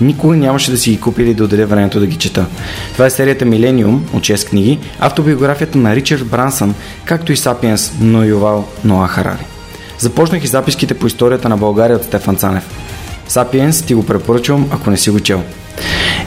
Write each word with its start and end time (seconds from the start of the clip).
никога 0.00 0.36
нямаше 0.36 0.70
да 0.70 0.78
си 0.78 0.90
ги 0.90 1.00
купи 1.00 1.22
или 1.22 1.34
да 1.34 1.44
отделя 1.44 1.66
времето 1.66 2.00
да 2.00 2.06
ги 2.06 2.16
чета. 2.16 2.46
Това 2.92 3.06
е 3.06 3.10
серията 3.10 3.44
Милениум 3.44 4.06
от 4.12 4.22
6 4.22 4.48
книги, 4.48 4.78
автобиографията 4.98 5.78
на 5.78 5.96
Ричард 5.96 6.26
Брансън, 6.26 6.74
както 7.04 7.32
и 7.32 7.36
Сапиенс 7.36 7.92
но 8.00 8.24
Ювал 8.24 8.68
Ноа 8.84 9.08
Харари. 9.08 9.46
Започнах 9.98 10.44
и 10.44 10.46
записките 10.46 10.94
по 10.94 11.06
историята 11.06 11.48
на 11.48 11.56
България 11.56 11.96
от 11.96 12.04
Стефан 12.04 12.36
Цанев. 12.36 12.64
Сапиенс 13.28 13.82
ти 13.82 13.94
го 13.94 14.06
препоръчвам, 14.06 14.66
ако 14.70 14.90
не 14.90 14.96
си 14.96 15.10
го 15.10 15.20
чел. 15.20 15.42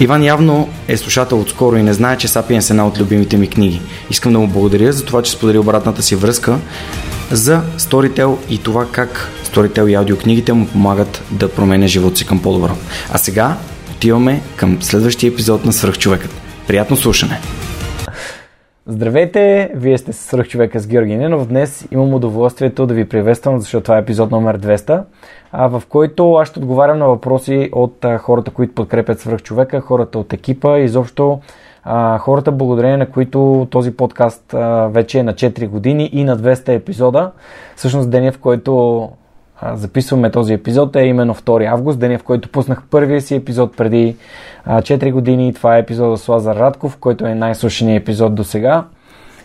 Иван 0.01 0.23
явно 0.23 0.69
е 0.87 0.97
слушател 0.97 1.39
отскоро 1.39 1.75
и 1.75 1.83
не 1.83 1.93
знае, 1.93 2.17
че 2.17 2.27
Сапиенс 2.27 2.69
е 2.69 2.73
една 2.73 2.87
от 2.87 2.99
любимите 2.99 3.37
ми 3.37 3.49
книги. 3.49 3.81
Искам 4.09 4.33
да 4.33 4.39
му 4.39 4.47
благодаря 4.47 4.93
за 4.93 5.05
това, 5.05 5.21
че 5.21 5.31
сподели 5.31 5.57
обратната 5.57 6.03
си 6.03 6.15
връзка 6.15 6.57
за 7.31 7.61
Storytel 7.77 8.37
и 8.49 8.57
това 8.57 8.85
как 8.91 9.31
Storytel 9.45 9.89
и 9.89 9.93
аудиокнигите 9.93 10.53
му 10.53 10.67
помагат 10.67 11.23
да 11.31 11.51
променя 11.51 11.87
живота 11.87 12.17
си 12.17 12.25
към 12.25 12.41
по-добро. 12.41 12.77
А 13.11 13.17
сега 13.17 13.57
отиваме 13.91 14.41
към 14.55 14.77
следващия 14.81 15.27
епизод 15.27 15.65
на 15.65 15.73
Свръхчовекът. 15.73 16.31
Приятно 16.67 16.97
слушане! 16.97 17.41
Здравейте! 18.91 19.71
Вие 19.75 19.97
сте 19.97 20.13
Свръхчовека 20.13 20.79
с 20.79 20.87
Георги 20.87 21.15
Ненов. 21.15 21.47
Днес 21.47 21.87
имам 21.91 22.13
удоволствието 22.13 22.85
да 22.85 22.93
ви 22.93 23.09
приветствам, 23.09 23.59
защото 23.59 23.83
това 23.83 23.97
е 23.97 24.01
епизод 24.01 24.31
номер 24.31 24.59
200, 24.59 25.03
в 25.53 25.83
който 25.89 26.33
аз 26.33 26.47
ще 26.47 26.59
отговарям 26.59 26.97
на 26.97 27.07
въпроси 27.07 27.69
от 27.71 28.05
хората, 28.19 28.51
които 28.51 28.73
подкрепят 28.73 29.19
Свръхчовека, 29.19 29.81
хората 29.81 30.19
от 30.19 30.33
екипа 30.33 30.79
и 30.79 30.83
изобщо 30.83 31.39
хората, 32.19 32.51
благодарение 32.51 32.97
на 32.97 33.09
които 33.09 33.67
този 33.69 33.97
подкаст 33.97 34.55
вече 34.87 35.19
е 35.19 35.23
на 35.23 35.33
4 35.33 35.67
години 35.67 36.09
и 36.13 36.23
на 36.23 36.37
200 36.37 36.69
епизода. 36.69 37.31
Всъщност 37.75 38.09
деня, 38.09 38.31
в 38.31 38.39
който 38.39 39.09
записваме 39.73 40.31
този 40.31 40.53
епизод 40.53 40.95
е 40.95 41.01
именно 41.01 41.35
2 41.35 41.71
август, 41.71 41.99
деня 41.99 42.17
в 42.17 42.23
който 42.23 42.49
пуснах 42.49 42.83
първия 42.89 43.21
си 43.21 43.35
епизод 43.35 43.77
преди 43.77 44.15
4 44.67 45.11
години. 45.11 45.53
Това 45.53 45.77
е 45.77 45.79
епизода 45.79 46.17
с 46.17 46.27
Лазар 46.27 46.55
Радков, 46.55 46.97
който 46.97 47.25
е 47.25 47.35
най-слушания 47.35 47.95
епизод 47.95 48.35
до 48.35 48.43
сега. 48.43 48.83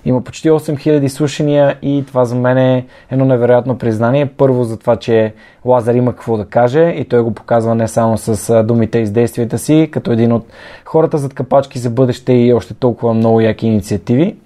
Има 0.06 0.20
почти 0.24 0.50
8000 0.50 1.08
слушания 1.08 1.78
и 1.82 2.04
това 2.06 2.24
за 2.24 2.34
мен 2.34 2.58
е 2.58 2.86
едно 3.10 3.24
невероятно 3.24 3.78
признание. 3.78 4.26
Първо 4.26 4.64
за 4.64 4.78
това, 4.78 4.96
че 4.96 5.34
Лазар 5.64 5.94
има 5.94 6.12
какво 6.12 6.36
да 6.36 6.44
каже 6.44 6.88
и 6.88 7.04
той 7.04 7.22
го 7.22 7.34
показва 7.34 7.74
не 7.74 7.88
само 7.88 8.18
с 8.18 8.62
думите 8.64 8.98
и 8.98 9.06
с 9.06 9.10
действията 9.10 9.58
си, 9.58 9.88
като 9.92 10.12
един 10.12 10.32
от 10.32 10.46
хората 10.84 11.18
зад 11.18 11.34
капачки 11.34 11.78
за 11.78 11.90
бъдеще 11.90 12.32
и 12.32 12.52
още 12.52 12.74
толкова 12.74 13.14
много 13.14 13.40
яки 13.40 13.66
инициативи. 13.66 14.36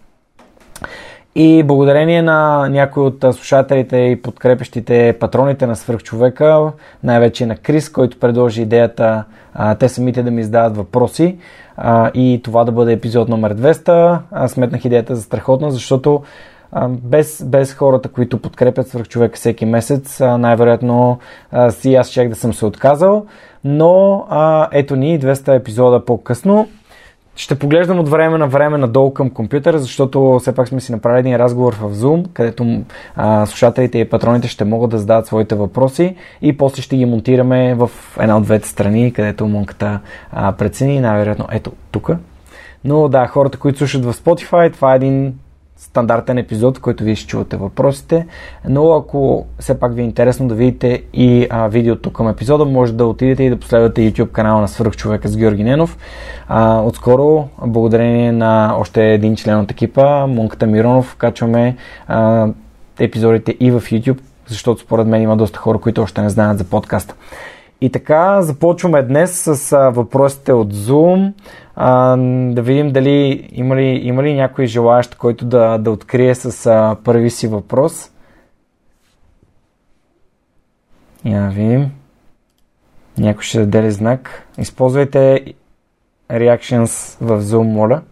И 1.41 1.63
благодарение 1.63 2.23
на 2.23 2.69
някои 2.69 3.03
от 3.03 3.21
слушателите 3.21 3.97
и 3.97 4.23
подкрепещите 4.23 5.17
патроните 5.21 5.67
на 5.67 5.77
свръхчовека, 5.77 6.73
най-вече 7.05 7.47
на 7.47 7.57
Крис, 7.57 7.89
който 7.89 8.19
предложи 8.19 8.63
идеята 8.63 9.25
а, 9.55 9.75
те 9.75 9.89
самите 9.89 10.23
да 10.23 10.31
ми 10.31 10.43
задават 10.43 10.77
въпроси 10.77 11.39
а, 11.77 12.11
и 12.15 12.41
това 12.45 12.65
да 12.65 12.73
бъде 12.73 12.93
епизод 12.93 13.29
номер 13.29 13.55
200, 13.55 14.19
аз 14.31 14.53
сметнах 14.53 14.85
идеята 14.85 15.17
за 15.17 15.23
страхотна, 15.23 15.71
защото 15.71 16.23
без, 16.89 17.45
без 17.47 17.75
хората, 17.75 18.09
които 18.09 18.43
подкрепят 18.43 18.89
свръхчовека 18.89 19.37
всеки 19.37 19.67
месец, 19.67 20.21
най-вероятно 20.21 21.19
си 21.71 21.95
аз 21.95 22.11
чех 22.11 22.29
да 22.29 22.35
съм 22.35 22.55
се 22.55 22.67
отказал, 22.67 23.27
но 23.65 24.27
а, 24.29 24.69
ето 24.73 24.97
ни 24.97 25.21
200 25.21 25.57
епизода 25.57 26.05
по-късно 26.05 26.69
ще 27.39 27.55
поглеждам 27.55 27.99
от 27.99 28.09
време 28.09 28.39
на 28.39 28.47
време 28.47 28.79
надолу 28.79 29.15
към 29.15 29.31
компютъра, 29.31 29.79
защото 29.79 30.39
все 30.41 30.55
пак 30.55 30.69
сме 30.69 30.81
си 30.81 30.93
направили 30.93 31.21
един 31.21 31.37
разговор 31.37 31.75
в 31.75 31.95
Zoom, 31.95 32.29
където 32.33 32.83
а, 33.17 33.47
слушателите 33.47 33.99
и 33.99 34.09
патроните 34.09 34.49
ще 34.49 34.65
могат 34.65 34.91
да 34.91 34.99
зададат 34.99 35.27
своите 35.27 35.55
въпроси 35.55 36.17
и 36.43 36.57
после 36.57 36.83
ще 36.83 36.97
ги 36.97 37.05
монтираме 37.05 37.75
в 37.75 37.91
една 38.21 38.37
от 38.37 38.43
двете 38.43 38.69
страни, 38.69 39.13
където 39.13 39.47
монката 39.47 40.01
прецени, 40.59 41.01
най-вероятно 41.01 41.47
ето 41.51 41.73
тук. 41.91 42.11
Но 42.85 43.09
да, 43.09 43.27
хората, 43.27 43.59
които 43.59 43.79
слушат 43.79 44.05
в 44.05 44.13
Spotify, 44.13 44.73
това 44.73 44.93
е 44.93 44.97
един 44.97 45.35
стандартен 45.79 46.39
епизод, 46.39 46.79
в 46.79 46.81
който 46.81 47.05
вие 47.05 47.15
ще 47.15 47.27
чувате 47.27 47.57
въпросите, 47.57 48.27
но 48.69 48.93
ако 48.93 49.47
все 49.59 49.81
пак 49.81 49.95
ви 49.95 50.03
е 50.03 50.05
интересно 50.05 50.49
да 50.49 50.55
видите 50.55 51.03
и 51.13 51.47
а, 51.51 51.69
видеото 51.69 52.13
към 52.13 52.29
епизода, 52.29 52.65
може 52.65 52.93
да 52.93 53.07
отидете 53.07 53.43
и 53.43 53.51
да 53.51 53.57
последвате 53.57 54.01
YouTube 54.01 54.33
канала 54.33 54.61
на 54.61 54.69
Свърхчовека 54.69 55.29
с 55.29 55.37
Георги 55.37 55.65
Ненов. 55.65 55.99
А, 56.49 56.81
отскоро, 56.81 57.49
благодарение 57.67 58.33
на 58.33 58.75
още 58.79 59.13
един 59.13 59.37
член 59.37 59.59
от 59.61 59.71
екипа, 59.71 60.27
Монката 60.27 60.67
Миронов, 60.67 61.17
качваме 61.17 61.77
а, 62.07 62.49
епизодите 62.99 63.57
и 63.61 63.71
в 63.71 63.81
YouTube, 63.81 64.19
защото 64.47 64.81
според 64.81 65.07
мен 65.07 65.23
има 65.23 65.37
доста 65.37 65.59
хора, 65.59 65.79
които 65.79 66.03
още 66.03 66.23
не 66.23 66.31
знаят 66.31 66.59
за 66.59 66.65
подкаста. 66.65 67.15
И 67.81 67.93
така, 67.93 68.43
започваме 68.43 69.03
днес 69.03 69.43
с 69.43 69.91
въпросите 69.91 70.53
от 70.53 70.75
Zoom. 70.75 71.33
А, 71.77 72.17
да 72.53 72.63
видим 72.63 72.93
дали 72.93 73.49
има 73.53 73.77
ли, 73.77 73.85
има 73.85 74.23
ли 74.23 74.35
някой 74.35 74.67
желаящ, 74.67 75.15
който 75.15 75.45
да, 75.45 75.79
да 75.79 75.91
открие 75.91 76.35
с 76.35 76.67
а, 76.67 76.97
първи 77.05 77.31
си 77.31 77.49
въпрос. 77.49 78.11
Я 81.25 81.43
да 81.43 81.49
видим. 81.49 81.91
Някой 83.19 83.43
ще 83.43 83.59
даде 83.59 83.83
ли 83.83 83.91
знак. 83.91 84.47
Използвайте 84.59 85.45
Reactions 86.31 87.17
в 87.21 87.43
Zoom, 87.43 87.63
моля. 87.63 88.03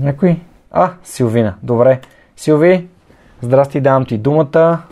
Някой? 0.00 0.40
А, 0.70 0.92
Силвина. 1.04 1.54
Добре. 1.62 2.00
Силви, 2.36 2.88
здрасти, 3.42 3.80
давам 3.80 4.06
ти 4.06 4.18
думата. 4.18 4.82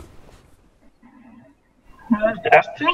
Здрасти. 2.39 2.85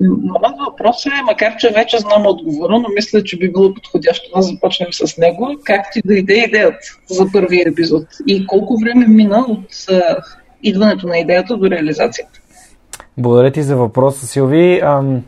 Моят 0.00 0.54
въпрос 0.70 1.06
е, 1.06 1.22
макар 1.26 1.56
че 1.56 1.70
вече 1.70 1.98
знам 1.98 2.26
отговора, 2.26 2.78
но 2.78 2.88
мисля, 2.94 3.24
че 3.24 3.38
би 3.38 3.52
било 3.52 3.74
подходящо 3.74 4.30
да 4.36 4.42
започнем 4.42 4.88
с 4.92 5.18
него. 5.18 5.48
Как 5.64 5.86
ти 5.92 6.00
дойде 6.04 6.34
идеята 6.34 6.78
за 7.10 7.26
първия 7.32 7.68
епизод 7.68 8.06
и 8.26 8.46
колко 8.46 8.76
време 8.78 9.06
мина 9.06 9.44
от 9.48 9.86
идването 10.62 11.06
на 11.06 11.18
идеята 11.18 11.56
до 11.56 11.70
реализацията? 11.70 12.40
Благодаря 13.18 13.50
ти 13.50 13.62
за 13.62 13.76
въпроса, 13.76 14.26
Силви. 14.26 14.80
Ам, 14.82 15.22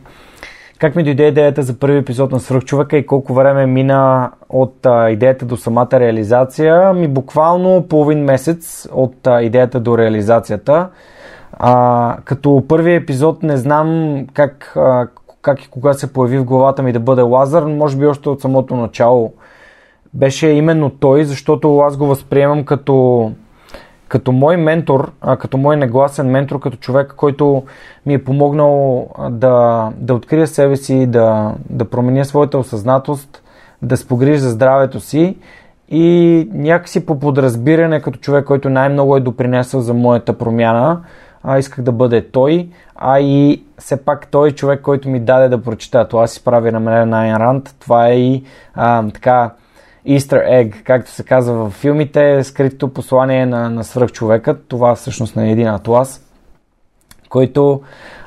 как 0.79 0.95
ми 0.95 1.03
дойде 1.03 1.27
идеята 1.27 1.63
за 1.63 1.79
първи 1.79 1.97
епизод 1.97 2.31
на 2.31 2.39
Свръхчовека 2.39 2.97
и 2.97 3.05
колко 3.05 3.33
време 3.33 3.65
мина 3.65 4.31
от 4.49 4.85
а, 4.85 5.09
идеята 5.09 5.45
до 5.45 5.57
самата 5.57 5.89
реализация? 5.93 6.93
Ми 6.93 7.07
буквално 7.07 7.85
половин 7.89 8.23
месец 8.23 8.87
от 8.93 9.27
а, 9.27 9.41
идеята 9.41 9.79
до 9.79 9.97
реализацията. 9.97 10.89
А, 11.59 12.17
като 12.25 12.63
първи 12.67 12.95
епизод 12.95 13.43
не 13.43 13.57
знам 13.57 14.17
как, 14.33 14.73
а, 14.75 15.07
как 15.41 15.63
и 15.63 15.69
кога 15.69 15.93
се 15.93 16.13
появи 16.13 16.37
в 16.37 16.43
главата 16.43 16.83
ми 16.83 16.93
да 16.93 16.99
бъде 16.99 17.21
Лазар, 17.21 17.63
може 17.63 17.97
би 17.97 18.07
още 18.07 18.29
от 18.29 18.41
самото 18.41 18.75
начало. 18.75 19.33
Беше 20.13 20.47
именно 20.47 20.89
той, 20.89 21.23
защото 21.23 21.79
аз 21.79 21.97
го 21.97 22.05
възприемам 22.05 22.63
като, 22.63 23.31
като 24.07 24.31
мой 24.31 24.57
ментор, 24.57 25.11
а, 25.21 25.37
като 25.37 25.57
мой 25.57 25.77
негласен 25.77 26.27
ментор, 26.27 26.59
като 26.59 26.77
човек, 26.77 27.13
който 27.17 27.63
ми 28.05 28.13
е 28.13 28.23
помогнал 28.23 29.07
да, 29.29 29.89
да 29.97 30.13
открия 30.13 30.47
себе 30.47 30.75
си, 30.75 31.07
да, 31.07 31.53
да 31.69 31.85
променя 31.85 32.23
своята 32.23 32.57
осъзнатост, 32.57 33.43
да 33.81 33.97
спогрижа 33.97 34.49
здравето 34.49 34.99
си. 34.99 35.37
И 35.89 36.47
някакси 36.53 37.05
по 37.05 37.19
подразбиране 37.19 38.01
като 38.01 38.19
човек, 38.19 38.45
който 38.45 38.69
най-много 38.69 39.17
е 39.17 39.19
допринесъл 39.19 39.81
за 39.81 39.93
моята 39.93 40.37
промяна, 40.37 41.01
а, 41.45 41.57
исках 41.57 41.83
да 41.83 41.91
бъде 41.91 42.29
той, 42.29 42.69
а 42.95 43.19
и 43.19 43.63
все 43.77 44.05
пак 44.05 44.27
той 44.27 44.49
е 44.49 44.51
човек, 44.51 44.81
който 44.81 45.09
ми 45.09 45.19
даде 45.19 45.49
да 45.49 45.61
прочита. 45.61 46.07
Това 46.07 46.27
си 46.27 46.43
прави 46.43 46.71
на 46.71 46.79
мен 46.79 47.09
на 47.09 47.39
Ранд. 47.39 47.75
Това 47.79 48.07
е 48.07 48.19
и 48.19 48.43
а, 48.73 49.09
така 49.13 49.51
Easter 50.07 50.49
egg, 50.49 50.83
както 50.83 51.11
се 51.11 51.23
казва 51.23 51.69
в 51.69 51.73
филмите, 51.73 52.43
скритото 52.43 52.93
послание 52.93 53.45
на, 53.45 53.69
на 53.69 53.83
свръхчовекът. 53.83 54.67
Това 54.67 54.95
всъщност 54.95 55.35
не 55.35 55.47
е 55.47 55.51
един 55.51 55.67
атлас, 55.67 56.21
който 57.29 57.81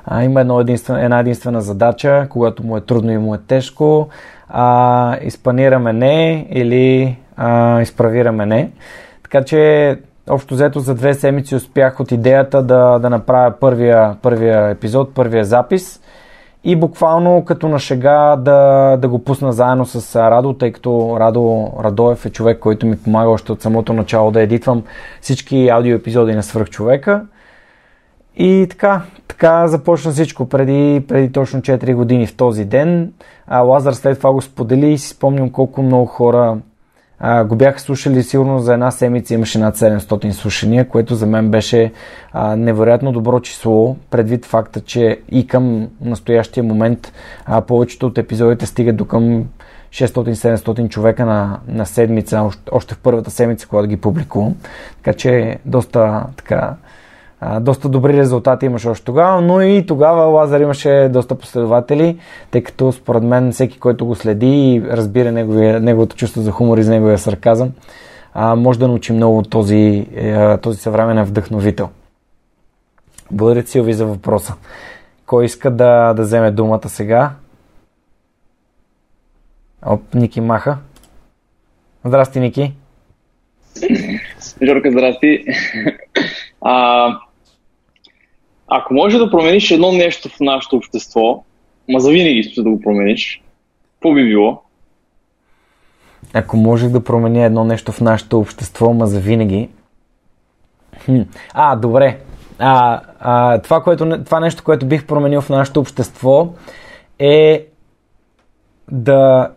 а, 0.05 0.25
има 0.25 0.41
едно 0.41 0.61
единствена, 0.61 1.05
една 1.05 1.21
единствена 1.21 1.61
задача, 1.61 2.27
когато 2.31 2.67
му 2.67 2.77
е 2.77 2.81
трудно 2.81 3.13
и 3.13 3.19
му 3.19 3.35
е 3.35 3.39
тежко. 3.39 4.09
А, 4.49 5.17
изпанираме 5.23 5.93
не 5.93 6.47
или 6.51 7.17
а, 7.37 7.81
изправираме 7.81 8.47
не. 8.47 8.71
Така 9.23 9.45
че 9.45 9.99
общо 10.31 10.55
взето 10.55 10.81
за 10.81 10.95
две 10.95 11.15
седмици 11.15 11.55
успях 11.55 12.01
от 12.01 12.13
идеята 12.13 12.63
да, 12.63 12.99
да 12.99 13.11
направя 13.11 13.55
първия, 13.61 14.17
първия 14.23 14.71
епизод, 14.71 15.15
първия 15.15 15.45
запис 15.45 16.01
и 16.65 16.77
буквално 16.77 17.45
като 17.45 17.69
на 17.69 17.79
шега 17.79 18.37
да, 18.37 18.97
да 18.97 19.09
го 19.09 19.25
пусна 19.25 19.53
заедно 19.53 19.87
с 19.87 20.17
Радо, 20.17 20.53
тъй 20.53 20.73
като 20.73 21.17
Радо 21.21 21.73
Радоев 21.81 22.27
е 22.27 22.31
човек, 22.31 22.59
който 22.59 22.87
ми 22.87 22.99
помага 22.99 23.31
още 23.31 23.53
от 23.53 23.63
самото 23.63 23.93
начало 23.93 24.31
да 24.31 24.41
едитвам 24.41 24.83
всички 25.21 25.69
аудио 25.69 25.97
епизоди 25.97 26.35
на 26.35 26.43
Свърхчовека. 26.43 27.27
И 28.37 28.67
така, 28.71 29.03
така 29.29 29.69
започна 29.69 30.13
всичко 30.13 30.49
преди, 30.49 31.05
преди 31.09 31.33
точно 31.33 31.61
4 31.61 31.95
години 31.95 32.27
в 32.27 32.37
този 32.37 32.65
ден. 32.65 33.13
А 33.47 33.61
Лазар 33.61 33.93
след 33.93 34.19
това 34.19 34.33
го 34.33 34.43
сподели 34.43 34.93
и 34.93 34.99
си 34.99 35.09
спомням 35.09 35.51
колко 35.51 35.83
много 35.83 36.07
хора 36.07 36.57
а, 37.21 37.45
го 37.45 37.57
бяха 37.57 37.81
слушали 37.81 38.23
сигурно 38.23 38.59
за 38.59 38.73
една 38.73 38.91
седмица 38.91 39.35
имаше 39.35 39.59
над 39.59 39.77
700 39.77 40.31
слушания, 40.31 40.89
което 40.89 41.15
за 41.15 41.27
мен 41.27 41.51
беше 41.51 41.93
а, 42.33 42.57
невероятно 42.57 43.13
добро 43.13 43.41
число, 43.41 43.97
предвид 44.11 44.47
факта, 44.47 44.81
че 44.81 45.21
и 45.31 45.47
към 45.47 45.89
настоящия 46.01 46.65
момент 46.65 47.13
а, 47.47 47.61
повечето 47.61 48.07
от 48.07 48.19
епизодите 48.19 48.67
стигат 48.67 48.97
до 48.97 49.05
към 49.05 49.45
600-700 49.91 50.89
човека 50.89 51.27
на, 51.27 51.59
на 51.69 51.87
седмица, 51.87 52.51
още, 52.73 52.95
в 52.95 52.99
първата 52.99 53.31
седмица, 53.31 53.69
когато 53.69 53.89
ги 53.89 53.97
публикувам. 53.97 54.55
Така 54.97 55.13
че 55.13 55.59
доста 55.65 56.25
така 56.37 56.75
а, 57.41 57.61
доста 57.61 57.89
добри 57.89 58.17
резултати 58.17 58.67
имаше 58.67 58.89
още 58.89 59.05
тогава, 59.05 59.41
но 59.41 59.63
и 59.63 59.87
тогава 59.87 60.23
Лазар 60.23 60.61
имаше 60.61 61.09
доста 61.13 61.35
последователи, 61.35 62.19
тъй 62.51 62.63
като 62.63 62.93
според 62.93 63.23
мен 63.23 63.53
всеки, 63.53 63.79
който 63.79 64.07
го 64.07 64.15
следи 64.15 64.47
и 64.47 64.83
разбира 64.91 65.33
неговия, 65.33 65.81
неговото 65.81 66.17
чувство 66.17 66.41
за 66.41 66.51
хумор 66.51 66.79
и 66.79 66.83
за 66.83 66.93
неговия 66.93 67.19
сарказъм, 67.19 67.73
а, 68.35 68.57
може 68.57 68.79
да 68.79 68.89
научи 68.89 69.13
много 69.13 69.43
този, 69.43 70.07
е, 70.15 70.57
този 70.59 70.79
съвременен 70.79 71.25
вдъхновител. 71.25 71.89
Благодаря 73.31 73.67
Силви, 73.67 73.93
за 73.93 74.07
въпроса. 74.07 74.55
Кой 75.27 75.45
иска 75.45 75.71
да, 75.71 76.15
да 76.15 76.23
вземе 76.23 76.51
думата 76.51 76.89
сега? 76.89 77.31
Оп, 79.87 80.15
Ники 80.15 80.41
маха. 80.41 80.79
Здрасти, 82.05 82.41
Ники. 82.41 82.73
Жорка, 84.63 84.91
здрасти. 84.91 85.45
А, 86.61 87.09
ако 88.69 88.95
можеш 88.95 89.19
да 89.19 89.31
промениш 89.31 89.71
едно 89.71 89.93
нещо 89.93 90.29
в 90.29 90.41
нашето 90.41 90.77
общество, 90.77 91.45
ма 91.89 92.01
завинаги 92.01 92.39
искаш 92.39 92.65
да 92.65 92.71
го 92.71 92.81
промениш, 92.81 93.43
какво 93.95 94.15
би 94.15 94.25
било? 94.25 94.63
Ако 96.33 96.57
можех 96.57 96.89
да 96.89 97.05
променя 97.05 97.45
едно 97.45 97.65
нещо 97.65 97.93
в 97.93 98.01
нашето 98.01 98.39
общество, 98.39 98.93
ма 98.93 99.07
завинаги. 99.07 99.69
Хм. 101.05 101.21
А, 101.55 101.77
добре. 101.77 102.19
А, 102.59 103.01
а, 103.21 103.59
това, 103.59 103.83
което, 103.83 104.25
това 104.25 104.41
нещо, 104.41 104.65
което 104.65 104.87
бих 104.87 105.07
променил 105.07 105.41
в 105.41 105.49
нашето 105.49 105.81
общество 105.81 106.49
е 107.19 107.67
да 108.91 109.51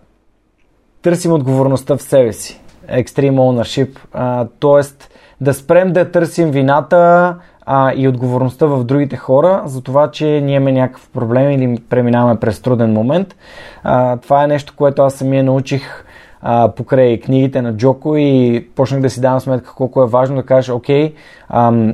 търсим 1.02 1.34
отговорността 1.34 1.98
в 1.98 2.02
себе 2.02 2.34
си. 2.34 2.62
Extreme 2.88 3.36
ownership. 3.36 4.00
А, 4.14 4.48
тоест 4.60 5.12
да 5.42 5.54
спрем 5.54 5.94
да 5.94 6.12
търсим 6.12 6.52
вината 6.52 7.36
а, 7.66 7.94
и 7.96 8.08
отговорността 8.08 8.66
в 8.66 8.84
другите 8.84 9.18
хора 9.18 9.62
за 9.66 9.82
това, 9.82 10.12
че 10.12 10.26
ние 10.26 10.56
имаме 10.56 10.72
някакъв 10.72 11.10
проблем 11.10 11.52
или 11.52 11.80
преминаваме 11.90 12.40
през 12.40 12.62
труден 12.62 12.94
момент. 12.94 13.36
А, 13.84 14.18
това 14.18 14.44
е 14.44 14.48
нещо, 14.48 14.74
което 14.78 15.02
аз 15.02 15.14
самия 15.14 15.44
научих 15.44 16.06
а, 16.42 16.72
покрай 16.76 17.20
книгите 17.20 17.62
на 17.62 17.74
Джоко 17.74 18.16
и 18.18 18.68
почнах 18.76 19.02
да 19.02 19.10
си 19.10 19.22
давам 19.22 19.40
сметка 19.40 19.74
колко 19.76 20.04
е 20.04 20.08
важно 20.08 20.36
да 20.36 20.44
кажеш, 20.44 20.70
окей, 20.70 21.14
ам, 21.50 21.94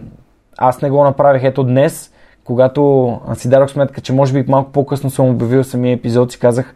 аз 0.57 0.81
не 0.81 0.89
го 0.89 1.03
направих 1.03 1.43
ето 1.43 1.63
днес, 1.63 2.11
когато 2.43 3.13
си 3.35 3.49
дадох 3.49 3.69
сметка, 3.69 4.01
че 4.01 4.13
може 4.13 4.33
би 4.33 4.51
малко 4.51 4.71
по-късно 4.71 5.09
съм 5.09 5.29
обявил 5.29 5.63
самия 5.63 5.93
епизод, 5.93 6.31
си 6.31 6.39
казах, 6.39 6.75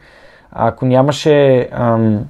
ако 0.52 0.86
нямаше 0.86 1.70
ам, 1.72 2.26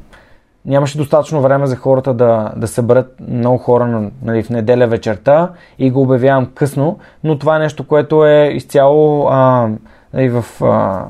нямаше 0.66 0.98
достатъчно 0.98 1.42
време 1.42 1.68
за 1.68 1.76
хората 1.76 2.14
да, 2.14 2.52
да 2.56 2.68
съберат 2.68 3.16
много 3.28 3.58
хора 3.58 4.12
нали, 4.24 4.44
в 4.44 4.50
неделя 4.50 4.88
вечерта 4.88 5.52
и 5.80 5.92
го 5.92 6.02
обявявам 6.02 6.52
късно, 6.56 7.00
но 7.24 7.40
това 7.40 7.56
е 7.56 7.60
нещо, 7.60 7.88
което 7.88 8.26
е 8.26 8.52
изцяло 8.54 9.28
а, 9.30 9.70
нали, 10.14 10.30
в, 10.30 10.46
а, 10.62 11.06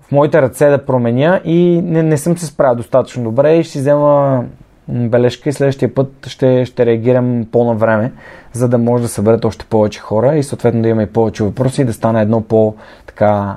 в 0.00 0.12
моите 0.12 0.42
ръце 0.42 0.68
да 0.68 0.86
променя 0.86 1.40
и 1.44 1.82
не, 1.84 2.02
не 2.02 2.18
съм 2.18 2.38
се 2.38 2.46
справил 2.46 2.76
достатъчно 2.76 3.24
добре 3.24 3.56
и 3.56 3.62
ще 3.62 3.72
си 3.72 3.78
взема 3.78 4.44
бележка 4.88 5.48
и 5.48 5.52
следващия 5.52 5.94
път 5.94 6.26
ще, 6.26 6.64
ще 6.64 6.86
реагирам 6.86 7.46
по-на 7.52 7.74
време, 7.74 8.12
за 8.52 8.68
да 8.68 8.78
може 8.78 9.02
да 9.02 9.08
съберат 9.08 9.44
още 9.44 9.64
повече 9.64 10.00
хора 10.00 10.36
и 10.36 10.42
съответно 10.42 10.82
да 10.82 10.88
имаме 10.88 11.02
и 11.02 11.12
повече 11.12 11.44
въпроси 11.44 11.82
и 11.82 11.84
да 11.84 11.92
стане 11.92 12.22
едно 12.22 12.40
по 12.40 12.74
така 13.06 13.56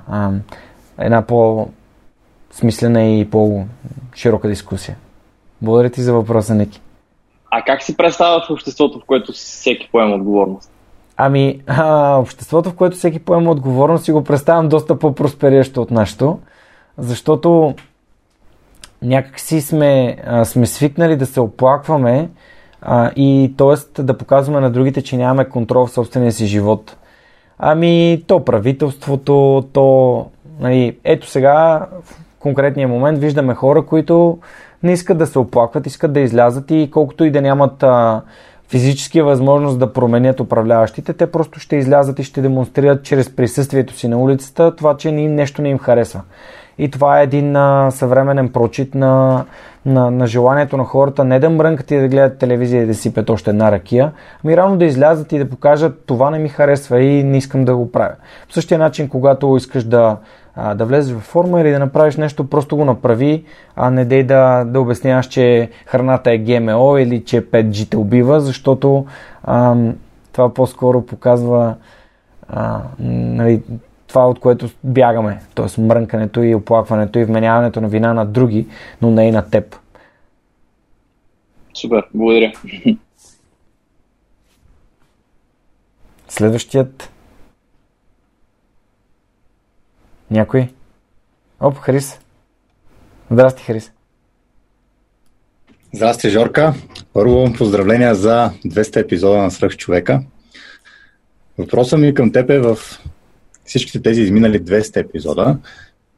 една 1.00 1.22
по 1.22 1.68
смислена 2.52 3.04
и 3.04 3.30
по-широка 3.30 4.48
дискусия. 4.48 4.98
Благодаря 5.62 5.90
ти 5.90 6.02
за 6.02 6.14
въпроса, 6.14 6.56
Ники. 6.56 6.82
А 7.52 7.64
как 7.64 7.84
си 7.84 7.98
представя 7.98 8.42
в 8.48 8.50
обществото, 8.50 9.00
в 9.00 9.06
което 9.06 9.32
всеки 9.32 9.90
поема 9.92 10.16
отговорност? 10.16 10.72
Ами, 11.18 11.62
а, 11.68 12.16
обществото, 12.16 12.70
в 12.70 12.76
което 12.76 12.98
всеки 12.98 13.20
поема 13.20 13.52
отговорност, 13.52 14.06
си 14.06 14.12
го 14.12 14.24
представям 14.24 14.70
доста 14.70 15.00
по-проспериращо 15.00 15.82
от 15.82 15.92
нашето, 15.92 16.40
защото 16.98 17.76
някак 19.02 19.40
си 19.40 19.62
сме, 19.62 20.18
а, 20.26 20.46
сме 20.46 20.66
свикнали 20.66 21.16
да 21.16 21.26
се 21.26 21.40
оплакваме 21.40 22.30
а, 22.82 23.12
и 23.16 23.54
т.е. 23.58 24.04
да 24.04 24.18
показваме 24.18 24.60
на 24.60 24.72
другите, 24.72 25.02
че 25.02 25.18
нямаме 25.18 25.50
контрол 25.50 25.86
в 25.86 25.92
собствения 25.92 26.32
си 26.32 26.46
живот. 26.46 26.98
Ами, 27.58 28.24
то 28.28 28.46
правителството, 28.46 29.68
то... 29.74 30.26
Нали, 30.60 30.98
ето 31.04 31.28
сега, 31.28 31.88
конкретния 32.40 32.88
момент 32.88 33.20
виждаме 33.20 33.56
хора, 33.56 33.86
които 33.86 34.38
не 34.84 34.92
искат 34.92 35.18
да 35.18 35.28
се 35.28 35.40
оплакват, 35.40 35.88
искат 35.88 36.14
да 36.14 36.20
излязат 36.20 36.72
и 36.72 36.90
колкото 36.92 37.24
и 37.24 37.32
да 37.32 37.42
нямат 37.42 37.84
а, 37.84 38.22
физически 38.70 39.22
възможност 39.22 39.80
да 39.80 39.94
променят 39.94 40.40
управляващите, 40.40 41.14
те 41.14 41.32
просто 41.32 41.60
ще 41.60 41.76
излязат 41.76 42.20
и 42.20 42.24
ще 42.24 42.42
демонстрират 42.42 43.04
чрез 43.04 43.36
присъствието 43.36 43.94
си 43.94 44.08
на 44.08 44.18
улицата 44.18 44.76
това, 44.76 44.98
че 44.98 45.12
ни, 45.12 45.28
нещо 45.28 45.62
не 45.62 45.70
им 45.70 45.80
харесва. 45.80 46.22
И 46.78 46.92
това 46.92 47.20
е 47.20 47.24
един 47.24 47.56
а, 47.56 47.92
съвременен 47.92 48.50
прочит 48.50 48.96
на, 48.96 49.46
на, 49.86 50.12
на 50.12 50.28
желанието 50.28 50.78
на 50.78 50.84
хората 50.84 51.24
не 51.24 51.40
да 51.40 51.50
мрънкат 51.50 51.92
и 51.92 51.98
да 51.98 52.08
гледат 52.08 52.38
телевизия 52.38 52.84
и 52.84 52.86
да 52.86 52.94
сипят 52.94 53.30
още 53.30 53.50
една 53.50 53.72
ракия, 53.72 54.12
ами 54.44 54.58
равно 54.58 54.78
да 54.78 54.86
излязат 54.86 55.32
и 55.32 55.40
да 55.40 55.50
покажат 55.50 56.06
това 56.06 56.30
не 56.30 56.40
ми 56.40 56.50
харесва 56.50 57.02
и 57.02 57.24
не 57.24 57.38
искам 57.38 57.66
да 57.66 57.76
го 57.76 57.92
правя. 57.92 58.16
По 58.48 58.54
същия 58.54 58.80
начин, 58.80 59.10
когато 59.10 59.56
искаш 59.58 59.84
да 59.84 60.18
а, 60.62 60.76
да 60.76 60.86
влезеш 60.86 61.16
в 61.16 61.20
форма 61.20 61.62
или 61.62 61.72
да 61.72 61.80
направиш 61.80 62.18
нещо, 62.18 62.50
просто 62.50 62.78
го 62.78 62.86
направи, 62.86 63.44
а 63.76 63.90
не 63.90 64.06
дей 64.06 64.24
да, 64.24 64.64
да 64.64 64.82
обясняваш, 64.82 65.28
че 65.28 65.70
храната 65.86 66.32
е 66.32 66.38
ГМО 66.38 66.98
или 66.98 67.24
че 67.26 67.42
5G 67.42 67.90
те 67.90 67.98
убива, 67.98 68.42
защото 68.42 69.06
а, 69.44 69.76
това 70.32 70.54
по-скоро 70.54 71.06
показва 71.06 71.76
а, 72.48 72.82
нали, 73.00 73.62
това, 74.08 74.30
от 74.30 74.40
което 74.40 74.70
бягаме, 74.84 75.40
т.е. 75.56 75.82
мрънкането 75.82 76.44
и 76.44 76.56
оплакването 76.56 77.20
и 77.20 77.26
вменяването 77.26 77.82
на 77.82 77.88
вина 77.88 78.14
на 78.14 78.26
други, 78.26 78.68
но 79.02 79.12
не 79.12 79.28
и 79.28 79.32
на 79.32 79.50
теб. 79.50 79.76
Супер, 81.74 82.08
благодаря. 82.14 82.54
Следващият 86.28 87.12
някой? 90.32 90.70
Оп, 91.60 91.78
Хрис. 91.78 92.20
Здрасти, 93.32 93.64
Хрис. 93.64 93.92
Здрасти, 95.94 96.30
Жорка. 96.30 96.74
Първо, 97.14 97.54
поздравления 97.58 98.16
за 98.16 98.52
200 98.66 98.98
епизода 98.98 99.38
на 99.38 99.52
Сръх 99.52 99.78
човека. 99.78 100.22
Въпросът 101.58 102.00
ми 102.00 102.14
към 102.14 102.32
теб 102.32 102.50
е 102.50 102.60
в 102.60 102.78
всичките 103.66 104.02
тези 104.02 104.22
изминали 104.22 104.64
200 104.64 104.98
епизода. 104.98 105.58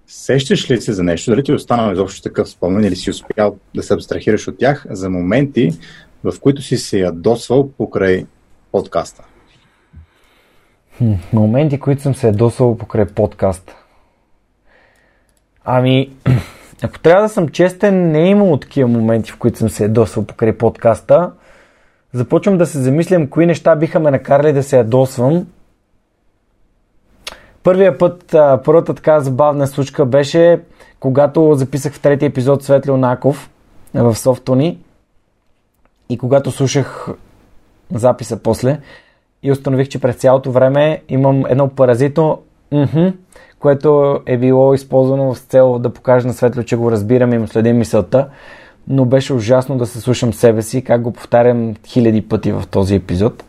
Сещаш 0.08 0.72
ли 0.72 0.82
се 0.82 0.94
за 0.94 1.04
нещо? 1.04 1.32
Дали 1.32 1.44
ти 1.44 1.52
е 1.52 1.56
останал 1.56 1.94
изобщо 1.94 2.22
такъв 2.22 2.50
спомен 2.50 2.84
или 2.84 2.96
си 2.96 3.10
успял 3.10 3.58
да 3.76 3.84
се 3.84 3.94
абстрахираш 3.94 4.48
от 4.48 4.58
тях 4.58 4.86
за 4.90 5.10
моменти, 5.10 5.72
в 6.24 6.40
които 6.40 6.62
си 6.62 6.78
се 6.78 7.00
ядосвал 7.00 7.72
покрай 7.72 8.26
подкаста? 8.72 9.24
Моменти, 11.34 11.80
които 11.80 12.02
съм 12.02 12.16
се 12.16 12.28
ядосвал 12.28 12.78
покрай 12.78 13.06
подкаста. 13.06 13.81
Ами, 15.66 16.12
ако 16.84 17.00
трябва 17.00 17.22
да 17.22 17.30
съм 17.30 17.50
честен, 17.50 18.12
не 18.12 18.24
е 18.24 18.30
имало 18.30 18.58
такива 18.58 18.90
моменти, 18.90 19.32
в 19.32 19.38
които 19.38 19.58
съм 19.58 19.70
се 19.70 19.84
ядосвал 19.84 20.26
покрай 20.26 20.58
подкаста. 20.58 21.32
Започвам 22.14 22.58
да 22.58 22.66
се 22.66 22.80
замислям 22.80 23.28
кои 23.28 23.46
неща 23.46 23.76
биха 23.76 24.00
ме 24.00 24.12
накарали 24.12 24.54
да 24.54 24.64
се 24.64 24.78
ядосвам. 24.78 25.48
Първия 27.64 27.98
път, 27.98 28.36
първата 28.64 28.94
така 28.94 29.20
забавна 29.20 29.68
случка 29.68 30.06
беше, 30.06 30.62
когато 31.00 31.54
записах 31.54 31.94
в 31.94 32.02
третия 32.02 32.28
епизод 32.28 32.64
Светли 32.64 32.92
Онаков 32.92 33.50
в 33.94 34.16
Софтони 34.16 34.78
и 36.10 36.18
когато 36.18 36.52
слушах 36.52 37.08
записа 37.94 38.38
после 38.44 38.80
и 39.44 39.52
установих, 39.52 39.88
че 39.88 40.02
през 40.02 40.16
цялото 40.16 40.52
време 40.52 41.02
имам 41.10 41.46
едно 41.50 41.68
паразито, 41.70 42.42
което 43.62 44.20
е 44.26 44.38
било 44.38 44.74
използвано 44.74 45.36
с 45.36 45.40
цел 45.40 45.80
да 45.80 45.90
покажа 45.90 46.28
на 46.28 46.34
Светло, 46.34 46.64
че 46.64 46.76
го 46.76 46.92
разбирам 46.92 47.34
и 47.34 47.38
му 47.38 47.48
следим 47.48 47.78
мисълта, 47.78 48.28
но 48.88 49.06
беше 49.06 49.34
ужасно 49.34 49.78
да 49.78 49.86
се 49.86 50.02
слушам 50.02 50.34
себе 50.34 50.62
си, 50.62 50.84
как 50.84 51.02
го 51.02 51.12
повтарям 51.12 51.74
хиляди 51.88 52.22
пъти 52.22 52.52
в 52.52 52.64
този 52.72 52.96
епизод. 52.96 53.44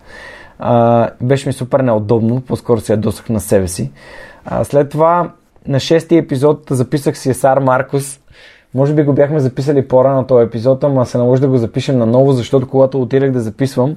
А, 0.59 1.09
беше 1.21 1.49
ми 1.49 1.53
супер 1.53 1.81
неудобно, 1.81 2.41
по-скоро 2.41 2.81
се 2.81 2.93
ядосах 2.93 3.29
на 3.29 3.41
себе 3.41 3.69
си. 3.69 3.91
А, 4.45 4.65
след 4.65 4.91
това 4.91 5.33
на 5.67 5.81
шестия 5.81 6.19
епизод 6.19 6.67
записах 6.71 7.19
си 7.19 7.31
Есар 7.31 7.59
Маркус. 7.59 8.21
Може 8.75 8.95
би 8.95 9.03
го 9.03 9.13
бяхме 9.13 9.41
записали 9.41 9.89
по-рано 9.89 10.27
този 10.27 10.47
епизод, 10.47 10.85
ама 10.85 11.07
се 11.07 11.19
наложи 11.19 11.41
да 11.41 11.49
го 11.49 11.57
запишем 11.57 11.99
наново, 11.99 12.33
защото 12.33 12.69
когато 12.69 13.03
отидах 13.03 13.31
да 13.31 13.41
записвам, 13.41 13.97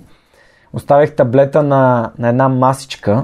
оставих 0.74 1.16
таблета 1.16 1.64
на, 1.64 2.12
на 2.20 2.30
една 2.30 2.50
масичка. 2.50 3.24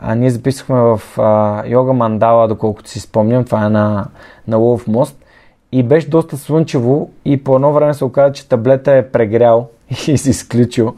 А, 0.00 0.14
ние 0.14 0.30
записахме 0.30 0.80
в 0.80 1.00
а, 1.18 1.62
Йога 1.66 1.92
Мандала, 1.92 2.48
доколкото 2.48 2.90
си 2.90 3.00
спомням, 3.00 3.44
това 3.44 3.66
е 3.66 3.68
на, 3.68 4.06
на 4.48 4.56
Лъв 4.56 4.86
мост. 4.86 5.24
И 5.72 5.82
беше 5.82 6.10
доста 6.10 6.36
слънчево 6.36 7.10
и 7.24 7.44
по 7.44 7.54
едно 7.54 7.72
време 7.72 7.94
се 7.94 8.04
оказа, 8.04 8.32
че 8.32 8.48
таблета 8.48 8.92
е 8.92 9.08
прегрял 9.08 9.68
и 10.08 10.18
си 10.18 10.30
изключил. 10.30 10.94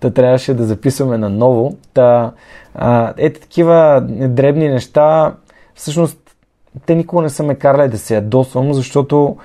Та 0.00 0.10
трябваше 0.10 0.54
да 0.54 0.64
записваме 0.64 1.18
наново. 1.18 1.76
Та, 1.94 2.32
а, 2.74 3.12
ето 3.16 3.40
такива 3.40 4.00
дребни 4.10 4.68
неща, 4.68 5.34
всъщност 5.74 6.18
те 6.86 6.94
никога 6.94 7.22
не 7.22 7.30
са 7.30 7.42
ме 7.42 7.54
карали 7.54 7.88
да 7.88 7.98
се 7.98 8.14
ядосвам, 8.14 8.74
защото 8.74 9.36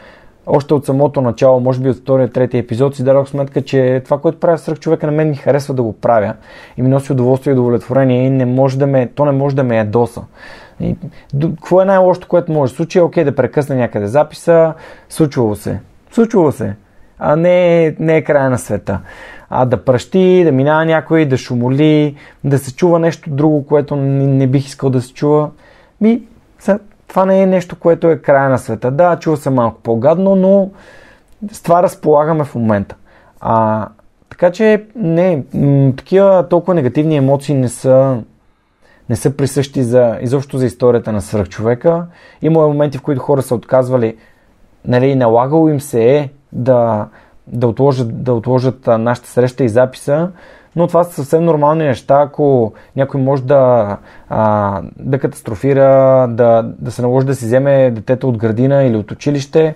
още 0.47 0.73
от 0.73 0.85
самото 0.85 1.21
начало, 1.21 1.59
може 1.59 1.81
би 1.81 1.89
от 1.89 1.97
втория, 1.97 2.29
третия 2.29 2.59
епизод, 2.59 2.95
си 2.95 3.03
дадох 3.03 3.29
сметка, 3.29 3.61
че 3.61 4.01
това, 4.05 4.17
което 4.17 4.39
правя 4.39 4.57
сръх 4.57 4.79
човека, 4.79 5.05
на 5.05 5.11
мен 5.11 5.29
ми 5.29 5.35
харесва 5.35 5.73
да 5.73 5.83
го 5.83 5.93
правя 5.93 6.33
и 6.77 6.81
ми 6.81 6.89
носи 6.89 7.11
удоволствие 7.11 7.51
и 7.51 7.53
удовлетворение 7.53 8.25
и 8.25 8.29
не 8.29 8.45
може 8.45 8.77
да 8.77 8.87
ме, 8.87 9.07
то 9.15 9.25
не 9.25 9.31
може 9.31 9.55
да 9.55 9.63
ме 9.63 9.77
ядоса. 9.77 10.21
И, 10.79 10.95
какво 11.41 11.81
е 11.81 11.85
най-лошото, 11.85 12.27
което 12.27 12.51
може 12.51 12.71
да 12.71 12.75
случи? 12.75 12.99
Окей, 12.99 13.23
да 13.23 13.35
прекъсна 13.35 13.75
някъде 13.75 14.07
записа, 14.07 14.73
случвало 15.09 15.55
се. 15.55 15.79
Случвало 16.11 16.51
се. 16.51 16.75
А 17.19 17.35
не, 17.35 17.95
не 17.99 18.17
е 18.17 18.23
края 18.23 18.49
на 18.49 18.57
света. 18.57 18.99
А 19.49 19.65
да 19.65 19.83
пръщи, 19.83 20.43
да 20.45 20.51
минава 20.51 20.85
някой, 20.85 21.25
да 21.25 21.37
шумоли, 21.37 22.15
да 22.43 22.57
се 22.57 22.75
чува 22.75 22.99
нещо 22.99 23.29
друго, 23.29 23.65
което 23.65 23.95
не, 23.95 24.27
не 24.27 24.47
бих 24.47 24.67
искал 24.67 24.89
да 24.89 25.01
се 25.01 25.13
чува. 25.13 25.49
Ми, 26.01 26.21
това 27.17 27.25
не 27.25 27.41
е 27.41 27.45
нещо, 27.45 27.75
което 27.79 28.09
е 28.09 28.17
края 28.17 28.49
на 28.49 28.59
света. 28.59 28.91
Да, 28.91 29.19
чува 29.19 29.37
се 29.37 29.49
малко 29.49 29.81
по-гадно, 29.81 30.35
но 30.35 30.69
с 31.51 31.63
това 31.63 31.83
разполагаме 31.83 32.43
в 32.43 32.55
момента. 32.55 32.95
А, 33.39 33.87
така 34.29 34.51
че, 34.51 34.85
не, 34.95 35.43
такива 35.97 36.47
толкова 36.49 36.73
негативни 36.73 37.17
емоции 37.17 37.55
не 37.55 37.69
са, 37.69 38.17
не 39.09 39.15
са 39.15 39.37
присъщи 39.37 39.83
за, 39.83 40.17
изобщо 40.21 40.57
за 40.57 40.65
историята 40.65 41.11
на 41.11 41.21
свръхчовека. 41.21 42.05
Има 42.41 42.67
моменти, 42.67 42.97
в 42.97 43.01
които 43.01 43.21
хора 43.21 43.41
са 43.41 43.55
отказвали, 43.55 44.17
нали, 44.85 45.15
налагало 45.15 45.69
им 45.69 45.81
се 45.81 46.15
е 46.15 46.29
да, 46.51 47.07
да 47.47 47.67
отложат, 47.67 48.23
да 48.23 48.33
отложат 48.33 48.87
нашата 48.87 49.29
среща 49.29 49.63
и 49.63 49.69
записа, 49.69 50.31
но 50.77 50.87
това 50.87 51.03
са 51.03 51.13
съвсем 51.13 51.43
нормални 51.43 51.83
неща, 51.83 52.21
ако 52.21 52.73
някой 52.95 53.21
може 53.21 53.43
да, 53.43 53.97
а, 54.29 54.81
да 54.99 55.19
катастрофира, 55.19 56.27
да, 56.29 56.73
да 56.79 56.91
се 56.91 57.01
наложи 57.01 57.27
да 57.27 57.35
си 57.35 57.45
вземе 57.45 57.91
детето 57.91 58.29
от 58.29 58.37
градина 58.37 58.83
или 58.83 58.97
от 58.97 59.11
училище. 59.11 59.75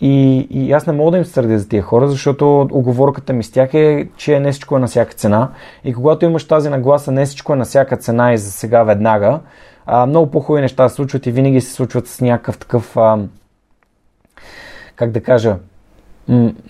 И, 0.00 0.46
и 0.50 0.72
аз 0.72 0.86
не 0.86 0.92
мога 0.92 1.10
да 1.10 1.16
им 1.16 1.24
сърдя 1.24 1.58
за 1.58 1.68
тия 1.68 1.82
хора, 1.82 2.08
защото 2.08 2.68
оговорката 2.72 3.32
ми 3.32 3.42
с 3.42 3.50
тях 3.50 3.74
е, 3.74 4.08
че 4.16 4.40
не 4.40 4.52
всичко 4.52 4.76
е 4.76 4.80
на 4.80 4.86
всяка 4.86 5.12
цена. 5.12 5.50
И 5.84 5.94
когато 5.94 6.24
имаш 6.24 6.44
тази 6.44 6.68
нагласа, 6.68 7.12
не 7.12 7.26
всичко 7.26 7.52
е 7.52 7.56
на 7.56 7.64
всяка 7.64 7.96
цена 7.96 8.32
и 8.32 8.38
за 8.38 8.52
сега 8.52 8.82
веднага, 8.82 9.40
а, 9.86 10.06
много 10.06 10.30
по-хубави 10.30 10.62
неща 10.62 10.88
се 10.88 10.94
случват 10.94 11.26
и 11.26 11.32
винаги 11.32 11.60
се 11.60 11.72
случват 11.72 12.06
с 12.06 12.20
някакъв 12.20 12.58
такъв, 12.58 12.96
а, 12.96 13.18
как 14.96 15.10
да 15.10 15.20
кажа, 15.20 15.56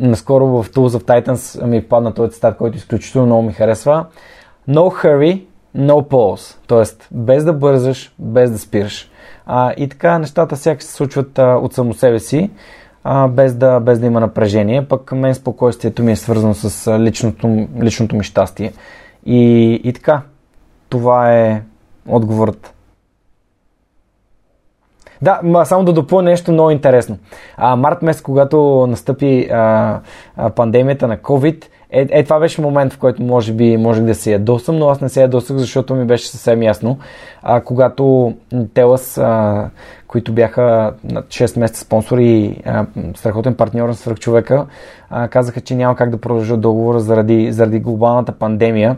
наскоро 0.00 0.46
в 0.46 0.68
Tools 0.68 0.98
of 0.98 1.04
Titans 1.04 1.64
ми 1.64 1.82
падна 1.82 2.14
този 2.14 2.32
цитат, 2.32 2.56
който 2.56 2.76
изключително 2.76 3.26
много 3.26 3.42
ми 3.42 3.52
харесва. 3.52 4.06
No 4.68 5.04
hurry, 5.04 5.44
no 5.76 6.08
pause. 6.08 6.56
Тоест, 6.66 7.08
без 7.12 7.44
да 7.44 7.52
бързаш, 7.52 8.14
без 8.18 8.50
да 8.50 8.58
спираш. 8.58 9.10
А, 9.46 9.72
и 9.76 9.88
така 9.88 10.18
нещата 10.18 10.56
сякаш 10.56 10.84
се 10.84 10.92
случват 10.92 11.38
а, 11.38 11.56
от 11.56 11.74
само 11.74 11.94
себе 11.94 12.18
си, 12.18 12.50
а, 13.04 13.28
без, 13.28 13.54
да, 13.54 13.80
без 13.80 13.98
да 13.98 14.06
има 14.06 14.20
напрежение. 14.20 14.88
Пък 14.88 15.12
мен 15.12 15.34
спокойствието 15.34 16.02
ми 16.02 16.12
е 16.12 16.16
свързано 16.16 16.54
с 16.54 16.98
личното, 16.98 17.68
личното 17.82 18.16
ми 18.16 18.24
щастие. 18.24 18.72
И, 19.26 19.72
и 19.84 19.92
така, 19.92 20.22
това 20.88 21.34
е 21.34 21.62
отговорът 22.08 22.74
да, 25.22 25.64
само 25.64 25.84
да 25.84 25.92
допълня 25.92 26.30
нещо 26.30 26.52
много 26.52 26.70
интересно. 26.70 27.18
А, 27.56 27.76
март 27.76 28.02
месец, 28.02 28.22
когато 28.22 28.86
настъпи 28.88 29.48
а, 29.52 29.98
а, 30.36 30.50
пандемията 30.50 31.08
на 31.08 31.16
COVID, 31.16 31.64
е, 31.92 32.08
е, 32.10 32.24
това 32.24 32.40
беше 32.40 32.62
момент, 32.62 32.92
в 32.92 32.98
който 32.98 33.22
може 33.22 33.52
би 33.52 33.76
можех 33.76 34.04
да 34.04 34.14
се 34.14 34.32
ядосам, 34.32 34.78
но 34.78 34.88
аз 34.88 35.00
не 35.00 35.08
се 35.08 35.20
ядосах, 35.20 35.56
защото 35.56 35.94
ми 35.94 36.04
беше 36.04 36.28
съвсем 36.28 36.62
ясно. 36.62 36.98
А, 37.42 37.60
когато 37.60 38.34
Телас, 38.74 39.18
а, 39.18 39.70
които 40.06 40.32
бяха 40.32 40.92
над 41.04 41.26
6 41.26 41.58
месеца 41.58 41.80
спонсори 41.80 42.26
и 42.26 42.62
страхотен 43.14 43.54
партньор 43.54 43.88
на 43.88 43.94
свръхчовека, 43.94 44.66
а, 45.10 45.28
казаха, 45.28 45.60
че 45.60 45.74
няма 45.74 45.96
как 45.96 46.10
да 46.10 46.20
продължат 46.20 46.60
договора 46.60 47.00
заради, 47.00 47.52
заради 47.52 47.80
глобалната 47.80 48.32
пандемия. 48.32 48.96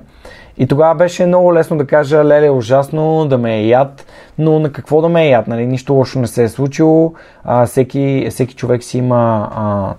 И 0.59 0.67
тогава 0.67 0.95
беше 0.95 1.27
много 1.27 1.55
лесно 1.55 1.79
да 1.79 1.87
кажа, 1.87 2.25
леле, 2.25 2.51
ужасно, 2.51 3.27
да 3.29 3.39
ме 3.39 3.57
е 3.57 3.67
яд, 3.67 4.07
но 4.39 4.59
на 4.59 4.73
какво 4.73 5.01
да 5.01 5.09
ме 5.09 5.27
е 5.27 5.31
яд, 5.31 5.49
нали? 5.49 5.67
Нищо 5.67 5.95
лошо 5.95 6.19
не 6.19 6.27
се 6.27 6.43
е 6.43 6.49
случило, 6.49 7.15
а, 7.45 7.67
всеки, 7.67 8.27
всеки 8.31 8.55
човек 8.55 8.83
си 8.83 8.99
има, 8.99 9.49
а, 9.55 9.95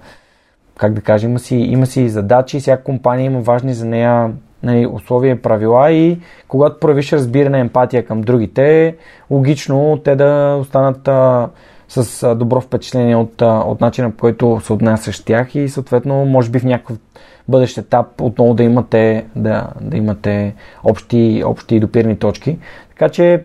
как 0.78 0.94
да 0.94 1.02
кажа, 1.02 1.28
има 1.28 1.40
си, 1.40 1.56
има 1.56 1.86
си 1.86 2.10
задачи, 2.10 2.60
всяка 2.60 2.84
компания 2.84 3.26
има 3.26 3.40
важни 3.40 3.74
за 3.74 3.86
нея 3.86 4.32
нали, 4.64 4.88
условия 4.88 5.32
и 5.32 5.42
правила 5.42 5.92
и 5.92 6.20
когато 6.48 6.80
проявиш 6.80 7.14
разбиране, 7.14 7.60
емпатия 7.60 8.06
към 8.06 8.22
другите, 8.22 8.96
логично 9.30 10.02
те 10.04 10.16
да 10.16 10.58
останат 10.62 11.08
а, 11.08 11.50
с 11.88 12.24
а, 12.24 12.36
добро 12.36 12.62
впечатление 12.62 13.16
от, 13.16 13.42
а, 13.42 13.60
от 13.60 13.82
начина 13.82 14.12
по 14.12 14.18
който 14.18 14.60
се 14.64 14.74
отнасяш 14.74 15.24
тях 15.24 15.56
и 15.56 15.70
съответно 15.70 16.26
може 16.26 16.50
би 16.50 16.60
в 16.60 16.64
някакъв 16.64 16.98
бъдещ 17.48 17.78
етап 17.78 18.22
отново 18.22 18.54
да 18.54 18.64
имате, 18.64 19.26
да, 19.36 19.68
да 19.82 19.98
имате 19.98 20.56
общи, 20.84 21.44
общи 21.46 21.80
допирни 21.80 22.20
точки. 22.20 22.60
Така 22.90 23.10
че 23.10 23.44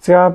сега 0.00 0.32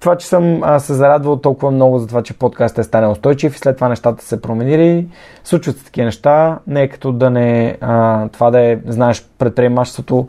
това, 0.00 0.16
че 0.16 0.26
съм 0.26 0.60
а, 0.62 0.78
се 0.78 0.94
зарадвал 0.94 1.36
толкова 1.36 1.70
много 1.70 1.98
за 1.98 2.06
това, 2.06 2.22
че 2.22 2.38
подкастът 2.38 2.78
е 2.78 2.88
станал 2.88 3.12
устойчив 3.12 3.56
и 3.56 3.58
след 3.58 3.76
това 3.76 3.88
нещата 3.88 4.24
се 4.24 4.42
променили, 4.42 5.06
случват 5.44 5.76
се 5.76 5.84
такива 5.84 6.04
неща, 6.04 6.58
не 6.66 6.82
е 6.82 6.88
като 6.88 7.12
да 7.12 7.30
не, 7.30 7.76
а, 7.80 8.28
това 8.28 8.50
да 8.50 8.60
е, 8.60 8.78
знаеш, 8.86 9.28
предприемачеството 9.38 10.28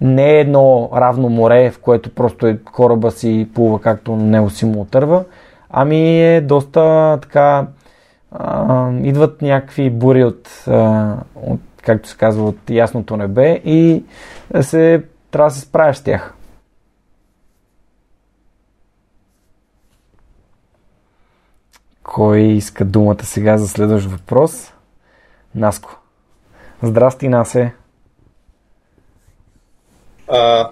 не 0.00 0.30
е 0.30 0.40
едно 0.40 0.90
равно 0.94 1.28
море, 1.28 1.70
в 1.70 1.78
което 1.78 2.14
просто 2.14 2.46
е, 2.46 2.58
кораба 2.72 3.10
си 3.10 3.48
плува 3.54 3.80
както 3.80 4.16
него 4.16 4.50
си 4.50 4.66
му 4.66 4.80
отърва, 4.80 5.24
ами 5.70 6.22
е 6.22 6.40
доста 6.40 7.18
така 7.22 7.66
идват 9.02 9.42
някакви 9.42 9.90
бури 9.90 10.24
от, 10.24 10.48
а, 10.66 11.16
от, 11.34 11.60
както 11.82 12.08
се 12.08 12.16
казва, 12.16 12.44
от 12.44 12.70
ясното 12.70 13.16
небе 13.16 13.60
и 13.64 14.04
се, 14.60 15.02
трябва 15.30 15.50
да 15.50 15.54
се 15.54 15.60
справяш 15.60 15.96
с 15.96 16.02
тях. 16.02 16.34
Кой 22.02 22.40
иска 22.40 22.84
думата 22.84 23.24
сега 23.24 23.58
за 23.58 23.68
следващ 23.68 24.06
въпрос? 24.06 24.72
Наско. 25.54 25.98
Здрасти, 26.82 27.28
Насе. 27.28 27.72
А, 30.28 30.70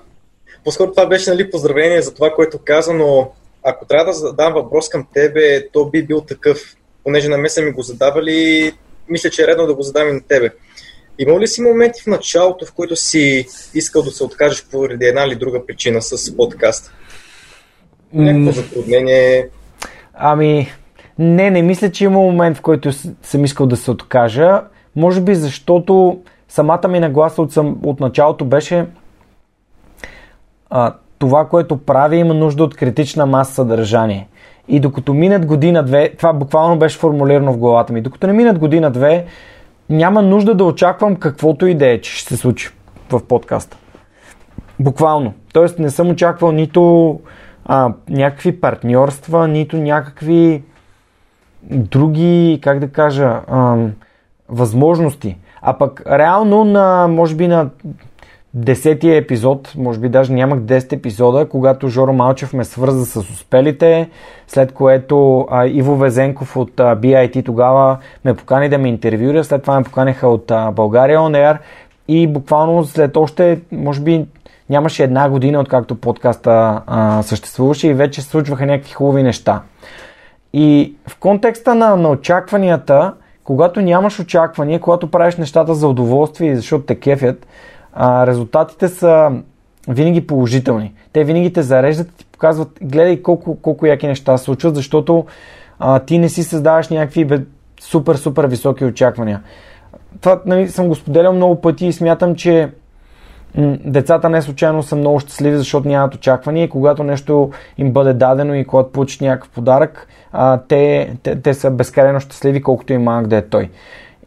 по-скоро 0.64 0.90
това 0.90 1.06
беше 1.06 1.30
нали, 1.30 1.50
поздравление 1.50 2.02
за 2.02 2.14
това, 2.14 2.34
което 2.34 2.58
каза, 2.64 2.94
но 2.94 3.32
ако 3.62 3.84
трябва 3.84 4.04
да 4.04 4.12
задам 4.12 4.52
въпрос 4.52 4.88
към 4.88 5.06
тебе, 5.14 5.68
то 5.72 5.90
би 5.90 6.06
бил 6.06 6.20
такъв, 6.20 6.76
понеже 7.04 7.28
на 7.28 7.38
мен 7.38 7.50
са 7.50 7.62
ми 7.62 7.70
го 7.70 7.82
задавали, 7.82 8.72
мисля, 9.08 9.30
че 9.30 9.42
е 9.42 9.46
редно 9.46 9.66
да 9.66 9.74
го 9.74 9.82
задам 9.82 10.08
и 10.08 10.12
на 10.12 10.20
тебе. 10.20 10.50
Имал 11.18 11.40
ли 11.40 11.46
си 11.46 11.62
моменти 11.62 12.02
в 12.02 12.06
началото, 12.06 12.66
в 12.66 12.72
които 12.72 12.96
си 12.96 13.46
искал 13.74 14.02
да 14.02 14.10
се 14.10 14.24
откажеш 14.24 14.66
поради 14.70 15.06
една 15.06 15.24
или 15.24 15.34
друга 15.34 15.66
причина 15.66 16.02
с 16.02 16.36
подкаст? 16.36 16.92
Някакво 18.12 18.52
затруднение? 18.52 19.48
Ами, 20.14 20.68
не, 21.18 21.50
не 21.50 21.62
мисля, 21.62 21.90
че 21.90 22.04
има 22.04 22.18
момент, 22.18 22.56
в 22.56 22.60
който 22.60 22.92
съм 23.22 23.44
искал 23.44 23.66
да 23.66 23.76
се 23.76 23.90
откажа. 23.90 24.62
Може 24.96 25.20
би 25.20 25.34
защото 25.34 26.20
самата 26.48 26.88
ми 26.88 27.00
нагласа 27.00 27.42
от, 27.42 27.52
съм, 27.52 27.80
от 27.84 28.00
началото 28.00 28.44
беше 28.44 28.86
а, 30.70 30.94
това, 31.18 31.48
което 31.48 31.76
прави, 31.76 32.16
има 32.16 32.34
нужда 32.34 32.64
от 32.64 32.76
критична 32.76 33.26
маса 33.26 33.54
съдържание. 33.54 34.28
И 34.68 34.80
докато 34.80 35.14
минат 35.14 35.46
година-две, 35.46 36.10
това 36.18 36.32
буквално 36.32 36.78
беше 36.78 36.98
формулирано 36.98 37.52
в 37.52 37.58
главата 37.58 37.92
ми, 37.92 38.00
докато 38.00 38.26
не 38.26 38.32
минат 38.32 38.58
година-две, 38.58 39.24
няма 39.90 40.22
нужда 40.22 40.54
да 40.54 40.64
очаквам 40.64 41.16
каквото 41.16 41.66
и 41.66 41.74
да 41.74 41.86
е, 41.86 42.00
че 42.00 42.16
ще 42.16 42.28
се 42.28 42.36
случи 42.36 42.70
в 43.10 43.20
подкаста. 43.28 43.76
Буквално. 44.80 45.32
Тоест 45.52 45.78
не 45.78 45.90
съм 45.90 46.10
очаквал 46.10 46.52
нито 46.52 47.20
а, 47.64 47.92
някакви 48.08 48.60
партньорства, 48.60 49.48
нито 49.48 49.76
някакви 49.76 50.62
други, 51.62 52.58
как 52.62 52.78
да 52.78 52.88
кажа, 52.88 53.40
а, 53.48 53.76
възможности. 54.48 55.36
А 55.62 55.78
пък 55.78 56.02
реално 56.06 56.64
на, 56.64 57.08
може 57.08 57.34
би 57.34 57.48
на 57.48 57.70
десетия 58.54 59.16
епизод, 59.16 59.74
може 59.76 59.98
би 60.00 60.08
даже 60.08 60.32
нямах 60.32 60.58
10 60.58 60.92
епизода, 60.92 61.48
когато 61.48 61.88
Жоро 61.88 62.12
Малчев 62.12 62.52
ме 62.52 62.64
свърза 62.64 63.06
с 63.06 63.16
успелите, 63.16 64.10
след 64.48 64.72
което 64.72 65.46
а, 65.50 65.66
Иво 65.66 65.96
Везенков 65.96 66.56
от 66.56 66.80
а, 66.80 66.96
BIT 66.96 67.44
тогава 67.44 67.98
ме 68.24 68.34
покани 68.34 68.68
да 68.68 68.78
ме 68.78 68.88
интервюира, 68.88 69.44
след 69.44 69.62
това 69.62 69.78
ме 69.78 69.84
поканиха 69.84 70.28
от 70.28 70.50
а, 70.50 70.70
България 70.70 71.18
On 71.18 71.36
Air 71.36 71.58
и 72.08 72.26
буквално 72.26 72.84
след 72.84 73.16
още, 73.16 73.60
може 73.72 74.00
би 74.00 74.26
нямаше 74.70 75.04
една 75.04 75.30
година, 75.30 75.60
откакто 75.60 75.94
подкаста 75.94 76.82
а, 76.86 77.22
съществуваше 77.22 77.88
и 77.88 77.94
вече 77.94 78.22
случваха 78.22 78.66
някакви 78.66 78.92
хубави 78.92 79.22
неща. 79.22 79.62
И 80.52 80.94
в 81.08 81.18
контекста 81.18 81.74
на, 81.74 81.96
на 81.96 82.10
очакванията, 82.10 83.12
когато 83.44 83.80
нямаш 83.80 84.20
очаквания, 84.20 84.80
когато 84.80 85.10
правиш 85.10 85.36
нещата 85.36 85.74
за 85.74 85.88
удоволствие 85.88 86.50
и 86.50 86.56
защото 86.56 86.84
те 86.84 87.00
кефят, 87.00 87.46
а, 87.92 88.26
резултатите 88.26 88.88
са 88.88 89.30
винаги 89.88 90.26
положителни. 90.26 90.94
Те 91.12 91.24
винаги 91.24 91.52
те 91.52 91.62
зареждат 91.62 92.08
и 92.08 92.16
ти 92.16 92.24
показват, 92.24 92.78
гледай 92.82 93.22
колко, 93.22 93.56
колко 93.62 93.86
яки 93.86 94.06
неща 94.06 94.38
се 94.38 94.44
случват, 94.44 94.74
защото 94.74 95.26
а, 95.78 95.98
ти 95.98 96.18
не 96.18 96.28
си 96.28 96.42
създаваш 96.42 96.88
някакви 96.88 97.28
супер, 97.80 98.14
супер 98.14 98.46
високи 98.46 98.84
очаквания. 98.84 99.42
Това 100.20 100.40
нали, 100.46 100.68
съм 100.68 100.88
го 100.88 100.94
споделял 100.94 101.32
много 101.32 101.60
пъти 101.60 101.86
и 101.86 101.92
смятам, 101.92 102.34
че 102.34 102.68
м- 103.58 103.76
децата 103.84 104.28
не 104.28 104.42
случайно 104.42 104.82
са 104.82 104.96
много 104.96 105.20
щастливи, 105.20 105.56
защото 105.56 105.88
нямат 105.88 106.14
очаквания 106.14 106.64
и 106.64 106.70
когато 106.70 107.04
нещо 107.04 107.50
им 107.78 107.92
бъде 107.92 108.12
дадено 108.12 108.54
и 108.54 108.64
когато 108.64 108.92
получат 108.92 109.20
някакъв 109.20 109.50
подарък, 109.50 110.08
а, 110.32 110.60
те, 110.68 111.12
те, 111.22 111.40
те 111.40 111.54
са 111.54 111.70
безкрайно 111.70 112.20
щастливи, 112.20 112.62
колкото 112.62 112.92
и 112.92 112.98
малък 112.98 113.26
да 113.26 113.36
е 113.36 113.42
той. 113.42 113.70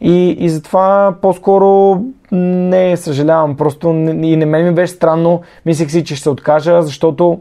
И, 0.00 0.30
и 0.30 0.48
затова 0.48 1.14
по-скоро 1.22 2.00
не 2.32 2.96
съжалявам, 2.96 3.56
просто 3.56 3.88
и 4.22 4.36
не 4.36 4.46
мен 4.46 4.64
ми 4.64 4.72
беше 4.72 4.92
странно, 4.92 5.40
мислех 5.66 5.90
си, 5.90 6.04
че 6.04 6.14
ще 6.14 6.22
се 6.22 6.30
откажа, 6.30 6.82
защото 6.82 7.40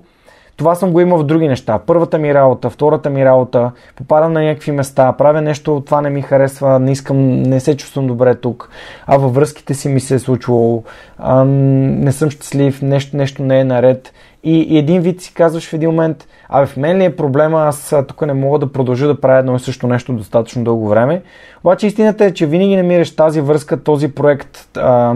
това 0.58 0.76
съм 0.76 0.92
го 0.92 1.02
имал 1.02 1.18
в 1.18 1.26
други 1.26 1.48
неща. 1.48 1.80
Първата 1.86 2.18
ми 2.18 2.34
работа, 2.34 2.70
втората 2.70 3.10
ми 3.10 3.26
работа, 3.26 3.72
попадам 3.96 4.34
на 4.34 4.44
някакви 4.44 4.72
места, 4.72 5.14
правя 5.14 5.42
нещо, 5.42 5.84
това 5.86 6.02
не 6.02 6.10
ми 6.10 6.22
харесва, 6.22 6.80
не 6.80 6.92
искам, 6.92 7.42
не 7.42 7.60
се 7.60 7.78
чувствам 7.78 8.08
добре 8.08 8.36
тук, 8.36 8.70
а 9.08 9.18
във 9.18 9.34
връзките 9.34 9.74
си 9.74 9.90
ми 9.90 10.00
се 10.00 10.16
е 10.16 10.20
случвало, 10.20 10.84
а, 11.18 11.44
не 11.46 12.12
съм 12.12 12.30
щастлив, 12.30 12.82
нещо, 12.82 13.18
нещо 13.18 13.44
не 13.44 13.60
е 13.60 13.64
наред. 13.64 14.14
И, 14.44 14.60
и 14.60 14.78
един 14.78 15.02
вид 15.02 15.22
си 15.22 15.34
казваш 15.34 15.70
в 15.70 15.74
един 15.74 15.90
момент, 15.90 16.28
абе 16.50 16.66
в 16.66 16.78
мен 16.78 16.98
ли 16.98 17.04
е 17.04 17.16
проблема, 17.16 17.62
аз 17.62 17.96
тук 18.08 18.22
не 18.22 18.34
мога 18.34 18.60
да 18.60 18.72
продължа 18.72 19.08
да 19.08 19.22
правя 19.22 19.40
едно 19.40 19.56
и 19.56 19.60
също 19.60 19.88
нещо 19.88 20.14
достатъчно 20.14 20.64
дълго 20.64 20.88
време. 20.90 21.24
Обаче 21.64 21.88
истината 21.88 22.26
е, 22.26 22.34
че 22.34 22.46
винаги 22.46 22.76
намираш 22.76 23.16
тази 23.16 23.42
връзка, 23.42 23.84
този 23.84 24.16
проект, 24.16 24.78
а, 24.78 25.16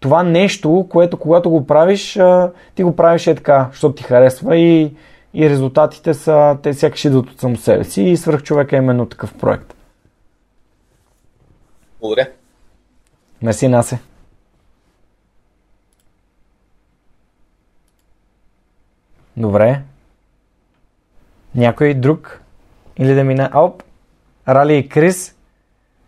това 0.00 0.22
нещо, 0.22 0.86
което 0.90 1.16
когато 1.16 1.50
го 1.50 1.66
правиш, 1.66 2.16
а, 2.16 2.50
ти 2.74 2.82
го 2.82 2.96
правиш 2.96 3.26
е 3.26 3.34
така, 3.34 3.68
защото 3.70 3.94
ти 3.94 4.02
харесва 4.02 4.56
и, 4.56 4.94
и 5.34 5.50
резултатите 5.50 6.14
са, 6.14 6.58
те 6.62 6.74
сякаш 6.74 7.04
идват 7.04 7.30
от 7.30 7.40
само 7.40 7.56
себе 7.56 7.84
си 7.84 8.02
и 8.02 8.16
свърх 8.16 8.42
човека 8.42 8.76
е 8.76 8.78
именно 8.78 9.06
такъв 9.06 9.34
проект. 9.34 9.74
Благодаря. 12.00 12.28
Меси, 13.42 13.68
Насе. 13.68 14.11
Добре. 19.36 19.82
Някой 21.54 21.94
друг? 21.94 22.40
Или 22.96 23.14
да 23.14 23.24
мина... 23.24 23.50
Оп! 23.54 23.82
Рали 24.48 24.76
и 24.76 24.88
Крис. 24.88 25.34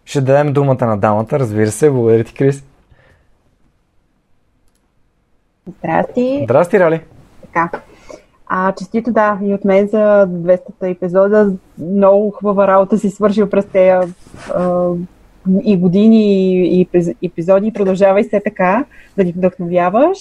Ще 0.04 0.20
дадем 0.20 0.52
думата 0.52 0.86
на 0.86 0.96
дамата, 0.96 1.38
разбира 1.38 1.70
се. 1.70 1.90
Благодаря 1.90 2.24
ти, 2.24 2.34
Крис. 2.34 2.64
Здрасти. 5.78 6.40
Здрасти, 6.44 6.80
Рали. 6.80 7.00
Така. 7.40 7.70
А, 8.46 8.72
честито 8.72 9.12
да, 9.12 9.38
и 9.42 9.54
от 9.54 9.64
мен 9.64 9.88
за 9.88 10.26
200-та 10.28 10.88
епизода. 10.88 11.52
Много 11.78 12.30
хубава 12.30 12.66
работа 12.66 12.98
си 12.98 13.10
свършил 13.10 13.50
през 13.50 13.66
тези 13.66 14.12
и 15.64 15.76
години 15.76 16.52
и 16.80 16.88
епизоди. 17.22 17.72
Продължавай 17.72 18.24
се 18.24 18.40
така 18.44 18.84
да 19.16 19.24
ни 19.24 19.32
вдъхновяваш. 19.32 20.18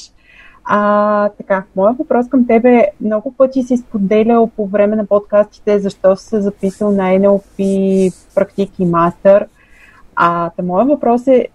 А, 0.66 1.30
така, 1.30 1.64
моят 1.76 1.98
въпрос 1.98 2.30
към 2.30 2.48
тебе 2.48 2.88
много 3.02 3.32
пъти 3.32 3.64
си 3.64 3.78
споделял 3.78 4.48
по 4.56 4.68
време 4.68 4.96
на 4.96 5.06
подкастите 5.06 5.80
защо 5.80 6.16
си 6.16 6.26
се 6.26 6.42
записал 6.42 6.92
на 6.92 7.04
NLP 7.04 8.14
практик 8.36 8.80
и 8.80 8.86
мастър. 8.86 9.48
А 10.16 10.50
та 10.50 10.64
моят 10.64 10.88
въпрос 10.88 11.28
е 11.28 11.48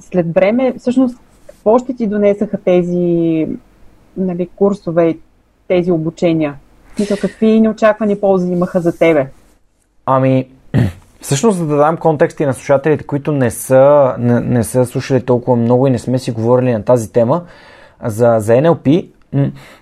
след 0.00 0.34
време, 0.34 0.74
всъщност, 0.78 1.18
какво 1.46 1.78
ще 1.78 1.94
ти 1.94 2.06
донесаха 2.06 2.58
тези 2.64 3.46
нали, 4.16 4.48
курсове, 4.56 5.18
тези 5.68 5.92
обучения? 5.92 6.54
Мисля, 6.98 7.16
какви 7.16 7.60
неочаквани 7.60 8.20
ползи 8.20 8.52
имаха 8.52 8.80
за 8.80 8.98
тебе? 8.98 9.26
Ами, 10.06 10.48
всъщност, 11.20 11.58
за 11.58 11.66
да 11.66 11.76
дам 11.76 11.96
контексти 11.96 12.46
на 12.46 12.54
слушателите, 12.54 13.04
които 13.04 13.32
не 13.32 13.50
са, 13.50 14.14
не, 14.18 14.40
не 14.40 14.64
са 14.64 14.86
слушали 14.86 15.24
толкова 15.24 15.56
много 15.56 15.86
и 15.86 15.90
не 15.90 15.98
сме 15.98 16.18
си 16.18 16.30
говорили 16.30 16.72
на 16.72 16.84
тази 16.84 17.12
тема, 17.12 17.44
за, 18.04 18.36
за 18.38 18.52
NLP, 18.52 19.08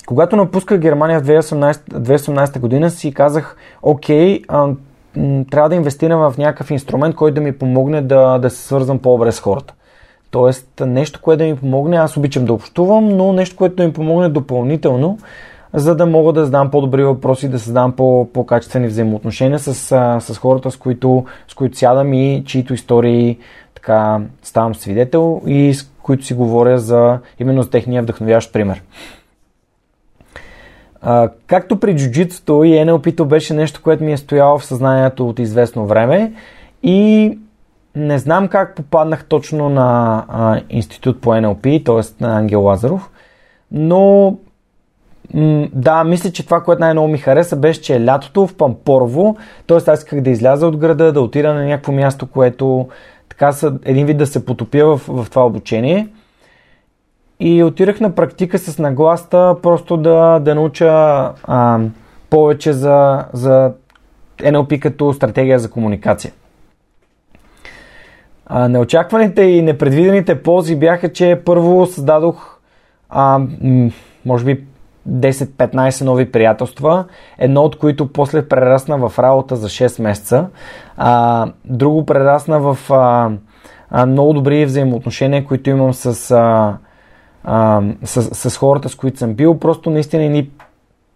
когато 0.06 0.36
напусках 0.36 0.80
Германия 0.80 1.20
в 1.20 1.26
2018, 1.26 1.72
2018 1.74 2.58
година, 2.58 2.90
си 2.90 3.14
казах, 3.14 3.56
окей, 3.82 4.42
а, 4.48 4.68
трябва 5.50 5.68
да 5.68 5.74
инвестирам 5.74 6.30
в 6.30 6.38
някакъв 6.38 6.70
инструмент, 6.70 7.14
който 7.14 7.34
да 7.34 7.40
ми 7.40 7.58
помогне 7.58 8.02
да, 8.02 8.38
да 8.38 8.50
се 8.50 8.62
свързвам 8.62 8.98
по-добре 8.98 9.32
с 9.32 9.40
хората. 9.40 9.74
Тоест, 10.30 10.82
нещо, 10.86 11.20
което 11.22 11.38
да 11.38 11.44
ми 11.44 11.56
помогне, 11.56 11.96
аз 11.96 12.16
обичам 12.16 12.44
да 12.44 12.52
общувам, 12.52 13.08
но 13.08 13.32
нещо, 13.32 13.56
което 13.56 13.76
да 13.76 13.86
ми 13.86 13.92
помогне 13.92 14.28
допълнително, 14.28 15.18
за 15.74 15.96
да 15.96 16.06
мога 16.06 16.32
да 16.32 16.44
задам 16.44 16.70
по-добри 16.70 17.04
въпроси, 17.04 17.48
да 17.48 17.58
създам 17.58 17.92
по- 17.92 18.28
по-качествени 18.32 18.86
взаимоотношения 18.86 19.58
с, 19.58 19.74
с 20.20 20.38
хората, 20.38 20.70
с 20.70 20.76
които, 20.76 21.24
с 21.48 21.54
които 21.54 21.78
сядам 21.78 22.14
и 22.14 22.42
чието 22.46 22.74
истории 22.74 23.38
така 23.74 24.20
ставам 24.42 24.74
свидетел 24.74 25.42
и 25.46 25.74
с 25.74 25.90
които 26.06 26.24
си 26.24 26.34
говоря 26.34 26.78
за 26.78 27.18
именно 27.40 27.62
с 27.62 27.70
техния 27.70 28.02
вдъхновяващ 28.02 28.52
пример. 28.52 28.82
А, 31.02 31.28
както 31.46 31.80
при 31.80 31.96
джуджитото 31.96 32.64
и 32.64 32.70
NLP-то 32.70 33.24
беше 33.24 33.54
нещо, 33.54 33.80
което 33.82 34.04
ми 34.04 34.12
е 34.12 34.16
стояло 34.16 34.58
в 34.58 34.64
съзнанието 34.64 35.28
от 35.28 35.38
известно 35.38 35.86
време 35.86 36.32
и 36.82 37.38
не 37.94 38.18
знам 38.18 38.48
как 38.48 38.74
попаднах 38.74 39.24
точно 39.24 39.68
на 39.68 40.24
а, 40.28 40.60
институт 40.70 41.20
по 41.20 41.30
NLP, 41.30 41.84
т.е. 41.84 42.24
на 42.24 42.38
Ангел 42.38 42.62
Лазаров, 42.62 43.10
но 43.72 44.36
м- 45.34 45.68
да, 45.72 46.04
мисля, 46.04 46.30
че 46.30 46.44
това, 46.44 46.62
което 46.62 46.80
най-много 46.80 47.08
ми 47.08 47.18
хареса, 47.18 47.56
беше, 47.56 47.82
че 47.82 47.96
е 47.96 48.04
лятото 48.04 48.46
в 48.46 48.56
Пампорово, 48.56 49.36
т.е. 49.66 49.90
аз 49.90 49.98
исках 49.98 50.20
да 50.20 50.30
изляза 50.30 50.66
от 50.66 50.76
града, 50.76 51.12
да 51.12 51.20
отида 51.20 51.54
на 51.54 51.64
някакво 51.64 51.92
място, 51.92 52.26
което 52.26 52.88
така 53.36 53.52
са 53.52 53.78
един 53.84 54.06
вид 54.06 54.16
да 54.16 54.26
се 54.26 54.46
потопя 54.46 54.86
в, 54.86 55.02
в 55.08 55.30
това 55.30 55.46
обучение. 55.46 56.08
И 57.40 57.62
отирах 57.62 58.00
на 58.00 58.14
практика 58.14 58.58
с 58.58 58.78
нагласта 58.78 59.56
просто 59.62 59.96
да, 59.96 60.38
да 60.38 60.54
науча 60.54 60.86
а, 61.44 61.80
повече 62.30 62.72
за, 62.72 63.24
за 63.32 63.72
NLP 64.38 64.78
като 64.78 65.12
стратегия 65.12 65.58
за 65.58 65.70
комуникация. 65.70 66.32
А, 68.46 68.68
неочакваните 68.68 69.42
и 69.42 69.62
непредвидените 69.62 70.42
ползи 70.42 70.76
бяха, 70.76 71.12
че 71.12 71.42
първо 71.44 71.86
създадох, 71.86 72.58
а, 73.08 73.40
може 74.24 74.44
би 74.44 74.64
10-15 75.10 76.04
нови 76.04 76.32
приятелства, 76.32 77.04
едно 77.38 77.62
от 77.62 77.78
които 77.78 78.12
после 78.12 78.48
прерасна 78.48 79.08
в 79.08 79.18
работа 79.18 79.56
за 79.56 79.68
6 79.68 80.02
месеца, 80.02 80.46
а, 80.96 81.46
друго 81.64 82.06
прерасна 82.06 82.60
в 82.60 82.78
а, 82.90 83.30
а, 83.90 84.06
много 84.06 84.32
добри 84.32 84.66
взаимоотношения, 84.66 85.44
които 85.44 85.70
имам 85.70 85.94
с, 85.94 86.30
а, 86.30 86.76
а, 87.44 87.82
с, 88.04 88.50
с 88.50 88.56
хората, 88.56 88.88
с 88.88 88.94
които 88.94 89.18
съм 89.18 89.34
бил, 89.34 89.58
просто 89.58 89.90
наистина 89.90 90.24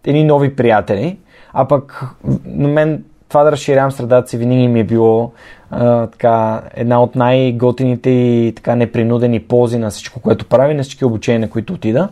едни, 0.05 0.23
нови 0.23 0.55
приятели, 0.55 1.19
а 1.53 1.67
пък 1.67 2.05
на 2.45 2.67
мен 2.67 3.03
това 3.29 3.43
да 3.43 3.51
разширявам 3.51 3.91
средата 3.91 4.29
си 4.29 4.37
винаги 4.37 4.67
ми 4.67 4.79
е 4.79 4.83
било 4.83 5.31
а, 5.71 6.07
така, 6.07 6.61
една 6.73 7.03
от 7.03 7.15
най-готините 7.15 8.09
и 8.09 8.53
така 8.55 8.75
непринудени 8.75 9.39
ползи 9.39 9.77
на 9.77 9.89
всичко, 9.89 10.19
което 10.19 10.45
прави, 10.45 10.73
на 10.73 10.83
всички 10.83 11.05
обучения, 11.05 11.39
на 11.39 11.49
които 11.49 11.73
отида. 11.73 12.09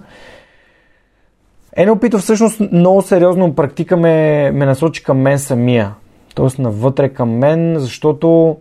NLP-то 1.77 2.17
всъщност 2.17 2.59
много 2.71 3.01
сериозно 3.01 3.55
практика 3.55 3.97
ме, 3.97 4.51
ме 4.51 4.65
насочи 4.65 5.03
към 5.03 5.17
мен 5.17 5.39
самия. 5.39 5.93
Тоест 6.35 6.59
навътре 6.59 7.09
към 7.09 7.29
мен, 7.29 7.75
защото 7.79 8.57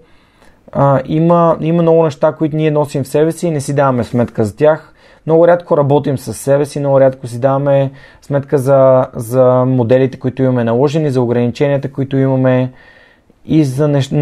а, 0.73 1.01
има, 1.07 1.57
има 1.61 1.83
много 1.83 2.05
неща, 2.05 2.33
които 2.33 2.57
ние 2.57 2.71
носим 2.71 3.05
в 3.05 3.09
себе 3.09 3.33
си 3.33 3.47
и 3.47 3.51
не 3.51 3.61
си 3.61 3.75
даваме 3.75 4.05
сметка 4.05 4.44
за 4.44 4.57
тях. 4.57 4.94
Много 5.27 5.49
рядко 5.49 5.77
работим 5.77 6.18
с 6.18 6.35
себе 6.35 6.66
си, 6.66 6.81
много 6.81 7.01
рядко 7.01 7.27
си 7.27 7.40
даваме 7.40 7.90
сметка 8.23 8.59
за, 8.59 9.07
за 9.14 9.64
моделите, 9.66 10.18
които 10.18 10.42
имаме 10.42 10.64
наложени, 10.64 11.11
за 11.11 11.23
ограниченията, 11.23 11.92
които 11.92 12.16
имаме 12.16 12.73
и 13.44 13.64
за, 13.64 13.88
нещ... 13.88 14.12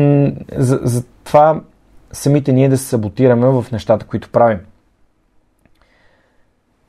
за, 0.57 0.81
за 0.83 1.05
това 1.25 1.61
самите 2.13 2.53
ние 2.53 2.69
да 2.69 2.79
се 2.79 2.85
саботираме 2.85 3.47
в 3.47 3.65
нещата, 3.73 4.07
които 4.07 4.29
правим. 4.29 4.59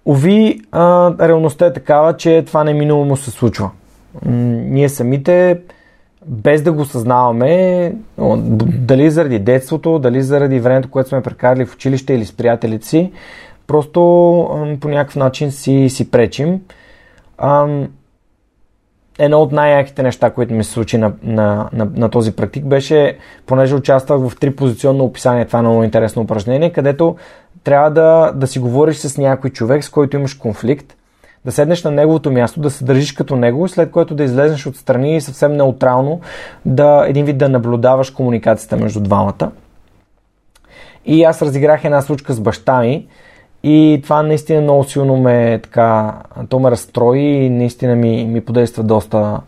Ови, 0.08 0.62
а, 0.72 1.14
реалността 1.28 1.66
е 1.66 1.74
такава, 1.74 2.18
че 2.18 2.44
това 2.48 2.64
неминуемо 2.64 3.16
се 3.16 3.32
случва. 3.32 3.70
М- 4.26 4.32
ние 4.64 4.90
самите, 4.90 5.60
без 6.26 6.62
да 6.62 6.72
го 6.72 6.86
съзнаваме, 6.86 7.94
дали 8.80 9.12
заради 9.12 9.40
детството, 9.40 10.00
дали 10.00 10.22
заради 10.22 10.60
времето, 10.60 10.90
което 10.90 11.10
сме 11.10 11.22
прекарали 11.22 11.66
в 11.66 11.74
училище 11.74 12.14
или 12.14 12.26
с 12.26 12.32
приятелите 12.32 12.88
си, 12.88 13.12
просто 13.68 14.00
по 14.82 14.90
някакъв 14.90 15.16
начин 15.16 15.52
си, 15.52 15.90
си 15.90 16.12
пречим. 16.12 16.62
А, 17.38 17.68
едно 19.20 19.42
от 19.42 19.52
най-яките 19.52 20.04
неща, 20.04 20.30
които 20.30 20.54
ми 20.54 20.64
се 20.64 20.72
случи 20.72 20.98
на, 20.98 21.14
на, 21.24 21.70
на, 21.74 21.88
на 21.96 22.10
този 22.10 22.36
практик 22.36 22.66
беше, 22.66 23.18
понеже 23.46 23.76
участвах 23.76 24.30
в 24.30 24.40
три 24.40 24.56
позиционно 24.56 25.04
описание, 25.04 25.46
това 25.46 25.60
е 25.60 25.62
много 25.62 25.84
интересно 25.84 26.22
упражнение, 26.22 26.74
където 26.74 27.16
трябва 27.68 27.92
да, 27.92 28.32
да 28.36 28.48
си 28.48 28.60
говориш 28.60 28.98
с 28.98 29.18
някой 29.18 29.50
човек, 29.50 29.84
с 29.84 29.90
който 29.90 30.18
имаш 30.18 30.34
конфликт, 30.34 30.96
да 31.46 31.52
седнеш 31.52 31.84
на 31.84 31.92
неговото 31.92 32.32
място, 32.32 32.60
да 32.60 32.70
се 32.70 32.86
държиш 32.86 33.12
като 33.12 33.36
него, 33.36 33.68
след 33.68 33.92
което 33.92 34.16
да 34.16 34.24
излезеш 34.24 34.68
отстрани 34.68 35.16
и 35.16 35.22
съвсем 35.22 35.54
неутрално 35.54 36.22
да 36.66 37.06
един 37.08 37.26
вид 37.26 37.38
да 37.38 37.50
наблюдаваш 37.50 38.10
комуникацията 38.10 38.78
между 38.78 39.00
двамата. 39.00 39.52
И 41.06 41.24
аз 41.24 41.42
разиграх 41.42 41.84
една 41.84 42.02
случка 42.02 42.34
с 42.34 42.40
баща 42.40 42.80
ми 42.80 43.08
и 43.64 44.00
това 44.04 44.24
наистина 44.24 44.62
много 44.62 44.84
силно 44.84 45.18
ме 45.18 45.60
така, 45.64 46.14
то 46.50 46.60
ме 46.60 46.72
разстрои 46.72 47.22
и 47.22 47.50
наистина 47.50 47.96
ми, 47.96 48.26
ми 48.26 48.42
подейства 48.42 48.84
доста, 48.84 49.40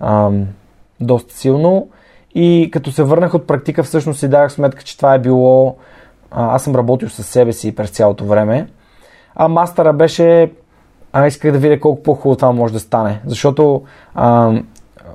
ам, 0.00 0.46
доста 1.00 1.34
силно. 1.34 1.88
И 2.34 2.70
като 2.72 2.92
се 2.92 3.02
върнах 3.02 3.34
от 3.34 3.46
практика, 3.46 3.82
всъщност 3.82 4.20
си 4.20 4.28
дадах 4.28 4.52
сметка, 4.52 4.82
че 4.82 4.96
това 4.96 5.14
е 5.14 5.18
било 5.18 5.76
аз 6.36 6.62
съм 6.62 6.74
работил 6.74 7.08
със 7.08 7.26
себе 7.26 7.52
си 7.52 7.74
през 7.74 7.90
цялото 7.90 8.24
време. 8.24 8.66
А 9.34 9.48
мастера 9.48 9.92
беше... 9.92 10.52
А, 11.12 11.26
исках 11.26 11.52
да 11.52 11.58
видя 11.58 11.80
колко 11.80 12.02
по-хубаво 12.02 12.36
това 12.36 12.52
може 12.52 12.72
да 12.72 12.80
стане. 12.80 13.20
Защото 13.26 13.82
а, 14.14 14.52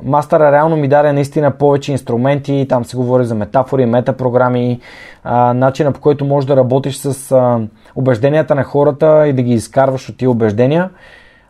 мастера 0.03 0.51
реално 0.51 0.77
ми 0.77 0.87
даде 0.87 1.13
наистина 1.13 1.51
повече 1.51 1.91
инструменти. 1.91 2.65
Там 2.69 2.85
се 2.85 2.97
говори 2.97 3.25
за 3.25 3.35
метафори, 3.35 3.85
метапрограми, 3.85 4.79
а, 5.23 5.53
начина 5.53 5.91
по 5.91 6.01
който 6.01 6.25
можеш 6.25 6.47
да 6.47 6.55
работиш 6.55 6.95
с 6.95 7.31
а, 7.31 7.59
убежденията 7.95 8.55
на 8.55 8.63
хората 8.63 9.27
и 9.27 9.33
да 9.33 9.41
ги 9.41 9.53
изкарваш 9.53 10.09
от 10.09 10.17
тия 10.17 10.31
убеждения. 10.31 10.89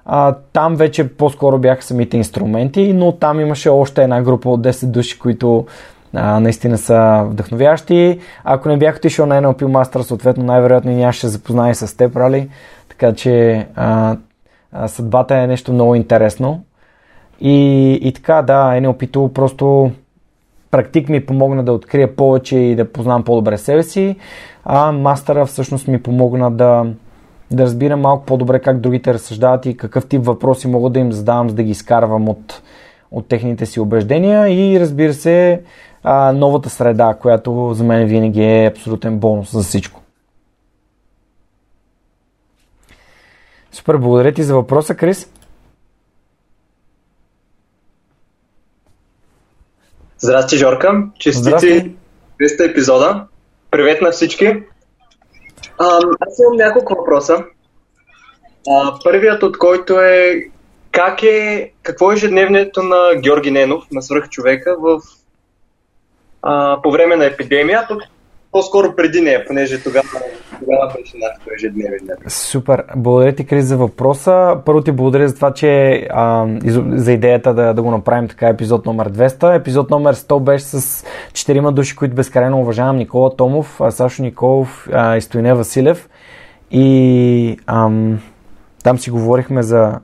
А, 0.05 0.35
там 0.53 0.75
вече 0.75 1.07
по-скоро 1.07 1.57
бяха 1.57 1.83
самите 1.83 2.17
инструменти, 2.17 2.93
но 2.93 3.11
там 3.11 3.39
имаше 3.39 3.69
още 3.69 4.03
една 4.03 4.21
група 4.21 4.49
от 4.49 4.61
10 4.61 4.85
души, 4.85 5.19
които 5.19 5.65
а, 6.13 6.39
наистина 6.39 6.77
са 6.77 7.25
вдъхновящи. 7.27 8.19
Ако 8.43 8.69
не 8.69 8.77
бях 8.77 8.97
отишъл 8.97 9.25
на 9.25 9.41
NLP 9.41 9.63
Master, 9.63 10.01
съответно 10.01 10.43
най-вероятно 10.43 10.91
нямаше 10.91 11.17
ще 11.17 11.27
запознае 11.27 11.75
с 11.75 11.97
теб, 11.97 12.15
рали. 12.15 12.49
Така 12.89 13.13
че 13.13 13.67
а, 13.75 14.17
а, 14.71 14.87
съдбата 14.87 15.35
е 15.35 15.47
нещо 15.47 15.73
много 15.73 15.95
интересно. 15.95 16.63
И, 17.41 17.93
и 18.01 18.13
така, 18.13 18.41
да, 18.41 18.79
NLP-то 18.81 19.31
просто 19.33 19.91
практик 20.71 21.09
ми 21.09 21.25
помогна 21.25 21.63
да 21.63 21.73
открия 21.73 22.15
повече 22.15 22.57
и 22.57 22.75
да 22.75 22.91
познавам 22.91 23.23
по-добре 23.23 23.57
себе 23.57 23.83
си, 23.83 24.15
а 24.65 24.91
мастера 24.91 25.45
всъщност 25.45 25.87
ми 25.87 26.03
помогна 26.03 26.51
да, 26.51 26.85
да 27.51 27.63
разбира 27.63 27.97
малко 27.97 28.25
по-добре 28.25 28.59
как 28.59 28.79
другите 28.79 29.13
разсъждават 29.13 29.65
и 29.65 29.77
какъв 29.77 30.05
тип 30.05 30.25
въпроси 30.25 30.67
мога 30.67 30.89
да 30.89 30.99
им 30.99 31.11
задавам, 31.11 31.49
за 31.49 31.55
да 31.55 31.63
ги 31.63 31.71
изкарвам 31.71 32.29
от, 32.29 32.61
от 33.11 33.27
техните 33.27 33.65
си 33.65 33.79
убеждения 33.79 34.47
и 34.49 34.79
разбира 34.79 35.13
се 35.13 35.61
а, 36.03 36.31
новата 36.31 36.69
среда, 36.69 37.17
която 37.21 37.71
за 37.73 37.83
мен 37.83 38.07
винаги 38.07 38.43
е 38.43 38.67
абсолютен 38.67 39.19
бонус 39.19 39.51
за 39.51 39.63
всичко. 39.63 40.01
Супер, 43.71 43.97
благодаря 43.97 44.33
ти 44.33 44.43
за 44.43 44.55
въпроса, 44.55 44.95
Крис. 44.95 45.31
Здрасти, 50.17 50.57
Жорка. 50.57 51.03
Честити 51.19 51.95
200 52.41 52.71
епизода. 52.71 53.27
Привет 53.71 54.01
на 54.01 54.11
всички. 54.11 54.45
А, 55.77 55.99
аз 56.19 56.39
имам 56.39 56.57
няколко 56.57 56.95
въпроса. 56.95 57.43
А, 58.69 58.99
първият 59.03 59.43
от 59.43 59.57
който 59.57 59.99
е 59.99 60.43
как 60.91 61.23
е, 61.23 61.71
какво 61.83 62.11
е 62.11 62.13
ежедневието 62.13 62.83
на 62.83 63.15
Георги 63.15 63.51
Ненов, 63.51 63.83
на 63.91 64.01
свръхчовека 64.01 64.75
в 64.79 65.01
а, 66.41 66.81
по 66.81 66.91
време 66.91 67.15
на 67.15 67.25
епидемия, 67.25 67.85
пък 67.89 68.01
по-скоро 68.51 68.95
преди 68.95 69.21
нея, 69.21 69.45
понеже 69.47 69.83
тогава, 69.83 70.07
тогава 70.59 70.93
беше 70.97 71.17
нашето 71.17 71.49
ежедневие. 71.55 71.99
Супер. 72.27 72.83
Благодаря 72.95 73.35
ти, 73.35 73.45
Крис, 73.45 73.65
за 73.65 73.77
въпроса. 73.77 74.57
Първо 74.65 74.81
ти 74.81 74.91
благодаря 74.91 75.27
за 75.27 75.35
това, 75.35 75.53
че 75.53 75.91
а, 76.11 76.47
за 76.87 77.11
идеята 77.11 77.53
да, 77.53 77.73
да 77.73 77.81
го 77.81 77.91
направим 77.91 78.27
така 78.27 78.47
епизод 78.47 78.85
номер 78.85 79.11
200. 79.11 79.55
Епизод 79.55 79.89
номер 79.89 80.15
100 80.15 80.39
беше 80.39 80.65
с 80.65 81.05
четирима 81.33 81.71
души, 81.71 81.95
които 81.95 82.15
безкрайно 82.15 82.59
уважавам. 82.59 82.97
Никола 82.97 83.35
Томов, 83.35 83.81
Сашо 83.89 84.23
Николов 84.23 84.87
и 85.17 85.21
Стоине 85.21 85.53
Василев. 85.53 86.09
И 86.71 87.57
ам, 87.67 88.19
там 88.83 88.99
си 88.99 89.11
говорихме 89.11 89.63
за 89.63 89.99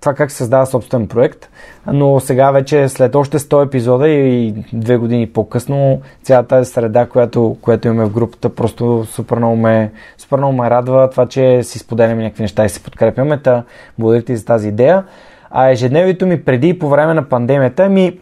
това 0.00 0.14
как 0.14 0.30
се 0.30 0.36
създава 0.36 0.66
собствен 0.66 1.08
проект, 1.08 1.48
но 1.86 2.20
сега 2.20 2.50
вече 2.50 2.88
след 2.88 3.14
още 3.14 3.38
100 3.38 3.66
епизода 3.66 4.08
и 4.08 4.54
две 4.72 4.96
години 4.96 5.26
по-късно 5.26 6.00
цялата 6.22 6.48
тази 6.48 6.70
среда, 6.70 7.06
която, 7.06 7.56
която 7.62 7.88
имаме 7.88 8.04
в 8.04 8.12
групата, 8.12 8.54
просто 8.54 9.04
супер 9.04 9.36
много, 9.36 9.56
ме, 9.56 9.92
супер 10.18 10.38
много 10.38 10.52
ме 10.52 10.70
радва 10.70 11.10
това, 11.10 11.26
че 11.26 11.62
си 11.62 11.78
споделяме 11.78 12.22
някакви 12.22 12.42
неща 12.42 12.64
и 12.64 12.68
се 12.68 12.82
подкрепяме. 12.82 13.42
Та, 13.42 13.64
благодаря 13.98 14.22
ти 14.22 14.36
за 14.36 14.44
тази 14.44 14.68
идея. 14.68 15.04
А 15.50 15.70
ежедневието 15.70 16.26
ми 16.26 16.44
преди 16.44 16.68
и 16.68 16.78
по 16.78 16.88
време 16.88 17.14
на 17.14 17.28
пандемията 17.28 17.88
ми 17.88 18.18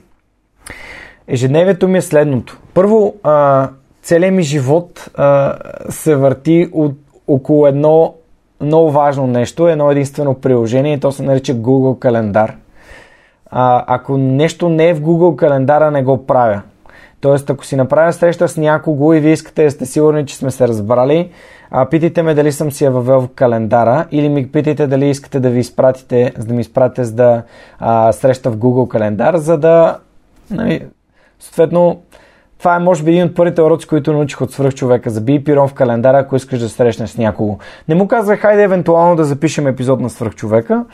ежедневието 1.28 1.88
ми 1.88 1.98
е 1.98 2.02
следното. 2.02 2.58
Първо, 2.74 3.14
а, 3.22 3.68
целият 4.02 4.34
ми 4.34 4.42
живот 4.42 5.10
а, 5.14 5.54
се 5.88 6.16
върти 6.16 6.68
от 6.72 6.98
около 7.28 7.66
едно 7.66 8.14
много 8.60 8.90
важно 8.90 9.26
нещо, 9.26 9.68
едно 9.68 9.90
единствено 9.90 10.34
приложение 10.34 10.94
и 10.94 11.00
то 11.00 11.12
се 11.12 11.22
нарича 11.22 11.54
Google 11.54 11.98
календар. 11.98 12.56
А, 13.50 13.84
ако 13.86 14.16
нещо 14.18 14.68
не 14.68 14.88
е 14.88 14.94
в 14.94 15.00
Google 15.00 15.36
календара, 15.36 15.90
не 15.90 16.02
го 16.02 16.26
правя. 16.26 16.62
Тоест, 17.20 17.50
ако 17.50 17.64
си 17.64 17.76
направя 17.76 18.12
среща 18.12 18.48
с 18.48 18.56
някого 18.56 19.14
и 19.14 19.20
вие 19.20 19.32
искате 19.32 19.64
да 19.64 19.70
сте 19.70 19.86
сигурни, 19.86 20.26
че 20.26 20.36
сме 20.36 20.50
се 20.50 20.68
разбрали, 20.68 21.30
а, 21.70 21.88
питайте 21.88 22.22
ме 22.22 22.34
дали 22.34 22.52
съм 22.52 22.72
си 22.72 22.84
я 22.84 22.90
въвел 22.90 23.20
в 23.20 23.28
календара 23.34 24.06
или 24.10 24.28
ми 24.28 24.48
питайте 24.48 24.86
дали 24.86 25.08
искате 25.08 25.40
да 25.40 25.50
ви 25.50 25.58
изпратите, 25.58 26.32
за 26.38 26.46
да 26.46 26.54
ми 26.54 26.60
изпратите 26.60 27.04
за 27.04 27.14
да 27.14 27.42
а, 27.78 28.12
среща 28.12 28.50
в 28.50 28.56
Google 28.56 28.88
календар, 28.88 29.36
за 29.36 29.58
да 29.58 29.98
нали, 30.50 30.86
съответно 31.40 32.00
това 32.58 32.76
е, 32.76 32.78
може 32.78 33.02
би, 33.04 33.10
един 33.10 33.24
от 33.24 33.34
първите 33.34 33.62
уроци, 33.62 33.86
които 33.86 34.12
научих 34.12 34.40
от 34.40 34.52
свръхчовека. 34.52 35.10
Забий 35.10 35.44
пирон 35.44 35.68
в 35.68 35.74
календара, 35.74 36.18
ако 36.18 36.36
искаш 36.36 36.60
да 36.60 36.68
срещнеш 36.68 37.10
с 37.10 37.18
някого. 37.18 37.58
Не 37.88 37.94
му 37.94 38.08
казвай, 38.08 38.36
хайде 38.36 38.62
евентуално 38.62 39.16
да 39.16 39.24
запишем 39.24 39.66
епизод 39.66 40.00
на 40.00 40.10
свръхчовека, 40.10 40.84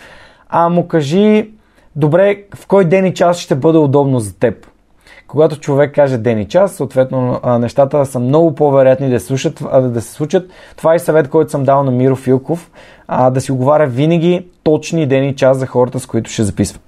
а 0.48 0.68
му 0.68 0.88
кажи, 0.88 1.50
добре, 1.96 2.42
в 2.54 2.66
кой 2.66 2.84
ден 2.84 3.06
и 3.06 3.14
час 3.14 3.38
ще 3.38 3.54
бъде 3.54 3.78
удобно 3.78 4.20
за 4.20 4.38
теб. 4.38 4.66
когато 5.26 5.60
човек 5.60 5.94
каже 5.94 6.18
ден 6.18 6.38
и 6.38 6.48
час, 6.48 6.72
съответно 6.72 7.40
нещата 7.58 8.06
са 8.06 8.20
много 8.20 8.54
по-вероятни 8.54 9.10
да, 9.10 9.20
слушат, 9.20 9.62
да 9.82 10.00
се 10.00 10.12
случат. 10.12 10.50
Това 10.76 10.94
е 10.94 10.98
съвет, 10.98 11.28
който 11.28 11.50
съм 11.50 11.64
дал 11.64 11.82
на 11.82 11.90
Миро 11.90 12.16
Филков, 12.16 12.70
да 13.30 13.40
си 13.40 13.52
оговаря 13.52 13.86
винаги 13.86 14.48
точни 14.62 15.06
ден 15.06 15.24
и 15.24 15.36
час 15.36 15.58
за 15.58 15.66
хората, 15.66 16.00
с 16.00 16.06
които 16.06 16.30
ще 16.30 16.42
записва. 16.42 16.80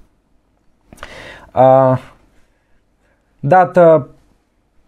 А, 1.53 1.97
да, 3.43 4.03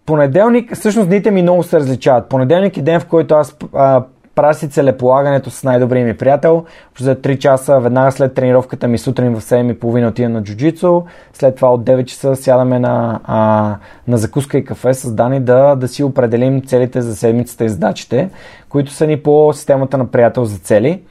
понеделник, 0.09 0.75
всъщност 0.75 1.09
дните 1.09 1.31
ми 1.31 1.41
много 1.41 1.63
се 1.63 1.79
различават. 1.79 2.29
Понеделник 2.29 2.77
е 2.77 2.81
ден, 2.81 2.99
в 2.99 3.05
който 3.05 3.35
аз 3.35 3.57
а, 3.73 4.03
правя 4.35 4.53
си 4.53 4.69
целеполагането 4.69 5.49
с 5.49 5.63
най-добрия 5.63 6.05
ми 6.05 6.17
приятел. 6.17 6.65
За 6.99 7.15
3 7.15 7.37
часа, 7.37 7.79
веднага 7.79 8.11
след 8.11 8.33
тренировката 8.33 8.87
ми 8.87 8.97
сутрин 8.97 9.35
в 9.35 9.41
7.30 9.41 10.09
отивам 10.09 10.31
на 10.31 10.43
джуджицу. 10.43 11.03
След 11.33 11.55
това 11.55 11.73
от 11.73 11.83
9 11.83 12.05
часа 12.05 12.35
сядаме 12.35 12.79
на, 12.79 13.19
а, 13.23 13.75
на 14.07 14.17
закуска 14.17 14.57
и 14.57 14.65
кафе 14.65 14.93
с 14.93 15.11
Дани 15.13 15.39
да, 15.39 15.75
да 15.75 15.87
си 15.87 16.03
определим 16.03 16.61
целите 16.61 17.01
за 17.01 17.15
седмицата 17.15 17.65
и 17.65 17.69
задачите, 17.69 18.29
които 18.69 18.91
са 18.91 19.07
ни 19.07 19.23
по 19.23 19.53
системата 19.53 19.97
на 19.97 20.07
приятел 20.07 20.45
за 20.45 20.57
цели. 20.57 21.01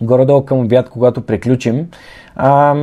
Горе-долу 0.00 0.44
към 0.44 0.58
обяд, 0.58 0.88
когато 0.88 1.20
приключим. 1.20 1.86
А, 2.36 2.74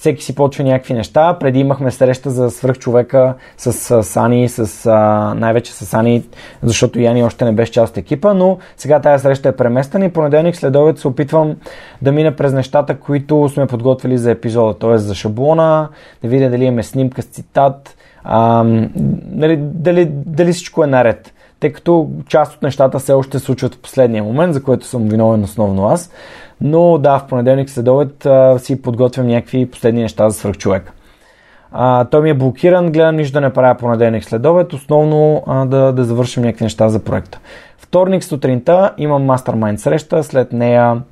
всеки 0.00 0.24
си 0.24 0.34
почва 0.34 0.64
някакви 0.64 0.94
неща. 0.94 1.36
Преди 1.40 1.58
имахме 1.58 1.90
среща 1.90 2.30
за 2.30 2.50
свръхчовека 2.50 3.34
с, 3.56 4.02
Сани, 4.02 4.48
с, 4.48 4.90
най-вече 5.36 5.72
с 5.72 5.86
Сани, 5.86 6.24
защото 6.62 7.00
Яни 7.00 7.24
още 7.24 7.44
не 7.44 7.52
беше 7.52 7.72
част 7.72 7.90
от 7.90 7.96
екипа, 7.96 8.34
но 8.34 8.58
сега 8.76 9.00
тази 9.00 9.22
среща 9.22 9.48
е 9.48 9.56
преместена 9.56 10.04
и 10.04 10.12
понеделник 10.12 10.56
след 10.56 10.76
обед 10.76 10.98
се 10.98 11.08
опитвам 11.08 11.56
да 12.02 12.12
мина 12.12 12.36
през 12.36 12.52
нещата, 12.52 12.98
които 13.00 13.48
сме 13.48 13.66
подготвили 13.66 14.18
за 14.18 14.30
епизода, 14.30 14.78
т.е. 14.78 14.98
за 14.98 15.14
шаблона, 15.14 15.88
да 16.22 16.28
видя 16.28 16.50
дали 16.50 16.64
имаме 16.64 16.82
снимка 16.82 17.22
с 17.22 17.26
цитат, 17.26 17.96
а, 18.24 18.64
дали, 19.24 19.56
дали, 19.56 20.08
дали 20.10 20.52
всичко 20.52 20.84
е 20.84 20.86
наред 20.86 21.32
тъй 21.60 21.72
като 21.72 22.08
част 22.28 22.54
от 22.54 22.62
нещата 22.62 22.98
все 22.98 23.12
още 23.12 23.38
случват 23.38 23.74
в 23.74 23.78
последния 23.78 24.24
момент, 24.24 24.54
за 24.54 24.62
което 24.62 24.86
съм 24.86 25.08
виновен 25.08 25.44
основно 25.44 25.86
аз. 25.86 26.10
Но 26.60 26.98
да, 26.98 27.18
в 27.18 27.26
понеделник 27.26 27.70
следобед 27.70 28.26
си 28.58 28.82
подготвям 28.82 29.26
някакви 29.26 29.70
последни 29.70 30.02
неща 30.02 30.30
за 30.30 30.38
свръхчовек. 30.38 30.92
А, 31.72 32.04
той 32.04 32.22
ми 32.22 32.30
е 32.30 32.34
блокиран, 32.34 32.92
гледам 32.92 33.16
нищо 33.16 33.32
да 33.32 33.40
не 33.40 33.52
правя 33.52 33.74
понеделник 33.74 34.24
следобед, 34.24 34.72
основно 34.72 35.42
а, 35.46 35.66
да, 35.66 35.92
да 35.92 36.04
завършим 36.04 36.42
някакви 36.42 36.64
неща 36.64 36.88
за 36.88 37.04
проекта. 37.04 37.40
Вторник 37.78 38.24
сутринта 38.24 38.94
имам 38.98 39.24
мастермайнд 39.24 39.80
среща, 39.80 40.24
след 40.24 40.52
нея 40.52 41.02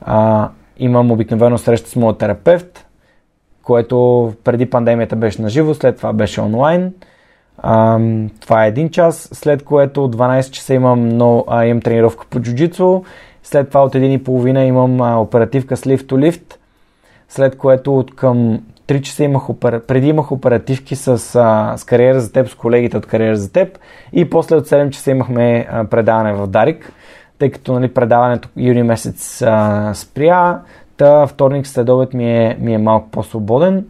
а, 0.00 0.48
имам 0.78 1.10
обикновено 1.10 1.58
среща 1.58 1.90
с 1.90 1.96
моят 1.96 2.18
терапевт, 2.18 2.86
което 3.62 4.32
преди 4.44 4.70
пандемията 4.70 5.16
беше 5.16 5.42
на 5.42 5.48
живо, 5.48 5.74
след 5.74 5.96
това 5.96 6.12
беше 6.12 6.40
онлайн. 6.40 6.94
А, 7.58 7.98
това 8.40 8.64
е 8.64 8.68
един 8.68 8.90
час, 8.90 9.28
след 9.32 9.64
което 9.64 10.04
от 10.04 10.16
12 10.16 10.50
часа 10.50 10.74
имам, 10.74 11.08
но, 11.08 11.44
а, 11.48 11.66
имам 11.66 11.80
тренировка 11.80 12.26
по 12.30 12.40
джуджицу 12.40 13.02
след 13.42 13.68
това 13.68 13.84
от 13.84 13.94
един 13.94 14.12
и 14.12 14.24
половина 14.24 14.64
имам 14.64 15.00
а, 15.00 15.20
оперативка 15.20 15.76
с 15.76 15.84
lift 15.84 16.02
to 16.02 16.40
след 17.28 17.58
което 17.58 17.98
от 17.98 18.16
към 18.16 18.60
3 18.88 19.00
часа 19.00 19.24
имах, 19.24 19.50
опера... 19.50 19.80
преди 19.80 20.08
имах 20.08 20.32
оперативки 20.32 20.96
с, 20.96 21.08
а, 21.08 21.76
с 21.76 21.84
кариера 21.84 22.20
за 22.20 22.32
теб, 22.32 22.48
с 22.48 22.54
колегите 22.54 22.96
от 22.96 23.06
кариера 23.06 23.36
за 23.36 23.52
теб 23.52 23.78
и 24.12 24.30
после 24.30 24.56
от 24.56 24.66
7 24.66 24.90
часа 24.90 25.10
имахме 25.10 25.66
а, 25.70 25.84
предаване 25.84 26.32
в 26.32 26.46
Дарик, 26.46 26.92
тъй 27.38 27.50
като 27.50 27.72
нали, 27.72 27.94
предаването 27.94 28.48
юни 28.56 28.82
месец 28.82 29.42
а, 29.42 29.90
спря, 29.94 30.60
та 30.96 31.26
вторник 31.26 31.66
след 31.66 31.88
обед 31.88 32.14
ми 32.14 32.36
е, 32.36 32.56
ми 32.60 32.74
е 32.74 32.78
малко 32.78 33.10
по-свободен. 33.10 33.84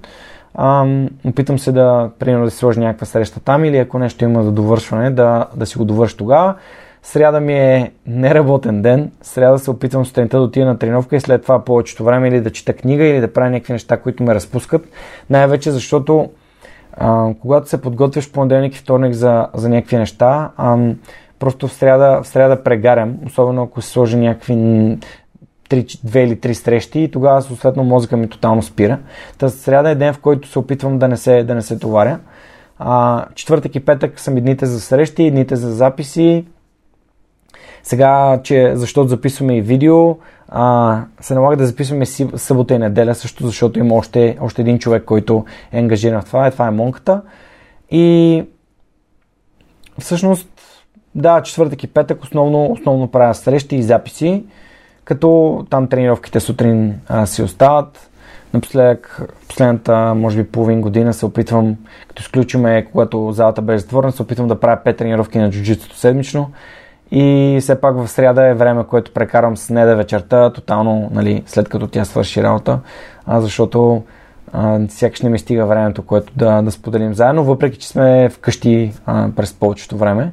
Ам, 0.54 1.08
опитам 1.24 1.58
се 1.58 1.72
да, 1.72 2.10
примерно, 2.18 2.44
да 2.44 2.50
си 2.50 2.56
сложа 2.56 2.80
някаква 2.80 3.06
среща 3.06 3.40
там 3.40 3.64
или 3.64 3.76
ако 3.76 3.98
нещо 3.98 4.24
има 4.24 4.42
за 4.42 4.52
довършване, 4.52 5.10
да, 5.10 5.46
да 5.56 5.66
си 5.66 5.78
го 5.78 5.84
довърши 5.84 6.16
тогава. 6.16 6.54
Сряда 7.02 7.40
ми 7.40 7.54
е 7.54 7.92
неработен 8.06 8.82
ден. 8.82 9.10
Сряда 9.22 9.58
се 9.58 9.70
опитвам 9.70 10.06
сутринта 10.06 10.36
да 10.36 10.42
отида 10.42 10.66
на 10.66 10.78
тренировка 10.78 11.16
и 11.16 11.20
след 11.20 11.42
това 11.42 11.64
повечето 11.64 12.04
време 12.04 12.28
или 12.28 12.40
да 12.40 12.50
чета 12.50 12.72
книга 12.72 13.04
или 13.04 13.20
да 13.20 13.32
правя 13.32 13.50
някакви 13.50 13.72
неща, 13.72 13.96
които 13.96 14.22
ме 14.22 14.34
разпускат. 14.34 14.88
Най-вече 15.30 15.70
защото 15.70 16.30
а, 16.92 17.28
когато 17.40 17.68
се 17.68 17.80
подготвяш 17.80 18.32
понеделник 18.32 18.74
и 18.74 18.78
вторник 18.78 19.14
за, 19.14 19.46
за 19.54 19.68
някакви 19.68 19.96
неща, 19.96 20.50
а, 20.56 20.78
просто 21.38 21.68
в 21.68 21.72
сряда, 21.72 22.22
в 22.22 22.28
сряда 22.28 22.62
прегарям, 22.62 23.16
особено 23.26 23.62
ако 23.62 23.82
се 23.82 23.90
сложи 23.90 24.16
някакви 24.16 24.54
3, 24.54 24.98
2 25.70 26.18
или 26.18 26.36
3 26.36 26.52
срещи 26.52 27.00
и 27.00 27.10
тогава 27.10 27.42
съответно 27.42 27.84
мозъка 27.84 28.16
ми 28.16 28.28
тотално 28.28 28.62
спира. 28.62 28.98
Та 29.38 29.48
сряда 29.48 29.90
е 29.90 29.94
ден, 29.94 30.14
в 30.14 30.18
който 30.18 30.48
се 30.48 30.58
опитвам 30.58 30.98
да 30.98 31.08
не 31.08 31.16
се, 31.16 31.44
да 31.44 31.54
не 31.54 31.62
се 31.62 31.78
товаря. 31.78 32.18
А, 32.78 33.24
четвъртък 33.34 33.74
и 33.74 33.80
петък 33.80 34.20
са 34.20 34.30
ми 34.30 34.40
дните 34.40 34.66
за 34.66 34.80
срещи, 34.80 35.30
дните 35.30 35.56
за 35.56 35.72
записи, 35.72 36.44
сега, 37.82 38.40
че 38.42 38.72
защото 38.74 39.08
записваме 39.08 39.56
и 39.56 39.62
видео, 39.62 40.16
а, 40.48 41.02
се 41.20 41.34
налага 41.34 41.56
да 41.56 41.66
записваме 41.66 42.06
събота 42.06 42.74
и 42.74 42.78
неделя, 42.78 43.14
също 43.14 43.46
защото 43.46 43.78
има 43.78 43.94
още, 43.94 44.38
още 44.40 44.62
един 44.62 44.78
човек, 44.78 45.04
който 45.04 45.44
е 45.72 45.78
ангажиран 45.78 46.22
в 46.22 46.24
това, 46.24 46.48
и 46.48 46.50
това 46.50 46.66
е 46.66 46.70
Монката. 46.70 47.22
И 47.90 48.44
всъщност, 49.98 50.48
да, 51.14 51.42
четвъртък 51.42 51.84
и 51.84 51.86
петък 51.86 52.22
основно, 52.22 52.72
основно 52.72 53.08
правя 53.08 53.34
срещи 53.34 53.76
и 53.76 53.82
записи, 53.82 54.44
като 55.04 55.66
там 55.70 55.88
тренировките 55.88 56.40
сутрин 56.40 57.00
а, 57.08 57.26
си 57.26 57.42
остават. 57.42 58.10
Напоследък, 58.54 59.22
последната, 59.48 60.14
може 60.14 60.42
би 60.42 60.50
половин 60.50 60.80
година 60.80 61.14
се 61.14 61.26
опитвам, 61.26 61.76
като 62.08 62.22
изключиме, 62.22 62.86
когато 62.92 63.32
залата 63.32 63.62
беше 63.62 63.78
затворена, 63.78 64.12
се 64.12 64.22
опитвам 64.22 64.48
да 64.48 64.60
правя 64.60 64.80
5 64.86 64.96
тренировки 64.96 65.38
на 65.38 65.50
джуджитото 65.50 65.96
седмично 65.96 66.50
и 67.10 67.58
все 67.60 67.80
пак 67.80 67.96
в 67.96 68.08
сряда 68.08 68.46
е 68.46 68.54
време, 68.54 68.84
което 68.84 69.12
прекарам 69.12 69.56
с 69.56 69.70
неда 69.70 69.96
вечерта, 69.96 70.52
тотално, 70.52 71.10
нали, 71.12 71.42
след 71.46 71.68
като 71.68 71.86
тя 71.86 72.04
свърши 72.04 72.42
работа, 72.42 72.80
а, 73.26 73.40
защото 73.40 74.02
а, 74.52 74.80
сякаш 74.88 75.20
не 75.20 75.30
ми 75.30 75.38
стига 75.38 75.66
времето, 75.66 76.02
което 76.02 76.32
да, 76.36 76.62
да 76.62 76.70
споделим 76.70 77.14
заедно, 77.14 77.44
въпреки 77.44 77.78
че 77.78 77.88
сме 77.88 78.28
вкъщи 78.28 78.92
а, 79.06 79.28
през 79.36 79.54
повечето 79.54 79.96
време. 79.96 80.32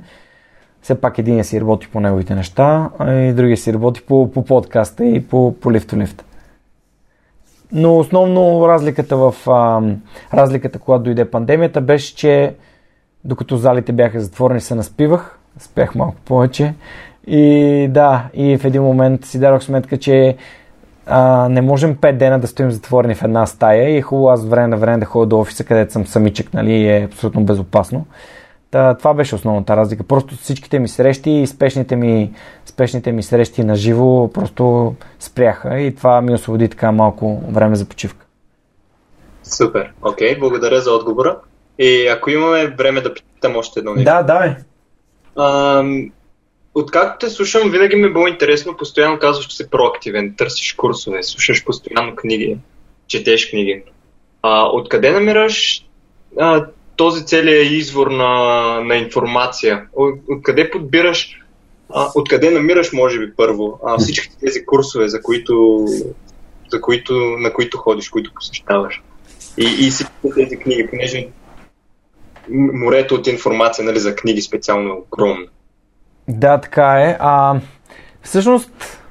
Все 0.81 1.01
пак 1.01 1.17
един 1.17 1.43
си 1.43 1.61
работи 1.61 1.87
по 1.87 1.99
неговите 1.99 2.35
неща, 2.35 2.89
а 2.99 3.13
и 3.13 3.33
другия 3.33 3.57
си 3.57 3.73
работи 3.73 4.01
по, 4.01 4.31
по 4.31 4.45
подкаста 4.45 5.05
и 5.05 5.27
по, 5.27 5.55
по 5.61 5.71
лифт-лифт. 5.71 6.23
Но 7.71 7.97
основно 7.97 8.67
разликата 8.67 9.17
в 9.17 9.35
а, 9.47 9.81
разликата, 10.33 10.79
когато 10.79 11.03
дойде 11.03 11.31
пандемията, 11.31 11.81
беше, 11.81 12.15
че 12.15 12.55
докато 13.23 13.57
залите 13.57 13.91
бяха 13.91 14.21
затворени, 14.21 14.61
се 14.61 14.75
наспивах, 14.75 15.39
спях 15.59 15.95
малко 15.95 16.15
повече. 16.25 16.73
И 17.27 17.87
да, 17.89 18.23
и 18.33 18.57
в 18.57 18.65
един 18.65 18.83
момент 18.83 19.25
си 19.25 19.39
дадох 19.39 19.63
сметка, 19.63 19.97
че 19.97 20.37
а, 21.05 21.49
не 21.49 21.61
можем 21.61 21.95
5 21.95 22.17
дена 22.17 22.39
да 22.39 22.47
стоим 22.47 22.71
затворени 22.71 23.15
в 23.15 23.23
една 23.23 23.45
стая 23.45 23.89
и 23.89 23.97
е 23.97 24.01
хубаво 24.01 24.29
аз 24.29 24.45
време 24.45 24.67
на 24.67 24.77
време 24.77 24.97
да 24.97 25.05
ходя 25.05 25.25
до 25.25 25.39
офиса, 25.39 25.63
където 25.63 25.93
съм 25.93 26.07
самичък, 26.07 26.53
нали, 26.53 26.87
е 26.87 27.03
абсолютно 27.05 27.43
безопасно. 27.43 28.05
Та, 28.71 28.93
това 28.93 29.13
беше 29.13 29.35
основната 29.35 29.77
разлика. 29.77 30.03
Просто 30.03 30.35
всичките 30.35 30.79
ми 30.79 30.87
срещи 30.87 31.31
и 31.31 31.47
спешните 31.47 31.95
ми, 31.95 32.33
спешните 32.65 33.11
ми 33.11 33.23
срещи 33.23 33.63
на 33.63 33.75
живо 33.75 34.31
просто 34.33 34.95
спряха 35.19 35.79
и 35.79 35.95
това 35.95 36.21
ми 36.21 36.33
освободи 36.33 36.69
така 36.69 36.91
малко 36.91 37.41
време 37.49 37.75
за 37.75 37.85
почивка. 37.85 38.25
Супер. 39.43 39.93
Окей, 40.01 40.35
okay, 40.35 40.39
благодаря 40.39 40.81
за 40.81 40.91
отговора. 40.91 41.37
И 41.79 42.07
ако 42.07 42.29
имаме 42.29 42.67
време 42.67 43.01
да 43.01 43.13
питам 43.13 43.55
още 43.55 43.79
едно 43.79 43.95
нещо. 43.95 44.11
Да, 44.11 44.23
давай. 44.23 44.55
Откакто 46.75 47.25
те 47.25 47.29
слушам, 47.29 47.71
винаги 47.71 47.95
ми 47.95 48.07
е 48.07 48.11
било 48.11 48.27
интересно, 48.27 48.77
постоянно 48.77 49.19
казваш, 49.19 49.45
че 49.45 49.57
си 49.57 49.69
проактивен, 49.69 50.35
търсиш 50.37 50.73
курсове, 50.73 51.23
слушаш 51.23 51.65
постоянно 51.65 52.15
книги, 52.15 52.57
четеш 53.07 53.49
книги. 53.49 53.83
А, 54.41 54.65
откъде 54.65 55.11
намираш 55.11 55.85
а, 56.39 56.65
този 56.95 57.25
целият 57.25 57.71
извор 57.71 58.07
на, 58.07 58.33
на 58.83 58.95
информация? 58.95 59.87
От, 59.93 60.19
откъде 60.29 60.71
подбираш, 60.71 61.41
а, 61.89 62.11
откъде 62.15 62.51
намираш, 62.51 62.93
може 62.93 63.19
би, 63.19 63.33
първо, 63.35 63.79
а, 63.85 63.97
всички 63.97 64.29
тези 64.39 64.65
курсове, 64.65 65.09
за 65.09 65.21
които, 65.21 65.85
за 66.71 66.81
които, 66.81 67.13
на 67.13 67.53
които 67.53 67.77
ходиш, 67.77 68.09
които 68.09 68.33
посещаваш? 68.33 69.01
И, 69.57 69.87
и 69.87 69.89
всички 69.89 70.13
тези 70.35 70.57
книги, 70.57 70.87
понеже 70.89 71.27
морето 72.51 73.15
от 73.15 73.27
информация 73.27 73.85
нали, 73.85 73.99
за 73.99 74.15
книги 74.15 74.41
специално 74.41 75.05
огромно. 75.11 75.45
Да, 76.27 76.57
така 76.57 77.01
е. 77.01 77.17
А, 77.19 77.59
всъщност, 78.21 79.01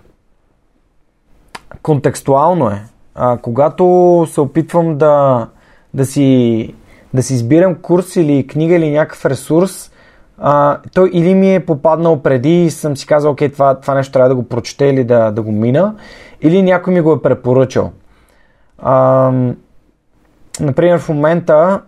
контекстуално 1.83 2.69
е. 2.69 2.83
А, 3.15 3.39
когато 3.39 4.27
се 4.31 4.41
опитвам 4.41 4.99
да, 4.99 5.47
да, 5.95 6.07
си, 6.07 6.75
да 7.15 7.23
си 7.23 7.35
избирам 7.35 7.75
курс 7.75 8.17
или 8.17 8.47
книга 8.47 8.75
или 8.75 8.91
някакъв 8.91 9.25
ресурс, 9.25 9.93
а, 10.39 10.79
той 10.95 11.11
или 11.13 11.35
ми 11.35 11.55
е 11.55 11.67
попаднал 11.67 12.23
преди 12.23 12.65
и 12.65 12.71
съм 12.71 12.97
си 12.97 13.07
казал, 13.07 13.33
окей, 13.33 13.53
това, 13.53 13.81
това 13.81 13.95
нещо 13.95 14.13
трябва 14.13 14.29
да 14.29 14.35
го 14.35 14.49
прочете 14.49 14.87
или 14.87 15.05
да, 15.05 15.31
да 15.31 15.43
го 15.43 15.53
мина, 15.53 15.95
или 16.41 16.63
някой 16.63 16.95
ми 16.95 17.01
го 17.01 17.13
е 17.13 17.23
препоръчал. 17.23 17.93
А, 18.79 19.33
например, 20.61 20.99
в 20.99 21.09
момента 21.09 21.81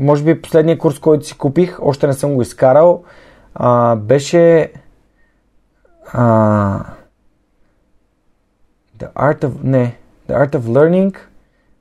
може 0.00 0.24
би 0.24 0.42
последния 0.42 0.78
курс, 0.78 0.98
който 0.98 1.26
си 1.26 1.38
купих, 1.38 1.78
още 1.82 2.06
не 2.06 2.12
съм 2.12 2.34
го 2.34 2.42
изкарал, 2.42 3.02
а, 3.54 3.96
беше 3.96 4.72
а, 6.12 6.80
The 8.98 9.12
Art 9.12 9.44
of, 9.44 9.52
не, 9.62 9.96
The 10.28 10.46
Art 10.46 10.56
of 10.56 10.60
Learning 10.60 11.16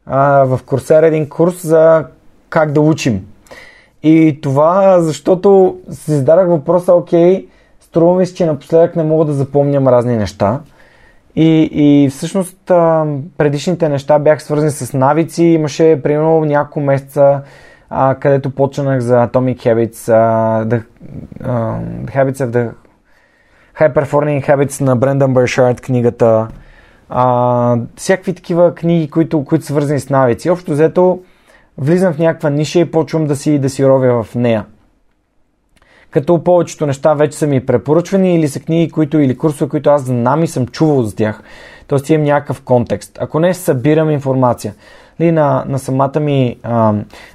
а, 0.05 0.43
в 0.43 0.59
Coursera 0.63 1.03
един 1.05 1.29
курс 1.29 1.67
за 1.67 2.05
как 2.49 2.71
да 2.71 2.81
учим. 2.81 3.25
И 4.03 4.39
това, 4.41 5.01
защото 5.01 5.77
си 5.91 6.11
зададах 6.11 6.47
въпроса, 6.47 6.93
окей, 6.93 7.47
струва 7.79 8.19
ми 8.19 8.25
се, 8.25 8.33
че 8.33 8.45
напоследък 8.45 8.95
не 8.95 9.03
мога 9.03 9.25
да 9.25 9.33
запомням 9.33 9.87
разни 9.87 10.17
неща. 10.17 10.59
И, 11.35 11.69
и 11.71 12.09
всъщност 12.09 12.57
предишните 13.37 13.89
неща 13.89 14.19
бях 14.19 14.43
свързани 14.43 14.71
с 14.71 14.93
навици. 14.93 15.43
Имаше 15.43 16.01
примерно 16.03 16.45
няколко 16.45 16.79
месеца, 16.79 17.41
а, 17.89 18.15
където 18.15 18.49
почнах 18.49 18.99
за 18.99 19.15
Atomic 19.15 19.57
Habits, 19.57 20.13
а, 20.13 20.65
the, 20.65 20.83
uh, 21.43 22.05
the 22.05 22.15
Habits 22.15 22.45
of 22.45 22.49
the 22.49 22.71
High 23.79 23.93
Performing 23.93 24.47
Habits 24.47 24.81
на 24.81 24.95
Брендан 24.95 25.33
Бършард 25.33 25.81
книгата. 25.81 26.47
А, 27.09 27.77
всякакви 27.95 28.33
такива 28.33 28.75
книги, 28.75 29.09
които, 29.09 29.45
които 29.45 29.65
са 29.65 29.71
свързани 29.71 29.99
с 29.99 30.09
навици. 30.09 30.49
Общо 30.49 30.71
взето, 30.71 31.19
влизам 31.77 32.13
в 32.13 32.19
някаква 32.19 32.49
ниша 32.49 32.79
и 32.79 32.91
почвам 32.91 33.25
да 33.27 33.35
си, 33.35 33.59
да 33.59 33.69
си 33.69 33.85
ровя 33.85 34.23
в 34.23 34.35
нея. 34.35 34.65
Като 36.11 36.43
повечето 36.43 36.85
неща 36.85 37.13
вече 37.13 37.37
са 37.37 37.47
ми 37.47 37.65
препоръчвани 37.65 38.35
или 38.35 38.47
са 38.47 38.59
книги, 38.59 38.91
които, 38.91 39.19
или 39.19 39.37
курсове, 39.37 39.69
които 39.69 39.89
аз 39.89 40.01
знам 40.03 40.43
и 40.43 40.47
съм 40.47 40.67
чувал 40.67 41.03
за 41.03 41.15
тях. 41.15 41.41
Тоест 41.87 42.09
имам 42.09 42.23
някакъв 42.23 42.61
контекст. 42.61 43.17
Ако 43.21 43.39
не, 43.39 43.53
събирам 43.53 44.09
информация. 44.09 44.73
Ли, 45.21 45.31
на, 45.31 45.65
на 45.67 45.79
самата 45.79 46.19
ми 46.19 46.57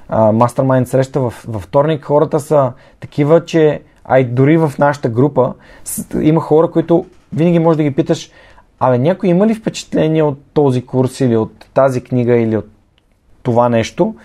мастермайнд 0.09 0.87
среща 0.87 1.19
във 1.19 1.47
вторник 1.59 2.05
хората 2.05 2.39
са 2.39 2.71
такива, 2.99 3.45
че 3.45 3.81
а 4.05 4.19
и 4.19 4.23
дори 4.23 4.57
в 4.57 4.73
нашата 4.79 5.09
група 5.09 5.53
има 6.21 6.41
хора, 6.41 6.71
които 6.71 7.05
винаги 7.33 7.59
може 7.59 7.77
да 7.77 7.83
ги 7.83 7.95
питаш, 7.95 8.31
абе 8.79 8.97
някой 8.97 9.29
има 9.29 9.47
ли 9.47 9.55
впечатление 9.55 10.23
от 10.23 10.39
този 10.53 10.85
курс 10.85 11.19
или 11.19 11.37
от 11.37 11.65
тази 11.73 12.03
книга 12.03 12.35
или 12.35 12.57
от 12.57 12.67
това 13.43 13.69
нещо? 13.69 14.15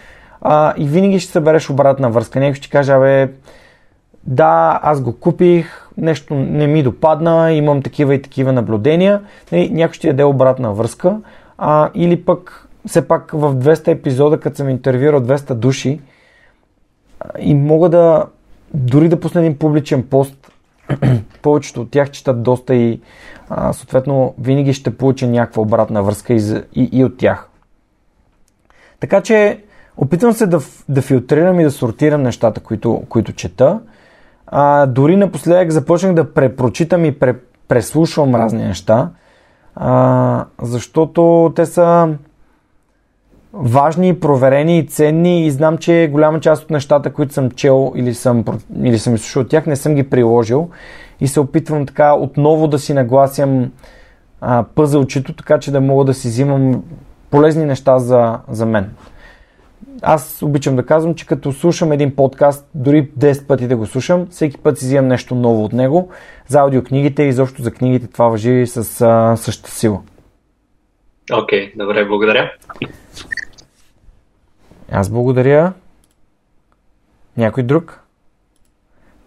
А, 0.40 0.74
и 0.76 0.88
винаги 0.88 1.20
ще 1.20 1.32
събереш 1.32 1.70
обратна 1.70 2.10
връзка. 2.10 2.40
Някой 2.40 2.54
ще 2.54 2.68
каже, 2.68 2.92
абе, 2.92 3.32
да, 4.24 4.80
аз 4.82 5.00
го 5.00 5.12
купих, 5.20 5.88
нещо 5.96 6.34
не 6.34 6.66
ми 6.66 6.82
допадна, 6.82 7.52
имам 7.52 7.82
такива 7.82 8.14
и 8.14 8.22
такива 8.22 8.52
наблюдения. 8.52 9.20
И 9.52 9.70
някой 9.70 9.94
ще 9.94 10.06
даде 10.06 10.24
обратна 10.24 10.72
връзка. 10.72 11.16
А, 11.58 11.90
или 11.94 12.24
пък, 12.24 12.67
все 12.88 13.08
пак 13.08 13.30
в 13.32 13.54
200 13.54 13.88
епизода, 13.88 14.40
като 14.40 14.56
съм 14.56 14.68
интервюирал 14.68 15.20
200 15.20 15.54
души, 15.54 16.00
и 17.38 17.54
мога 17.54 17.88
да 17.88 18.26
дори 18.74 19.08
да 19.08 19.20
пусна 19.20 19.40
един 19.40 19.58
публичен 19.58 20.02
пост, 20.02 20.52
повечето 21.42 21.80
от 21.80 21.90
тях 21.90 22.10
четат 22.10 22.42
доста 22.42 22.74
и 22.74 23.00
а, 23.50 23.72
съответно 23.72 24.34
винаги 24.40 24.72
ще 24.72 24.96
получа 24.96 25.26
някаква 25.26 25.62
обратна 25.62 26.02
връзка 26.02 26.34
и, 26.34 26.62
и, 26.74 26.88
и 26.92 27.04
от 27.04 27.18
тях. 27.18 27.48
Така 29.00 29.20
че 29.20 29.64
опитвам 29.96 30.32
се 30.32 30.46
да, 30.46 30.60
да 30.88 31.02
филтрирам 31.02 31.60
и 31.60 31.64
да 31.64 31.70
сортирам 31.70 32.22
нещата, 32.22 32.60
които, 32.60 33.02
които 33.08 33.32
чета. 33.32 33.80
А, 34.46 34.86
дори 34.86 35.16
напоследък 35.16 35.70
започнах 35.70 36.14
да 36.14 36.34
препрочитам 36.34 37.04
и 37.04 37.18
пре, 37.18 37.34
преслушвам 37.68 38.34
разни 38.34 38.64
неща, 38.64 39.10
а, 39.74 40.44
защото 40.62 41.52
те 41.56 41.66
са 41.66 42.14
важни, 43.52 44.20
проверени 44.20 44.86
ценни 44.86 45.46
и 45.46 45.50
знам, 45.50 45.78
че 45.78 46.08
голяма 46.12 46.40
част 46.40 46.64
от 46.64 46.70
нещата, 46.70 47.12
които 47.12 47.34
съм 47.34 47.50
чел 47.50 47.92
или 47.96 48.14
съм, 48.14 48.44
или 48.82 48.98
съм 48.98 49.14
изслушал 49.14 49.42
от 49.42 49.48
тях, 49.48 49.66
не 49.66 49.76
съм 49.76 49.94
ги 49.94 50.10
приложил 50.10 50.70
и 51.20 51.28
се 51.28 51.40
опитвам 51.40 51.86
така 51.86 52.14
отново 52.14 52.68
да 52.68 52.78
си 52.78 52.94
нагласям 52.94 53.70
а, 54.40 54.64
пъзълчето, 54.74 55.32
така 55.32 55.58
че 55.58 55.70
да 55.70 55.80
мога 55.80 56.04
да 56.04 56.14
си 56.14 56.28
взимам 56.28 56.82
полезни 57.30 57.64
неща 57.64 57.98
за, 57.98 58.38
за 58.48 58.66
мен. 58.66 58.90
Аз 60.02 60.42
обичам 60.42 60.76
да 60.76 60.86
казвам, 60.86 61.14
че 61.14 61.26
като 61.26 61.52
слушам 61.52 61.92
един 61.92 62.16
подкаст, 62.16 62.68
дори 62.74 63.10
10 63.18 63.46
пъти 63.46 63.68
да 63.68 63.76
го 63.76 63.86
слушам, 63.86 64.26
всеки 64.30 64.58
път 64.58 64.78
си 64.78 64.84
взимам 64.84 65.08
нещо 65.08 65.34
ново 65.34 65.64
от 65.64 65.72
него. 65.72 66.10
За 66.48 66.58
аудиокнигите 66.58 67.22
и 67.22 67.28
изобщо 67.28 67.62
за 67.62 67.70
книгите 67.70 68.06
това 68.06 68.28
въжи 68.28 68.66
с 68.66 69.00
а, 69.00 69.36
същата 69.36 69.70
сила. 69.70 70.00
Окей, 71.32 71.72
okay, 71.72 71.78
добре, 71.78 72.04
благодаря. 72.04 72.52
Аз 74.92 75.10
благодаря. 75.10 75.72
Някой 77.36 77.62
друг? 77.62 78.00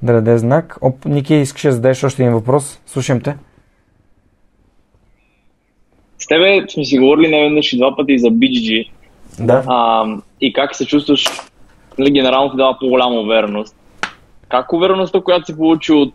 Да 0.02 0.14
даде 0.14 0.38
знак. 0.38 0.78
Оп, 0.82 1.06
Ники, 1.06 1.36
искаш 1.36 1.62
да 1.62 1.72
зададеш 1.72 2.04
още 2.04 2.24
един 2.24 2.34
въпрос? 2.34 2.82
Слушам 2.86 3.22
те. 3.22 3.38
С 6.20 6.28
тебе 6.28 6.66
сме 6.70 6.86
си 6.86 7.00
говорили 7.00 7.32
не 7.32 7.44
веднъж 7.44 7.74
и 7.74 7.78
два 7.78 7.96
пъти 7.96 8.20
за 8.20 8.28
BGG. 8.28 8.90
Да. 9.40 9.64
А, 9.68 10.06
и 10.42 10.54
как 10.54 10.76
се 10.76 10.86
чувстваш, 10.86 11.26
нали, 11.98 12.12
генерално 12.12 12.52
ти 12.52 12.58
дава 12.58 12.78
по-голяма 12.80 13.16
увереност. 13.16 13.76
Как 14.50 14.74
увереността, 14.74 15.22
която 15.22 15.46
си 15.46 15.58
получи 15.58 15.92
от 15.92 16.14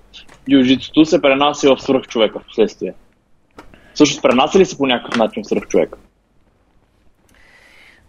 джиу 0.51 1.05
се 1.05 1.23
пренася 1.23 1.77
в 1.77 1.83
свръхчовека 1.83 2.39
в 2.39 2.45
последствие? 2.45 2.95
Всъщност, 3.95 4.23
пренася 4.23 4.59
ли 4.59 4.65
се 4.65 4.79
по 4.79 4.87
някакъв 4.87 5.17
начин 5.17 5.43
в 5.43 5.47
свръхчовека? 5.47 5.99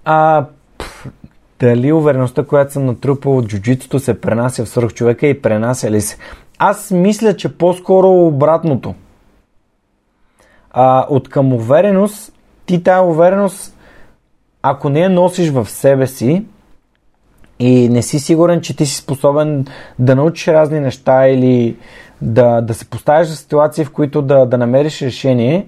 А, 0.06 0.45
дали 1.60 1.91
увереността, 1.91 2.46
която 2.46 2.74
съм 2.74 2.86
натрупал 2.86 3.38
от 3.38 3.48
джуджитото 3.48 4.00
се 4.00 4.22
пренася 4.22 4.65
в 4.65 4.70
свръхчовека 4.70 5.28
и 5.28 5.41
пренася 5.41 5.91
ли 5.91 6.02
се? 6.02 6.17
Аз 6.58 6.91
мисля, 6.91 7.36
че 7.36 7.58
по-скоро 7.58 8.28
обратното. 8.28 8.96
А, 10.72 11.06
от 11.10 11.30
към 11.30 11.54
увереност, 11.54 12.34
ти 12.65 12.84
тази 12.84 13.10
увереност, 13.10 13.78
ако 14.62 14.89
не 14.89 15.00
я 15.00 15.10
носиш 15.10 15.50
в 15.50 15.70
себе 15.70 16.08
си 16.08 16.46
и 17.60 17.89
не 17.89 18.02
си 18.02 18.20
сигурен, 18.20 18.62
че 18.62 18.76
ти 18.76 18.86
си 18.86 18.96
способен 18.96 19.65
да 20.00 20.15
научиш 20.15 20.48
разни 20.48 20.80
неща 20.80 21.28
или 21.28 21.78
да, 22.22 22.62
да 22.62 22.74
се 22.74 22.89
поставиш 22.89 23.28
в 23.28 23.38
ситуации, 23.38 23.86
в 23.86 23.91
които 23.91 24.22
да, 24.22 24.46
да 24.46 24.58
намериш 24.58 25.02
решение, 25.02 25.67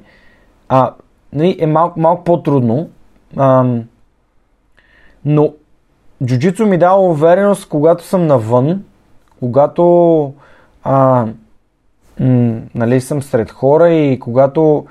а, 0.70 0.94
нали, 1.34 1.58
е 1.60 1.68
малко, 1.68 2.00
малко 2.00 2.24
по-трудно. 2.24 2.90
А, 3.38 3.66
но 5.26 5.54
джуджицу 6.26 6.66
ми 6.66 6.78
дава 6.78 7.02
увереност, 7.02 7.70
когато 7.70 8.04
съм 8.04 8.28
навън, 8.28 8.84
когато 9.40 10.34
а, 10.84 11.26
м, 12.20 12.62
нали, 12.76 13.02
съм 13.02 13.22
сред 13.22 13.52
хора 13.52 13.90
и 13.90 14.20
когато 14.20 14.86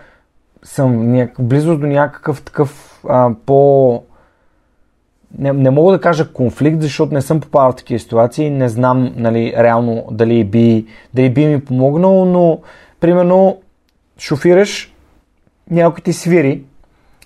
съм 0.62 1.12
няк... 1.12 1.35
близо 1.38 1.79
до 1.79 1.87
някакъв 1.87 2.43
такъв 2.43 3.01
а, 3.09 3.31
по... 3.47 4.03
Не, 5.38 5.53
не 5.53 5.71
мога 5.71 5.93
да 5.93 6.01
кажа 6.01 6.33
конфликт, 6.33 6.83
защото 6.83 7.14
не 7.14 7.23
съм 7.23 7.41
попадал 7.41 7.73
в 7.73 7.77
такива 7.77 7.99
ситуации, 8.01 8.51
не 8.51 8.69
знам 8.69 9.12
нали, 9.17 9.55
реално 9.57 10.05
дали 10.11 10.45
би, 10.45 10.87
дали 11.14 11.31
би 11.31 11.47
ми 11.47 11.64
помогнало, 11.64 12.25
но 12.25 12.61
примерно 13.01 13.59
шофираш, 14.19 14.95
някой 15.71 16.03
ти 16.03 16.12
свири 16.12 16.62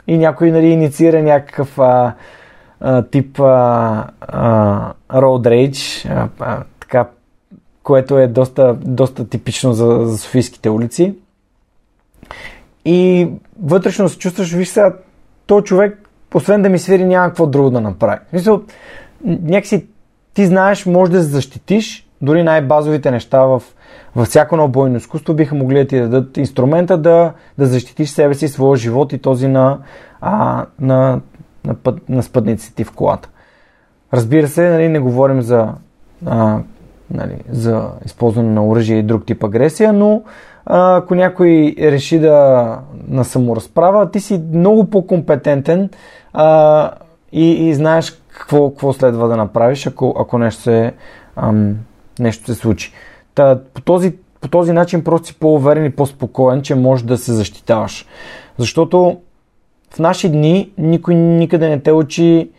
и 0.07 0.19
някой 0.19 0.51
нали, 0.51 0.67
инициира 0.67 1.23
някакъв 1.23 1.79
а, 1.79 2.15
тип 3.11 3.41
а, 3.41 4.07
а, 4.21 4.93
road 5.13 5.49
rage, 5.49 6.11
а, 6.11 6.29
а, 6.41 6.63
така, 6.81 7.09
което 7.83 8.19
е 8.19 8.27
доста, 8.27 8.75
доста 8.75 9.29
типично 9.29 9.73
за, 9.73 10.01
за 10.05 10.19
софийските 10.19 10.71
улици. 10.71 11.15
И 12.85 13.29
вътрешно 13.63 14.09
се 14.09 14.19
чувстваш, 14.19 14.53
виж 14.53 14.69
сега, 14.69 14.95
то 15.47 15.63
човек, 15.63 16.09
освен 16.35 16.63
да 16.63 16.69
ми 16.69 16.79
свири, 16.79 17.05
няма 17.05 17.29
какво 17.29 17.47
друго 17.47 17.71
да 17.71 17.81
направи. 17.81 18.19
Мисля, 18.33 18.61
някакси 19.25 19.87
ти 20.35 20.47
знаеш, 20.47 20.87
може 20.87 21.13
да 21.13 21.23
се 21.23 21.29
защитиш, 21.29 22.07
дори 22.23 22.43
най-базовите 22.43 23.11
неща 23.11 23.45
в, 23.45 23.63
във 24.17 24.29
всяко 24.29 24.55
едно 24.55 24.69
бойно 24.69 24.97
изкуство 24.97 25.35
биха 25.35 25.55
могли 25.55 25.79
да 25.79 25.87
ти 25.87 26.01
дадат 26.01 26.37
инструмента 26.37 26.99
да, 26.99 27.33
да 27.59 27.67
защитиш 27.67 28.11
себе 28.11 28.35
си, 28.35 28.49
своя 28.49 28.77
живот 28.77 29.13
и 29.13 29.19
този 29.19 29.49
на, 29.49 29.79
а, 30.21 30.67
на 30.81 31.21
на, 31.65 31.75
път, 31.75 32.09
на 32.09 32.23
спътниците 32.23 32.85
в 32.85 32.93
колата. 32.93 33.29
Разбира 34.13 34.49
се, 34.49 34.71
нали, 34.71 34.89
не 34.89 34.99
говорим 34.99 35.43
за, 35.43 35.69
а, 36.27 36.59
нали, 37.11 37.37
за 37.51 37.91
използване 38.05 38.51
на 38.51 38.67
оръжие 38.67 38.99
и 38.99 39.03
друг 39.03 39.27
тип 39.27 39.45
агресия, 39.45 39.93
но 39.93 40.23
а, 40.67 40.97
ако 40.97 41.15
някой 41.15 41.75
реши 41.79 42.19
да 42.19 42.79
на 43.09 43.25
саморазправа, 43.25 44.11
ти 44.11 44.21
си 44.21 44.43
много 44.53 44.91
по-компетентен 44.91 45.91
а, 46.33 46.91
и, 47.33 47.69
и 47.69 47.75
знаеш 47.75 48.23
какво, 48.29 48.71
какво 48.71 48.93
следва 48.93 49.29
да 49.29 49.37
направиш, 49.37 49.87
ако, 49.87 50.17
ако 50.19 50.39
нещо, 50.39 50.63
се, 50.63 50.93
ам, 51.37 51.77
нещо 52.19 52.45
се 52.45 52.55
случи. 52.55 52.93
Та, 53.35 53.59
по, 53.75 53.81
този, 53.81 54.17
по 54.41 54.49
този 54.49 54.73
начин 54.73 55.05
просто 55.05 55.27
си 55.27 55.39
по-уверен 55.39 55.85
и 55.85 55.91
по-спокоен, 55.91 56.63
че 56.63 56.75
можеш 56.75 57.07
да 57.07 57.19
се 57.19 57.33
защитаваш. 57.33 58.07
Защото 58.59 59.21
в 59.95 59.99
наши 59.99 60.29
дни 60.29 60.71
никой 60.79 61.15
никъде 61.15 61.69
не 61.69 61.81
те 61.81 61.93
учи 61.93 62.51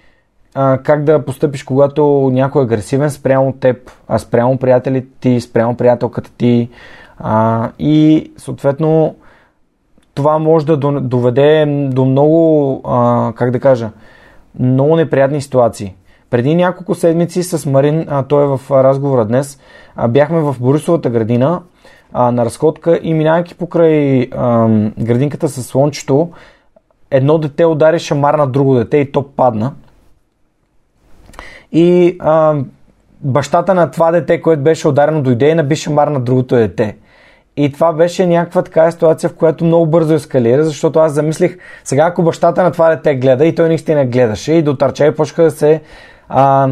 а, 0.56 0.78
как 0.78 1.04
да 1.04 1.26
постъпиш, 1.26 1.64
когато 1.64 2.30
някой 2.34 2.62
е 2.62 2.66
агресивен 2.66 3.10
спрямо 3.10 3.54
теб, 3.54 3.92
а 4.08 4.20
спрямо 4.20 4.58
приятелите 4.58 5.08
ти, 5.20 5.42
спрямо 5.42 5.78
приятелката 5.78 6.32
ти. 6.38 6.70
А, 7.18 7.70
и 7.80 8.32
съответно 8.38 9.16
това 10.14 10.40
може 10.40 10.66
да 10.66 10.78
доведе 11.02 11.66
до 11.92 12.06
много, 12.06 12.82
а, 12.86 13.32
как 13.36 13.52
да 13.52 13.60
кажа, 13.60 13.90
много 14.60 14.96
неприятни 14.96 15.42
ситуации. 15.42 15.96
Преди 16.30 16.56
няколко 16.56 16.96
седмици 16.96 17.44
с 17.44 17.66
Марин, 17.70 18.06
а, 18.10 18.24
той 18.24 18.44
е 18.44 18.58
в 18.58 18.84
разговора 18.84 19.26
днес, 19.26 19.60
а, 19.96 20.08
бяхме 20.08 20.40
в 20.40 20.56
Борисовата 20.60 21.10
градина 21.10 21.62
а, 22.14 22.32
на 22.32 22.46
разходка 22.46 23.00
и 23.04 23.14
минавайки 23.14 23.56
покрай 23.56 24.30
а, 24.32 24.68
градинката 25.00 25.50
с 25.50 25.64
слончето, 25.64 26.30
едно 27.14 27.38
дете 27.38 27.66
удари 27.66 28.00
шамар 28.00 28.34
на 28.34 28.48
друго 28.48 28.76
дете 28.76 28.98
и 28.98 29.12
то 29.12 29.24
падна. 29.36 29.74
И 31.72 32.18
а, 32.20 32.56
бащата 33.22 33.74
на 33.74 33.92
това 33.92 34.12
дете, 34.12 34.42
което 34.42 34.62
беше 34.62 34.88
ударено, 34.88 35.22
дойде 35.22 35.50
и 35.50 35.56
наби 35.56 35.76
шамар 35.76 36.08
на 36.08 36.20
другото 36.20 36.56
дете. 36.56 36.98
И 37.58 37.72
това 37.72 37.94
беше 37.94 38.28
някаква 38.28 38.62
така 38.62 38.92
ситуация, 38.92 39.30
в 39.30 39.36
която 39.36 39.66
много 39.66 39.86
бързо 39.86 40.14
ескалира, 40.14 40.64
защото 40.64 41.00
аз 41.00 41.14
замислих, 41.14 41.58
сега 41.84 42.06
ако 42.06 42.24
бащата 42.24 42.64
на 42.64 42.72
това 42.72 42.90
дете 42.90 43.16
гледа 43.16 43.46
и 43.46 43.56
той 43.56 43.68
наистина 43.68 44.06
гледаше 44.06 44.54
и 44.54 44.62
дотърча 44.62 45.06
и 45.06 45.16
почнаха 45.16 45.44
да 45.44 45.52
се 45.52 45.82
а, 46.30 46.70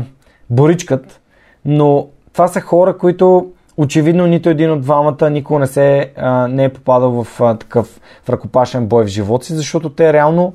боричкат, 0.49 1.19
но 1.65 2.07
това 2.33 2.47
са 2.47 2.61
хора, 2.61 2.97
които 2.97 3.51
очевидно 3.77 4.27
нито 4.27 4.49
един 4.49 4.71
от 4.71 4.81
двамата 4.81 5.29
никога 5.29 5.59
не, 5.59 5.67
се, 5.67 6.11
а, 6.17 6.47
не 6.47 6.63
е 6.63 6.73
попадал 6.73 7.23
в 7.23 7.41
а, 7.41 7.57
такъв 7.57 8.01
в 8.23 8.29
ръкопашен 8.29 8.87
бой 8.87 9.03
в 9.03 9.07
живота 9.07 9.45
си, 9.45 9.53
защото 9.53 9.89
те 9.89 10.13
реално 10.13 10.53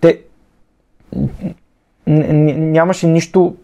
те 0.00 0.20
нямаше 2.06 3.06
нищо, 3.06 3.54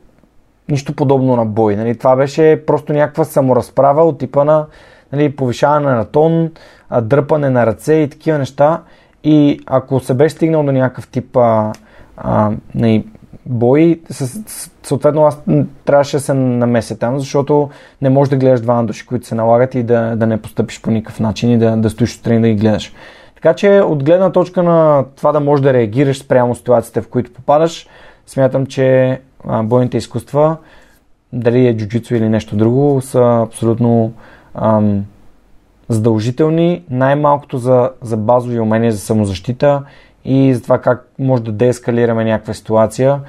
нищо 0.69 0.93
подобно 0.93 1.37
на 1.37 1.45
бой. 1.47 1.77
Нали? 1.77 1.99
Това 1.99 2.17
беше 2.17 2.63
просто 2.67 2.93
някаква 2.93 3.25
саморазправа 3.25 4.05
от 4.05 4.19
типа 4.19 4.45
на 4.45 4.67
нали, 5.13 5.37
повишаване 5.37 5.91
на 5.91 6.05
тон, 6.05 6.51
дърпане 7.03 7.51
на 7.51 7.67
ръце 7.67 7.95
и 7.95 8.11
такива 8.11 8.39
неща. 8.39 8.83
И 9.25 9.61
ако 9.67 10.01
се 10.01 10.15
беше 10.15 10.35
стигнал 10.35 10.63
до 10.63 10.73
някакъв 10.73 11.09
тип 11.09 11.37
а, 11.37 11.73
а, 12.17 12.51
нали, 12.75 13.07
бой, 13.49 14.01
съответно 14.83 15.25
аз 15.25 15.43
трябваше 15.85 16.17
да 16.17 16.21
се 16.21 16.35
намеся 16.35 16.99
там, 16.99 17.19
защото 17.19 17.71
не 18.03 18.11
можеш 18.11 18.31
да 18.31 18.37
гледаш 18.37 18.61
двама 18.61 18.85
души, 18.85 19.07
които 19.07 19.27
се 19.27 19.35
налагат 19.35 19.75
и 19.75 19.83
да, 19.83 20.17
да 20.17 20.27
не 20.27 20.43
постъпиш 20.43 20.83
по 20.83 20.91
никакъв 20.91 21.21
начин 21.21 21.51
и 21.51 21.59
да, 21.59 21.77
да 21.77 21.91
стоиш 21.91 22.15
отстрани 22.15 22.41
да 22.41 22.49
ги 22.49 22.55
гледаш. 22.55 22.93
Така 23.35 23.55
че 23.55 23.81
от 23.81 24.05
гледна 24.05 24.33
точка 24.33 24.63
на 24.63 25.05
това 25.17 25.33
да 25.33 25.41
можеш 25.41 25.63
да 25.63 25.73
реагираш 25.73 26.19
спрямо 26.19 26.55
ситуациите, 26.55 27.01
в 27.01 27.09
които 27.09 27.33
попадаш, 27.33 27.87
смятам, 28.27 28.67
че 28.67 29.21
бойните 29.63 29.97
изкуства, 29.97 30.57
дали 31.33 31.67
е 31.67 31.77
джуджицу 31.77 32.15
или 32.15 32.29
нещо 32.29 32.57
друго, 32.57 33.01
са 33.01 33.43
абсолютно 33.47 34.13
ам, 34.55 35.05
задължителни, 35.89 36.83
най-малкото 36.91 37.59
за, 37.59 37.91
за 38.03 38.17
базови 38.17 38.61
умения 38.61 38.93
за 38.93 38.99
самозащита 38.99 39.83
и 40.25 40.55
за 40.55 40.63
това 40.63 40.81
как 40.81 41.09
може 41.19 41.43
да 41.43 41.53
деескалираме 41.53 42.25
някаква 42.25 42.55
ситуация 42.55 43.21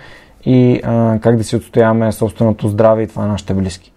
и 0.45 0.81
а, 0.83 1.19
как 1.21 1.37
да 1.37 1.43
си 1.43 1.55
отстояваме 1.55 2.11
собственото 2.11 2.67
здраве 2.67 3.03
и 3.03 3.07
това 3.07 3.21
на 3.21 3.27
нашите 3.27 3.53
близки. 3.53 3.91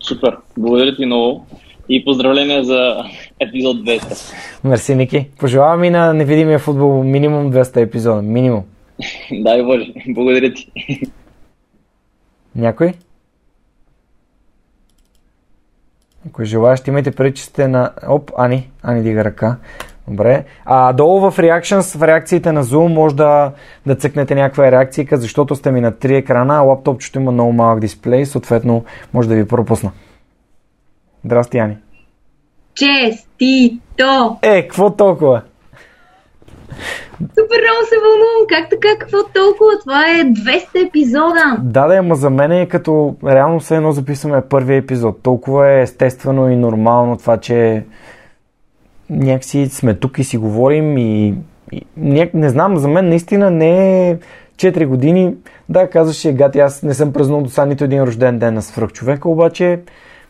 Супер! 0.00 0.36
Благодаря 0.58 0.96
ти 0.96 1.06
много 1.06 1.46
и 1.88 2.04
поздравления 2.04 2.64
за 2.64 3.04
епизод 3.40 3.76
200. 3.76 4.34
Мерси, 4.64 4.94
Ники. 4.94 5.28
Пожелавам 5.38 5.84
и 5.84 5.90
на 5.90 6.14
невидимия 6.14 6.58
футбол 6.58 7.02
минимум 7.02 7.52
200 7.52 7.76
епизода. 7.76 8.22
Минимум. 8.22 8.64
Дай 9.32 9.62
Боже. 9.62 9.92
Благодаря 10.08 10.54
ти. 10.54 10.70
Някой? 12.56 12.92
Ако 16.26 16.44
желаеш, 16.44 16.80
имайте 16.86 17.10
преди, 17.10 17.34
че 17.34 17.44
сте 17.44 17.68
на... 17.68 17.92
Оп, 18.08 18.30
Ани, 18.38 18.70
Ани 18.82 19.02
дига 19.02 19.24
ръка. 19.24 19.56
Добре. 20.10 20.44
А 20.64 20.92
долу 20.92 21.30
в 21.30 21.36
Reactions, 21.36 21.98
в 21.98 22.02
реакциите 22.02 22.52
на 22.52 22.64
Zoom, 22.64 22.94
може 22.94 23.16
да, 23.16 23.52
да 23.86 23.94
цъкнете 23.94 24.34
някаква 24.34 24.70
реакция, 24.70 25.06
защото 25.12 25.54
сте 25.54 25.72
ми 25.72 25.80
на 25.80 25.98
три 25.98 26.16
екрана, 26.16 26.56
а 26.56 26.60
лаптопчето 26.60 27.18
има 27.18 27.32
много 27.32 27.52
малък 27.52 27.80
дисплей, 27.80 28.24
съответно 28.24 28.84
може 29.14 29.28
да 29.28 29.34
ви 29.34 29.48
пропусна. 29.48 29.90
Здрасти, 31.24 31.58
Ани. 31.58 31.76
Честито! 32.74 34.36
Е, 34.42 34.62
какво 34.62 34.90
толкова? 34.90 35.42
Супер 37.20 37.60
много 37.62 37.86
се 37.88 37.96
вълнувам. 38.02 38.46
Как 38.48 38.70
така? 38.70 38.88
Какво 38.98 39.18
толкова? 39.18 39.78
Това 39.80 40.10
е 40.10 40.24
200 40.24 40.88
епизода. 40.88 41.56
Да, 41.62 41.86
да, 41.86 41.94
ама 41.96 42.14
за 42.14 42.30
мен 42.30 42.52
е 42.52 42.68
като 42.68 43.16
реално 43.26 43.60
все 43.60 43.76
едно 43.76 43.92
записваме 43.92 44.42
първия 44.48 44.76
епизод. 44.76 45.22
Толкова 45.22 45.68
е 45.68 45.82
естествено 45.82 46.50
и 46.50 46.56
нормално 46.56 47.16
това, 47.16 47.36
че 47.36 47.84
някакси 49.10 49.66
сме 49.66 49.94
тук 49.94 50.18
и 50.18 50.24
си 50.24 50.36
говорим 50.36 50.98
и, 50.98 51.34
и 51.72 51.82
не, 51.96 52.30
не 52.34 52.48
знам, 52.48 52.76
за 52.76 52.88
мен 52.88 53.08
наистина 53.08 53.50
не 53.50 54.10
е 54.10 54.18
4 54.56 54.86
години. 54.86 55.34
Да, 55.68 55.90
казваше 55.90 56.32
Гати, 56.32 56.58
аз 56.58 56.82
не 56.82 56.94
съм 56.94 57.12
празнувал 57.12 57.42
до 57.42 57.50
сега 57.50 57.66
нито 57.66 57.84
един 57.84 58.02
рожден 58.02 58.38
ден 58.38 58.54
на 58.54 58.62
свръхчовека, 58.62 59.28
обаче 59.28 59.80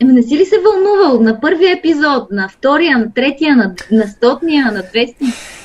Еми, 0.01 0.13
не 0.13 0.23
си 0.23 0.37
ли 0.37 0.45
се 0.45 0.55
вълнувал 0.59 1.21
на 1.21 1.41
първия 1.41 1.77
епизод, 1.77 2.31
на 2.31 2.49
втория, 2.49 2.97
на 2.97 3.13
третия, 3.13 3.55
на, 3.55 3.73
на 3.91 4.07
стотния, 4.07 4.71
на 4.71 4.83
200? 4.83 5.15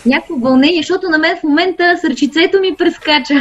Някакво 0.07 0.35
вълнение, 0.35 0.77
защото 0.77 1.09
на 1.09 1.19
мен 1.19 1.37
в 1.37 1.43
момента 1.43 1.97
сърчицето 2.01 2.61
ми 2.61 2.75
прескача. 2.79 3.35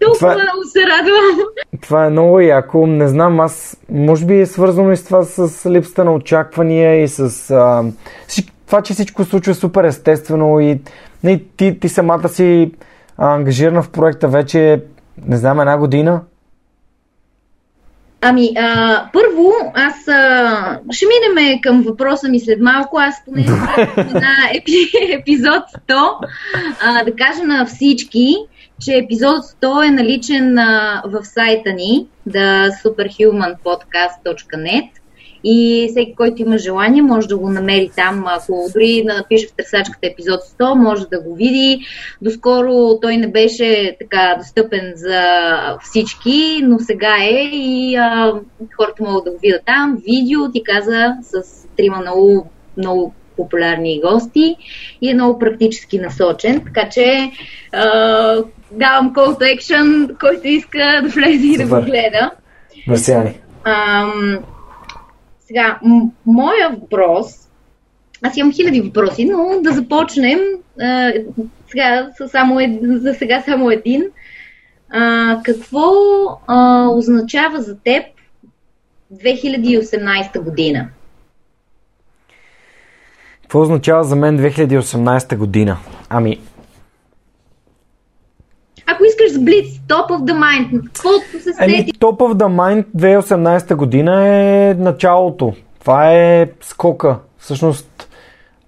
Толкова 0.00 0.18
това, 0.18 0.34
много 0.34 0.64
се 0.72 0.80
радвам. 0.80 1.46
Това 1.82 2.06
е 2.06 2.10
много 2.10 2.40
яко. 2.40 2.86
Не 2.86 3.08
знам, 3.08 3.40
аз 3.40 3.76
може 3.90 4.26
би 4.26 4.40
е 4.40 4.46
свързано 4.46 4.92
и 4.92 4.96
с 4.96 5.04
това 5.04 5.22
с 5.22 5.70
липсата 5.70 6.04
на 6.04 6.14
очаквания 6.14 7.02
и 7.02 7.08
с 7.08 7.50
а, 7.50 7.84
това, 8.68 8.82
че 8.82 8.92
всичко 8.92 9.24
се 9.24 9.30
случва 9.30 9.54
супер 9.54 9.84
естествено 9.84 10.60
и 10.60 10.80
не, 11.24 11.42
ти, 11.56 11.80
ти 11.80 11.88
самата 11.88 12.28
си 12.28 12.72
ангажирана 13.18 13.82
в 13.82 13.90
проекта 13.90 14.28
вече, 14.28 14.82
не 15.26 15.36
знам, 15.36 15.60
една 15.60 15.78
година. 15.78 16.20
Ами, 18.20 18.50
а, 18.56 19.04
първо, 19.12 19.52
аз 19.74 20.08
а, 20.08 20.80
ще 20.90 21.06
минеме 21.06 21.60
към 21.60 21.82
въпроса 21.82 22.28
ми 22.28 22.40
след 22.40 22.60
малко. 22.60 22.98
Аз 22.98 23.24
поне 23.24 23.44
на 23.96 24.34
епи, 24.54 24.90
епизод 25.12 25.62
100 25.88 26.10
а, 26.82 27.04
да 27.04 27.16
кажа 27.16 27.44
на 27.44 27.66
всички, 27.66 28.36
че 28.80 28.92
епизод 28.92 29.44
100 29.62 29.88
е 29.88 29.90
наличен 29.90 30.58
а, 30.58 31.02
в 31.06 31.24
сайта 31.24 31.72
ни, 31.72 32.06
the 32.28 32.70
superhumanpodcast.net 32.84 34.97
и 35.44 35.88
всеки, 35.90 36.14
който 36.14 36.42
има 36.42 36.58
желание, 36.58 37.02
може 37.02 37.28
да 37.28 37.38
го 37.38 37.48
намери 37.48 37.90
там. 37.96 38.24
Ако 38.26 38.66
дори 38.74 39.04
да 39.06 39.14
напише 39.14 39.46
в 39.46 39.52
търсачката 39.52 40.06
епизод 40.06 40.40
100, 40.40 40.74
може 40.74 41.06
да 41.06 41.20
го 41.20 41.34
види. 41.34 41.80
Доскоро 42.22 42.98
той 43.02 43.16
не 43.16 43.28
беше 43.28 43.96
така 44.00 44.34
достъпен 44.38 44.92
за 44.96 45.22
всички, 45.82 46.60
но 46.62 46.78
сега 46.78 47.16
е 47.30 47.50
и 47.52 47.96
а, 47.96 48.32
хората 48.76 49.02
могат 49.02 49.24
да 49.24 49.30
го 49.30 49.38
видят 49.42 49.62
там. 49.66 50.02
Видео 50.06 50.52
ти 50.52 50.62
каза 50.62 51.14
с 51.22 51.66
трима 51.76 51.96
много, 51.96 52.50
много 52.76 53.14
популярни 53.36 54.00
гости 54.00 54.56
и 55.02 55.10
е 55.10 55.14
много 55.14 55.38
практически 55.38 55.98
насочен. 55.98 56.64
Така 56.64 56.88
че 56.88 57.30
а, 57.72 57.82
давам 58.70 59.12
call 59.12 59.40
to 59.40 59.58
action, 59.58 60.18
който 60.20 60.48
иска 60.48 61.00
да 61.02 61.08
влезе 61.08 61.46
и 61.46 61.56
да 61.56 61.66
го 61.66 61.84
гледа. 61.84 62.30
Мерси, 62.86 63.12
сега, 65.48 65.78
м- 65.82 66.10
моя 66.26 66.70
въпрос, 66.70 67.48
аз 68.22 68.36
имам 68.36 68.52
хиляди 68.52 68.80
въпроси, 68.80 69.24
но 69.24 69.60
да 69.62 69.72
започнем 69.72 70.38
а, 70.80 71.12
сега, 71.70 72.10
само 72.30 72.60
ед, 72.60 72.70
за 72.82 73.14
сега 73.14 73.42
само 73.42 73.70
един. 73.70 74.04
А, 74.90 75.40
какво 75.44 75.90
а, 76.46 76.88
означава 76.88 77.62
за 77.62 77.76
теб 77.78 78.04
2018 79.14 80.40
година? 80.40 80.88
Какво 83.42 83.60
означава 83.60 84.04
за 84.04 84.16
мен 84.16 84.38
2018 84.38 85.36
година? 85.36 85.76
Ами, 86.08 86.40
ако 88.92 89.04
искаш 89.04 89.32
с 89.32 89.38
Blitz, 89.38 89.80
Top 89.88 90.10
of 90.10 90.18
the 90.18 90.34
Mind, 90.34 90.84
каквото 90.84 91.24
се 91.32 91.40
сети. 91.40 91.56
Ами, 91.58 91.92
Top 91.92 92.18
of 92.18 92.34
the 92.34 92.48
Mind 92.48 92.84
2018 92.96 93.74
година 93.74 94.26
е 94.26 94.74
началото. 94.74 95.52
Това 95.80 96.12
е 96.12 96.50
скока. 96.60 97.18
Всъщност, 97.38 98.08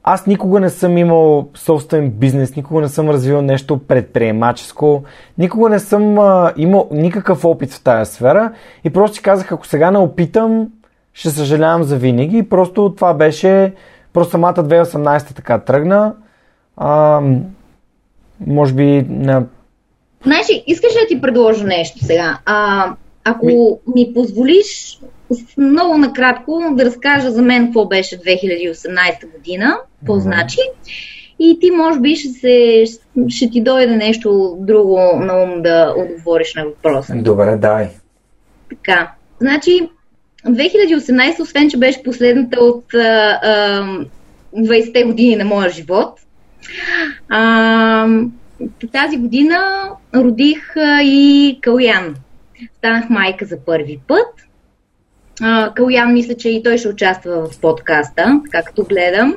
аз 0.05 0.27
никога 0.27 0.61
не 0.61 0.71
съм 0.71 0.99
имал 0.99 1.49
собствен 1.55 2.11
бизнес, 2.11 2.57
никога 2.57 2.81
не 2.81 2.89
съм 2.89 3.11
развил 3.11 3.43
нещо 3.43 3.79
предприемаческо, 3.79 5.03
никога 5.39 5.68
не 5.68 5.79
съм 5.79 6.18
а, 6.18 6.53
имал 6.57 6.89
никакъв 6.91 7.45
опит 7.45 7.73
в 7.73 7.83
тази 7.83 8.12
сфера 8.12 8.53
и 8.85 8.91
просто 8.91 9.16
си 9.16 9.23
казах, 9.23 9.53
ако 9.53 9.66
сега 9.66 9.91
не 9.91 9.99
опитам, 9.99 10.68
ще 11.12 11.31
съжалявам 11.31 11.83
за 11.83 11.97
винаги. 11.97 12.39
И 12.39 12.49
просто 12.49 12.95
това 12.97 13.14
беше, 13.14 13.75
просто 14.12 14.31
самата 14.31 14.55
2018 14.55 15.35
така 15.35 15.59
тръгна. 15.59 16.14
А, 16.77 17.21
може 18.47 18.75
би 18.75 19.07
на 19.09 19.45
Знаеш 20.25 20.51
ли, 20.51 20.64
искаш 20.66 20.93
да 20.93 21.07
ти 21.09 21.21
предложа 21.21 21.64
нещо 21.64 21.99
сега? 22.05 22.39
А, 22.45 22.87
ако 23.25 23.81
ми 23.95 24.11
позволиш 24.14 25.01
много 25.57 25.99
накратко 25.99 26.62
да 26.73 26.85
разкажа 26.85 27.31
за 27.31 27.43
мен 27.43 27.64
какво 27.64 27.87
беше 27.87 28.18
2018 28.18 29.33
година, 29.33 29.79
какво 29.99 30.14
mm-hmm. 30.14 30.18
значи. 30.18 30.59
И 31.39 31.59
ти 31.61 31.71
може 31.71 32.01
би 32.01 32.16
ще, 32.16 32.29
се, 32.29 32.85
ще 33.29 33.51
ти 33.51 33.61
дойде 33.61 33.97
нещо 33.97 34.57
друго 34.61 34.99
на 35.21 35.43
ум 35.43 35.62
да 35.62 35.95
отговориш 35.97 36.55
на 36.55 36.64
въпроса. 36.64 37.14
Добре, 37.16 37.57
дай. 37.57 37.89
Така, 38.68 39.12
значи 39.41 39.89
2018, 40.47 41.41
освен 41.41 41.71
че 41.71 41.77
беше 41.77 42.03
последната 42.03 42.61
от 42.61 42.95
а, 42.95 43.41
а, 43.43 43.83
20-те 44.57 45.05
години 45.05 45.37
на 45.37 45.45
моя 45.45 45.71
живот, 45.71 46.21
а, 47.29 48.09
тази 48.92 49.16
година 49.16 49.58
родих 50.14 50.74
и 51.02 51.58
Калян. 51.62 52.14
Станах 52.78 53.11
майка 53.11 53.44
за 53.44 53.56
първи 53.66 54.00
път. 54.08 54.26
Калян 55.74 56.12
мисля, 56.12 56.34
че 56.34 56.48
и 56.48 56.62
той 56.62 56.78
ще 56.78 56.88
участва 56.88 57.48
в 57.48 57.61
подкаста, 57.61 58.40
както 58.50 58.84
гледам. 58.84 59.34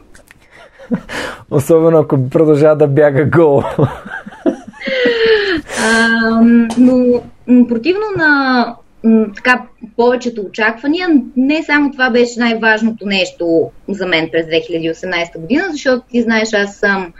Особено 1.51 1.97
ако 1.97 2.29
продължава 2.29 2.75
да 2.75 2.87
бяга 2.87 3.25
гол. 3.25 3.63
а, 5.83 6.41
но 6.77 7.21
противно 7.67 8.01
на 8.17 8.75
така 9.35 9.61
повечето 9.97 10.41
очаквания, 10.41 11.07
не 11.37 11.63
само 11.63 11.91
това 11.91 12.09
беше 12.09 12.39
най-важното 12.39 13.05
нещо 13.05 13.71
за 13.89 14.05
мен 14.05 14.29
през 14.31 14.45
2018 14.45 15.39
година, 15.39 15.63
защото 15.71 16.05
ти 16.11 16.21
знаеш, 16.21 16.53
аз 16.53 16.75
съм 16.75 17.13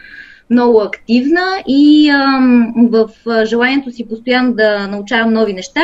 много 0.54 0.82
активна 0.82 1.64
и 1.68 2.10
ам, 2.10 2.74
в 2.92 3.10
желанието 3.46 3.92
си 3.92 4.08
постоянно 4.08 4.54
да 4.54 4.88
научавам 4.88 5.34
нови 5.34 5.54
неща, 5.54 5.82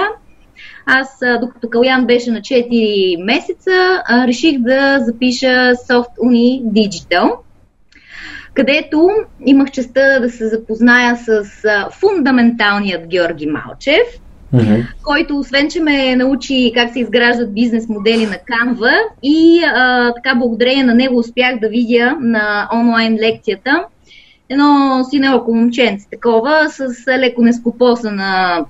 аз, 0.86 1.20
докато 1.42 1.70
Калян 1.70 2.06
беше 2.06 2.32
на 2.32 2.40
4 2.40 3.24
месеца, 3.24 3.72
реших 4.28 4.60
да 4.60 5.00
запиша 5.00 5.74
Soft 5.76 6.18
Uni 6.24 6.64
Digital, 6.64 7.32
където 8.54 9.10
имах 9.46 9.72
честа 9.72 10.20
да 10.22 10.30
се 10.30 10.48
запозная 10.48 11.18
с 11.18 11.44
фундаменталният 11.92 13.08
Георги 13.08 13.46
Малчев, 13.46 14.08
Mm-hmm. 14.54 14.86
който 15.04 15.38
освен, 15.38 15.70
че 15.70 15.80
ме 15.80 16.16
научи 16.16 16.72
как 16.76 16.94
се 16.94 17.00
изграждат 17.00 17.54
бизнес 17.54 17.90
модели 17.90 18.26
на 18.26 18.36
Canva 18.36 18.92
и 19.24 19.64
а, 19.64 20.14
така 20.14 20.36
благодарение 20.36 20.84
на 20.84 20.96
него 20.96 21.18
успях 21.18 21.60
да 21.60 21.70
видя 21.70 22.18
на 22.22 22.70
онлайн 22.74 23.18
лекцията 23.22 23.86
едно 24.50 25.04
синелко 25.10 25.54
момченце 25.54 26.10
такова 26.12 26.70
с 26.70 27.08
леко 27.08 27.42
нескопосана 27.42 28.66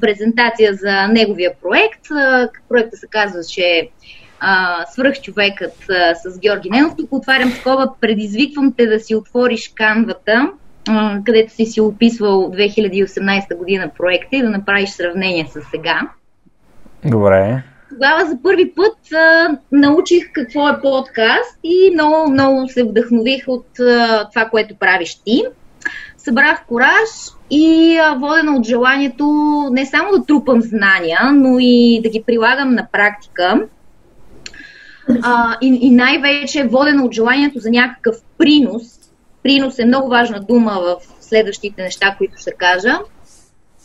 презентация 0.00 0.74
за 0.74 1.08
неговия 1.08 1.52
проект. 1.62 2.02
Проектът 2.68 3.00
се 3.00 3.06
казваше 3.06 3.88
Свръхчовекът 4.92 5.74
с 6.24 6.38
Георги 6.38 6.70
Ненов. 6.70 6.96
Тук 6.98 7.12
отварям 7.12 7.52
такова, 7.52 7.92
предизвиквам 8.00 8.72
те 8.76 8.86
да 8.86 9.00
си 9.00 9.14
отвориш 9.14 9.72
канвата, 9.74 10.50
където 11.24 11.52
си 11.52 11.66
си 11.66 11.80
описвал 11.80 12.52
2018 12.52 13.56
година 13.56 13.90
проекта 13.98 14.36
и 14.36 14.42
да 14.42 14.50
направиш 14.50 14.90
сравнение 14.90 15.46
с 15.46 15.60
сега. 15.70 16.00
Добре 17.04 17.62
тогава 17.94 18.26
за 18.26 18.38
първи 18.42 18.72
път 18.74 19.12
а, 19.12 19.58
научих 19.72 20.32
какво 20.32 20.68
е 20.68 20.80
подкаст 20.80 21.58
и 21.64 21.90
много, 21.94 22.30
много 22.30 22.68
се 22.68 22.84
вдъхнових 22.84 23.44
от 23.46 23.80
а, 23.80 24.28
това, 24.28 24.48
което 24.48 24.74
правиш 24.74 25.14
ти. 25.14 25.42
Събрах 26.16 26.66
кораж 26.66 27.08
и 27.50 27.96
а, 27.98 28.14
водена 28.14 28.56
от 28.56 28.66
желанието 28.66 29.24
не 29.72 29.86
само 29.86 30.12
да 30.12 30.24
трупам 30.24 30.62
знания, 30.62 31.32
но 31.34 31.56
и 31.60 32.00
да 32.02 32.08
ги 32.08 32.22
прилагам 32.26 32.74
на 32.74 32.86
практика. 32.92 33.66
А, 35.22 35.56
и, 35.60 35.78
и 35.82 35.90
най-вече 35.90 36.64
водена 36.64 37.04
от 37.04 37.14
желанието 37.14 37.58
за 37.58 37.70
някакъв 37.70 38.16
принос. 38.38 38.82
Принос 39.42 39.78
е 39.78 39.84
много 39.84 40.08
важна 40.08 40.40
дума 40.40 40.72
в 40.72 40.96
следващите 41.20 41.82
неща, 41.82 42.14
които 42.18 42.38
ще 42.38 42.52
кажа. 42.52 42.98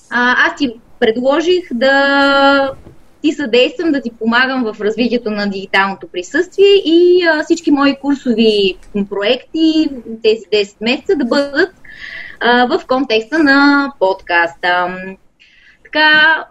А, 0.10 0.48
аз 0.48 0.56
ти 0.58 0.80
предложих 1.00 1.74
да 1.74 2.74
ти 3.22 3.32
съдействам 3.32 3.92
да 3.92 4.02
ти 4.02 4.12
помагам 4.20 4.64
в 4.64 4.82
развитието 4.82 5.32
на 5.32 5.50
дигиталното 5.50 6.08
присъствие 6.08 6.76
и 6.86 7.24
а, 7.24 7.44
всички 7.44 7.72
мои 7.72 7.96
курсови 7.96 8.78
проекти 9.10 9.90
тези 10.24 10.42
10 10.54 10.76
месеца 10.82 11.16
да 11.16 11.26
бъдат 11.26 11.72
а, 12.40 12.66
в 12.66 12.86
контекста 12.88 13.40
на 13.40 13.92
подкаста. 14.00 14.98
Така, 15.84 16.46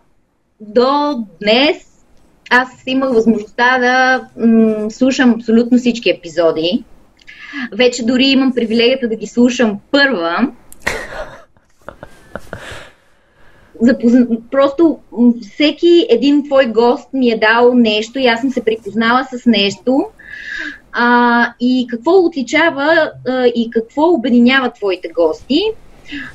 до 0.60 1.24
днес 1.42 1.76
аз 2.50 2.68
имах 2.86 3.12
възможността 3.12 3.78
да 3.78 4.24
м- 4.46 4.90
слушам 4.90 5.34
абсолютно 5.34 5.78
всички 5.78 6.10
епизоди. 6.10 6.84
Вече 7.72 8.04
дори 8.04 8.24
имам 8.24 8.54
привилегията 8.54 9.08
да 9.08 9.16
ги 9.16 9.26
слушам 9.26 9.80
първа 9.90 10.52
запозна... 13.80 14.26
просто 14.50 14.98
всеки 15.52 16.06
един 16.10 16.44
твой 16.44 16.66
гост 16.66 17.08
ми 17.12 17.30
е 17.30 17.38
дал 17.38 17.74
нещо 17.74 18.18
и 18.18 18.26
аз 18.26 18.40
съм 18.40 18.50
се 18.50 18.64
припознала 18.64 19.24
с 19.32 19.46
нещо. 19.46 20.06
А, 20.92 21.52
и 21.60 21.86
какво 21.90 22.12
отличава 22.12 23.12
а, 23.28 23.46
и 23.46 23.70
какво 23.70 24.02
обединява 24.08 24.70
твоите 24.70 25.08
гости? 25.08 25.62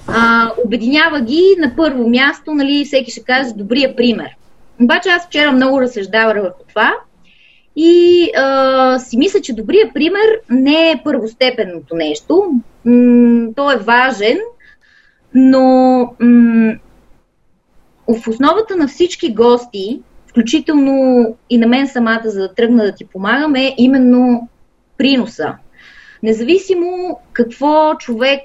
А, 0.07 0.51
обединява 0.65 1.21
ги 1.21 1.55
на 1.59 1.73
първо 1.75 2.09
място, 2.09 2.53
нали, 2.53 2.85
всеки 2.85 3.11
ще 3.11 3.23
каже 3.23 3.53
добрия 3.55 3.95
пример. 3.95 4.29
Обаче 4.81 5.09
аз 5.09 5.25
вчера 5.25 5.51
много 5.51 5.81
разсъждавах 5.81 6.35
върху 6.35 6.63
това 6.69 6.93
и 7.75 8.29
а, 8.37 8.99
си 8.99 9.17
мисля, 9.17 9.41
че 9.41 9.53
добрия 9.53 9.93
пример 9.93 10.39
не 10.49 10.91
е 10.91 11.01
първостепенното 11.03 11.95
нещо. 11.95 12.51
М- 12.85 13.47
то 13.55 13.71
е 13.71 13.77
важен, 13.77 14.37
но 15.33 15.99
м- 16.19 16.73
в 18.07 18.27
основата 18.27 18.75
на 18.75 18.87
всички 18.87 19.33
гости, 19.33 20.01
включително 20.27 21.25
и 21.49 21.57
на 21.57 21.67
мен 21.67 21.87
самата, 21.87 22.21
за 22.25 22.41
да 22.41 22.53
тръгна 22.53 22.83
да 22.83 22.91
ти 22.91 23.05
помагам, 23.05 23.55
е 23.55 23.75
именно 23.77 24.49
приноса. 24.97 25.53
Независимо 26.23 27.19
какво 27.33 27.95
човек, 27.95 28.41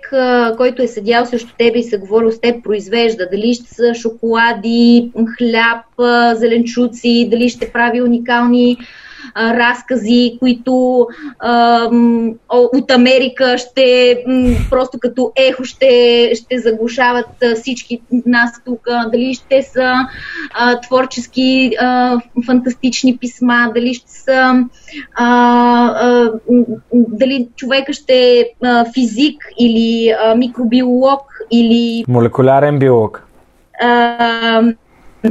който 0.57 0.83
е 0.83 0.87
седял 0.87 1.27
срещу 1.27 1.55
тебе 1.59 1.79
и 1.79 1.83
се 1.83 1.99
говорил 1.99 2.33
с 2.33 2.41
теб, 2.41 2.65
произвежда, 2.65 3.29
дали 3.33 3.55
ще 3.55 3.75
са 3.75 3.95
шоколади, 3.95 5.13
хляб, 5.39 5.85
зеленчуци, 6.39 7.29
дали 7.31 7.49
ще 7.49 7.73
прави 7.73 8.03
уникални 8.03 8.77
а, 9.35 9.55
разкази, 9.55 10.37
които 10.41 11.07
а, 11.39 11.89
от 12.49 12.91
Америка 12.91 13.59
ще 13.59 14.19
просто 14.71 14.99
като 14.99 15.33
ехо 15.37 15.65
ще, 15.65 16.31
ще 16.35 16.59
заглушават 16.59 17.29
всички 17.57 18.01
нас 18.27 18.51
тук, 18.65 18.87
дали 19.13 19.35
ще 19.35 19.63
са 19.63 19.93
а, 20.55 20.81
творчески 20.81 21.71
а, 21.81 22.21
фантастични 22.47 23.17
писма, 23.17 23.71
дали 23.75 23.95
ще 23.95 24.11
са 24.11 24.65
а, 25.15 25.27
а, 25.95 26.33
дали 26.93 27.49
човека 27.57 27.93
ще 27.93 28.15
е 28.15 28.45
физик 28.95 29.45
или 29.61 30.15
а, 30.23 30.35
микробиолог 30.35 31.21
или 31.51 32.05
молекулярен 32.09 32.79
биолог. 32.79 33.25
А, 33.81 34.63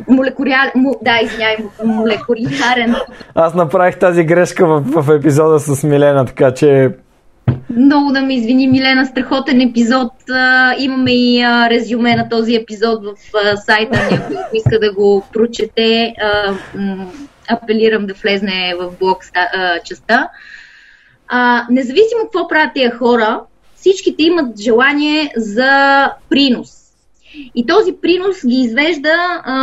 молекулярен, 0.07 0.71
да, 1.01 1.19
извинявай, 1.23 1.57
молекулярен. 1.85 2.95
Аз 3.35 3.53
направих 3.53 3.99
тази 3.99 4.23
грешка 4.23 4.67
в, 4.67 5.01
в 5.01 5.15
епизода 5.15 5.59
с 5.59 5.83
Милена, 5.83 6.25
така 6.25 6.53
че... 6.53 6.89
Много 7.69 8.11
да 8.11 8.21
ми 8.21 8.35
извини, 8.35 8.67
Милена, 8.67 9.05
страхотен 9.05 9.61
епизод. 9.61 10.11
имаме 10.79 11.11
и 11.11 11.43
резюме 11.69 12.15
на 12.15 12.29
този 12.29 12.55
епизод 12.55 13.03
в 13.05 13.15
сайта, 13.57 13.99
някой 14.11 14.37
иска 14.53 14.79
да 14.79 14.93
го 14.93 15.23
прочете. 15.33 16.13
апелирам 17.49 18.05
да 18.05 18.13
влезне 18.13 18.73
в 18.79 18.91
блог 18.99 19.17
частта. 19.85 20.29
независимо 21.69 22.21
какво 22.23 22.47
правят 22.47 22.73
тия 22.73 22.97
хора, 22.97 23.41
всичките 23.75 24.23
имат 24.23 24.59
желание 24.59 25.31
за 25.35 26.11
принос 26.29 26.86
и 27.55 27.65
този 27.65 27.93
принос 28.01 28.45
ги 28.47 28.55
извежда 28.55 29.13
а, 29.43 29.53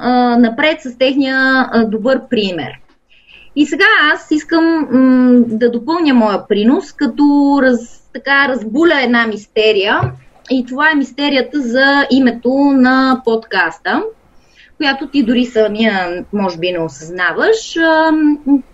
а, 0.00 0.38
напред 0.38 0.80
с 0.80 0.98
техния 0.98 1.36
а, 1.72 1.84
добър 1.84 2.20
пример. 2.30 2.72
И 3.56 3.66
сега 3.66 3.86
аз 4.12 4.30
искам 4.30 4.64
м, 4.90 5.42
да 5.46 5.70
допълня 5.70 6.14
моя 6.14 6.48
принос, 6.48 6.92
като 6.92 7.58
раз, 7.62 8.10
така 8.12 8.48
разбуля 8.48 9.02
една 9.02 9.26
мистерия. 9.26 10.00
И 10.50 10.64
това 10.68 10.90
е 10.90 10.94
мистерията 10.94 11.60
за 11.60 12.06
името 12.10 12.54
на 12.54 13.22
подкаста, 13.24 14.02
която 14.76 15.06
ти 15.06 15.22
дори 15.22 15.46
самия 15.46 16.24
може 16.32 16.58
би 16.58 16.72
не 16.72 16.78
осъзнаваш. 16.78 17.76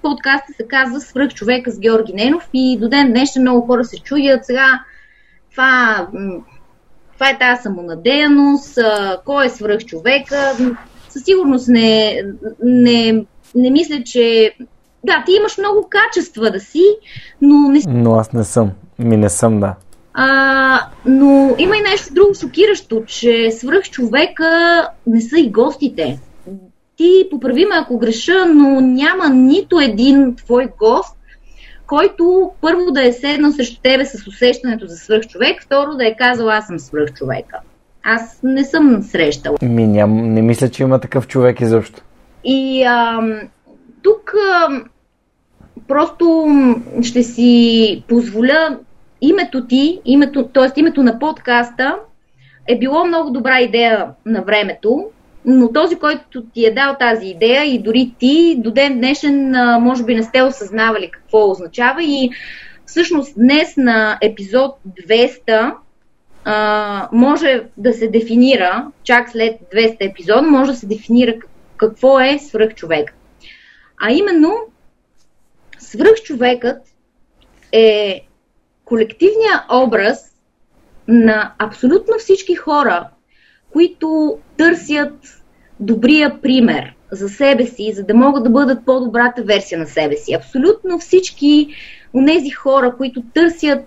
Подкаста 0.02 0.52
се 0.56 0.66
казва 0.68 1.00
Свръх 1.00 1.34
човека 1.34 1.70
с 1.70 1.80
Георги 1.80 2.12
Ненов 2.12 2.48
и 2.54 2.78
до 2.80 2.88
ден 2.88 3.10
днешен 3.10 3.42
много 3.42 3.66
хора 3.66 3.84
се 3.84 3.98
чудят 3.98 4.44
сега 4.46 4.80
това 5.50 6.06
Това 7.14 7.30
е 7.30 7.38
тази 7.38 7.62
самонадеяност, 7.62 8.78
кой 9.24 9.46
е 9.46 9.48
свръх 9.48 9.84
човека. 9.84 10.52
Със 11.08 11.24
сигурност 11.24 11.68
не, 11.68 12.22
не, 12.64 13.24
не 13.54 13.70
мисля, 13.70 14.02
че... 14.04 14.54
Да, 15.04 15.22
ти 15.26 15.32
имаш 15.32 15.58
много 15.58 15.88
качества 15.90 16.50
да 16.50 16.60
си, 16.60 16.84
но 17.40 17.68
не 17.68 17.80
Но 17.88 18.14
аз 18.14 18.32
не 18.32 18.44
съм. 18.44 18.70
Ми 18.98 19.16
не 19.16 19.28
съм, 19.28 19.60
да. 19.60 19.74
А, 20.14 20.80
но 21.06 21.54
има 21.58 21.76
и 21.76 21.80
нещо 21.80 22.14
друго 22.14 22.34
шокиращо, 22.34 23.04
че 23.06 23.50
свръх 23.50 23.90
човека 23.90 24.88
не 25.06 25.20
са 25.20 25.38
и 25.38 25.50
гостите. 25.50 26.20
Ти 26.96 27.28
поправи 27.30 27.64
ме 27.64 27.74
ако 27.74 27.98
греша, 27.98 28.46
но 28.46 28.80
няма 28.80 29.28
нито 29.28 29.80
един 29.80 30.36
твой 30.36 30.68
гост, 30.78 31.16
който 31.86 32.50
първо 32.60 32.90
да 32.90 33.08
е 33.08 33.12
седнал 33.12 33.52
срещу 33.52 33.80
тебе 33.82 34.04
с 34.04 34.26
усещането 34.26 34.86
за 34.86 34.96
свръх 34.96 35.26
човек, 35.26 35.62
второ 35.62 35.94
да 35.94 36.06
е 36.06 36.16
казал 36.16 36.50
аз 36.50 36.66
съм 36.66 36.78
свръх 36.78 37.12
човека. 37.12 37.58
Аз 38.02 38.40
не 38.42 38.64
съм 38.64 39.02
срещала. 39.02 39.56
Ми 39.62 39.86
ням, 39.86 40.34
не 40.34 40.42
мисля, 40.42 40.68
че 40.68 40.82
има 40.82 41.00
такъв 41.00 41.28
човек 41.28 41.60
изобщо. 41.60 42.02
И 42.44 42.82
а, 42.82 43.20
тук 44.02 44.34
а, 44.52 44.82
просто 45.88 46.46
ще 47.02 47.22
си 47.22 48.04
позволя 48.08 48.78
името 49.20 49.66
ти, 49.66 50.00
името, 50.04 50.48
т.е. 50.48 50.80
името 50.80 51.02
на 51.02 51.18
подкаста 51.18 51.96
е 52.68 52.78
било 52.78 53.04
много 53.04 53.30
добра 53.30 53.60
идея 53.60 54.08
на 54.26 54.42
времето, 54.42 55.04
но 55.44 55.72
този, 55.72 55.96
който 55.96 56.42
ти 56.42 56.66
е 56.66 56.74
дал 56.74 56.96
тази 57.00 57.26
идея 57.26 57.64
и 57.64 57.78
дори 57.78 58.14
ти 58.18 58.56
до 58.58 58.70
ден 58.70 58.98
днешен 58.98 59.50
може 59.80 60.04
би 60.04 60.14
не 60.14 60.22
сте 60.22 60.42
осъзнавали 60.42 61.10
какво 61.10 61.50
означава 61.50 62.02
и 62.02 62.30
всъщност 62.86 63.34
днес 63.36 63.76
на 63.76 64.18
епизод 64.20 64.78
200 65.08 65.74
а, 66.44 67.08
може 67.12 67.62
да 67.76 67.92
се 67.92 68.08
дефинира, 68.08 68.86
чак 69.02 69.30
след 69.30 69.60
200 69.74 69.96
епизода, 70.00 70.42
може 70.42 70.70
да 70.70 70.76
се 70.76 70.86
дефинира 70.86 71.34
какво 71.76 72.20
е 72.20 72.38
свръхчовек. 72.38 73.14
А 74.02 74.12
именно, 74.12 74.56
свръхчовекът 75.78 76.82
е 77.72 78.20
колективният 78.84 79.60
образ 79.72 80.32
на 81.08 81.52
абсолютно 81.58 82.18
всички 82.18 82.54
хора, 82.54 83.08
които 83.72 84.38
търсят 84.56 85.14
добрия 85.80 86.40
пример 86.42 86.94
за 87.12 87.28
себе 87.28 87.66
си, 87.66 87.92
за 87.94 88.02
да 88.02 88.14
могат 88.14 88.44
да 88.44 88.50
бъдат 88.50 88.86
по-добрата 88.86 89.42
версия 89.42 89.78
на 89.78 89.86
себе 89.86 90.16
си. 90.16 90.34
Абсолютно 90.34 90.98
всички 90.98 91.68
от 92.12 92.26
тези 92.26 92.50
хора, 92.50 92.94
които 92.96 93.22
търсят 93.34 93.84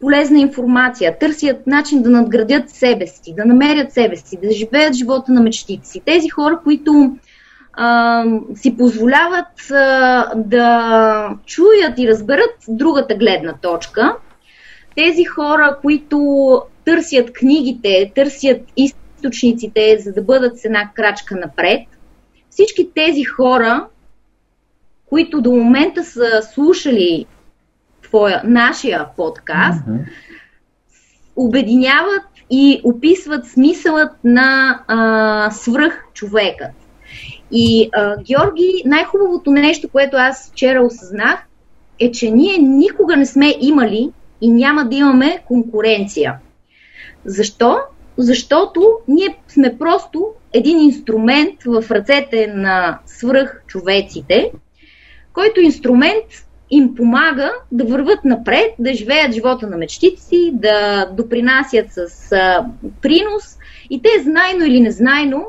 полезна 0.00 0.38
информация, 0.38 1.18
търсят 1.18 1.66
начин 1.66 2.02
да 2.02 2.10
надградят 2.10 2.70
себе 2.70 3.06
си, 3.06 3.34
да 3.36 3.44
намерят 3.44 3.92
себе 3.92 4.16
си, 4.16 4.38
да 4.42 4.50
живеят 4.50 4.94
живота 4.94 5.32
на 5.32 5.40
мечтите 5.40 5.88
си. 5.88 6.02
Тези 6.04 6.28
хора, 6.28 6.60
които 6.64 7.16
а, 7.72 8.24
си 8.54 8.76
позволяват 8.76 9.70
а, 9.70 10.32
да 10.36 11.30
чуят 11.46 11.98
и 11.98 12.08
разберат 12.08 12.54
другата 12.68 13.14
гледна 13.14 13.54
точка. 13.62 14.16
Тези 14.96 15.24
хора, 15.24 15.78
които 15.82 16.62
търсят 16.84 17.32
книгите, 17.32 18.12
търсят 18.14 18.60
източниците, 18.76 19.98
за 20.00 20.12
да 20.12 20.22
бъдат 20.22 20.58
с 20.58 20.64
една 20.64 20.90
крачка 20.94 21.36
напред. 21.36 21.80
Всички 22.50 22.90
тези 22.94 23.24
хора, 23.24 23.86
които 25.06 25.40
до 25.40 25.52
момента 25.52 26.04
са 26.04 26.42
слушали 26.54 27.26
твоя, 28.02 28.42
нашия 28.44 29.06
подкаст, 29.16 29.86
mm-hmm. 29.86 30.06
обединяват 31.36 32.22
и 32.50 32.80
описват 32.84 33.46
смисълът 33.46 34.12
на 34.24 34.80
а, 34.88 35.50
свръх 35.50 36.04
човекът. 36.12 36.70
И 37.50 37.90
а, 37.92 38.16
Георги, 38.16 38.82
най-хубавото 38.84 39.50
нещо, 39.50 39.88
което 39.88 40.16
аз 40.16 40.50
вчера 40.50 40.82
осъзнах, 40.82 41.46
е, 42.00 42.10
че 42.10 42.30
ние 42.30 42.58
никога 42.58 43.16
не 43.16 43.26
сме 43.26 43.54
имали 43.60 44.12
и 44.40 44.50
няма 44.50 44.84
да 44.84 44.96
имаме 44.96 45.38
конкуренция. 45.46 46.34
Защо? 47.24 47.78
Защото 48.16 48.98
ние 49.08 49.36
сме 49.48 49.78
просто 49.78 50.26
един 50.52 50.80
инструмент 50.80 51.62
в 51.66 51.84
ръцете 51.90 52.46
на 52.46 52.98
свръхчовеците, 53.06 54.52
който 55.32 55.60
инструмент 55.60 56.24
им 56.70 56.94
помага 56.94 57.52
да 57.72 57.84
върват 57.84 58.24
напред, 58.24 58.74
да 58.78 58.94
живеят 58.94 59.32
живота 59.32 59.66
на 59.66 59.76
мечтите 59.76 60.22
си, 60.22 60.50
да 60.52 61.06
допринасят 61.06 61.86
с 61.90 62.32
а, 62.32 62.66
принос 63.02 63.58
и 63.90 64.02
те 64.02 64.08
знайно 64.22 64.64
или 64.64 64.80
незнайно 64.80 65.46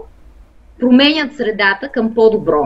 променят 0.80 1.36
средата 1.36 1.90
към 1.92 2.16
по-добро. 2.16 2.64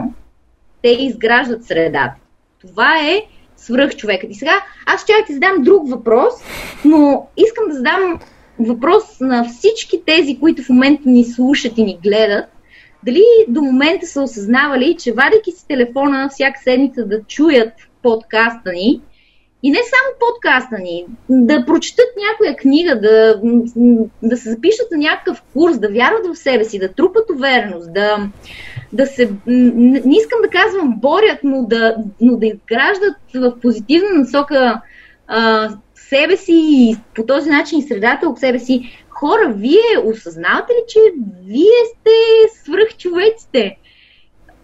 Те 0.82 0.89
изграждат 0.89 1.65
средата. 1.65 2.15
Това 2.61 2.99
е 2.99 3.24
свръх 3.60 3.95
човекът. 3.95 4.32
И 4.32 4.36
сега 4.36 4.64
аз 4.86 5.01
ще 5.01 5.14
ти 5.28 5.34
задам 5.34 5.64
друг 5.64 5.89
въпрос, 5.89 6.34
но 6.86 7.28
искам 7.38 7.68
да 7.70 7.76
задам 7.76 8.20
въпрос 8.60 9.03
на 9.20 9.43
всички 9.43 10.01
тези, 10.05 10.39
които 10.39 10.64
в 10.64 10.70
момента 10.70 11.10
ни 11.10 11.26
слушат 11.26 11.78
и 11.78 11.84
ни 11.84 11.99
гледат. 12.03 12.45
Дали 13.03 13.24
до 13.47 13.62
момента 13.62 14.05
са 14.07 14.22
осъзнавали, 14.22 14.97
че 14.99 15.14
вадейки 15.14 15.51
си 15.51 15.68
телефона 15.68 16.30
всяка 16.30 16.60
седмица 16.64 17.05
да 17.05 17.24
чуят 17.24 17.74
подкаста 18.03 18.72
ни, 18.72 19.01
и 19.64 19.72
не 19.72 19.78
само 19.78 20.20
подкаста 20.20 20.78
ни, 20.80 21.05
да 21.30 21.66
прочитат 21.66 22.05
някоя 22.30 22.55
книга, 22.55 22.99
да, 23.01 23.41
да 24.24 24.38
се 24.38 24.49
запишат 24.49 24.91
на 24.91 24.97
някакъв 24.97 25.43
курс, 25.53 25.80
да 25.80 25.89
вярват 25.89 26.28
в 26.28 26.39
себе 26.39 26.64
си, 26.64 26.80
да 26.80 26.93
трупат 26.93 27.30
увереност, 27.30 27.93
да, 27.93 28.30
да 28.93 29.05
се, 29.05 29.32
не 29.45 30.18
искам 30.18 30.41
да 30.41 30.49
казвам 30.49 30.95
борят, 30.97 31.39
но 31.43 31.66
да, 31.66 31.95
но 32.22 32.38
да 32.38 32.45
изграждат 32.45 33.16
в 33.36 33.60
позитивна 33.62 34.10
насока 34.14 34.82
а, 35.28 35.70
себе 35.95 36.38
си 36.38 36.53
и 36.53 36.97
по 37.16 37.26
този 37.26 37.49
начин 37.49 37.88
средата 37.88 38.30
от 38.30 38.39
себе 38.39 38.60
си. 38.60 39.03
Хора, 39.10 39.53
вие 39.55 40.03
осъзнавате 40.05 40.74
ли, 40.74 40.84
че 40.88 40.99
вие 41.45 41.86
сте 41.91 42.12
свръхчовеците? 42.64 43.78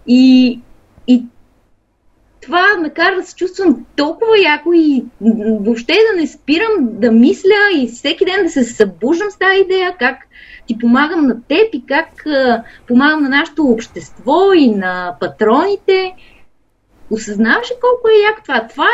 И, 0.08 0.60
и 1.08 1.26
това 2.46 2.78
ме 2.82 2.90
кара 2.90 3.16
да 3.16 3.24
се 3.24 3.36
чувствам 3.36 3.86
толкова 3.96 4.42
яко 4.44 4.74
и 4.74 5.06
въобще 5.62 5.94
да 5.94 6.22
не 6.22 6.28
спирам 6.28 6.76
да 6.80 7.12
мисля 7.12 7.70
и 7.76 7.88
всеки 7.88 8.26
ден 8.26 8.44
да 8.44 8.50
се 8.50 8.64
събуждам 8.64 9.32
с 9.32 9.38
тази 9.38 9.62
идея, 9.62 9.96
как 10.00 10.18
ти 10.68 10.78
помагам 10.78 11.28
на 11.28 11.42
теб 11.48 11.74
и 11.74 11.86
как 11.88 12.08
помагам 12.88 13.24
на 13.24 13.30
нашето 13.30 13.64
общество 13.64 14.54
и 14.56 14.70
на 14.72 15.16
патроните. 15.20 16.16
Осъзнаваш 17.12 17.72
ли 17.72 17.76
колко 17.82 18.08
е 18.08 18.24
яко 18.24 18.42
това? 18.44 18.68
Това 18.68 18.90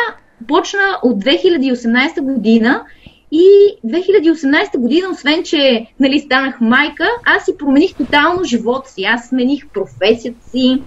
почна 0.48 1.00
от 1.04 1.24
2018 1.24 2.22
година 2.22 2.86
и 3.32 3.78
2018 3.86 4.78
година, 4.78 5.08
освен 5.12 5.44
че 5.44 5.86
нали, 6.00 6.20
станах 6.20 6.62
майка, 6.62 7.10
аз 7.26 7.46
си 7.46 7.58
промених 7.58 7.96
тотално 7.96 8.44
живота 8.44 8.90
си. 8.90 9.04
Аз 9.04 9.28
смених 9.28 9.68
професията 9.68 10.50
си, 10.50 10.82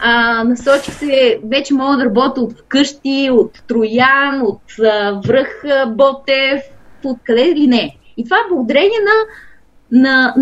а, 0.00 0.44
насочих 0.44 0.94
се, 0.94 1.40
вече 1.44 1.74
мога 1.74 1.96
да 1.96 2.04
работя 2.04 2.40
от 2.40 2.58
вкъщи, 2.58 3.30
от 3.32 3.62
Троян, 3.68 4.42
от 4.42 4.62
а, 4.84 5.20
Връх 5.26 5.62
Ботев, 5.88 6.62
от 7.04 7.18
къде 7.24 7.46
ли 7.46 7.66
не. 7.66 7.96
И 8.16 8.24
това 8.24 8.36
е 8.36 8.48
благодарение 8.54 8.98
на, 9.00 10.00
на, 10.00 10.34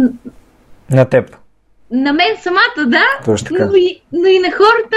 на 0.90 1.04
теб. 1.04 1.36
На 1.90 2.12
мен 2.12 2.36
самата, 2.40 2.86
да, 2.86 3.04
Точно 3.24 3.48
така. 3.48 3.66
но 3.66 3.74
и, 3.74 4.00
но 4.12 4.26
и 4.26 4.38
на 4.38 4.50
хората, 4.50 4.96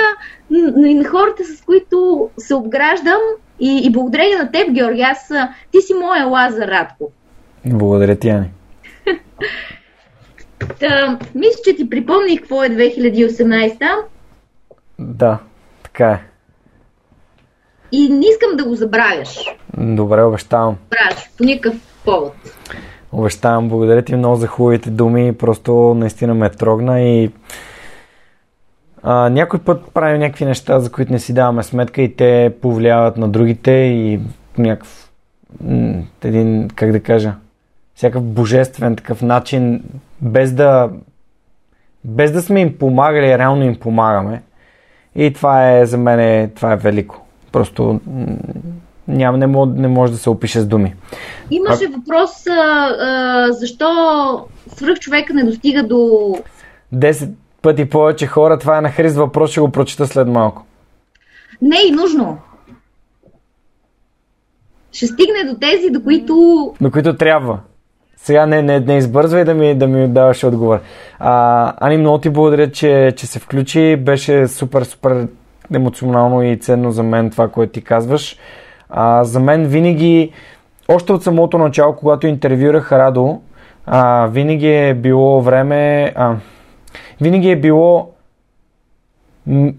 но 0.54 0.86
и 0.86 0.94
на 0.94 1.06
хората, 1.06 1.44
с 1.44 1.62
които 1.62 2.30
се 2.38 2.56
обграждам 2.56 3.20
и, 3.60 3.82
и 3.86 3.92
благодарение 3.92 4.38
на 4.38 4.52
теб, 4.52 4.72
Георги, 4.72 5.02
аз, 5.02 5.30
ти 5.72 5.82
си 5.82 5.94
моя 5.94 6.26
Лазар 6.26 6.68
Радко. 6.68 7.12
Благодаря 7.66 8.16
ти, 8.16 8.30
Ани. 8.30 8.52
Та, 10.80 11.20
мисля, 11.36 11.62
че 11.64 11.76
ти 11.76 11.90
припомних 11.90 12.40
какво 12.40 12.64
е 12.64 12.70
2018. 12.70 13.80
Да, 15.00 15.40
така 15.84 16.10
е. 16.10 16.20
И 17.92 18.10
не 18.10 18.26
искам 18.26 18.58
да 18.58 18.66
го 18.66 18.76
забравяш. 18.76 19.40
Добре, 19.78 20.24
обещавам. 20.24 20.78
Забравяш 20.84 21.30
по 21.38 21.44
никакъв 21.44 21.80
повод. 22.06 22.34
Обещавам, 23.12 23.70
благодаря 23.70 24.02
ти 24.02 24.16
много 24.16 24.36
за 24.36 24.48
хубавите 24.48 24.90
думи, 24.90 25.34
просто 25.34 25.74
наистина 25.74 26.34
ме 26.34 26.50
трогна 26.50 27.02
и 27.02 27.32
а, 29.04 29.30
някой 29.30 29.60
път 29.60 29.82
правим 29.94 30.20
някакви 30.20 30.46
неща, 30.46 30.80
за 30.80 30.92
които 30.92 31.12
не 31.12 31.20
си 31.20 31.34
даваме 31.34 31.64
сметка 31.64 32.02
и 32.02 32.16
те 32.16 32.54
повлияват 32.62 33.18
на 33.18 33.30
другите 33.30 33.72
и 33.72 34.20
някакъв 34.58 35.12
един, 36.24 36.68
как 36.76 36.92
да 36.92 37.00
кажа, 37.00 37.34
всякакъв 37.96 38.24
божествен 38.24 38.96
такъв 38.96 39.22
начин, 39.22 39.84
без 40.22 40.54
да 40.54 40.90
без 42.04 42.32
да 42.32 42.42
сме 42.42 42.62
им 42.62 42.78
помагали, 42.78 43.38
реално 43.38 43.64
им 43.64 43.76
помагаме. 43.76 44.42
И 45.16 45.34
това 45.34 45.72
е 45.72 45.86
за 45.86 45.98
мен, 45.98 46.50
това 46.50 46.74
е 46.74 46.78
велико. 46.78 47.22
Просто 47.52 48.02
няма, 49.08 49.38
не, 49.38 49.48
мож, 49.48 49.70
не 49.76 49.88
може 49.88 50.12
да 50.12 50.18
се 50.18 50.30
опише 50.30 50.60
с 50.60 50.66
думи. 50.66 50.96
Имаше 51.52 51.86
а... 51.86 51.98
въпрос 51.98 52.48
а, 52.48 52.52
а, 53.00 53.52
защо 53.52 53.88
свръх 54.68 55.00
човека 55.00 55.34
не 55.34 55.44
достига 55.44 55.84
до... 55.84 55.98
10 56.96 57.30
пъти 57.64 57.90
повече 57.90 58.28
хора, 58.28 58.60
това 58.60 58.78
е 58.78 58.82
на 58.82 58.90
Христ 58.90 59.16
въпрос, 59.16 59.52
ще 59.52 59.62
го 59.62 59.72
прочита 59.72 60.08
след 60.08 60.28
малко. 60.28 60.66
Не 61.62 61.78
е 61.90 61.92
нужно. 61.92 62.38
Ще 64.92 65.08
стигне 65.08 65.44
до 65.52 65.60
тези, 65.60 65.90
до 65.90 66.04
които... 66.04 66.36
До 66.82 66.92
които 66.92 67.18
трябва. 67.18 67.60
Сега 68.18 68.46
не, 68.46 68.62
не, 68.62 68.80
не 68.80 68.98
избързвай 68.98 69.44
да 69.44 69.54
ми, 69.54 69.76
да 69.76 69.88
ми 69.88 70.08
даваш 70.08 70.44
отговор. 70.44 70.80
А, 71.20 71.74
Ани, 71.88 71.98
много 71.98 72.18
ти 72.18 72.30
благодаря, 72.30 72.72
че, 72.72 73.14
че 73.18 73.28
се 73.28 73.40
включи. 73.40 73.96
Беше 73.96 74.48
супер, 74.48 74.84
супер 74.84 75.28
емоционално 75.74 76.44
и 76.44 76.58
ценно 76.58 76.92
за 76.92 77.04
мен 77.04 77.30
това, 77.30 77.48
което 77.48 77.72
ти 77.72 77.82
казваш. 77.82 78.38
А, 78.90 79.24
за 79.24 79.40
мен 79.40 79.66
винаги, 79.66 80.32
още 80.88 81.14
от 81.14 81.24
самото 81.24 81.58
начало, 81.58 81.96
когато 81.96 82.28
интервюрах 82.28 82.92
Радо, 82.92 83.42
а, 83.86 84.28
винаги 84.28 84.68
е 84.68 84.94
било 84.94 85.42
време, 85.42 86.14
а, 86.16 86.36
винаги 87.22 87.50
е 87.50 87.60
било 87.60 88.10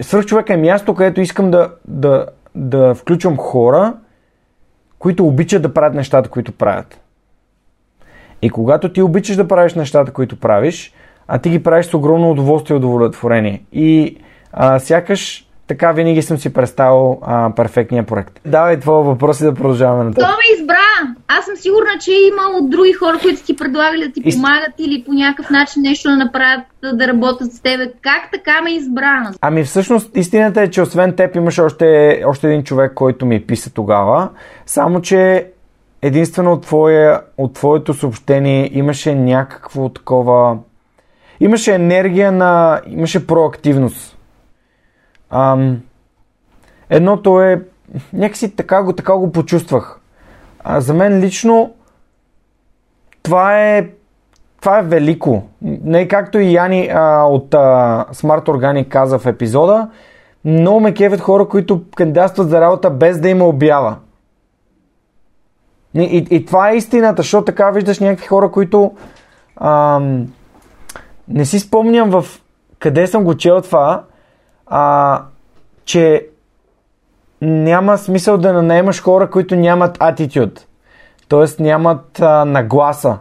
свърх 0.02 0.26
е 0.48 0.56
място, 0.56 0.94
където 0.94 1.20
искам 1.20 1.50
да, 1.50 1.70
да, 1.88 2.26
да 2.54 2.94
включвам 2.94 3.36
хора, 3.36 3.94
които 4.98 5.26
обичат 5.26 5.62
да 5.62 5.74
правят 5.74 5.94
нещата, 5.94 6.28
които 6.28 6.52
правят. 6.52 7.00
И 8.42 8.50
когато 8.50 8.92
ти 8.92 9.02
обичаш 9.02 9.36
да 9.36 9.48
правиш 9.48 9.74
нещата, 9.74 10.12
които 10.12 10.40
правиш, 10.40 10.94
а 11.28 11.38
ти 11.38 11.50
ги 11.50 11.62
правиш 11.62 11.86
с 11.86 11.94
огромно 11.94 12.30
удоволствие 12.30 12.74
и 12.74 12.76
удовлетворение. 12.76 13.62
И 13.72 14.16
а, 14.52 14.78
сякаш 14.78 15.48
така 15.66 15.92
винаги 15.92 16.22
съм 16.22 16.38
си 16.38 16.52
представил 16.52 17.18
а, 17.22 17.50
перфектния 17.56 18.06
проект. 18.06 18.40
Давай 18.46 18.80
твоя 18.80 19.02
въпрос 19.04 19.40
и 19.40 19.44
да 19.44 19.54
продължаваме 19.54 20.04
на 20.04 20.14
това. 20.14 20.26
Това 20.26 20.36
ме 20.36 20.60
избра! 20.60 20.83
Аз 21.28 21.44
съм 21.44 21.56
сигурна, 21.56 21.90
че 22.00 22.10
е 22.10 22.28
имало 22.28 22.68
други 22.68 22.92
хора, 22.92 23.18
които 23.22 23.44
ти 23.44 23.56
предлагали 23.56 24.06
да 24.06 24.12
ти 24.12 24.34
помагат 24.34 24.72
или 24.78 25.04
по 25.04 25.12
някакъв 25.12 25.50
начин 25.50 25.82
нещо 25.82 26.08
да 26.08 26.16
направят, 26.16 26.64
да 26.94 27.08
работят 27.08 27.52
с 27.52 27.60
теб. 27.60 27.80
Как 28.02 28.30
така 28.32 28.60
ме 28.62 28.70
избра? 28.70 29.32
Ами 29.40 29.64
всъщност 29.64 30.16
истината 30.16 30.62
е, 30.62 30.70
че 30.70 30.82
освен 30.82 31.16
теб 31.16 31.36
имаше 31.36 31.62
още, 31.62 32.22
още 32.26 32.48
един 32.48 32.64
човек, 32.64 32.94
който 32.94 33.26
ми 33.26 33.46
писа 33.46 33.72
тогава. 33.72 34.28
Само, 34.66 35.00
че 35.00 35.50
единствено 36.02 36.52
от, 36.52 36.62
твоя, 36.62 37.20
от 37.38 37.54
твоето 37.54 37.94
съобщение 37.94 38.70
имаше 38.72 39.14
някакво 39.14 39.88
такова... 39.88 40.58
Имаше 41.40 41.74
енергия 41.74 42.32
на... 42.32 42.80
Имаше 42.86 43.26
проактивност. 43.26 44.18
Ам, 45.30 45.80
едното 46.90 47.40
е... 47.40 47.62
Някакси 48.12 48.56
така 48.56 48.82
го, 48.82 48.92
така 48.92 49.16
го 49.16 49.32
почувствах. 49.32 50.00
А, 50.64 50.80
за 50.80 50.94
мен 50.94 51.20
лично 51.20 51.74
това 53.22 53.60
е 53.60 53.88
това 54.60 54.78
е 54.78 54.82
велико. 54.82 55.42
Не 55.62 56.08
както 56.08 56.38
и 56.38 56.52
Яни 56.52 56.88
а, 56.94 57.22
от 57.22 57.54
а, 57.54 57.58
Smart 58.12 58.46
Organic 58.46 58.88
каза 58.88 59.18
в 59.18 59.26
епизода, 59.26 59.88
много 60.44 60.80
ме 60.80 60.94
кевят 60.94 61.20
хора, 61.20 61.48
които 61.48 61.82
кандидатстват 61.96 62.48
за 62.48 62.60
работа 62.60 62.90
без 62.90 63.20
да 63.20 63.28
има 63.28 63.44
обява. 63.44 63.96
И, 65.94 66.02
и, 66.02 66.36
и 66.36 66.44
това 66.44 66.70
е 66.70 66.76
истината, 66.76 67.22
защото 67.22 67.44
така 67.44 67.70
виждаш 67.70 68.00
някакви 68.00 68.26
хора, 68.26 68.50
които 68.50 68.92
ам, 69.56 70.26
не 71.28 71.44
си 71.44 71.60
спомням 71.60 72.10
в 72.10 72.24
къде 72.78 73.06
съм 73.06 73.24
го 73.24 73.36
чел 73.36 73.60
това, 73.60 74.02
а, 74.66 75.22
че 75.84 76.28
няма 77.40 77.98
смисъл 77.98 78.38
да 78.38 78.62
наемаш 78.62 79.02
хора, 79.02 79.30
които 79.30 79.56
нямат 79.56 79.96
атитюд, 80.00 80.66
т.е. 81.28 81.62
нямат 81.62 82.20
а, 82.20 82.44
нагласа. 82.44 83.18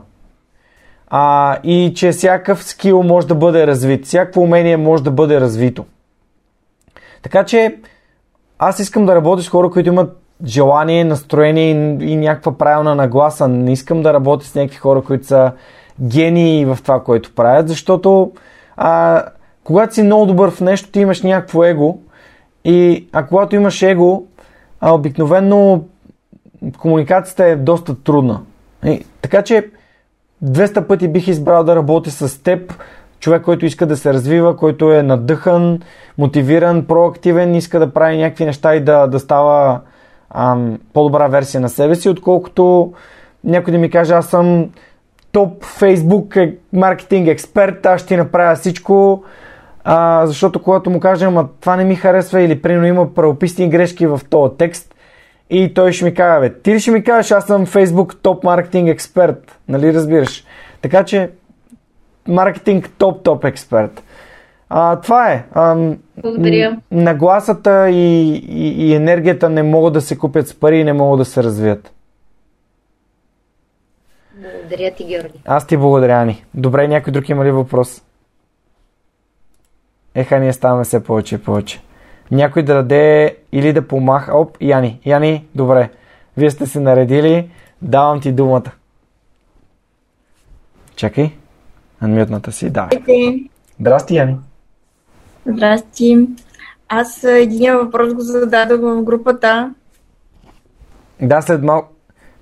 А, 1.08 1.58
и 1.64 1.94
че 1.96 2.12
всякакъв 2.12 2.64
скил 2.64 3.04
може 3.04 3.28
да 3.28 3.36
бъде 3.36 3.68
развит, 3.68 4.06
всяко 4.06 4.40
умение 4.40 4.78
може 4.78 5.04
да 5.04 5.12
бъде 5.12 5.42
развито. 5.42 5.86
Така 7.22 7.44
че 7.44 7.78
аз 8.60 8.80
искам 8.80 9.06
да 9.06 9.16
работя 9.16 9.42
с 9.42 9.50
хора, 9.50 9.70
които 9.70 9.90
имат 9.90 10.20
желание, 10.46 11.04
настроение 11.04 11.72
и, 11.72 12.12
и 12.12 12.16
някаква 12.16 12.58
правилна 12.58 12.96
нагласа. 12.96 13.48
Не 13.48 13.72
искам 13.74 14.02
да 14.02 14.14
работя 14.14 14.46
с 14.46 14.56
някакви 14.56 14.78
хора, 14.78 15.02
които 15.02 15.26
са 15.26 15.52
гении 16.02 16.66
в 16.66 16.78
това, 16.84 17.04
което 17.04 17.36
правят, 17.36 17.68
защото 17.68 18.32
а, 18.78 19.24
когато 19.64 19.94
си 19.94 20.04
много 20.04 20.26
добър 20.26 20.52
в 20.52 20.62
нещо, 20.62 20.92
ти 20.92 21.00
имаш 21.00 21.22
някакво 21.22 21.64
его 21.64 22.00
и 22.66 23.08
а 23.12 23.26
когато 23.26 23.56
имаш 23.56 23.82
его, 23.82 24.24
а, 24.80 24.94
обикновено 24.94 25.84
комуникацията 26.78 27.46
е 27.46 27.56
доста 27.56 28.04
трудна. 28.04 28.42
И, 28.86 29.06
така 29.22 29.42
че 29.42 29.70
200 30.44 30.88
пъти 30.88 31.08
бих 31.08 31.28
избрал 31.28 31.64
да 31.64 31.76
работя 31.76 32.12
с 32.12 32.44
теб, 32.44 32.74
човек, 33.20 33.42
който 33.42 33.66
иска 33.66 33.86
да 33.86 33.98
се 33.98 34.14
развива, 34.14 34.58
който 34.58 34.94
е 34.94 35.04
надъхан, 35.04 35.80
мотивиран, 36.18 36.86
проактивен, 36.86 37.56
иска 37.56 37.80
да 37.80 37.94
прави 37.94 38.18
някакви 38.18 38.46
неща 38.46 38.76
и 38.76 38.84
да, 38.84 39.08
да 39.08 39.20
става 39.20 39.80
ам, 40.30 40.80
по-добра 40.94 41.28
версия 41.28 41.62
на 41.62 41.70
себе 41.70 41.96
си, 41.96 42.10
отколкото 42.10 42.94
някой 43.44 43.72
да 43.72 43.78
ми 43.78 43.90
каже, 43.90 44.14
аз 44.14 44.26
съм 44.26 44.70
топ 45.32 45.64
фейсбук 45.64 46.36
маркетинг 46.74 47.28
експерт, 47.28 47.86
аз 47.86 48.02
ще 48.02 48.18
направя 48.18 48.56
всичко, 48.56 49.24
а, 49.84 50.26
защото 50.28 50.62
когато 50.62 50.90
му 50.90 51.00
кажем, 51.00 51.38
а 51.38 51.48
това 51.60 51.76
не 51.76 51.84
ми 51.84 51.96
харесва 51.96 52.42
или 52.42 52.62
примерно 52.62 52.88
има 52.88 53.14
правописни 53.14 53.70
грешки 53.70 54.08
в 54.08 54.22
този 54.30 54.54
текст 54.58 54.96
и 55.50 55.74
той 55.74 55.92
ще 55.92 56.06
ми 56.06 56.14
каже, 56.14 56.40
бе, 56.40 56.62
ти 56.62 56.74
ли 56.74 56.80
ще 56.80 56.92
ми 56.92 57.04
кажеш, 57.04 57.32
аз 57.32 57.46
съм 57.46 57.66
фейсбук 57.66 58.16
топ 58.22 58.44
маркетинг 58.44 58.90
експерт, 58.90 59.60
нали 59.68 59.94
разбираш? 59.94 60.44
Така 60.82 61.04
че 61.04 61.32
маркетинг 62.28 62.90
топ-топ 63.00 63.46
експерт. 63.46 64.04
А, 64.70 65.02
това 65.02 65.32
е. 65.32 65.46
А, 65.54 65.76
Благодаря. 66.18 66.78
Нагласата 66.92 67.90
и, 67.90 68.36
и, 68.36 68.88
и 68.88 68.94
енергията 68.94 69.50
не 69.50 69.64
могат 69.64 69.94
да 69.94 70.02
се 70.02 70.18
купят 70.18 70.48
с 70.48 70.56
пари 70.56 70.78
и 70.78 70.84
не 70.84 70.94
могат 70.94 71.20
да 71.20 71.26
се 71.26 71.44
развият. 71.44 71.94
Благодаря 74.36 74.92
ти, 74.92 75.04
Георги. 75.06 75.42
Аз 75.46 75.68
ти 75.68 75.78
благодаря, 75.78 76.22
Ани. 76.22 76.46
Добре, 76.54 76.88
някой 76.88 77.14
друг 77.14 77.30
има 77.30 77.46
ли 77.46 77.52
въпрос? 77.52 78.02
Еха, 80.16 80.40
ние 80.40 80.54
ставаме 80.54 80.84
все 80.84 81.04
повече 81.04 81.36
и 81.36 81.38
повече. 81.38 81.82
Някой 82.32 82.64
да 82.64 82.74
даде 82.74 83.38
или 83.52 83.74
да 83.74 83.88
помаха. 83.88 84.38
Оп, 84.38 84.58
Яни. 84.62 85.00
Яни, 85.06 85.48
добре. 85.56 85.90
Вие 86.38 86.52
сте 86.52 86.66
се 86.66 86.80
наредили. 86.80 87.50
Давам 87.82 88.22
ти 88.22 88.32
думата. 88.32 88.72
Чакай. 90.96 91.32
Анмютната 92.00 92.52
си. 92.52 92.70
Да. 92.70 92.90
Здрасти, 93.80 94.16
Яни. 94.16 94.38
Здрасти. 95.46 96.28
Аз 96.90 97.24
един 97.24 97.78
въпрос 97.78 98.14
го 98.14 98.22
зададох 98.22 98.82
в 98.82 99.04
групата. 99.04 99.74
Да, 101.22 101.42
след, 101.42 101.64
мал... 101.64 101.88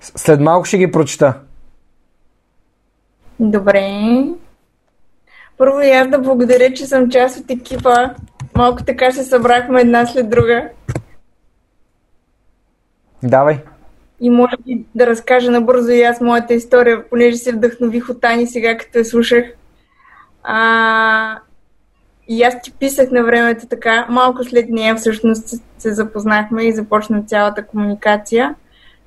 след 0.00 0.40
малко 0.40 0.64
ще 0.64 0.78
ги 0.78 0.92
прочита. 0.92 1.34
Добре. 3.40 4.24
Първо 5.58 5.80
и 5.80 5.90
аз 5.90 6.08
да 6.08 6.18
благодаря, 6.18 6.74
че 6.74 6.86
съм 6.86 7.10
част 7.10 7.40
от 7.40 7.50
екипа. 7.50 8.10
Малко 8.56 8.84
така 8.84 9.10
се 9.10 9.24
събрахме 9.24 9.80
една 9.80 10.06
след 10.06 10.30
друга. 10.30 10.68
Давай. 13.22 13.58
И 14.20 14.30
може 14.30 14.56
би 14.66 14.84
да 14.94 15.06
разкажа 15.06 15.50
набързо 15.50 15.90
и 15.90 16.02
аз 16.02 16.20
моята 16.20 16.54
история, 16.54 17.08
понеже 17.10 17.36
се 17.36 17.52
вдъхнових 17.52 18.08
от 18.08 18.20
Тани 18.20 18.46
сега, 18.46 18.76
като 18.76 18.98
я 18.98 19.04
слушах. 19.04 19.44
А, 20.42 21.38
и 22.28 22.42
аз 22.42 22.62
ти 22.62 22.72
писах 22.72 23.10
на 23.10 23.24
времето 23.24 23.66
така, 23.66 24.06
малко 24.10 24.44
след 24.44 24.68
нея 24.68 24.96
всъщност 24.96 25.48
се 25.78 25.92
запознахме 25.92 26.64
и 26.64 26.72
започна 26.72 27.22
цялата 27.26 27.66
комуникация. 27.66 28.54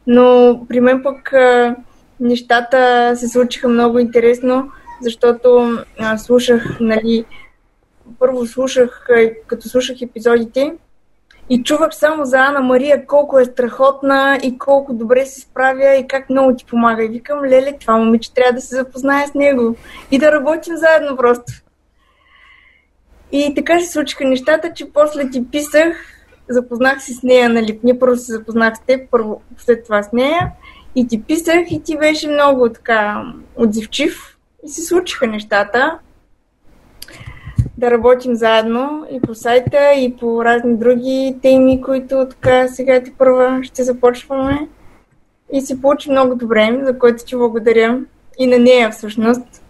Но 0.07 0.59
при 0.69 0.79
мен 0.79 1.03
пък 1.03 1.33
нещата 2.19 3.11
се 3.15 3.27
случиха 3.27 3.67
много 3.67 3.99
интересно, 3.99 4.71
защото 5.01 5.77
а, 5.99 6.17
слушах, 6.17 6.77
нали, 6.79 7.25
първо 8.19 8.45
слушах, 8.45 9.07
като 9.47 9.69
слушах 9.69 10.01
епизодите 10.01 10.73
и 11.49 11.63
чувах 11.63 11.95
само 11.95 12.25
за 12.25 12.37
Ана 12.37 12.61
Мария 12.61 13.05
колко 13.05 13.39
е 13.39 13.45
страхотна 13.45 14.39
и 14.43 14.57
колко 14.57 14.93
добре 14.93 15.25
се 15.25 15.41
справя 15.41 15.95
и 15.95 16.07
как 16.07 16.29
много 16.29 16.55
ти 16.55 16.65
помага. 16.65 17.03
И 17.03 17.09
викам, 17.09 17.45
леле, 17.45 17.77
това 17.79 17.97
момиче 17.97 18.33
трябва 18.33 18.53
да 18.53 18.61
се 18.61 18.75
запознае 18.75 19.27
с 19.27 19.33
него 19.33 19.75
и 20.11 20.19
да 20.19 20.31
работим 20.31 20.77
заедно 20.77 21.17
просто. 21.17 21.53
И 23.31 23.53
така 23.55 23.79
се 23.79 23.91
случиха 23.91 24.25
нещата, 24.25 24.73
че 24.73 24.93
после 24.93 25.29
ти 25.29 25.51
писах, 25.51 25.97
запознах 26.49 27.03
се 27.03 27.13
с 27.13 27.23
нея, 27.23 27.49
нали, 27.49 27.79
ние 27.83 27.99
първо 27.99 28.15
се 28.15 28.31
запознах 28.31 28.77
с 28.77 28.79
теб, 28.79 29.09
първо 29.11 29.41
след 29.57 29.83
това 29.83 30.03
с 30.03 30.11
нея 30.11 30.51
и 30.95 31.07
ти 31.07 31.23
писах 31.23 31.71
и 31.71 31.83
ти 31.83 31.97
беше 31.97 32.27
много 32.27 32.69
така 32.69 33.23
отзивчив 33.55 34.34
и 34.65 34.69
се 34.69 34.81
случиха 34.81 35.27
нещата. 35.27 35.99
да 37.77 37.91
работим 37.91 38.35
заедно 38.35 39.07
и 39.11 39.21
по 39.21 39.35
сайта, 39.35 39.93
и 39.97 40.17
по 40.17 40.45
разни 40.45 40.77
други 40.77 41.37
теми, 41.41 41.81
които 41.81 42.27
така 42.29 42.67
сега 42.67 43.03
ти 43.03 43.13
първа 43.13 43.59
ще 43.63 43.83
започваме. 43.83 44.67
И 45.53 45.61
се 45.61 45.81
получи 45.81 46.11
много 46.11 46.35
добре, 46.35 46.79
за 46.83 46.99
което 46.99 47.25
ти 47.25 47.35
благодаря. 47.35 47.99
И 48.39 48.47
на 48.47 48.59
нея 48.59 48.91
всъщност. 48.91 49.63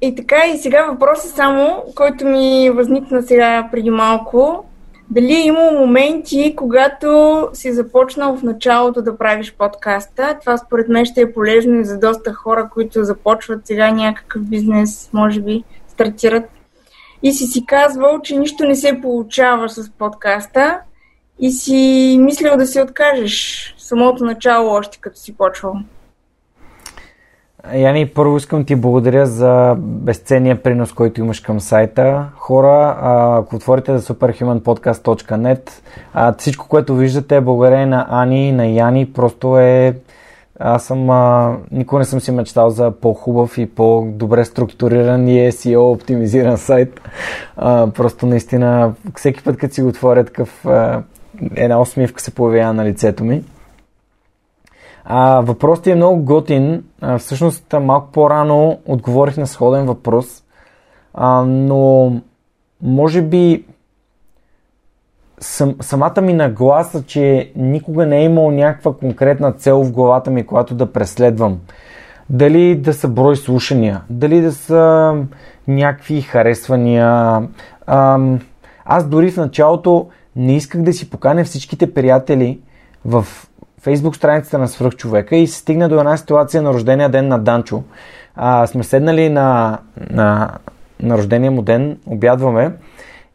И 0.00 0.14
така, 0.14 0.36
и 0.54 0.58
сега 0.58 0.86
въпросът 0.86 1.30
само, 1.30 1.84
който 1.94 2.26
ми 2.26 2.70
възникна 2.70 3.22
сега 3.22 3.68
преди 3.72 3.90
малко. 3.90 4.64
Дали 5.10 5.46
е 5.48 5.52
моменти, 5.52 6.54
когато 6.56 7.48
си 7.52 7.72
започнал 7.72 8.36
в 8.36 8.42
началото 8.42 9.02
да 9.02 9.18
правиш 9.18 9.54
подкаста? 9.58 10.36
Това 10.40 10.56
според 10.56 10.88
мен 10.88 11.04
ще 11.04 11.20
е 11.20 11.32
полезно 11.32 11.80
и 11.80 11.84
за 11.84 11.98
доста 11.98 12.32
хора, 12.32 12.70
които 12.72 13.04
започват 13.04 13.66
сега 13.66 13.90
някакъв 13.90 14.42
бизнес, 14.42 15.10
може 15.12 15.40
би 15.40 15.64
стартират. 15.88 16.44
И 17.22 17.32
си 17.32 17.46
си 17.46 17.66
казвал, 17.66 18.20
че 18.20 18.38
нищо 18.38 18.64
не 18.64 18.74
се 18.74 19.00
получава 19.00 19.68
с 19.68 19.90
подкаста 19.90 20.80
и 21.38 21.50
си 21.50 22.16
мислил 22.20 22.56
да 22.56 22.66
се 22.66 22.82
откажеш 22.82 23.74
самото 23.78 24.24
начало, 24.24 24.70
още 24.70 24.98
като 25.00 25.18
си 25.18 25.36
почвал. 25.36 25.76
Яни, 27.72 28.06
първо 28.06 28.36
искам 28.36 28.64
ти 28.64 28.76
благодаря 28.76 29.26
за 29.26 29.74
безценния 29.78 30.62
принос, 30.62 30.92
който 30.92 31.20
имаш 31.20 31.40
към 31.40 31.60
сайта. 31.60 32.26
Хора, 32.36 32.96
ако 33.40 33.56
отворите 33.56 33.98
за 33.98 34.14
superhumanpodcast.net, 34.14 35.70
всичко, 36.38 36.68
което 36.68 36.96
виждате 36.96 37.36
е 37.36 37.40
благодарение 37.40 37.86
на 37.86 38.06
Ани, 38.10 38.52
на 38.52 38.66
Яни, 38.66 39.12
просто 39.12 39.58
е... 39.58 39.96
Аз 40.60 40.84
съм... 40.84 41.10
А, 41.10 41.56
никога 41.70 41.98
не 41.98 42.04
съм 42.04 42.20
си 42.20 42.30
мечтал 42.30 42.70
за 42.70 42.90
по-хубав 42.90 43.58
и 43.58 43.66
по-добре 43.66 44.44
структуриран 44.44 45.28
и 45.28 45.52
SEO 45.52 45.92
оптимизиран 45.92 46.58
сайт. 46.58 47.00
А, 47.56 47.86
просто 47.86 48.26
наистина, 48.26 48.92
всеки 49.16 49.44
път, 49.44 49.56
като 49.56 49.74
си 49.74 49.82
го 49.82 49.88
отворя 49.88 50.24
такъв... 50.24 50.66
А, 50.66 51.02
една 51.56 51.80
усмивка 51.80 52.20
се 52.20 52.34
появява 52.34 52.72
на 52.72 52.84
лицето 52.84 53.24
ми. 53.24 53.42
А, 55.04 55.40
въпросът 55.40 55.86
е 55.86 55.94
много 55.94 56.24
готин. 56.24 56.84
А, 57.00 57.18
всъщност 57.18 57.74
малко 57.82 58.12
по-рано 58.12 58.78
отговорих 58.86 59.36
на 59.36 59.46
сходен 59.46 59.86
въпрос, 59.86 60.42
а, 61.14 61.44
но 61.46 62.12
може 62.82 63.22
би 63.22 63.64
сам, 65.40 65.74
самата 65.80 66.20
ми 66.20 66.32
нагласа, 66.32 67.02
че 67.02 67.52
никога 67.56 68.06
не 68.06 68.18
е 68.20 68.24
имал 68.24 68.50
някаква 68.50 68.96
конкретна 68.96 69.52
цел 69.52 69.84
в 69.84 69.92
главата 69.92 70.30
ми, 70.30 70.46
която 70.46 70.74
да 70.74 70.92
преследвам. 70.92 71.60
Дали 72.30 72.76
да 72.76 72.92
са 72.92 73.08
брой 73.08 73.36
слушания, 73.36 74.02
дали 74.10 74.40
да 74.40 74.52
са 74.52 75.14
някакви 75.68 76.20
харесвания. 76.20 77.08
А, 77.86 78.18
аз 78.84 79.08
дори 79.08 79.30
в 79.30 79.36
началото 79.36 80.08
не 80.36 80.56
исках 80.56 80.82
да 80.82 80.92
си 80.92 81.10
поканя 81.10 81.44
всичките 81.44 81.94
приятели 81.94 82.60
в 83.04 83.26
фейсбук 83.84 84.16
страницата 84.16 84.58
на 84.58 84.68
свръхчовека 84.68 85.36
и 85.36 85.46
се 85.46 85.58
стигна 85.58 85.88
до 85.88 85.98
една 85.98 86.16
ситуация 86.16 86.62
на 86.62 86.72
рождения 86.72 87.08
ден 87.08 87.28
на 87.28 87.38
Данчо. 87.38 87.82
А, 88.36 88.66
сме 88.66 88.84
седнали 88.84 89.28
на, 89.28 89.78
на, 90.10 90.50
на 91.00 91.18
рождения 91.18 91.50
му 91.50 91.62
ден, 91.62 91.98
обядваме 92.06 92.72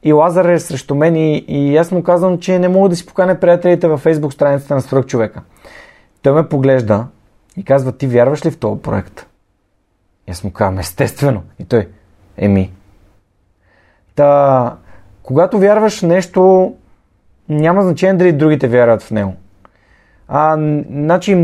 и 0.04 0.14
Лазар 0.14 0.45
е 0.45 0.60
срещу 0.60 0.95
мен 0.95 1.16
и, 1.16 1.38
и 1.47 1.78
аз 1.78 1.91
му 1.91 2.04
казвам, 2.04 2.39
че 2.39 2.60
не 2.60 2.70
мога 2.70 2.89
да 2.89 2.95
си 2.95 3.06
поканя 3.06 3.39
приятелите 3.39 3.88
във 3.88 4.00
фейсбук 4.00 4.34
страницата 4.34 4.76
на 4.76 4.82
свръхчовека. 4.82 5.41
Той 6.22 6.34
ме 6.34 6.50
поглежда 6.50 7.08
и 7.58 7.64
казва, 7.64 7.91
ти 7.91 8.08
вярваш 8.08 8.45
ли 8.45 8.52
в 8.52 8.58
този 8.58 8.82
проект? 8.82 9.26
И 10.28 10.32
аз 10.32 10.43
му 10.43 10.52
казвам, 10.52 10.80
естествено. 10.80 11.43
И 11.60 11.66
той, 11.66 11.88
еми. 12.38 12.72
Та, 14.16 14.76
когато 15.24 15.60
вярваш 15.60 16.00
в 16.00 16.04
нещо, 16.04 16.74
няма 17.50 17.82
значение 17.82 18.18
дали 18.18 18.32
другите 18.32 18.68
вярват 18.68 19.02
в 19.02 19.12
него. 19.12 19.34
А, 20.30 20.58
значи, 20.90 21.38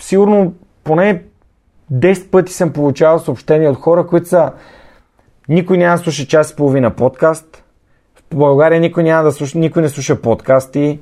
сигурно 0.00 0.54
поне 0.84 1.22
10 1.92 2.30
пъти 2.30 2.52
съм 2.52 2.72
получавал 2.72 3.18
съобщения 3.18 3.70
от 3.70 3.76
хора, 3.76 4.06
които 4.06 4.28
са 4.28 4.52
никой 5.48 5.78
няма 5.78 5.96
да 5.96 6.02
слуша 6.02 6.26
час 6.26 6.50
и 6.50 6.56
половина 6.56 6.90
подкаст. 6.90 7.64
В 8.32 8.36
България 8.36 8.80
никой, 8.80 9.02
няма 9.02 9.22
да 9.22 9.32
слуша, 9.32 9.58
никой 9.58 9.82
не 9.82 9.88
слуша 9.88 10.20
подкасти. 10.20 11.00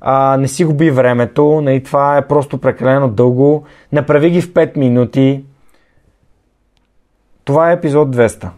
А, 0.00 0.36
не 0.36 0.48
си 0.48 0.64
губи 0.64 0.90
времето. 0.90 1.60
Нали, 1.60 1.82
това 1.82 2.16
е 2.16 2.26
просто 2.26 2.58
прекалено 2.58 3.08
дълго. 3.08 3.64
Направи 3.92 4.30
ги 4.30 4.40
в 4.40 4.52
5 4.52 4.76
минути. 4.76 5.44
Това 7.44 7.70
е 7.70 7.74
епизод 7.74 8.16
200. 8.16 8.48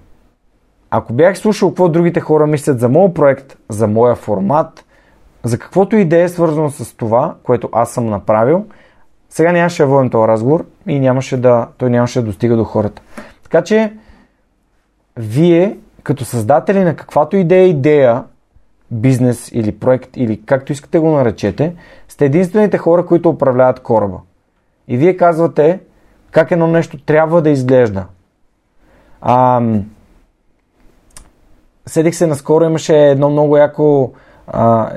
Ако 0.90 1.12
бях 1.12 1.38
слушал 1.38 1.70
какво 1.70 1.88
другите 1.88 2.20
хора 2.20 2.46
мислят 2.46 2.80
за 2.80 2.88
моят 2.88 3.14
проект, 3.14 3.56
за 3.68 3.86
моя 3.86 4.14
формат– 4.14 4.84
за 5.44 5.58
каквото 5.58 5.96
идея 5.96 6.24
е 6.24 6.28
свързано 6.28 6.70
с 6.70 6.96
това, 6.96 7.34
което 7.42 7.68
аз 7.72 7.90
съм 7.92 8.06
направил, 8.06 8.66
сега 9.30 9.52
нямаше 9.52 9.82
да 9.82 9.88
водим 9.88 10.10
този 10.10 10.28
разговор 10.28 10.64
и 10.86 11.00
нямаше 11.00 11.36
да, 11.36 11.68
той 11.78 11.90
нямаше 11.90 12.20
да 12.20 12.26
достига 12.26 12.56
до 12.56 12.64
хората. 12.64 13.02
Така 13.42 13.62
че, 13.62 13.92
вие, 15.16 15.78
като 16.02 16.24
създатели 16.24 16.84
на 16.84 16.96
каквато 16.96 17.36
идея 17.36 17.66
идея, 17.68 18.24
бизнес 18.90 19.50
или 19.52 19.72
проект 19.78 20.16
или 20.16 20.42
както 20.46 20.72
искате 20.72 20.98
го 20.98 21.10
наречете, 21.10 21.74
сте 22.08 22.24
единствените 22.24 22.78
хора, 22.78 23.06
които 23.06 23.28
управляват 23.28 23.80
кораба. 23.80 24.18
И 24.88 24.96
вие 24.96 25.16
казвате 25.16 25.80
как 26.30 26.50
едно 26.50 26.66
нещо 26.66 26.98
трябва 26.98 27.42
да 27.42 27.50
изглежда. 27.50 28.06
А, 29.20 29.62
седих 31.86 32.14
се 32.14 32.26
наскоро, 32.26 32.64
имаше 32.64 33.10
едно 33.10 33.30
много 33.30 33.56
яко 33.56 34.12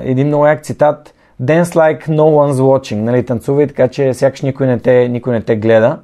един 0.02 0.26
много 0.26 0.46
як 0.46 0.62
цитат 0.64 1.12
Dance 1.42 1.74
like 1.74 2.08
no 2.08 2.22
one's 2.22 2.60
watching, 2.60 3.00
нали, 3.00 3.26
танцувай 3.26 3.66
така, 3.66 3.88
че 3.88 4.14
сякаш 4.14 4.42
никой 4.42 4.66
не 4.66 4.78
те, 4.78 5.08
никой 5.08 5.32
не 5.32 5.40
те 5.40 5.56
гледа. 5.56 5.98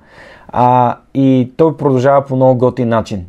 А, 0.49 0.97
и 1.14 1.53
той 1.57 1.76
продължава 1.76 2.24
по 2.24 2.36
много 2.36 2.59
готин 2.59 2.88
начин, 2.88 3.26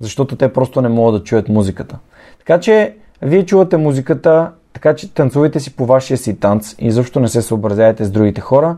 защото 0.00 0.36
те 0.36 0.52
просто 0.52 0.80
не 0.80 0.88
могат 0.88 1.20
да 1.20 1.24
чуят 1.24 1.48
музиката. 1.48 1.98
Така 2.38 2.60
че, 2.60 2.94
вие 3.22 3.46
чувате 3.46 3.76
музиката, 3.76 4.50
така 4.72 4.94
че 4.94 5.14
танцувайте 5.14 5.60
си 5.60 5.76
по 5.76 5.86
вашия 5.86 6.16
си 6.16 6.40
танц 6.40 6.74
и 6.78 6.90
защо 6.90 7.20
не 7.20 7.28
се 7.28 7.42
съобразявайте 7.42 8.04
с 8.04 8.10
другите 8.10 8.40
хора. 8.40 8.76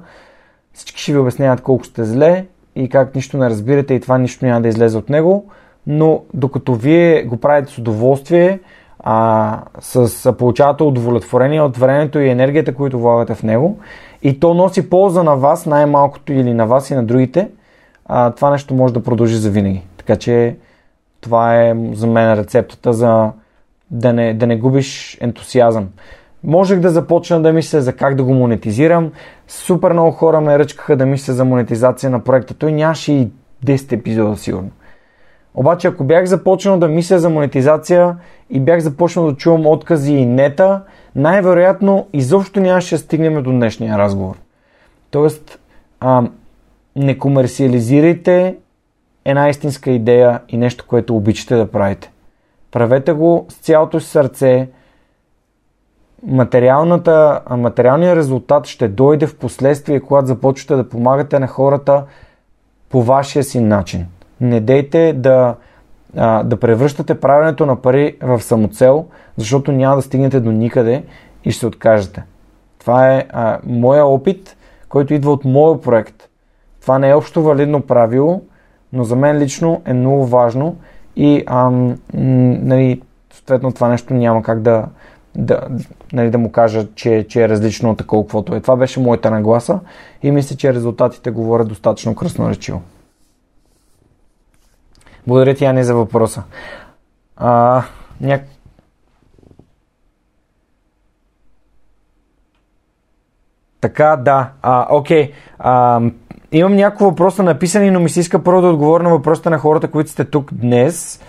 Всички 0.74 1.02
ще 1.02 1.12
ви 1.12 1.18
обясняват 1.18 1.60
колко 1.60 1.84
сте 1.84 2.04
зле 2.04 2.46
и 2.76 2.88
как 2.88 3.14
нищо 3.14 3.38
не 3.38 3.50
разбирате 3.50 3.94
и 3.94 4.00
това 4.00 4.18
нищо 4.18 4.46
няма 4.46 4.60
да 4.60 4.68
излезе 4.68 4.98
от 4.98 5.08
него, 5.08 5.46
но 5.86 6.22
докато 6.34 6.74
вие 6.74 7.22
го 7.22 7.36
правите 7.36 7.72
с 7.72 7.78
удоволствие, 7.78 8.60
а, 9.00 9.60
с, 9.80 10.32
получавате 10.32 10.82
удовлетворение 10.82 11.60
от 11.60 11.76
времето 11.76 12.18
и 12.18 12.28
енергията, 12.28 12.74
които 12.74 12.98
влагате 12.98 13.34
в 13.34 13.42
него 13.42 13.78
и 14.22 14.40
то 14.40 14.54
носи 14.54 14.90
полза 14.90 15.22
на 15.22 15.36
вас, 15.36 15.66
най-малкото 15.66 16.32
или 16.32 16.54
на 16.54 16.66
вас 16.66 16.90
и 16.90 16.94
на 16.94 17.04
другите, 17.04 17.48
а, 18.06 18.30
това 18.30 18.50
нещо 18.50 18.74
може 18.74 18.94
да 18.94 19.02
продължи 19.02 19.36
за 19.36 19.50
винаги. 19.50 19.82
Така 19.96 20.16
че 20.16 20.56
това 21.20 21.62
е 21.62 21.74
за 21.92 22.06
мен 22.06 22.38
рецептата 22.38 22.92
за 22.92 23.30
да 23.90 24.12
не, 24.12 24.34
да 24.34 24.46
не 24.46 24.56
губиш 24.56 25.18
ентусиазъм. 25.20 25.88
Можех 26.44 26.80
да 26.80 26.90
започна 26.90 27.42
да 27.42 27.52
мисля 27.52 27.80
за 27.80 27.92
как 27.92 28.14
да 28.14 28.24
го 28.24 28.34
монетизирам. 28.34 29.12
Супер 29.48 29.92
много 29.92 30.10
хора 30.10 30.40
ме 30.40 30.58
ръчкаха 30.58 30.96
да 30.96 31.06
мисля 31.06 31.32
за 31.32 31.44
монетизация 31.44 32.10
на 32.10 32.24
проекта. 32.24 32.54
Той 32.54 32.72
нямаше 32.72 33.12
и 33.12 33.28
10 33.64 33.92
епизода 33.92 34.36
сигурно. 34.36 34.70
Обаче 35.56 35.88
ако 35.88 36.04
бях 36.04 36.24
започнал 36.24 36.78
да 36.78 36.88
мисля 36.88 37.18
за 37.18 37.30
монетизация 37.30 38.16
и 38.50 38.60
бях 38.60 38.80
започнал 38.80 39.26
да 39.26 39.36
чувам 39.36 39.66
откази 39.66 40.14
и 40.14 40.26
нета, 40.26 40.82
най-вероятно 41.14 42.06
изобщо 42.12 42.60
нямаше 42.60 42.94
да 42.94 42.98
стигнем 42.98 43.42
до 43.42 43.50
днешния 43.50 43.98
разговор. 43.98 44.36
Тоест, 45.10 45.58
а, 46.00 46.28
не 46.96 47.18
комерциализирайте 47.18 48.56
една 49.24 49.48
истинска 49.48 49.90
идея 49.90 50.40
и 50.48 50.56
нещо, 50.56 50.84
което 50.88 51.16
обичате 51.16 51.56
да 51.56 51.70
правите. 51.70 52.10
Правете 52.72 53.12
го 53.12 53.46
с 53.48 53.54
цялото 53.54 54.00
си 54.00 54.10
сърце. 54.10 54.68
материалният 57.50 58.16
резултат 58.16 58.66
ще 58.66 58.88
дойде 58.88 59.26
в 59.26 59.36
последствие, 59.36 60.00
когато 60.00 60.26
започвате 60.26 60.76
да 60.76 60.88
помагате 60.88 61.38
на 61.38 61.46
хората 61.46 62.04
по 62.88 63.02
вашия 63.02 63.44
си 63.44 63.60
начин 63.60 64.06
не 64.40 64.60
дейте 64.60 65.12
да, 65.12 65.54
а, 66.16 66.42
да 66.42 66.60
превръщате 66.60 67.20
правенето 67.20 67.66
на 67.66 67.76
пари 67.76 68.16
в 68.22 68.40
самоцел, 68.40 69.06
защото 69.36 69.72
няма 69.72 69.96
да 69.96 70.02
стигнете 70.02 70.40
до 70.40 70.52
никъде 70.52 71.04
и 71.44 71.50
ще 71.50 71.60
се 71.60 71.66
откажете. 71.66 72.22
Това 72.78 73.14
е 73.14 73.26
а, 73.30 73.58
моя 73.66 74.06
опит, 74.06 74.56
който 74.88 75.14
идва 75.14 75.32
от 75.32 75.44
моя 75.44 75.80
проект. 75.80 76.28
Това 76.80 76.98
не 76.98 77.08
е 77.08 77.14
общо 77.14 77.42
валидно 77.42 77.80
правило, 77.80 78.42
но 78.92 79.04
за 79.04 79.16
мен 79.16 79.38
лично 79.38 79.82
е 79.84 79.92
много 79.92 80.26
важно 80.26 80.76
и 81.16 81.42
ам, 81.46 81.98
нали, 82.14 83.02
съответно 83.32 83.72
това 83.72 83.88
нещо 83.88 84.14
няма 84.14 84.42
как 84.42 84.60
да, 84.60 84.86
да, 85.34 85.60
нали, 86.12 86.30
да 86.30 86.38
му 86.38 86.52
кажа, 86.52 86.86
че, 86.94 87.26
че 87.28 87.44
е 87.44 87.48
различно 87.48 87.90
от 87.90 87.98
такова, 87.98 88.22
каквото 88.22 88.54
е. 88.54 88.60
Това 88.60 88.76
беше 88.76 89.00
моята 89.00 89.30
нагласа 89.30 89.80
и 90.22 90.30
мисля, 90.30 90.56
че 90.56 90.74
резултатите 90.74 91.30
говорят 91.30 91.68
достатъчно 91.68 92.14
красноречиво. 92.14 92.82
Благодаря 95.26 95.54
ти, 95.54 95.64
Ани, 95.64 95.84
за 95.84 95.94
въпроса. 95.94 96.42
А, 97.36 97.82
ня... 98.20 98.40
Така, 103.80 104.16
да. 104.16 104.50
А, 104.62 104.86
окей. 104.90 105.32
А, 105.58 106.00
имам 106.52 106.76
няколко 106.76 107.04
въпроса 107.04 107.42
написани, 107.42 107.90
но 107.90 108.00
ми 108.00 108.08
се 108.08 108.20
иска 108.20 108.42
първо 108.42 108.60
да 108.60 108.68
отговоря 108.68 109.02
на 109.02 109.10
въпросите 109.10 109.50
на 109.50 109.58
хората, 109.58 109.90
които 109.90 110.10
сте 110.10 110.24
тук 110.24 110.54
днес. 110.54 111.22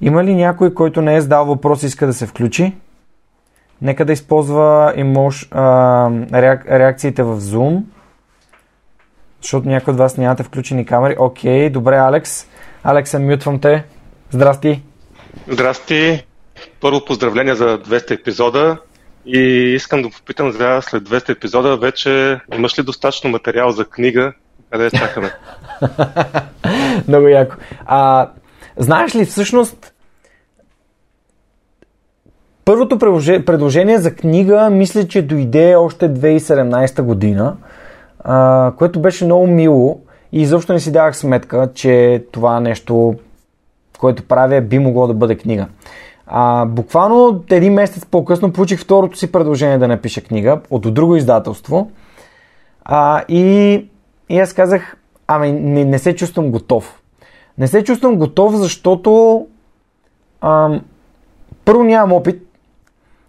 Има 0.00 0.24
ли 0.24 0.34
някой, 0.34 0.74
който 0.74 1.02
не 1.02 1.16
е 1.16 1.20
задал 1.20 1.44
въпрос 1.44 1.82
и 1.82 1.86
иска 1.86 2.06
да 2.06 2.12
се 2.12 2.26
включи? 2.26 2.76
Нека 3.82 4.04
да 4.04 4.12
използва 4.12 4.92
емош, 4.96 5.48
а, 5.50 6.10
реак, 6.32 6.66
реакциите 6.66 7.22
в 7.22 7.40
Zoom, 7.40 7.82
защото 9.42 9.68
някой 9.68 9.92
от 9.92 9.98
вас 9.98 10.16
нямате 10.16 10.42
включени 10.42 10.86
камери. 10.86 11.16
Окей, 11.18 11.70
добре, 11.70 11.96
Алекс. 11.96 12.46
Алекс, 12.86 13.14
мютвам 13.14 13.60
те. 13.60 13.84
Здрасти. 14.30 14.82
Здрасти. 15.48 16.26
Първо 16.80 17.04
поздравления 17.04 17.56
за 17.56 17.78
200 17.78 18.10
епизода 18.10 18.76
и 19.26 19.38
искам 19.74 20.02
да 20.02 20.10
попитам 20.10 20.52
за 20.52 20.78
след 20.82 21.02
200 21.02 21.28
епизода 21.28 21.76
вече 21.76 22.40
имаш 22.54 22.78
ли 22.78 22.82
достатъчно 22.82 23.30
материал 23.30 23.70
за 23.70 23.84
книга? 23.84 24.32
Къде 24.70 24.90
чакаме? 24.90 25.30
Много 27.08 27.28
яко. 27.28 27.56
А, 27.86 28.30
знаеш 28.76 29.14
ли, 29.14 29.24
всъщност, 29.24 29.92
първото 32.64 32.98
предложение 33.46 33.98
за 33.98 34.14
книга 34.14 34.70
мисля, 34.70 35.08
че 35.08 35.22
дойде 35.22 35.74
още 35.74 36.08
2017 36.08 37.02
година, 37.02 37.56
а, 38.18 38.72
което 38.78 39.00
беше 39.00 39.24
много 39.24 39.46
мило 39.46 40.00
и 40.34 40.40
изобщо 40.42 40.72
не 40.72 40.80
си 40.80 40.92
давах 40.92 41.16
сметка, 41.16 41.68
че 41.74 42.24
това 42.32 42.60
нещо, 42.60 43.14
което 43.98 44.22
правя, 44.22 44.60
би 44.60 44.78
могло 44.78 45.06
да 45.06 45.14
бъде 45.14 45.36
книга. 45.36 45.66
А, 46.26 46.66
буквално 46.66 47.44
един 47.50 47.72
месец 47.72 48.06
по-късно 48.06 48.52
получих 48.52 48.80
второто 48.80 49.18
си 49.18 49.32
предложение 49.32 49.78
да 49.78 49.88
напиша 49.88 50.20
книга 50.20 50.60
от 50.70 50.94
друго 50.94 51.16
издателство. 51.16 51.90
А, 52.84 53.24
и, 53.28 53.86
и 54.28 54.38
аз 54.38 54.52
казах, 54.52 54.96
ами 55.26 55.52
не, 55.52 55.84
не 55.84 55.98
се 55.98 56.16
чувствам 56.16 56.50
готов. 56.50 57.00
Не 57.58 57.68
се 57.68 57.84
чувствам 57.84 58.16
готов, 58.16 58.54
защото 58.54 59.46
ам, 60.40 60.80
първо 61.64 61.84
нямам 61.84 62.12
опит 62.12 62.42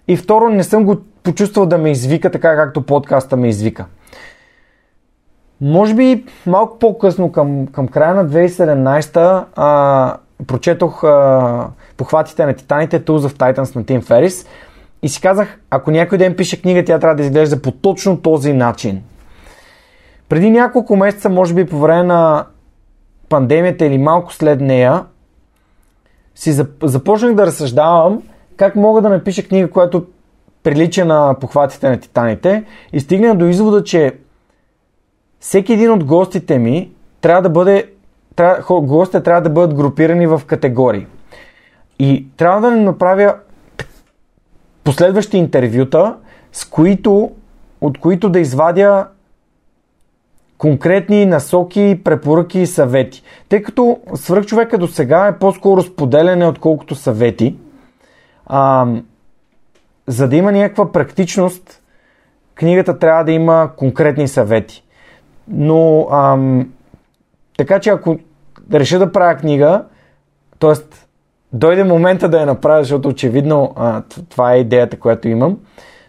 и 0.07 0.17
второ 0.17 0.49
не 0.49 0.63
съм 0.63 0.85
го 0.85 0.97
почувствал 1.23 1.65
да 1.65 1.77
ме 1.77 1.91
извика 1.91 2.31
така, 2.31 2.55
както 2.55 2.81
подкаста 2.81 3.37
ме 3.37 3.47
извика. 3.47 3.85
Може 5.61 5.93
би 5.93 6.25
малко 6.45 6.79
по-късно, 6.79 7.31
към, 7.31 7.67
към 7.67 7.87
края 7.87 8.15
на 8.15 8.27
2017 8.27 9.43
а, 9.55 10.17
прочетох 10.47 11.03
а, 11.03 11.67
похватите 11.97 12.45
на 12.45 12.53
Титаните, 12.53 13.05
Tools 13.05 13.27
of 13.27 13.33
Titans 13.37 13.75
на 13.75 13.85
Тим 13.85 14.01
Ферис 14.01 14.45
и 15.03 15.09
си 15.09 15.21
казах, 15.21 15.59
ако 15.69 15.91
някой 15.91 16.17
ден 16.17 16.35
пише 16.35 16.61
книга, 16.61 16.85
тя 16.85 16.99
трябва 16.99 17.15
да 17.15 17.23
изглежда 17.23 17.61
по 17.61 17.71
точно 17.71 18.17
този 18.17 18.53
начин. 18.53 19.03
Преди 20.29 20.49
няколко 20.49 20.95
месеца, 20.95 21.29
може 21.29 21.53
би 21.53 21.65
по 21.65 21.79
време 21.79 22.03
на 22.03 22.45
пандемията 23.29 23.85
или 23.85 23.97
малко 23.97 24.33
след 24.33 24.61
нея, 24.61 25.05
си 26.35 26.51
започнах 26.83 27.33
да 27.35 27.45
разсъждавам 27.45 28.21
как 28.57 28.75
мога 28.75 29.01
да 29.01 29.09
напиша 29.09 29.43
книга, 29.43 29.69
която 29.69 30.05
прилича 30.63 31.05
на 31.05 31.35
похватите 31.41 31.89
на 31.89 31.99
Титаните 31.99 32.63
и 32.93 32.99
стигна 32.99 33.35
до 33.35 33.45
извода, 33.45 33.83
че 33.83 34.13
всеки 35.45 35.73
един 35.73 35.91
от 35.91 36.03
гостите 36.03 36.59
ми 36.59 36.91
трябва 37.21 37.41
да 37.41 37.49
бъде 37.49 37.91
трябва, 38.35 38.81
гостите 38.81 39.23
трябва 39.23 39.41
да 39.41 39.49
бъдат 39.49 39.73
групирани 39.73 40.27
в 40.27 40.41
категории. 40.47 41.07
И 41.99 42.27
трябва 42.37 42.61
да 42.61 42.71
не 42.71 42.81
направя 42.81 43.35
последващи 44.83 45.37
интервюта, 45.37 46.15
с 46.51 46.65
които, 46.65 47.31
от 47.81 47.97
които 47.97 48.29
да 48.29 48.39
извадя 48.39 49.07
конкретни 50.57 51.25
насоки, 51.25 52.01
препоръки 52.03 52.59
и 52.59 52.67
съвети. 52.67 53.23
Тъй 53.49 53.61
като 53.61 53.99
свръхчовека 54.13 54.77
до 54.77 54.87
сега 54.87 55.27
е 55.27 55.39
по-скоро 55.39 55.81
споделяне, 55.81 56.47
отколкото 56.47 56.95
съвети. 56.95 57.55
А, 58.45 58.87
за 60.07 60.27
да 60.27 60.35
има 60.35 60.51
някаква 60.51 60.91
практичност, 60.91 61.81
книгата 62.55 62.99
трябва 62.99 63.23
да 63.23 63.31
има 63.31 63.71
конкретни 63.77 64.27
съвети. 64.27 64.84
Но, 65.47 66.07
ам, 66.11 66.71
така 67.57 67.79
че 67.79 67.89
ако 67.89 68.17
реша 68.73 68.99
да 68.99 69.11
правя 69.11 69.35
книга, 69.35 69.83
т.е. 70.59 70.73
дойде 71.53 71.83
момента 71.83 72.29
да 72.29 72.39
я 72.39 72.45
направя, 72.45 72.83
защото 72.83 73.09
очевидно 73.09 73.73
а, 73.75 74.01
това 74.29 74.53
е 74.53 74.59
идеята, 74.59 74.99
която 74.99 75.27
имам, 75.27 75.57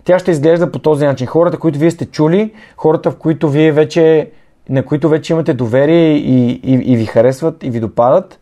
тя 0.05 0.19
ще 0.19 0.31
изглежда 0.31 0.73
по 0.73 0.79
този 0.79 1.05
начин. 1.05 1.27
Хората, 1.27 1.59
които 1.59 1.79
вие 1.79 1.91
сте 1.91 2.07
чули, 2.07 2.53
хората, 2.77 3.11
в 3.11 3.17
които 3.17 3.49
вие 3.49 3.73
вече, 3.73 4.31
на 4.69 4.85
които 4.85 5.09
вече 5.09 5.33
имате 5.33 5.55
доверие 5.55 6.17
и, 6.17 6.51
и, 6.65 6.93
и 6.93 6.97
ви 6.97 7.07
харесват 7.07 7.63
и 7.63 7.71
ви 7.71 7.81
допадат, 7.81 8.41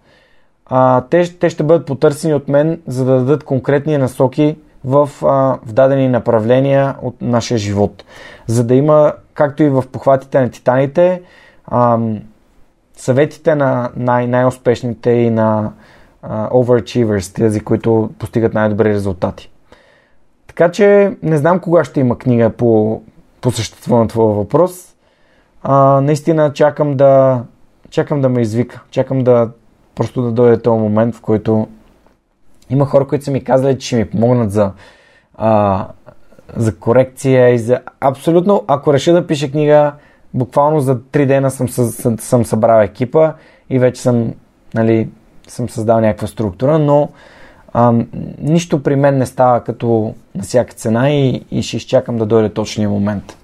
а, 0.66 1.05
те, 1.11 1.38
те 1.38 1.51
ще 1.51 1.62
бъдат 1.62 1.86
потърсени 1.86 2.34
от 2.34 2.49
мен, 2.49 2.80
за 2.86 3.05
да 3.05 3.12
дадат 3.12 3.45
конкретни 3.45 3.99
насоки 3.99 4.57
в, 4.85 5.11
а, 5.22 5.59
в 5.66 5.72
дадени 5.72 6.09
направления 6.09 6.97
от 7.03 7.22
нашия 7.22 7.59
живот. 7.59 8.05
За 8.47 8.64
да 8.64 8.74
има, 8.74 9.12
както 9.35 9.62
и 9.62 9.68
в 9.68 9.85
похватите 9.93 10.41
на 10.41 10.51
титаните, 10.51 11.22
а, 11.66 11.99
съветите 12.97 13.55
на 13.55 13.91
най- 13.97 14.26
най-успешните 14.26 15.11
и 15.11 15.30
на 15.30 15.72
а, 16.22 16.49
overachievers, 16.49 17.35
тези, 17.37 17.61
които 17.61 18.11
постигат 18.18 18.55
най-добри 18.55 18.89
резултати. 18.89 19.51
Така 20.47 20.70
че 20.70 21.16
не 21.22 21.37
знам 21.37 21.61
кога 21.61 21.85
ще 21.85 22.01
има 22.01 22.18
книга 22.18 22.51
по, 22.51 23.03
по 23.41 23.51
същество 23.51 23.99
на 23.99 24.09
твоя 24.09 24.35
въпрос. 24.35 24.95
А, 25.62 26.01
наистина 26.01 26.53
чакам 26.53 26.97
да, 26.97 27.43
чакам 27.91 28.20
да 28.20 28.28
ме 28.28 28.41
извика. 28.41 28.82
Чакам 28.91 29.24
да 29.24 29.51
просто 29.95 30.22
да 30.22 30.30
дойде 30.30 30.62
този 30.62 30.80
момент, 30.80 31.14
в 31.14 31.20
който 31.20 31.68
има 32.71 32.87
хора, 32.87 33.07
които 33.07 33.25
са 33.25 33.31
ми 33.31 33.45
казали, 33.45 33.79
че 33.79 33.87
ще 33.87 33.97
ми 33.97 34.05
помогнат 34.05 34.51
за, 34.51 34.73
а, 35.35 35.87
за 36.57 36.77
корекция 36.77 37.49
и 37.51 37.59
за... 37.59 37.81
Абсолютно, 38.01 38.65
ако 38.67 38.93
реша 38.93 39.12
да 39.12 39.27
пиша 39.27 39.51
книга, 39.51 39.93
буквално 40.35 40.81
за 40.81 40.99
3 40.99 41.27
дена 41.27 41.51
съм, 41.51 41.69
съм, 41.69 42.19
съм 42.19 42.45
събрал 42.45 42.83
екипа 42.83 43.33
и 43.71 43.79
вече 43.79 44.03
съм, 44.03 44.33
нали, 44.75 45.09
съм 45.49 45.69
създал 45.69 46.01
някаква 46.01 46.27
структура, 46.27 46.79
но 46.79 47.09
а, 47.73 47.93
нищо 48.39 48.83
при 48.83 48.97
мен 48.97 49.19
не 49.19 49.27
става 49.27 49.65
като 49.65 50.15
на 50.35 50.43
всяка 50.43 50.75
цена 50.75 51.11
и, 51.11 51.45
и 51.51 51.62
ще 51.62 51.77
изчакам 51.77 52.17
да 52.17 52.27
дойде 52.27 52.49
точния 52.49 52.89
момент. 52.89 53.39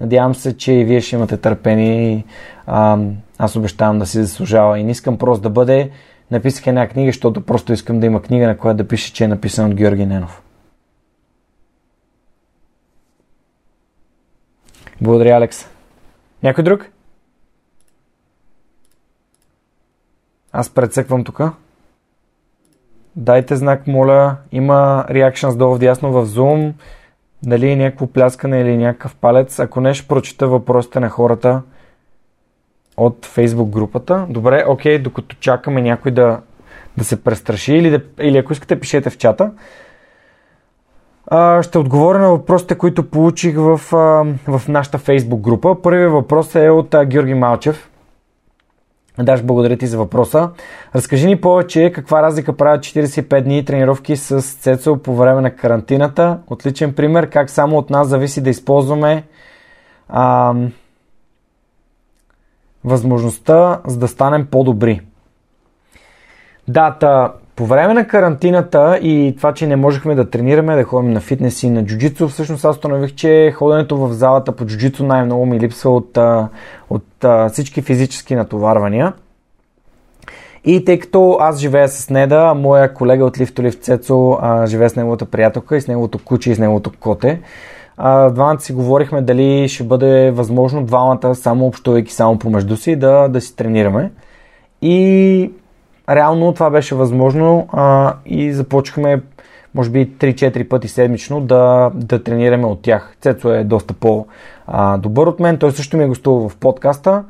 Надявам 0.00 0.34
се, 0.34 0.56
че 0.56 0.72
и 0.72 0.84
вие 0.84 1.00
ще 1.00 1.16
имате 1.16 1.36
търпение 1.36 2.24
а, 2.66 2.98
аз 3.38 3.56
обещавам 3.56 3.98
да 3.98 4.06
си 4.06 4.22
заслужава 4.22 4.78
и 4.78 4.84
не 4.84 4.90
искам 4.90 5.18
просто 5.18 5.42
да 5.42 5.50
бъде 5.50 5.90
написах 6.30 6.66
една 6.66 6.88
книга, 6.88 7.08
защото 7.08 7.40
просто 7.40 7.72
искам 7.72 8.00
да 8.00 8.06
има 8.06 8.22
книга, 8.22 8.46
на 8.46 8.58
която 8.58 8.76
да 8.76 8.88
пише, 8.88 9.12
че 9.12 9.24
е 9.24 9.28
написан 9.28 9.70
от 9.70 9.74
Георги 9.74 10.06
Ненов. 10.06 10.42
Благодаря, 15.00 15.36
Алекс. 15.36 15.68
Някой 16.42 16.64
друг? 16.64 16.86
Аз 20.52 20.70
прецъквам 20.70 21.24
тук. 21.24 21.40
Дайте 23.16 23.56
знак, 23.56 23.86
моля. 23.86 24.36
Има 24.52 25.06
реакшн 25.10 25.48
долу 25.56 25.74
вдясно 25.74 26.12
в 26.12 26.26
Zoom. 26.26 26.72
Дали 27.42 27.70
е 27.70 27.76
някакво 27.76 28.06
пляскане 28.06 28.60
или 28.60 28.76
някакъв 28.76 29.16
палец. 29.16 29.58
Ако 29.58 29.80
не, 29.80 29.94
ще 29.94 30.08
прочета 30.08 30.48
въпросите 30.48 31.00
на 31.00 31.08
хората 31.08 31.62
от 32.96 33.26
Facebook 33.26 33.68
групата. 33.68 34.26
Добре, 34.28 34.64
окей, 34.68 34.98
докато 34.98 35.36
чакаме 35.40 35.82
някой 35.82 36.12
да, 36.12 36.40
да 36.96 37.04
се 37.04 37.24
престраши 37.24 37.74
или, 37.74 37.90
да, 37.90 38.00
или 38.20 38.38
ако 38.38 38.52
искате, 38.52 38.80
пишете 38.80 39.10
в 39.10 39.18
чата. 39.18 39.50
А, 41.26 41.62
ще 41.62 41.78
отговоря 41.78 42.18
на 42.18 42.30
въпросите, 42.30 42.78
които 42.78 43.10
получих 43.10 43.56
в, 43.56 43.80
а, 43.92 44.24
в 44.58 44.68
нашата 44.68 44.98
Facebook 44.98 45.40
група. 45.40 45.82
Първият 45.82 46.12
въпрос 46.12 46.54
е 46.54 46.70
от 46.70 46.94
а, 46.94 47.04
Георги 47.04 47.34
Малчев. 47.34 47.90
Даш, 49.18 49.42
благодаря 49.42 49.76
ти 49.76 49.86
за 49.86 49.98
въпроса. 49.98 50.50
Разкажи 50.94 51.26
ни 51.26 51.40
повече 51.40 51.92
каква 51.94 52.22
разлика 52.22 52.56
правят 52.56 52.80
45 52.80 53.40
дни 53.40 53.64
тренировки 53.64 54.16
с 54.16 54.42
Цецо 54.42 54.96
по 54.96 55.16
време 55.16 55.40
на 55.40 55.50
карантината. 55.50 56.38
Отличен 56.46 56.94
пример 56.94 57.30
как 57.30 57.50
само 57.50 57.78
от 57.78 57.90
нас 57.90 58.08
зависи 58.08 58.40
да 58.40 58.50
използваме 58.50 59.24
а, 60.08 60.54
възможността 62.84 63.80
за 63.86 63.98
да 63.98 64.08
станем 64.08 64.46
по-добри. 64.50 65.00
Дата, 66.68 67.32
по 67.56 67.66
време 67.66 67.94
на 67.94 68.06
карантината 68.06 68.98
и 69.02 69.34
това, 69.36 69.54
че 69.54 69.66
не 69.66 69.76
можехме 69.76 70.14
да 70.14 70.30
тренираме, 70.30 70.76
да 70.76 70.84
ходим 70.84 71.10
на 71.10 71.20
фитнес 71.20 71.62
и 71.62 71.70
на 71.70 71.84
джуджицу, 71.84 72.28
всъщност 72.28 72.64
аз 72.64 72.76
установих, 72.76 73.14
че 73.14 73.52
ходенето 73.56 73.96
в 73.96 74.12
залата 74.12 74.52
по 74.52 74.66
джуджицу 74.66 75.04
най-много 75.04 75.46
ми 75.46 75.60
липсва 75.60 75.90
от, 75.90 76.18
от, 76.90 77.24
всички 77.52 77.82
физически 77.82 78.34
натоварвания. 78.34 79.12
И 80.64 80.84
тъй 80.84 80.98
като 80.98 81.36
аз 81.40 81.58
живея 81.58 81.88
с 81.88 82.10
Неда, 82.10 82.54
моя 82.54 82.94
колега 82.94 83.24
от 83.24 83.38
Лифто 83.38 83.62
Лифт 83.62 83.82
Цецо 83.82 84.38
живее 84.66 84.88
с 84.88 84.96
неговата 84.96 85.24
приятелка 85.24 85.76
и 85.76 85.80
с 85.80 85.88
неговото 85.88 86.18
куче 86.24 86.50
и 86.50 86.54
с 86.54 86.58
неговото 86.58 86.92
коте. 87.00 87.40
Двамата 88.32 88.60
си 88.60 88.72
говорихме 88.72 89.22
дали 89.22 89.68
ще 89.68 89.84
бъде 89.84 90.30
възможно 90.30 90.84
двамата, 90.84 91.34
само 91.34 91.66
общувайки 91.66 92.12
само 92.12 92.38
помежду 92.38 92.76
си, 92.76 92.96
да, 92.96 93.28
да 93.28 93.40
си 93.40 93.56
тренираме. 93.56 94.12
И 94.82 95.52
реално 96.10 96.52
това 96.52 96.70
беше 96.70 96.94
възможно 96.94 97.68
а, 97.72 98.14
и 98.26 98.52
започнахме 98.52 99.22
може 99.74 99.90
би 99.90 100.10
3-4 100.10 100.68
пъти 100.68 100.88
седмично 100.88 101.40
да, 101.40 101.90
да 101.94 102.22
тренираме 102.22 102.66
от 102.66 102.82
тях. 102.82 103.16
Цецо 103.20 103.52
е 103.52 103.64
доста 103.64 103.94
по-добър 103.94 105.26
от 105.26 105.40
мен. 105.40 105.58
Той 105.58 105.72
също 105.72 105.96
ми 105.96 106.04
е 106.04 106.08
гостувал 106.08 106.48
в 106.48 106.56
подкаста. 106.56 107.24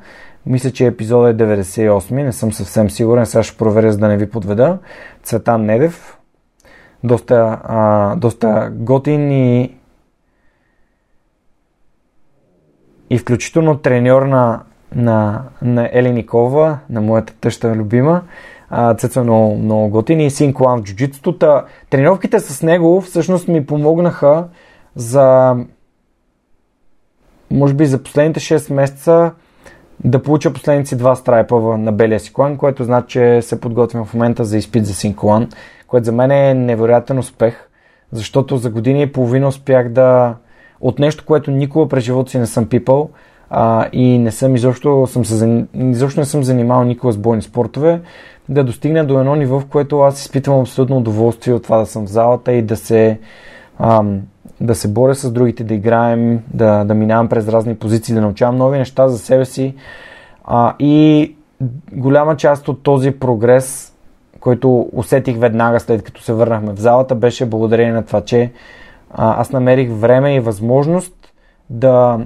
Мисля, 0.47 0.71
че 0.71 0.87
епизода 0.87 1.29
е 1.29 1.35
98, 1.35 2.11
не 2.11 2.33
съм 2.33 2.53
съвсем 2.53 2.91
сигурен, 2.91 3.27
сега 3.27 3.43
ще 3.43 3.57
проверя, 3.57 3.93
за 3.93 3.99
да 3.99 4.09
не 4.09 4.17
ви 4.17 4.31
подведа. 4.31 4.79
Цветан 5.23 5.65
Недев, 5.65 6.19
доста, 7.05 7.59
а, 7.65 8.17
доста 8.17 8.71
готин 8.73 9.33
и, 9.33 9.75
и 13.15 13.19
включително 13.19 13.79
треньор 13.79 14.23
на, 14.23 14.61
на, 14.95 15.43
на 15.63 15.91
Ели 15.93 16.13
Никова, 16.13 16.79
на 16.91 17.01
моята 17.01 17.33
тъща 17.41 17.75
любима. 17.75 18.23
Цецо 18.99 19.21
е 19.21 19.23
много, 19.23 19.57
много 19.57 19.89
готин 19.89 20.21
и 20.21 20.31
син 20.31 20.55
Колан 20.55 20.81
в 20.81 20.85
джуджитото. 20.85 21.63
Тренировките 21.91 22.41
с 22.41 22.63
него 22.63 23.01
всъщност 23.01 23.49
ми 23.49 23.67
помогнаха 23.67 24.45
за 24.97 25.57
може 27.51 27.75
би 27.75 27.87
за 27.87 28.03
последните 28.03 28.41
6 28.41 28.73
месеца 28.73 29.33
да 30.05 30.23
получа 30.23 30.53
последните 30.53 30.97
два 30.97 31.15
страйпа 31.15 31.57
на 31.79 31.93
белия 31.93 32.21
си 32.21 32.33
колан, 32.33 32.57
което 32.57 32.85
значи, 32.85 33.09
че 33.09 33.43
се 33.43 33.61
подготвям 33.61 34.05
в 34.05 34.15
момента 34.15 34.45
за 34.45 34.59
изпит 34.59 34.87
за 34.87 34.95
син 34.95 35.15
колан, 35.15 35.49
което 35.87 36.05
за 36.05 36.13
мен 36.13 36.31
е 36.31 36.55
невероятен 36.55 37.19
успех, 37.19 37.69
защото 38.13 38.57
за 38.57 38.71
години 38.71 39.03
и 39.03 39.13
половина 39.13 39.49
успях 39.49 39.89
да 39.89 40.35
от 40.85 40.99
нещо, 40.99 41.25
което 41.27 41.51
никога 41.51 41.89
през 41.89 42.05
живота 42.05 42.31
си 42.31 42.39
не 42.39 42.47
съм 42.47 42.67
пипал 42.67 43.11
а, 43.51 43.89
и 43.93 44.19
не 44.19 44.31
съм 44.31 44.57
изобщо, 44.57 45.07
съм 45.07 45.25
се, 45.25 45.65
изобщо 45.75 46.21
не 46.21 46.27
съм 46.27 46.45
занимавал 46.45 46.85
никога 46.85 47.13
с 47.13 47.19
бойни 47.19 47.43
спортове, 47.43 48.01
да 48.49 48.65
достигна 48.65 49.05
до 49.05 49.21
едно 49.21 49.35
ниво, 49.35 49.61
в 49.61 49.67
което 49.67 50.01
аз 50.01 50.21
изпитвам 50.21 50.61
абсолютно 50.61 50.97
удоволствие 50.97 51.55
от 51.55 51.63
това 51.63 51.79
да 51.79 51.87
съм 51.87 52.07
в 52.07 52.09
залата 52.09 52.53
и 52.53 52.63
да 52.63 52.77
се, 52.77 53.19
ам, 53.79 54.21
да 54.61 54.75
се 54.75 54.89
боря 54.89 55.15
с 55.15 55.33
другите, 55.33 55.65
да 55.65 55.75
играем, 55.75 56.43
да, 56.55 56.85
да 56.85 56.95
минавам 56.95 57.29
през 57.29 57.49
разни 57.49 57.75
позиции, 57.75 58.15
да 58.15 58.21
научавам 58.21 58.57
нови 58.57 58.79
неща 58.79 59.09
за 59.09 59.19
себе 59.19 59.45
си. 59.45 59.75
А, 60.45 60.75
и 60.79 61.35
голяма 61.93 62.37
част 62.37 62.69
от 62.69 62.83
този 62.83 63.11
прогрес, 63.11 63.95
който 64.41 64.89
усетих 64.93 65.39
веднага 65.39 65.81
след 65.81 66.03
като 66.03 66.23
се 66.23 66.33
върнахме 66.33 66.73
в 66.73 66.81
залата, 66.81 67.15
беше 67.15 67.47
благодарение 67.47 67.93
на 67.93 68.05
това, 68.05 68.21
че 68.21 68.53
а, 69.15 69.41
аз 69.41 69.53
намерих 69.53 69.91
време 69.91 70.35
и 70.35 70.41
възможност 70.41 71.15
да, 71.71 72.21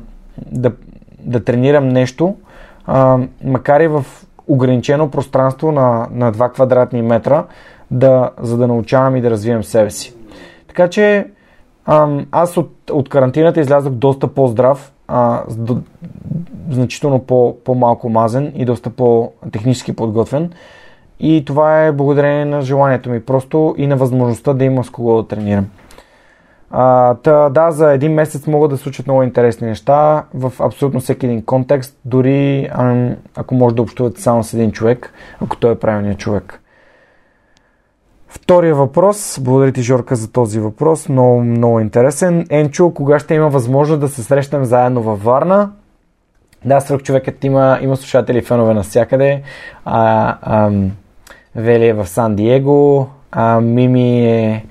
да, 0.47 0.73
да 1.21 1.45
тренирам 1.45 1.89
нещо, 1.89 2.37
а, 2.87 3.19
макар 3.45 3.81
и 3.81 3.89
в 3.89 4.05
ограничено 4.47 5.11
пространство 5.11 5.73
на, 5.73 6.09
на 6.11 6.33
2 6.33 6.53
квадратни 6.53 7.03
метра, 7.03 7.45
да, 7.91 8.31
за 8.41 8.57
да 8.57 8.67
научавам 8.67 9.17
и 9.17 9.21
да 9.21 9.31
развивам 9.31 9.65
себе 9.65 9.91
си. 9.91 10.15
Така 10.69 10.89
че 10.89 11.27
ам, 11.87 12.27
аз 12.33 12.57
от, 12.57 12.91
от 12.91 13.09
карантината 13.09 13.61
излязох 13.61 13.93
доста 13.93 14.27
по-здрав, 14.35 14.93
а, 15.09 15.43
до, 15.51 15.79
значително 16.71 17.19
по, 17.19 17.57
по-малко 17.65 18.09
мазен 18.09 18.53
и 18.57 18.65
доста 18.65 18.91
по-технически 18.91 19.97
подготвен. 19.97 20.51
И 21.21 21.45
това 21.45 21.85
е 21.85 21.93
благодарение 21.93 22.45
на 22.45 22.63
желанието 22.63 23.11
ми 23.11 23.25
просто 23.25 23.75
и 23.79 23.87
на 23.87 23.97
възможността 23.97 24.53
да 24.53 24.65
има 24.65 24.85
с 24.85 24.91
кого 24.91 25.23
да 25.23 25.29
тренирам. 25.29 25.67
А, 26.71 27.15
та, 27.15 27.49
да, 27.49 27.71
за 27.71 27.93
един 27.93 28.13
месец 28.13 28.47
могат 28.47 28.71
да 28.71 28.77
случат 28.77 29.07
много 29.07 29.23
интересни 29.23 29.67
неща 29.67 30.25
в 30.35 30.53
абсолютно 30.61 31.01
всеки 31.01 31.27
един 31.27 31.45
контекст, 31.45 31.99
дори 32.05 32.69
а, 32.73 33.11
ако 33.37 33.55
може 33.55 33.75
да 33.75 33.83
общувате 33.83 34.21
само 34.21 34.45
с 34.45 34.55
един 34.55 34.73
човек, 34.73 35.13
ако 35.41 35.57
той 35.57 35.73
е 35.73 35.79
правилният 35.79 36.19
човек. 36.19 36.61
Втория 38.29 38.75
въпрос, 38.75 39.39
благодаря 39.43 39.73
ти 39.73 39.83
Жорка 39.83 40.17
за 40.17 40.33
този 40.33 40.61
въпрос, 40.61 41.09
много, 41.09 41.41
много 41.41 41.81
интересен. 41.81 42.47
Енчо, 42.51 42.91
кога 42.95 43.19
ще 43.19 43.35
има 43.35 43.49
възможност 43.49 44.01
да 44.01 44.09
се 44.09 44.23
срещнем 44.23 44.65
заедно 44.65 45.03
във 45.03 45.25
Варна? 45.25 45.71
Да, 46.65 46.81
свърх 46.81 47.03
човекът 47.03 47.45
има, 47.45 47.79
има 47.83 47.97
слушатели 47.97 48.39
и 48.39 48.43
фенове 48.43 48.75
навсякъде. 48.75 49.43
А, 49.85 50.37
а, 50.43 50.71
Вели 51.57 51.87
е 51.87 51.93
в 51.93 52.07
Сан 52.07 52.37
Диего, 52.37 53.09
а, 53.33 53.61
Мими 53.61 54.27
е 54.27 54.65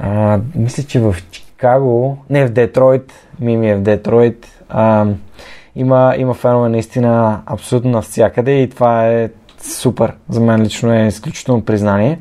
а, 0.00 0.40
мисля, 0.54 0.82
че 0.82 1.00
в 1.00 1.16
Чикаго, 1.30 2.18
не 2.30 2.46
в 2.46 2.50
Детройт, 2.50 3.12
Мими 3.40 3.70
е 3.70 3.74
в 3.74 3.80
Детройт. 3.80 4.46
А, 4.68 5.06
има, 5.76 6.14
има 6.18 6.34
фенове 6.34 6.68
наистина 6.68 7.42
абсолютно 7.46 7.90
навсякъде 7.90 8.52
и 8.52 8.70
това 8.70 9.08
е 9.08 9.30
супер. 9.62 10.12
За 10.28 10.40
мен 10.40 10.62
лично 10.62 10.92
е 10.92 11.06
изключително 11.06 11.64
признание. 11.64 12.20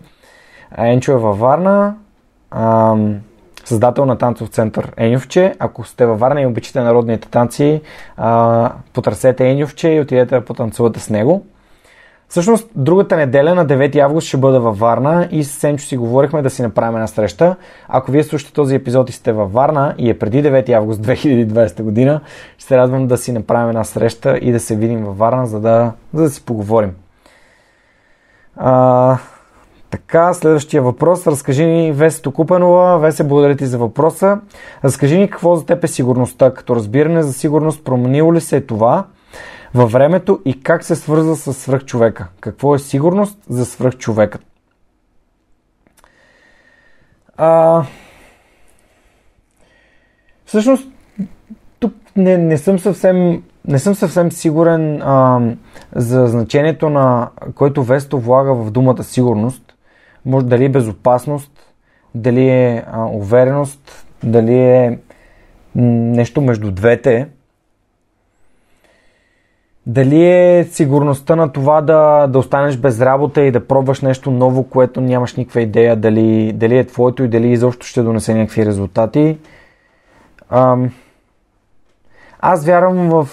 Енчо 0.78 1.12
е 1.12 1.18
във 1.18 1.40
Варна, 1.40 1.96
а, 2.52 2.96
създател 3.66 4.06
на 4.06 4.18
танцов 4.18 4.50
център 4.50 4.92
Енювче. 4.98 5.56
Ако 5.60 5.84
сте 5.84 6.06
във 6.06 6.20
Варна 6.20 6.42
и 6.42 6.46
обичате 6.46 6.82
народните 6.82 7.28
танци, 7.28 7.82
а, 8.18 8.72
потърсете 8.94 9.50
Енювче 9.50 9.90
и 9.90 10.00
отидете 10.00 10.36
да 10.36 10.46
потанцувате 10.46 11.00
с 11.00 11.10
него. 11.10 11.46
Всъщност, 12.30 12.70
другата 12.76 13.18
неделя 13.18 13.56
на 13.56 13.66
9 13.66 14.00
август 14.00 14.28
ще 14.28 14.38
бъда 14.38 14.60
във 14.60 14.80
Варна 14.80 15.28
и 15.32 15.44
с 15.44 15.52
Сенчо 15.52 15.86
си 15.86 15.98
говорихме 15.98 16.42
да 16.42 16.50
си 16.50 16.62
направим 16.62 16.96
една 16.96 17.08
среща. 17.08 17.56
Ако 17.88 18.12
вие 18.12 18.24
слушате 18.24 18.54
този 18.54 18.76
епизод 18.76 19.10
и 19.10 19.14
сте 19.14 19.32
във 19.32 19.54
Варна 19.54 19.96
и 19.98 20.10
е 20.10 20.20
преди 20.20 20.44
9 20.44 20.74
август 20.74 21.02
2020 21.02 21.82
година, 21.82 22.22
ще 22.58 22.68
се 22.68 22.78
радвам 22.78 23.08
да 23.08 23.18
си 23.18 23.32
направим 23.32 23.70
една 23.70 23.84
среща 23.84 24.38
и 24.42 24.52
да 24.52 24.60
се 24.60 24.76
видим 24.76 25.06
във 25.06 25.18
Варна, 25.18 25.48
за 25.48 25.60
да, 25.60 25.92
за 26.14 26.24
да 26.24 26.30
си 26.30 26.46
поговорим. 26.46 26.92
А, 28.56 29.18
така, 29.90 30.34
следващия 30.34 30.82
въпрос. 30.82 31.28
Разкажи 31.28 31.66
ни, 31.66 31.92
Весе 31.92 32.22
Купанова. 32.24 32.98
Весе, 32.98 33.24
благодаря 33.24 33.56
ти 33.56 33.66
за 33.66 33.78
въпроса. 33.78 34.40
Разкажи 34.84 35.18
ни 35.18 35.30
какво 35.30 35.56
за 35.56 35.66
теб 35.66 35.84
е 35.84 35.88
сигурността. 35.88 36.54
Като 36.54 36.76
разбиране 36.76 37.22
за 37.22 37.34
сигурност, 37.34 37.84
променило 37.84 38.34
ли 38.34 38.42
се 38.42 38.58
е 38.58 38.62
това? 38.62 39.06
Във 39.74 39.92
времето 39.92 40.42
и 40.46 40.64
как 40.64 40.84
се 40.84 40.96
свързва 40.96 41.36
с 41.36 41.54
свръхчовека. 41.54 42.28
Какво 42.40 42.76
е 42.76 42.80
сигурност 42.80 43.40
за 43.50 43.66
свръхчовекът? 43.66 44.42
А... 47.38 47.84
Всъщност, 50.46 50.88
тук 51.80 51.94
не, 52.16 52.38
не 52.38 52.58
съм 52.58 52.80
съвсем 52.80 53.44
не 53.70 53.80
съм 53.80 53.96
съвсем 53.96 54.32
сигурен 54.32 55.02
а, 55.02 55.42
за 55.96 56.28
значението 56.28 56.90
на 56.90 57.30
който 57.56 57.84
Весто 57.84 58.20
влага 58.20 58.54
в 58.54 58.72
думата 58.72 59.04
сигурност. 59.04 59.74
Може 60.26 60.46
дали 60.46 60.66
е 60.66 60.70
безопасност, 60.70 61.52
дали 62.16 62.50
е 62.50 62.84
а, 62.92 63.06
увереност, 63.06 64.06
дали 64.24 64.60
е 64.60 65.00
нещо 65.76 66.42
между 66.42 66.72
двете. 66.72 67.28
Дали 69.90 70.26
е 70.26 70.68
сигурността 70.72 71.36
на 71.36 71.52
това 71.52 71.82
да, 71.82 72.28
да 72.28 72.40
останеш 72.40 72.78
без 72.78 73.02
работа 73.02 73.42
и 73.42 73.52
да 73.52 73.68
пробваш 73.68 74.02
нещо 74.02 74.32
ново, 74.32 74.64
което 74.64 75.02
нямаш 75.02 75.36
никаква 75.36 75.62
идея 75.62 75.96
дали, 75.96 76.54
дали 76.54 76.78
е 76.78 76.88
твоето 76.88 77.24
и 77.24 77.28
дали 77.28 77.48
изобщо 77.48 77.86
ще 77.86 78.04
донесе 78.04 78.34
някакви 78.34 78.66
резултати. 78.66 79.38
Ам... 80.50 80.92
Аз 82.40 82.66
вярвам 82.66 83.10
в 83.10 83.30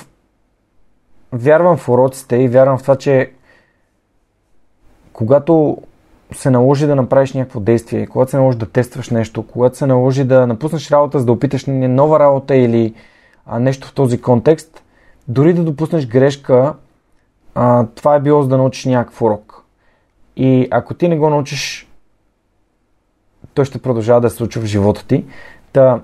вярвам 1.33 1.77
в 1.77 1.89
уроците 1.89 2.37
и 2.37 2.49
вярвам 2.49 2.79
в 2.79 2.83
това, 2.83 2.97
че 2.97 3.31
когато 5.13 5.79
се 6.33 6.51
наложи 6.51 6.87
да 6.87 6.97
направиш 6.97 7.33
някакво 7.33 7.61
действие, 7.61 8.07
когато 8.07 8.31
се 8.31 8.37
наложи 8.37 8.59
да 8.59 8.71
тестваш 8.71 9.11
нещо, 9.11 9.47
когато 9.47 9.77
се 9.77 9.87
наложи 9.87 10.25
да 10.25 10.47
напуснеш 10.47 10.91
работа, 10.91 11.19
за 11.19 11.27
да 11.27 11.33
опиташ 11.33 11.65
нова 11.67 12.21
работа 12.21 12.57
или 12.57 12.95
а, 13.47 13.59
нещо 13.59 13.89
в 13.89 13.95
този 13.95 14.21
контекст– 14.21 14.83
дори 15.29 15.55
да 15.55 15.65
допуснеш 15.65 16.07
грешка, 16.07 16.75
а, 17.55 17.87
това 17.95 18.15
е 18.15 18.21
било 18.21 18.43
за 18.43 18.49
да 18.49 18.57
научиш 18.57 18.85
някакъв 18.85 19.23
урок. 19.23 19.63
И 20.37 20.69
ако 20.71 20.95
ти 20.95 21.09
не 21.09 21.19
го 21.19 21.31
научиш, 21.31 21.89
той 23.55 23.65
ще 23.65 23.79
продължава 23.79 24.21
да 24.21 24.31
се 24.31 24.37
случва 24.37 24.63
в 24.63 24.67
живота 24.67 25.07
ти. 25.07 25.25
Та, 25.73 26.01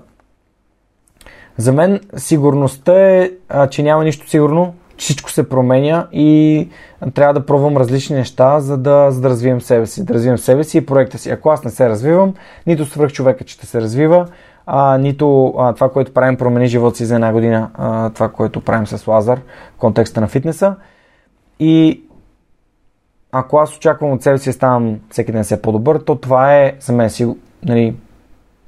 за 1.57 1.73
мен 1.73 1.99
сигурността 2.17 2.99
е, 2.99 3.31
а, 3.49 3.67
че 3.67 3.83
няма 3.83 4.03
нищо 4.03 4.29
сигурно, 4.29 4.73
всичко 4.97 5.31
се 5.31 5.49
променя 5.49 6.07
и 6.11 6.69
трябва 7.13 7.33
да 7.33 7.45
пробвам 7.45 7.77
различни 7.77 8.15
неща, 8.15 8.59
за 8.59 8.77
да, 8.77 9.11
за 9.11 9.21
да 9.21 9.29
развивам 9.29 9.61
себе 9.61 9.85
си. 9.85 10.05
Да 10.05 10.13
развивам 10.13 10.37
себе 10.37 10.63
си 10.63 10.77
и 10.77 10.85
проекта 10.85 11.17
си. 11.17 11.29
Ако 11.29 11.49
аз 11.49 11.63
не 11.63 11.71
се 11.71 11.89
развивам, 11.89 12.33
нито 12.67 12.85
свръх 12.85 13.11
човека 13.11 13.43
ще 13.47 13.65
се 13.65 13.81
развива, 13.81 14.27
а, 14.65 14.97
нито 14.97 15.53
а, 15.57 15.73
това, 15.73 15.91
което 15.91 16.13
правим 16.13 16.37
промени 16.37 16.67
живота 16.67 16.97
си 16.97 17.05
за 17.05 17.15
една 17.15 17.31
година, 17.31 17.69
а, 17.73 18.09
това, 18.09 18.29
което 18.29 18.61
правим 18.61 18.87
с 18.87 19.07
Лазар 19.07 19.39
в 19.75 19.77
контекста 19.77 20.21
на 20.21 20.27
фитнеса. 20.27 20.75
И 21.59 22.03
ако 23.31 23.57
аз 23.57 23.77
очаквам 23.77 24.11
от 24.11 24.23
себе 24.23 24.37
си 24.37 24.53
ставам 24.53 24.99
всеки 25.09 25.31
ден 25.31 25.43
все 25.43 25.61
по-добър, 25.61 25.99
то 25.99 26.15
това 26.15 26.55
е 26.55 26.73
за 26.79 26.93
мен 26.93 27.09
си, 27.09 27.27
нали, 27.65 27.95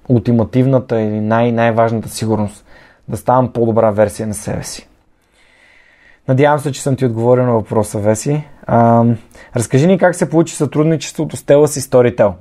ултимативната 0.09 1.01
или 1.01 1.22
най- 1.22 1.51
най-важната 1.51 2.09
сигурност. 2.09 2.65
Да 3.07 3.17
ставам 3.17 3.53
по-добра 3.53 3.91
версия 3.91 4.27
на 4.27 4.34
себе 4.34 4.63
си. 4.63 4.88
Надявам 6.27 6.59
се, 6.59 6.72
че 6.72 6.81
съм 6.81 6.95
ти 6.95 7.05
отговорил 7.05 7.45
на 7.45 7.51
въпроса, 7.51 7.99
Веси. 7.99 8.43
А, 8.67 9.05
разкажи 9.55 9.88
ни 9.88 9.97
как 9.97 10.15
се 10.15 10.30
получи 10.30 10.55
сътрудничеството 10.55 11.38
с 11.38 11.43
Телас 11.43 11.77
и 11.77 11.81
Storytel. 11.81 12.34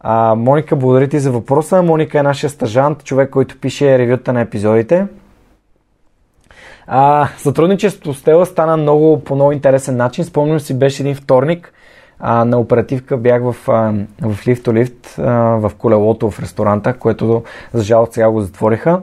А, 0.00 0.34
Моника, 0.34 0.76
благодаря 0.76 1.08
ти 1.08 1.18
за 1.18 1.32
въпроса. 1.32 1.82
Моника 1.82 2.18
е 2.18 2.22
нашия 2.22 2.50
стажант, 2.50 3.04
човек, 3.04 3.30
който 3.30 3.58
пише 3.60 3.98
ревюта 3.98 4.32
на 4.32 4.40
епизодите. 4.40 5.06
А, 6.86 7.28
сътрудничеството 7.38 8.14
с 8.14 8.22
Тела 8.22 8.46
стана 8.46 8.76
много 8.76 9.24
по 9.24 9.34
много 9.34 9.52
интересен 9.52 9.96
начин. 9.96 10.24
Спомням 10.24 10.60
си, 10.60 10.78
беше 10.78 11.02
един 11.02 11.14
вторник 11.14 11.72
а, 12.18 12.44
на 12.44 12.58
оперативка 12.58 13.16
бях 13.16 13.42
в, 13.42 13.56
а, 13.68 13.94
в 14.22 14.46
лифто 14.46 14.74
лифт 14.74 15.06
в 15.16 15.72
колелото 15.78 16.30
в 16.30 16.40
ресторанта, 16.40 16.94
което 16.94 17.42
за 17.72 17.82
жалост 17.82 18.12
сега 18.12 18.30
го 18.30 18.40
затвориха. 18.40 19.02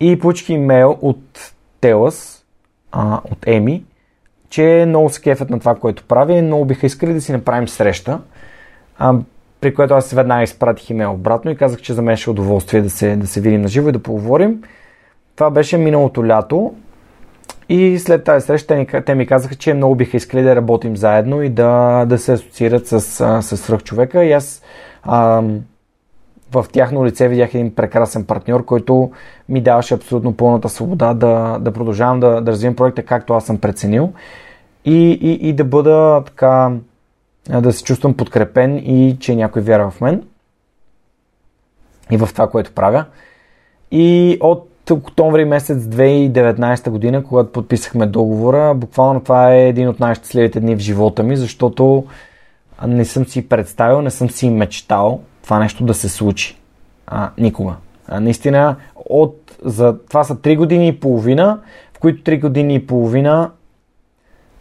И 0.00 0.18
получих 0.18 0.48
имейл 0.48 0.98
от 1.00 1.52
Телас, 1.80 2.44
а, 2.92 3.20
от 3.30 3.38
Еми, 3.46 3.84
че 4.48 4.84
много 4.88 5.10
се 5.10 5.20
кефят 5.20 5.50
на 5.50 5.60
това, 5.60 5.74
което 5.74 6.04
прави 6.04 6.42
много 6.42 6.64
биха 6.64 6.86
искали 6.86 7.14
да 7.14 7.20
си 7.20 7.32
направим 7.32 7.68
среща. 7.68 8.20
А, 8.98 9.14
при 9.62 9.74
което 9.74 9.94
аз 9.94 10.12
веднага 10.12 10.42
изпратих 10.42 10.90
имейл 10.90 11.12
обратно 11.12 11.50
и 11.50 11.56
казах, 11.56 11.80
че 11.80 11.92
за 11.92 12.02
мен 12.02 12.16
ще 12.16 12.30
е 12.30 12.32
удоволствие 12.32 12.82
да 12.82 12.90
се, 12.90 13.16
да 13.16 13.26
се 13.26 13.40
видим 13.40 13.62
на 13.62 13.68
живо 13.68 13.88
и 13.88 13.92
да 13.92 14.02
поговорим. 14.02 14.62
Това 15.36 15.50
беше 15.50 15.78
миналото 15.78 16.26
лято 16.26 16.74
и 17.68 17.98
след 17.98 18.24
тази 18.24 18.46
среща 18.46 18.86
те, 18.86 19.02
те 19.02 19.14
ми 19.14 19.26
казаха, 19.26 19.54
че 19.54 19.74
много 19.74 19.94
биха 19.94 20.16
искали 20.16 20.42
да 20.42 20.56
работим 20.56 20.96
заедно 20.96 21.42
и 21.42 21.48
да, 21.48 22.04
да 22.04 22.18
се 22.18 22.32
асоциират 22.32 22.86
с, 22.86 23.00
с 23.42 23.56
свръхчовека. 23.56 24.24
И 24.24 24.32
аз 24.32 24.62
а, 25.02 25.42
в 26.52 26.66
тяхно 26.72 27.06
лице 27.06 27.28
видях 27.28 27.54
един 27.54 27.74
прекрасен 27.74 28.24
партньор, 28.24 28.64
който 28.64 29.10
ми 29.48 29.60
даваше 29.60 29.94
абсолютно 29.94 30.36
пълната 30.36 30.68
свобода 30.68 31.14
да, 31.14 31.58
да 31.60 31.72
продължавам 31.72 32.20
да, 32.20 32.40
да 32.40 32.52
развивам 32.52 32.76
проекта 32.76 33.02
както 33.02 33.34
аз 33.34 33.46
съм 33.46 33.58
преценил 33.58 34.12
и, 34.84 35.10
и, 35.10 35.48
и 35.48 35.52
да 35.52 35.64
бъда 35.64 36.22
така, 36.26 36.72
да 37.48 37.72
се 37.72 37.84
чувствам 37.84 38.14
подкрепен 38.14 38.78
и 38.78 39.16
че 39.20 39.36
някой 39.36 39.62
вярва 39.62 39.90
в 39.90 40.00
мен 40.00 40.22
и 42.10 42.16
в 42.16 42.28
това, 42.32 42.50
което 42.50 42.72
правя. 42.72 43.04
И 43.90 44.38
от 44.40 44.90
октомври 44.90 45.44
месец 45.44 45.78
2019 45.78 46.90
година, 46.90 47.24
когато 47.24 47.52
подписахме 47.52 48.06
договора, 48.06 48.74
буквално 48.74 49.20
това 49.20 49.54
е 49.54 49.68
един 49.68 49.88
от 49.88 50.00
най-щастливите 50.00 50.60
дни 50.60 50.76
в 50.76 50.78
живота 50.78 51.22
ми, 51.22 51.36
защото 51.36 52.04
не 52.86 53.04
съм 53.04 53.24
си 53.24 53.48
представил, 53.48 54.02
не 54.02 54.10
съм 54.10 54.30
си 54.30 54.50
мечтал 54.50 55.20
това 55.42 55.58
нещо 55.58 55.84
да 55.84 55.94
се 55.94 56.08
случи. 56.08 56.58
А, 57.06 57.30
никога. 57.38 57.74
А, 58.08 58.20
наистина, 58.20 58.76
от, 58.96 59.56
за, 59.64 59.98
това 59.98 60.24
са 60.24 60.36
3 60.36 60.56
години 60.56 60.88
и 60.88 61.00
половина, 61.00 61.60
в 61.94 61.98
които 61.98 62.30
3 62.30 62.40
години 62.40 62.74
и 62.74 62.86
половина, 62.86 63.50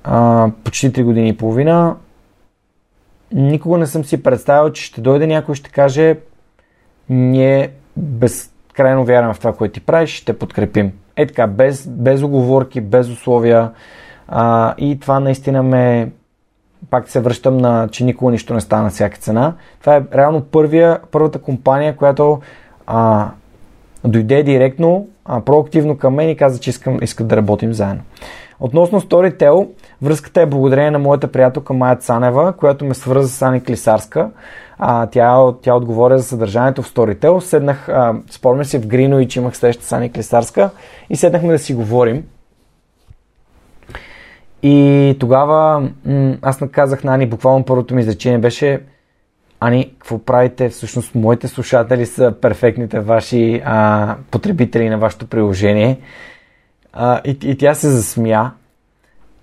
а, 0.03 0.49
почти 0.63 0.91
3 0.91 1.03
години 1.03 1.29
и 1.29 1.37
половина, 1.37 1.95
никога 3.33 3.77
не 3.77 3.87
съм 3.87 4.05
си 4.05 4.23
представил, 4.23 4.71
че 4.71 4.83
ще 4.83 5.01
дойде 5.01 5.27
някой 5.27 5.53
и 5.53 5.55
ще 5.55 5.69
каже 5.69 6.17
ние 7.09 7.69
без 7.97 8.51
крайно 8.73 9.05
вярваме 9.05 9.33
в 9.33 9.39
това, 9.39 9.53
което 9.53 9.73
ти 9.73 9.79
правиш, 9.79 10.09
ще 10.09 10.39
подкрепим. 10.39 10.91
Е 11.15 11.27
така, 11.27 11.47
без, 11.47 11.87
без 11.87 12.21
оговорки, 12.21 12.81
без 12.81 13.09
условия. 13.09 13.71
А, 14.27 14.75
и 14.77 14.99
това 14.99 15.19
наистина 15.19 15.63
ме... 15.63 16.11
Пак 16.89 17.09
се 17.09 17.19
връщам 17.19 17.57
на, 17.57 17.87
че 17.91 18.03
никога 18.03 18.31
нищо 18.31 18.53
не 18.53 18.61
стана 18.61 18.83
на 18.83 18.89
всяка 18.89 19.17
цена. 19.17 19.53
Това 19.79 19.95
е 19.95 20.03
реално 20.15 20.41
първия, 20.41 20.99
първата 21.11 21.39
компания, 21.39 21.95
която 21.95 22.39
а, 22.87 23.29
дойде 24.03 24.43
директно, 24.43 25.07
а, 25.25 25.41
проактивно 25.41 25.97
към 25.97 26.13
мен 26.13 26.29
и 26.29 26.37
каза, 26.37 26.59
че 26.59 26.69
искам, 26.69 26.99
искам 27.01 27.27
да 27.27 27.37
работим 27.37 27.73
заедно. 27.73 28.01
Относно 28.61 29.01
Storytel, 29.01 29.69
връзката 30.01 30.41
е 30.41 30.45
благодарение 30.45 30.91
на 30.91 30.99
моята 30.99 31.31
приятелка 31.31 31.73
Майя 31.73 31.95
Цанева, 31.95 32.53
която 32.53 32.85
ме 32.85 32.93
свърза 32.93 33.29
с 33.29 33.41
Ани 33.41 33.63
Клисарска. 33.63 34.29
А, 34.77 35.07
тя, 35.07 35.53
тя 35.61 35.75
отговоря 35.75 36.17
за 36.17 36.23
съдържанието 36.23 36.81
в 36.81 36.93
Storytel. 36.93 37.39
Седнах, 37.39 37.89
а, 37.89 38.15
спомня 38.31 38.65
си 38.65 38.79
в 38.79 38.87
Грино 38.87 39.19
и 39.19 39.27
че 39.27 39.39
имах 39.39 39.57
среща 39.57 39.85
с 39.85 39.91
Ани 39.91 40.11
Клисарска 40.11 40.69
и 41.09 41.15
седнахме 41.15 41.51
да 41.51 41.59
си 41.59 41.73
говорим. 41.73 42.23
И 44.63 45.17
тогава 45.19 45.89
м- 46.05 46.37
аз 46.41 46.61
наказах 46.61 47.03
на 47.03 47.15
Ани, 47.15 47.25
буквално 47.25 47.65
първото 47.65 47.95
ми 47.95 48.01
изречение 48.01 48.39
беше 48.39 48.81
Ани, 49.59 49.93
какво 49.99 50.17
правите? 50.17 50.69
Всъщност 50.69 51.15
моите 51.15 51.47
слушатели 51.47 52.05
са 52.05 52.33
перфектните 52.41 52.99
ваши 52.99 53.61
а, 53.65 54.15
потребители 54.31 54.89
на 54.89 54.97
вашето 54.97 55.27
приложение. 55.27 55.99
А, 56.93 57.21
и, 57.25 57.37
и 57.43 57.57
тя 57.57 57.73
се 57.73 57.89
засмя. 57.89 58.51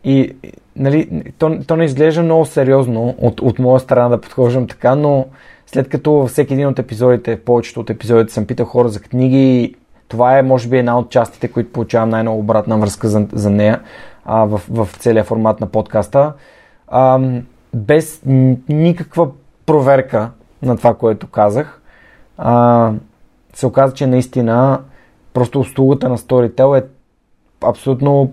И 0.04 0.36
нали, 0.76 1.32
то, 1.38 1.58
то 1.66 1.76
не 1.76 1.84
изглежда 1.84 2.22
много 2.22 2.46
сериозно 2.46 3.14
от, 3.18 3.40
от 3.40 3.58
моя 3.58 3.80
страна 3.80 4.08
да 4.08 4.20
подхождам 4.20 4.66
така, 4.66 4.94
но 4.94 5.26
след 5.66 5.88
като 5.88 6.12
във 6.12 6.30
всеки 6.30 6.54
един 6.54 6.66
от 6.66 6.78
епизодите, 6.78 7.40
повечето 7.40 7.80
от 7.80 7.90
епизодите 7.90 8.32
съм 8.32 8.46
питал 8.46 8.66
хора 8.66 8.88
за 8.88 9.00
книги, 9.00 9.74
това 10.08 10.38
е 10.38 10.42
може 10.42 10.68
би 10.68 10.78
една 10.78 10.98
от 10.98 11.10
частите, 11.10 11.48
които 11.48 11.72
получавам 11.72 12.08
най-много 12.08 12.38
обратна 12.38 12.78
връзка 12.78 13.08
за, 13.08 13.26
за 13.32 13.50
нея 13.50 13.80
а, 14.24 14.44
в, 14.44 14.62
в 14.70 14.88
целия 14.98 15.24
формат 15.24 15.60
на 15.60 15.66
подкаста. 15.66 16.32
А, 16.88 17.20
без 17.74 18.22
никаква 18.68 19.28
проверка 19.66 20.30
на 20.62 20.76
това, 20.76 20.94
което 20.94 21.26
казах, 21.26 21.82
а, 22.38 22.92
се 23.54 23.66
оказа, 23.66 23.94
че 23.94 24.06
наистина 24.06 24.80
просто 25.34 25.60
услугата 25.60 26.08
на 26.08 26.18
Storytel 26.18 26.78
е 26.78 26.86
абсолютно 27.64 28.32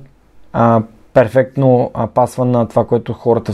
а, 0.54 0.82
перфектно 1.14 1.92
а, 1.94 2.08
пасва 2.08 2.46
на 2.46 2.68
това, 2.68 2.86
което 2.88 3.14
хората, 3.14 3.54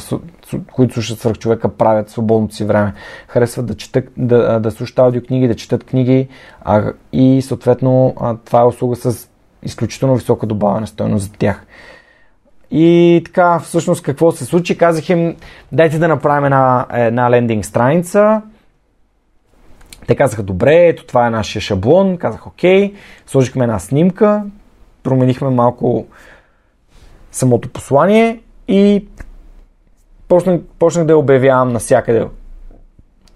които 0.72 0.94
слушат 0.94 1.20
свърх 1.20 1.38
човека, 1.38 1.70
правят 1.70 2.10
в 2.10 2.12
свободното 2.12 2.56
си 2.56 2.66
време. 2.66 2.94
Харесват 3.28 3.66
да, 3.66 3.76
четат, 3.76 4.06
да, 4.18 4.60
да 4.60 4.72
слушат 4.72 5.00
аудиокниги, 5.00 5.48
да 5.48 5.56
четат 5.56 5.84
книги 5.84 6.28
а, 6.62 6.94
и 7.14 7.42
съответно 7.42 8.16
а, 8.20 8.36
това 8.46 8.62
е 8.62 8.66
услуга 8.66 8.96
с 8.96 9.30
изключително 9.64 10.16
висока 10.16 10.46
добавена 10.46 10.88
стоеност 10.88 11.26
за 11.26 11.32
тях. 11.32 11.66
И 12.72 13.22
така, 13.26 13.60
всъщност 13.60 14.04
какво 14.04 14.32
се 14.32 14.46
случи? 14.46 14.78
Казах 14.78 15.10
им, 15.10 15.36
дайте 15.72 16.00
да 16.00 16.08
направим 16.08 16.46
една, 16.46 16.86
една 16.94 17.32
лендинг 17.32 17.66
страница. 17.66 18.42
Те 20.08 20.16
казаха, 20.16 20.44
добре, 20.44 20.88
ето 20.88 21.06
това 21.06 21.28
е 21.28 21.30
нашия 21.30 21.62
шаблон. 21.62 22.18
Казах, 22.18 22.48
окей. 22.48 22.94
Сложихме 23.28 23.64
една 23.64 23.80
снимка, 23.80 24.44
променихме 25.04 25.50
малко 25.50 26.06
самото 27.32 27.70
послание 27.70 28.40
и 28.68 29.08
почнах, 30.28 30.62
почнах 30.80 31.06
да 31.06 31.14
я 31.14 31.18
обявявам 31.18 31.74
навсякъде. 31.74 32.28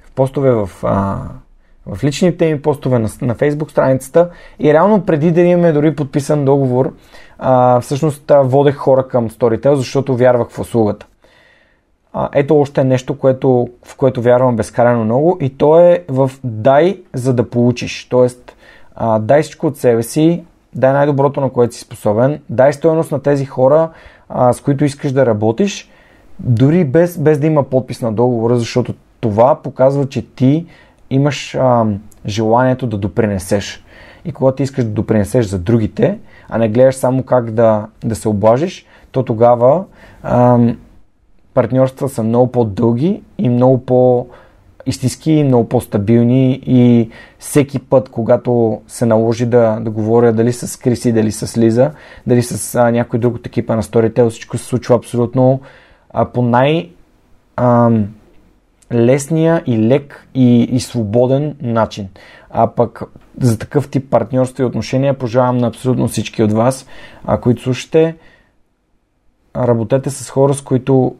В 0.05 0.11
постове 0.15 0.51
в, 0.51 0.69
а, 0.83 1.17
в 1.85 2.03
личните 2.03 2.53
ми 2.53 2.61
постове 2.61 2.99
на, 2.99 3.09
на 3.21 3.35
Facebook 3.35 3.71
страницата 3.71 4.29
и 4.59 4.73
реално 4.73 5.05
преди 5.05 5.31
да 5.31 5.41
имаме 5.41 5.71
дори 5.71 5.95
подписан 5.95 6.45
договор, 6.45 6.93
а, 7.39 7.79
всъщност 7.79 8.31
а, 8.31 8.41
водех 8.41 8.75
хора 8.75 9.07
към 9.07 9.29
Storytel, 9.29 9.73
защото 9.73 10.15
вярвах 10.15 10.49
в 10.49 10.59
услугата. 10.59 11.05
А, 12.13 12.29
ето 12.33 12.59
още 12.59 12.83
нещо, 12.83 13.17
което, 13.17 13.69
в 13.83 13.95
което 13.95 14.21
вярвам 14.21 14.55
безкрайно 14.55 15.03
много 15.03 15.37
и 15.41 15.57
то 15.57 15.79
е 15.79 16.03
в 16.07 16.31
дай 16.43 17.01
за 17.13 17.33
да 17.33 17.49
получиш. 17.49 18.07
Тоест, 18.09 18.55
а, 18.95 19.19
дай 19.19 19.41
всичко 19.41 19.67
от 19.67 19.77
себе 19.77 20.03
си, 20.03 20.43
дай 20.75 20.93
най-доброто, 20.93 21.41
на 21.41 21.49
което 21.49 21.75
си 21.75 21.81
способен, 21.81 22.39
дай 22.49 22.73
стоеност 22.73 23.11
на 23.11 23.21
тези 23.21 23.45
хора, 23.45 23.89
а, 24.29 24.53
с 24.53 24.61
които 24.61 24.85
искаш 24.85 25.11
да 25.11 25.25
работиш, 25.25 25.91
дори 26.39 26.85
без, 26.85 27.17
без 27.17 27.39
да 27.39 27.47
има 27.47 27.63
подпис 27.63 28.01
на 28.01 28.13
договора, 28.13 28.57
защото 28.57 28.93
това 29.19 29.55
показва, 29.55 30.09
че 30.09 30.21
ти 30.21 30.65
имаш 31.09 31.55
а, 31.55 31.85
желанието 32.25 32.87
да 32.87 32.97
допринесеш. 32.97 33.83
И 34.25 34.31
когато 34.31 34.55
ти 34.55 34.63
искаш 34.63 34.83
да 34.85 34.91
допринесеш 34.91 35.45
за 35.45 35.59
другите, 35.59 36.19
а 36.49 36.57
не 36.57 36.69
гледаш 36.69 36.95
само 36.95 37.23
как 37.23 37.51
да, 37.51 37.87
да 38.03 38.15
се 38.15 38.27
облажиш, 38.27 38.85
то 39.11 39.23
тогава 39.23 39.83
а, 40.23 40.59
партньорства 41.53 42.09
са 42.09 42.23
много 42.23 42.51
по-дълги 42.51 43.23
и 43.37 43.49
много 43.49 43.85
по- 43.85 44.27
истински 44.85 45.43
много 45.43 45.69
по-стабилни 45.69 46.61
и 46.65 47.09
всеки 47.39 47.79
път, 47.79 48.09
когато 48.09 48.81
се 48.87 49.05
наложи 49.05 49.45
да, 49.45 49.79
да 49.81 49.91
говоря 49.91 50.33
дали 50.33 50.53
с 50.53 50.79
Криси, 50.79 51.11
дали 51.11 51.31
с 51.31 51.57
Лиза, 51.57 51.91
дали 52.27 52.43
с 52.43 52.75
а, 52.75 52.91
някой 52.91 53.19
друг 53.19 53.35
от 53.35 53.47
екипа 53.47 53.75
на 53.75 53.83
Storytel, 53.83 54.29
всичко 54.29 54.57
се 54.57 54.65
случва 54.65 54.95
абсолютно 54.95 55.61
а, 56.09 56.25
по 56.25 56.41
най- 56.41 56.89
а, 57.55 57.91
лесния 58.93 59.63
и 59.65 59.79
лек 59.79 60.27
и, 60.35 60.61
и 60.61 60.79
свободен 60.79 61.55
начин. 61.61 62.07
А 62.49 62.67
пък 62.67 63.01
за 63.41 63.59
такъв 63.59 63.89
тип 63.89 64.09
партньорство 64.09 64.63
и 64.63 64.65
отношения 64.65 65.17
пожелавам 65.17 65.57
на 65.57 65.67
абсолютно 65.67 66.07
всички 66.07 66.43
от 66.43 66.53
вас, 66.53 66.87
а, 67.25 67.41
които 67.41 67.61
слушате, 67.61 68.15
работете 69.55 70.09
с 70.09 70.29
хора, 70.29 70.53
с 70.53 70.61
които 70.61 71.15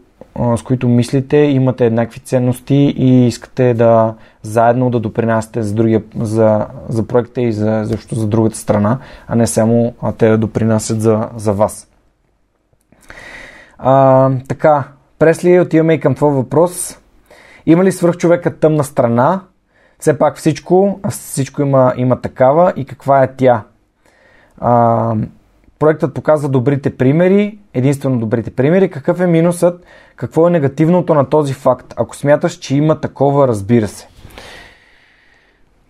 с 0.58 0.64
които 0.64 0.88
мислите, 0.88 1.38
имате 1.38 1.86
еднакви 1.86 2.20
ценности 2.20 2.76
и 2.98 3.28
искате 3.28 3.74
да 3.74 4.14
заедно 4.42 4.90
да 4.90 5.00
допринасяте 5.00 5.62
за, 5.62 5.76
другия, 5.76 6.04
за, 6.20 6.68
за 6.90 7.08
проекта 7.08 7.42
и 7.42 7.52
за, 7.52 7.82
защо 7.84 8.16
за 8.16 8.28
другата 8.28 8.58
страна, 8.58 9.00
а 9.28 9.36
не 9.36 9.48
само 9.48 9.94
а 10.02 10.12
те 10.12 10.30
да 10.30 10.38
допринасят 10.38 11.02
за, 11.02 11.30
за 11.36 11.54
вас. 11.54 11.88
А, 13.78 14.32
така, 14.48 14.84
Пресли, 15.20 15.60
отиваме 15.60 15.94
и 15.94 16.00
към 16.00 16.16
твой 16.16 16.34
въпрос. 16.34 17.00
Има 17.66 17.84
ли 17.84 17.92
свръхчовека 17.92 18.60
тъмна 18.60 18.84
страна? 18.84 19.42
Все 20.00 20.18
пак 20.18 20.38
всичко, 20.38 21.00
всичко 21.10 21.62
има, 21.62 21.94
има 21.98 22.22
такава 22.22 22.74
и 22.76 22.86
каква 22.86 23.24
е 23.24 23.36
тя? 23.36 23.64
А, 24.58 25.16
проектът 25.80 26.14
показва 26.14 26.50
добрите 26.50 26.98
примери, 26.98 27.58
единствено 27.74 28.20
добрите 28.20 28.52
примери. 28.52 28.90
Какъв 28.90 29.20
е 29.20 29.28
минусът? 29.28 29.86
Какво 30.16 30.48
е 30.48 30.52
негативното 30.52 31.14
на 31.14 31.30
този 31.30 31.54
факт? 31.54 31.94
Ако 31.98 32.16
смяташ, 32.16 32.54
че 32.54 32.76
има 32.76 33.02
такова, 33.02 33.48
разбира 33.48 33.88
се. 33.88 34.08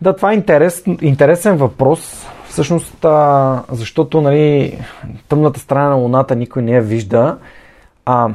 Да, 0.02 0.16
това 0.16 0.32
е 0.32 0.36
интерес, 0.36 0.84
интересен 1.02 1.58
въпрос. 1.58 2.26
Всъщност, 2.50 3.06
защото 3.72 4.22
нали, 4.22 4.80
тъмната 5.30 5.60
страна 5.60 5.90
на 5.90 5.96
Луната 5.96 6.36
никой 6.36 6.62
не 6.62 6.72
я 6.72 6.82
вижда. 6.82 7.38
А, 8.06 8.34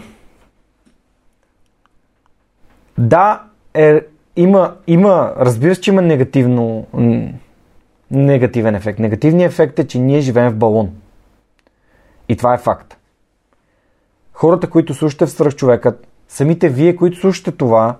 да, 2.99 3.43
е, 3.75 4.01
има, 4.37 4.75
има, 4.87 5.33
разбира 5.39 5.75
се, 5.75 5.81
че 5.81 5.91
има 5.91 6.03
негативно, 6.03 6.87
негативен 8.11 8.75
ефект. 8.75 8.99
Негативният 8.99 9.53
ефект 9.53 9.79
е, 9.79 9.87
че 9.87 9.99
ние 9.99 10.21
живеем 10.21 10.51
в 10.51 10.57
балон. 10.57 10.91
И 12.31 12.37
това 12.37 12.55
е 12.55 12.59
факт. 12.59 12.97
Хората, 14.33 14.71
които 14.71 14.95
слушате 14.95 15.27
в 15.27 15.31
свръхчовекът, 15.31 16.07
самите 16.29 16.69
вие, 16.69 16.97
които 16.97 17.17
слушате 17.21 17.53
това, 17.53 17.97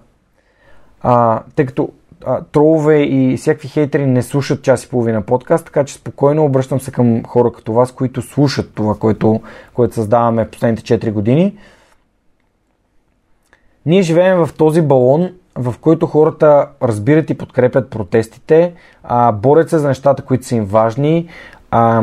а, 1.01 1.43
тъй 1.57 1.67
като 1.67 1.89
а, 2.27 2.43
тролове 2.45 3.03
и 3.03 3.37
всякакви 3.37 3.69
хейтери 3.69 4.07
не 4.07 4.23
слушат 4.23 4.63
час 4.63 4.85
и 4.85 4.89
половина 4.89 5.23
подкаст, 5.23 5.65
така 5.65 5.85
че 5.85 5.95
спокойно 5.95 6.45
обръщам 6.45 6.81
се 6.81 6.91
към 6.91 7.25
хора 7.25 7.53
като 7.53 7.73
вас, 7.73 7.93
които 7.93 8.23
слушат 8.23 8.75
това, 8.75 8.95
което, 8.95 9.41
което 9.75 9.95
създаваме 9.95 10.45
в 10.45 10.51
последните 10.51 11.01
4 11.01 11.13
години. 11.13 11.59
Ние 13.87 14.03
живеем 14.03 14.39
в 14.47 14.55
този 14.57 14.83
балон, 14.83 15.31
в 15.55 15.75
който 15.81 16.07
хората 16.07 16.69
разбират 16.83 17.31
и 17.31 17.39
подкрепят 17.39 17.91
протестите, 17.91 18.75
а, 19.03 19.33
борят 19.33 19.71
се 19.71 19.79
за 19.79 19.89
нещата, 19.89 20.23
които 20.23 20.47
са 20.47 20.57
им 20.57 20.65
важни, 20.65 21.29
а, 21.71 22.03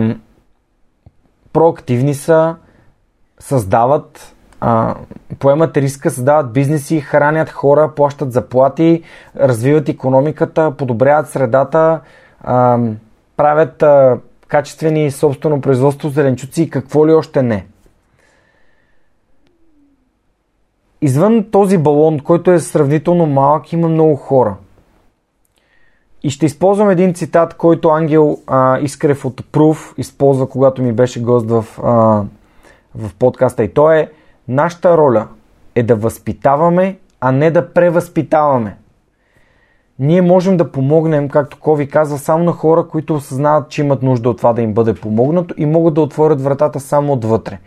проактивни 1.53 2.13
са, 2.13 2.55
създават, 3.39 4.35
а, 4.61 4.95
поемат 5.39 5.77
риска, 5.77 6.11
създават 6.11 6.53
бизнеси, 6.53 7.01
хранят 7.01 7.49
хора, 7.49 7.91
плащат 7.95 8.31
заплати, 8.31 9.03
развиват 9.35 9.89
економиката, 9.89 10.71
подобряват 10.77 11.29
средата, 11.29 11.99
а, 12.41 12.79
правят 13.37 13.83
а, 13.83 14.17
качествени 14.47 15.11
собствено 15.11 15.61
производство, 15.61 16.09
зеленчуци 16.09 16.61
и 16.61 16.69
какво 16.69 17.07
ли 17.07 17.13
още 17.13 17.43
не. 17.43 17.65
Извън 21.01 21.45
този 21.51 21.77
балон, 21.77 22.19
който 22.19 22.51
е 22.51 22.59
сравнително 22.59 23.25
малък, 23.25 23.73
има 23.73 23.87
много 23.87 24.15
хора. 24.15 24.55
И 26.27 26.29
ще 26.29 26.45
използвам 26.45 26.89
един 26.89 27.13
цитат, 27.13 27.53
който 27.53 27.89
Ангел 27.89 28.37
а, 28.47 28.79
Искрев 28.79 29.25
от 29.25 29.41
Proof 29.41 29.93
използва, 29.97 30.49
когато 30.49 30.81
ми 30.81 30.93
беше 30.93 31.21
гост 31.21 31.49
в, 31.49 31.65
а, 31.83 32.23
в 32.95 33.15
подкаста. 33.19 33.63
И 33.63 33.73
то 33.73 33.91
е 33.91 34.11
Нашата 34.47 34.97
роля 34.97 35.27
е 35.75 35.83
да 35.83 35.95
възпитаваме, 35.95 36.97
а 37.21 37.31
не 37.31 37.51
да 37.51 37.73
превъзпитаваме. 37.73 38.77
Ние 39.99 40.21
можем 40.21 40.57
да 40.57 40.71
помогнем, 40.71 41.29
както 41.29 41.59
Кови 41.59 41.89
казва, 41.89 42.17
само 42.17 42.43
на 42.43 42.51
хора, 42.51 42.87
които 42.87 43.15
осъзнават, 43.15 43.69
че 43.69 43.81
имат 43.81 44.03
нужда 44.03 44.29
от 44.29 44.37
това 44.37 44.53
да 44.53 44.61
им 44.61 44.73
бъде 44.73 44.93
помогнато 44.93 45.55
и 45.57 45.65
могат 45.65 45.93
да 45.93 46.01
отворят 46.01 46.41
вратата 46.41 46.79
само 46.79 47.13
отвътре 47.13 47.59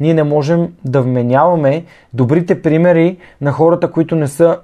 ние 0.00 0.14
не 0.14 0.22
можем 0.22 0.72
да 0.84 1.02
вменяваме 1.02 1.84
добрите 2.12 2.62
примери 2.62 3.16
на 3.40 3.52
хората, 3.52 3.90
които 3.90 4.16
не 4.16 4.28
са 4.28 4.58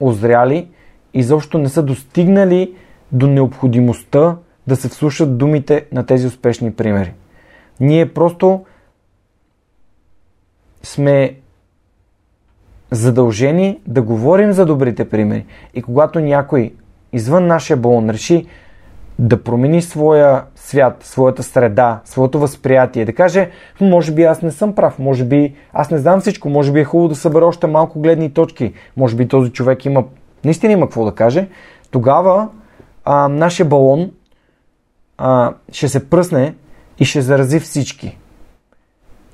озряли 0.00 0.68
и 1.14 1.22
заобщо 1.22 1.58
не 1.58 1.68
са 1.68 1.82
достигнали 1.82 2.74
до 3.12 3.26
необходимостта 3.26 4.36
да 4.66 4.76
се 4.76 4.88
вслушат 4.88 5.38
думите 5.38 5.86
на 5.92 6.06
тези 6.06 6.26
успешни 6.26 6.72
примери. 6.72 7.12
Ние 7.80 8.14
просто 8.14 8.64
сме 10.82 11.36
задължени 12.90 13.80
да 13.86 14.02
говорим 14.02 14.52
за 14.52 14.66
добрите 14.66 15.08
примери. 15.08 15.46
И 15.74 15.82
когато 15.82 16.20
някой 16.20 16.74
извън 17.12 17.46
нашия 17.46 17.76
балон 17.76 18.10
реши 18.10 18.46
да 19.18 19.42
промени 19.42 19.82
своя 19.82 20.42
свят, 20.54 20.96
своята 21.00 21.42
среда, 21.42 22.00
своето 22.04 22.38
възприятие, 22.38 23.04
да 23.04 23.12
каже, 23.12 23.50
може 23.80 24.12
би 24.12 24.22
аз 24.22 24.42
не 24.42 24.50
съм 24.50 24.74
прав, 24.74 24.98
може 24.98 25.24
би 25.24 25.54
аз 25.72 25.90
не 25.90 25.98
знам 25.98 26.20
всичко, 26.20 26.48
може 26.48 26.72
би 26.72 26.80
е 26.80 26.84
хубаво 26.84 27.08
да 27.08 27.14
събера 27.14 27.46
още 27.46 27.66
малко 27.66 28.00
гледни 28.00 28.30
точки, 28.30 28.72
може 28.96 29.16
би 29.16 29.28
този 29.28 29.52
човек 29.52 29.84
има, 29.84 30.04
наистина 30.44 30.72
има 30.72 30.86
какво 30.86 31.04
да 31.04 31.12
каже, 31.12 31.48
тогава 31.90 32.48
а, 33.06 33.28
нашия 33.28 33.66
балон 33.66 34.10
а, 35.18 35.54
ще 35.72 35.88
се 35.88 36.10
пръсне 36.10 36.54
и 36.98 37.04
ще 37.04 37.20
зарази 37.20 37.60
всички. 37.60 38.18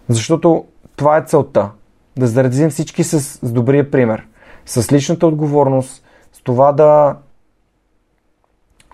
Защото 0.08 0.64
това 0.96 1.16
е 1.16 1.24
целта. 1.26 1.70
Да 2.16 2.26
заразим 2.26 2.70
всички 2.70 3.04
с, 3.04 3.20
с 3.20 3.52
добрия 3.52 3.90
пример. 3.90 4.26
С 4.66 4.92
личната 4.92 5.26
отговорност, 5.26 6.04
с 6.32 6.42
това 6.42 6.72
да 6.72 7.16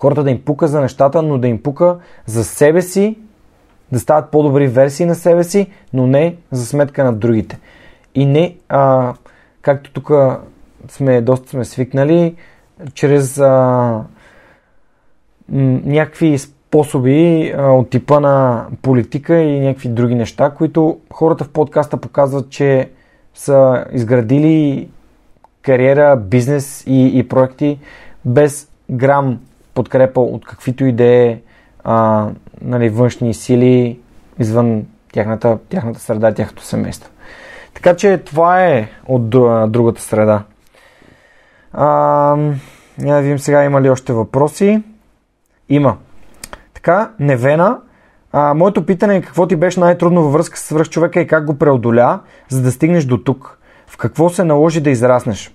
хората 0.00 0.24
да 0.24 0.30
им 0.30 0.44
пука 0.44 0.68
за 0.68 0.80
нещата, 0.80 1.22
но 1.22 1.38
да 1.38 1.48
им 1.48 1.62
пука 1.62 1.98
за 2.26 2.44
себе 2.44 2.82
си, 2.82 3.18
да 3.92 4.00
стават 4.00 4.30
по-добри 4.30 4.66
версии 4.66 5.06
на 5.06 5.14
себе 5.14 5.44
си, 5.44 5.70
но 5.92 6.06
не 6.06 6.36
за 6.50 6.66
сметка 6.66 7.04
на 7.04 7.12
другите. 7.12 7.58
И 8.14 8.26
не, 8.26 8.56
а, 8.68 9.14
както 9.62 9.92
тук 9.92 10.10
сме, 10.88 11.20
доста 11.20 11.48
сме 11.48 11.64
свикнали, 11.64 12.36
чрез 12.94 13.38
а, 13.38 14.04
някакви 15.48 16.38
способи 16.38 17.52
от 17.58 17.90
типа 17.90 18.20
на 18.20 18.66
политика 18.82 19.38
и 19.38 19.60
някакви 19.60 19.88
други 19.88 20.14
неща, 20.14 20.50
които 20.50 20.98
хората 21.12 21.44
в 21.44 21.48
подкаста 21.48 21.96
показват, 21.96 22.50
че 22.50 22.90
са 23.34 23.84
изградили 23.92 24.88
кариера, 25.62 26.16
бизнес 26.16 26.84
и, 26.86 27.18
и 27.18 27.28
проекти 27.28 27.78
без 28.24 28.68
грам 28.90 29.38
подкрепа 29.74 30.20
от 30.20 30.44
каквито 30.44 30.84
и 30.84 30.92
да 30.92 31.04
е 31.04 31.38
нали, 32.62 32.88
външни 32.88 33.34
сили 33.34 33.98
извън 34.38 34.86
тяхната, 35.12 35.58
тяхната 35.68 36.00
среда, 36.00 36.34
тяхното 36.34 36.62
семейство. 36.62 37.10
Така 37.74 37.96
че 37.96 38.18
това 38.18 38.64
е 38.64 38.88
от 39.06 39.30
другата 39.70 40.02
среда. 40.02 40.42
А, 41.72 42.36
да 42.98 43.20
видим 43.20 43.38
сега 43.38 43.64
има 43.64 43.82
ли 43.82 43.90
още 43.90 44.12
въпроси. 44.12 44.82
Има. 45.68 45.96
Така, 46.74 47.10
Невена. 47.18 47.80
А, 48.32 48.54
моето 48.54 48.86
питане 48.86 49.16
е 49.16 49.22
какво 49.22 49.46
ти 49.46 49.56
беше 49.56 49.80
най-трудно 49.80 50.22
във 50.22 50.32
връзка 50.32 50.58
с 50.58 50.62
свръхчовека 50.62 51.20
и 51.20 51.26
как 51.26 51.44
го 51.44 51.58
преодоля, 51.58 52.20
за 52.48 52.62
да 52.62 52.72
стигнеш 52.72 53.04
до 53.04 53.18
тук. 53.18 53.58
В 53.86 53.96
какво 53.96 54.30
се 54.30 54.44
наложи 54.44 54.80
да 54.80 54.90
израснеш? 54.90 55.54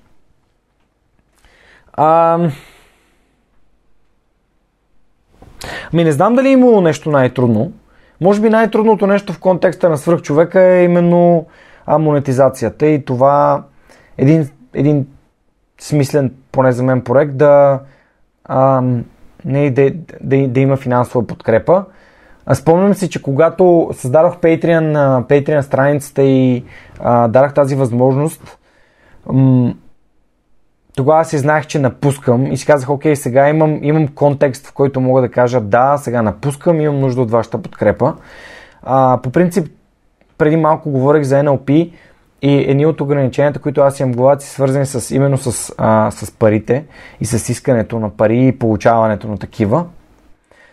А, 1.94 2.40
Ми 5.94 6.04
не 6.04 6.12
знам 6.12 6.36
дали 6.36 6.48
е 6.48 6.52
имало 6.52 6.82
нещо 6.82 7.10
най-трудно. 7.10 7.72
Може 8.22 8.42
би 8.42 8.50
най-трудното 8.50 9.08
нещо 9.08 9.34
в 9.34 9.40
контекста 9.40 9.90
на 9.90 9.98
свръхчовека 9.98 10.62
е 10.62 10.84
именно 10.84 11.46
а, 11.86 11.98
монетизацията 11.98 12.88
и 12.88 13.06
това 13.06 13.64
един, 14.18 14.50
един 14.74 15.08
смислен, 15.80 16.34
поне 16.52 16.72
за 16.72 16.84
мен, 16.84 17.02
проект 17.02 17.38
да, 17.38 17.80
а, 18.46 18.84
не, 19.46 19.72
да, 19.72 19.92
да, 20.22 20.48
да 20.48 20.60
има 20.60 20.78
финансова 20.78 21.28
подкрепа. 21.28 21.86
А 22.46 22.56
спомням 22.56 22.94
си, 22.94 23.10
че 23.10 23.22
когато 23.22 23.90
създадох 23.94 24.38
Patreon, 24.38 25.24
Patreon 25.24 25.62
страницата 25.62 26.24
и 26.24 26.64
а, 27.00 27.28
дарах 27.28 27.54
тази 27.54 27.76
възможност, 27.76 28.58
м- 29.26 29.74
тогава 30.96 31.26
си 31.26 31.38
знаех, 31.38 31.68
че 31.68 31.80
напускам 31.80 32.52
и 32.52 32.58
си 32.58 32.66
казах, 32.66 32.90
окей, 32.90 33.16
сега 33.16 33.50
имам, 33.50 33.80
имам 33.84 34.08
контекст, 34.08 34.68
в 34.68 34.74
който 34.74 35.02
мога 35.02 35.22
да 35.22 35.30
кажа, 35.30 35.62
да, 35.62 35.98
сега 35.98 36.22
напускам, 36.22 36.82
имам 36.82 37.00
нужда 37.00 37.22
от 37.22 37.32
вашата 37.32 37.62
подкрепа. 37.62 38.16
А, 38.84 39.20
по 39.24 39.30
принцип, 39.30 39.68
преди 40.38 40.56
малко 40.56 40.90
говорих 40.90 41.24
за 41.24 41.36
NLP 41.36 41.92
и 42.44 42.72
едни 42.72 42.86
от 42.86 43.02
ограниченията, 43.02 43.60
които 43.60 43.82
аз 43.82 44.00
имам 44.00 44.14
главата, 44.14 44.44
си 44.44 44.50
свързани 44.50 44.86
с, 44.86 45.16
именно 45.16 45.38
с, 45.38 45.74
а, 45.78 46.12
с 46.12 46.32
парите 46.32 46.86
и 47.22 47.26
с 47.26 47.50
искането 47.50 48.00
на 48.00 48.10
пари 48.10 48.48
и 48.48 48.60
получаването 48.60 49.28
на 49.28 49.38
такива. 49.38 49.86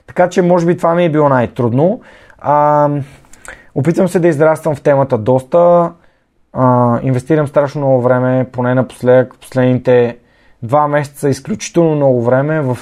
Така 0.06 0.28
че, 0.28 0.42
може 0.42 0.66
би 0.66 0.76
това 0.76 0.94
ми 0.94 1.04
е 1.04 1.10
било 1.10 1.28
най-трудно. 1.28 2.00
А, 2.38 2.88
опитвам 3.74 4.08
се 4.08 4.20
да 4.20 4.28
израствам 4.28 4.74
в 4.74 4.82
темата 4.82 5.18
доста 5.18 5.90
а, 6.52 6.98
инвестирам 7.02 7.46
страшно 7.46 7.80
много 7.80 8.02
време, 8.02 8.46
поне 8.52 8.74
напоследък, 8.74 9.34
последните 9.40 10.16
два 10.62 10.88
месеца 10.88 11.28
изключително 11.28 11.96
много 11.96 12.22
време 12.22 12.60
в 12.60 12.78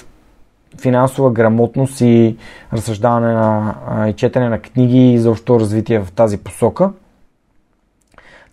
финансова 0.81 1.31
грамотност 1.31 2.01
и 2.01 2.37
разсъждаване 2.73 3.33
на, 3.33 3.75
а, 3.89 4.09
и 4.09 4.13
четене 4.13 4.49
на 4.49 4.59
книги 4.59 5.13
и 5.13 5.19
защо 5.19 5.61
развитие 5.61 5.99
в 5.99 6.13
тази 6.13 6.39
посока. 6.39 6.91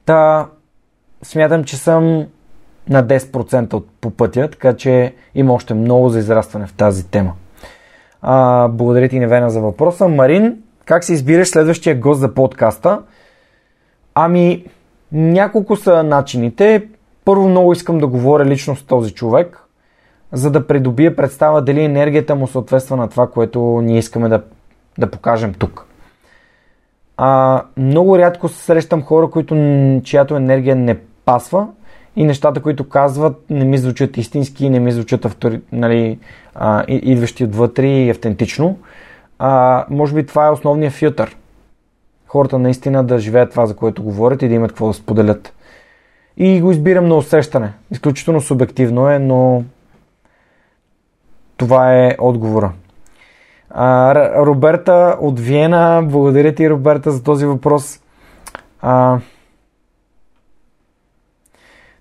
Та 0.06 0.48
смятам, 1.24 1.64
че 1.64 1.78
съм 1.78 2.26
на 2.90 3.04
10% 3.04 3.74
от, 3.74 3.88
по 4.02 4.12
пътя, 4.12 4.50
така 4.50 4.76
че 4.76 5.14
има 5.36 5.54
още 5.54 5.74
много 5.74 6.10
за 6.10 6.20
израстване 6.20 6.68
в 6.68 6.74
тази 6.74 7.08
тема. 7.08 7.34
А, 8.22 8.68
благодаря 8.68 9.10
ти, 9.10 9.20
Невена, 9.20 9.50
за 9.50 9.62
въпроса. 9.62 10.08
Марин, 10.08 10.58
как 10.86 11.04
се 11.04 11.14
избираш 11.14 11.48
следващия 11.48 11.96
гост 11.96 12.20
за 12.20 12.34
подкаста? 12.34 13.02
Ами, 14.16 14.66
няколко 15.12 15.76
са 15.76 16.04
начините. 16.04 16.88
Първо 17.26 17.50
много 17.50 17.74
искам 17.74 17.98
да 17.98 18.08
говоря 18.08 18.46
лично 18.46 18.76
с 18.76 18.84
този 18.84 19.14
човек, 19.14 19.64
за 20.32 20.52
да 20.52 20.68
придобия 20.68 21.16
представа 21.16 21.62
дали 21.62 21.84
енергията 21.84 22.36
му 22.36 22.48
съответства 22.48 22.98
на 22.98 23.10
това, 23.10 23.28
което 23.28 23.82
ние 23.84 23.98
искаме 23.98 24.30
да, 24.30 24.44
да 24.98 25.12
покажем 25.12 25.54
тук. 25.54 25.85
А, 27.18 27.62
много 27.78 28.18
рядко 28.18 28.48
срещам 28.48 29.04
хора, 29.04 29.30
които, 29.30 29.56
чиято 30.04 30.36
енергия 30.36 30.76
не 30.76 30.98
пасва 31.26 31.68
и 32.16 32.24
нещата, 32.24 32.62
които 32.62 32.90
казват, 32.90 33.44
не 33.50 33.66
ми 33.66 33.78
звучат 33.78 34.18
истински, 34.18 34.70
не 34.70 34.80
ми 34.80 34.92
звучат 34.92 35.26
автори, 35.26 35.62
нали, 35.72 36.20
а, 36.56 36.84
идващи 36.88 37.44
отвътре 37.44 37.88
и 37.88 38.10
автентично. 38.10 38.80
А, 39.40 39.86
може 39.90 40.16
би 40.16 40.26
това 40.26 40.48
е 40.48 40.52
основният 40.52 40.94
филтър. 40.94 41.38
Хората 42.28 42.60
наистина 42.60 43.04
да 43.04 43.20
живеят 43.20 43.52
това, 43.52 43.66
за 43.66 43.76
което 43.76 44.04
говорят 44.04 44.42
и 44.42 44.48
да 44.48 44.54
имат 44.54 44.72
какво 44.72 44.88
да 44.88 44.94
споделят. 44.94 45.54
И 46.38 46.62
го 46.62 46.72
избирам 46.72 47.08
на 47.08 47.16
усещане. 47.16 47.74
Изключително 47.92 48.42
субективно 48.42 49.10
е, 49.10 49.20
но 49.20 49.64
това 51.58 52.06
е 52.06 52.16
отговора. 52.20 52.72
А, 53.70 54.46
Роберта 54.46 55.18
от 55.22 55.40
Виена, 55.40 56.04
благодаря 56.06 56.56
ти, 56.56 56.70
Роберта, 56.70 57.12
за 57.12 57.24
този 57.24 57.46
въпрос. 57.46 58.00
А, 58.82 59.20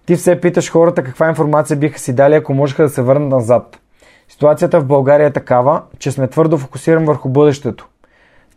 ти 0.07 0.17
все 0.17 0.41
питаш 0.41 0.71
хората 0.71 1.05
каква 1.05 1.29
информация 1.29 1.77
биха 1.77 1.99
си 1.99 2.15
дали, 2.15 2.35
ако 2.35 2.55
можеха 2.55 2.83
да 2.83 2.89
се 2.89 3.03
върнат 3.03 3.29
назад. 3.29 3.81
Ситуацията 4.29 4.81
в 4.81 4.87
България 4.87 5.27
е 5.27 5.33
такава, 5.33 5.83
че 5.99 6.13
сме 6.13 6.29
твърдо 6.29 6.59
фокусирани 6.59 7.07
върху 7.07 7.29
бъдещето. 7.29 7.89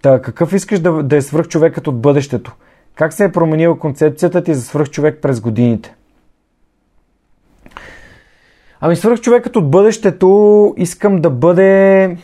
Та, 0.01 0.21
какъв 0.21 0.53
искаш 0.53 0.79
да, 0.79 1.03
да 1.03 1.15
е 1.15 1.21
свръхчовекът 1.21 1.87
от 1.87 2.01
бъдещето? 2.01 2.55
Как 2.95 3.13
се 3.13 3.23
е 3.23 3.31
променила 3.31 3.79
концепцията 3.79 4.43
ти 4.43 4.53
за 4.53 4.61
свръхчовек 4.61 5.21
през 5.21 5.41
годините? 5.41 5.95
Ами 8.81 8.95
свръхчовекът 8.95 9.55
от 9.55 9.71
бъдещето 9.71 10.73
искам 10.77 11.21
да 11.21 11.29
бъде... 11.29 12.17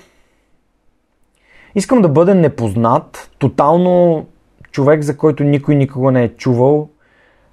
Искам 1.76 2.02
да 2.02 2.10
бъде 2.10 2.34
непознат, 2.34 3.32
тотално 3.38 4.26
човек, 4.72 5.02
за 5.04 5.18
който 5.18 5.44
никой 5.44 5.76
никога 5.76 6.12
не 6.12 6.24
е 6.24 6.36
чувал. 6.36 6.90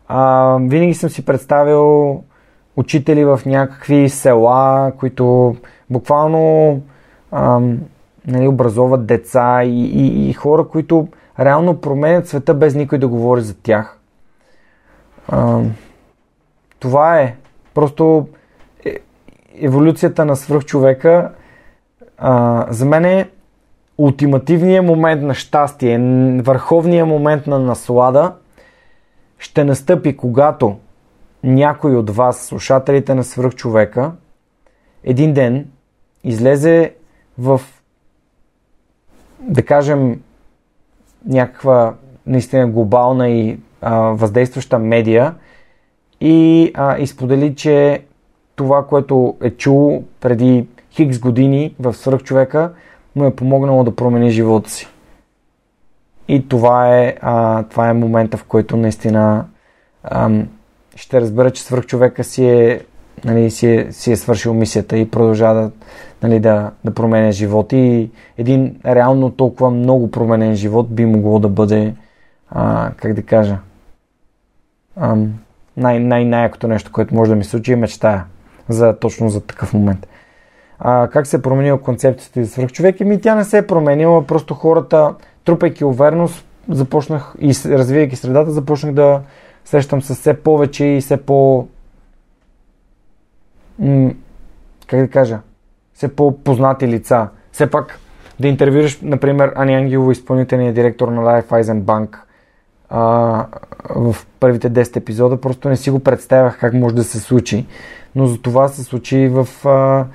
А, 0.08 0.56
винаги 0.60 0.94
съм 0.94 1.10
си 1.10 1.24
представил 1.24 2.22
учители 2.76 3.24
в 3.24 3.40
някакви 3.46 4.08
села, 4.08 4.92
които 4.98 5.56
буквално 5.90 6.80
ам, 7.32 7.78
нали, 8.26 8.48
образоват 8.48 9.06
деца 9.06 9.64
и, 9.64 9.84
и, 9.84 10.30
и 10.30 10.32
хора, 10.32 10.68
които 10.68 11.08
реално 11.40 11.80
променят 11.80 12.28
света 12.28 12.54
без 12.54 12.74
никой 12.74 12.98
да 12.98 13.08
говори 13.08 13.40
за 13.40 13.54
тях. 13.54 13.98
Ам, 15.32 15.72
това 16.78 17.20
е. 17.20 17.36
Просто 17.74 18.28
е, 18.84 18.96
еволюцията 19.60 20.24
на 20.24 20.36
свръхчовека 20.36 21.30
а, 22.18 22.66
за 22.70 22.86
мен 22.86 23.04
е 23.04 23.30
ултимативният 24.00 24.86
момент 24.86 25.22
на 25.22 25.34
щастие, 25.34 25.98
върховният 26.42 27.08
момент 27.08 27.46
на 27.46 27.58
наслада 27.58 28.32
ще 29.38 29.64
настъпи, 29.64 30.16
когато 30.16 30.78
някой 31.44 31.96
от 31.96 32.10
вас, 32.10 32.40
слушателите 32.46 33.14
на 33.14 33.24
свръхчовека, 33.24 34.12
един 35.04 35.32
ден 35.32 35.66
излезе 36.24 36.94
в, 37.38 37.60
да 39.40 39.62
кажем, 39.62 40.20
някаква 41.26 41.94
наистина 42.26 42.68
глобална 42.68 43.28
и 43.28 43.58
а, 43.80 43.98
въздействаща 44.00 44.78
медия 44.78 45.34
и 46.20 46.70
а, 46.74 46.98
изподели, 46.98 47.54
че 47.54 48.04
това, 48.56 48.86
което 48.86 49.36
е 49.42 49.50
чул 49.50 50.04
преди 50.20 50.66
хикс 50.90 51.18
години 51.18 51.74
в 51.80 51.94
свръхчовека, 51.94 52.72
му 53.16 53.24
е 53.24 53.36
помогнало 53.36 53.84
да 53.84 53.96
промени 53.96 54.30
живота 54.30 54.70
си. 54.70 54.88
И 56.28 56.48
това 56.48 56.98
е, 56.98 57.14
а, 57.20 57.62
това 57.62 57.88
е 57.88 57.92
момента, 57.92 58.36
в 58.36 58.44
който 58.44 58.76
наистина 58.76 59.44
ам, 60.04 60.48
ще 60.96 61.20
разбера, 61.20 61.50
че 61.50 61.62
свръхчовека 61.62 62.24
си 62.24 62.48
е, 62.48 62.80
нали, 63.24 63.50
си 63.50 63.66
е, 63.66 63.92
си 63.92 64.12
е 64.12 64.16
свършил 64.16 64.54
мисията 64.54 64.98
и 64.98 65.10
продължава 65.10 65.62
да, 65.62 65.70
нали, 66.22 66.40
да, 66.40 66.70
да 66.84 66.94
променя 66.94 67.32
живот. 67.32 67.72
И 67.72 68.10
един 68.38 68.80
реално 68.86 69.30
толкова 69.30 69.70
много 69.70 70.10
променен 70.10 70.54
живот 70.54 70.94
би 70.94 71.06
могло 71.06 71.38
да 71.38 71.48
бъде, 71.48 71.94
а, 72.50 72.90
как 72.96 73.14
да 73.14 73.22
кажа, 73.22 73.58
най- 75.76 75.98
най- 75.98 76.24
най-якото 76.24 76.68
нещо, 76.68 76.92
което 76.92 77.14
може 77.14 77.30
да 77.30 77.36
ми 77.36 77.44
случи 77.44 77.72
е 77.72 77.76
мечтая 77.76 78.24
за, 78.68 78.96
точно 79.00 79.28
за 79.28 79.40
такъв 79.40 79.74
момент. 79.74 80.06
А, 80.80 81.08
как 81.08 81.26
се 81.26 81.36
е 81.36 81.42
променила 81.42 81.80
концепцията 81.80 82.44
за 82.44 82.50
свръхчовек? 82.50 83.00
Еми 83.00 83.20
тя 83.20 83.34
не 83.34 83.44
се 83.44 83.58
е 83.58 83.66
променила, 83.66 84.26
просто 84.26 84.54
хората, 84.54 85.14
трупайки 85.44 85.84
увереност, 85.84 86.44
започнах 86.68 87.34
и 87.38 87.54
развивайки 87.66 88.16
средата, 88.16 88.50
започнах 88.50 88.94
да, 88.94 89.20
срещам 89.64 90.02
се 90.02 90.14
все 90.14 90.34
повече 90.34 90.84
и 90.84 91.00
все 91.00 91.16
по... 91.16 91.68
М- 93.78 94.10
как 94.86 95.00
да 95.00 95.08
кажа? 95.08 95.38
Все 95.94 96.16
по-познати 96.16 96.88
лица. 96.88 97.28
Все 97.52 97.70
пак 97.70 97.98
да 98.40 98.48
интервюраш, 98.48 99.00
например, 99.02 99.52
Ани 99.56 99.74
Ангелова, 99.74 100.12
изпълнителният 100.12 100.74
директор 100.74 101.08
на 101.08 101.22
Raiffeisen 101.22 101.80
Bank 101.80 102.18
а, 102.90 103.46
в 103.96 104.16
първите 104.40 104.70
10 104.70 104.96
епизода, 104.96 105.40
просто 105.40 105.68
не 105.68 105.76
си 105.76 105.90
го 105.90 106.00
представях 106.00 106.58
как 106.58 106.74
може 106.74 106.94
да 106.94 107.04
се 107.04 107.20
случи. 107.20 107.66
Но 108.14 108.26
за 108.26 108.42
това 108.42 108.68
се 108.68 108.82
случи 108.84 109.28
в 109.28 109.68
а, 109.68 110.06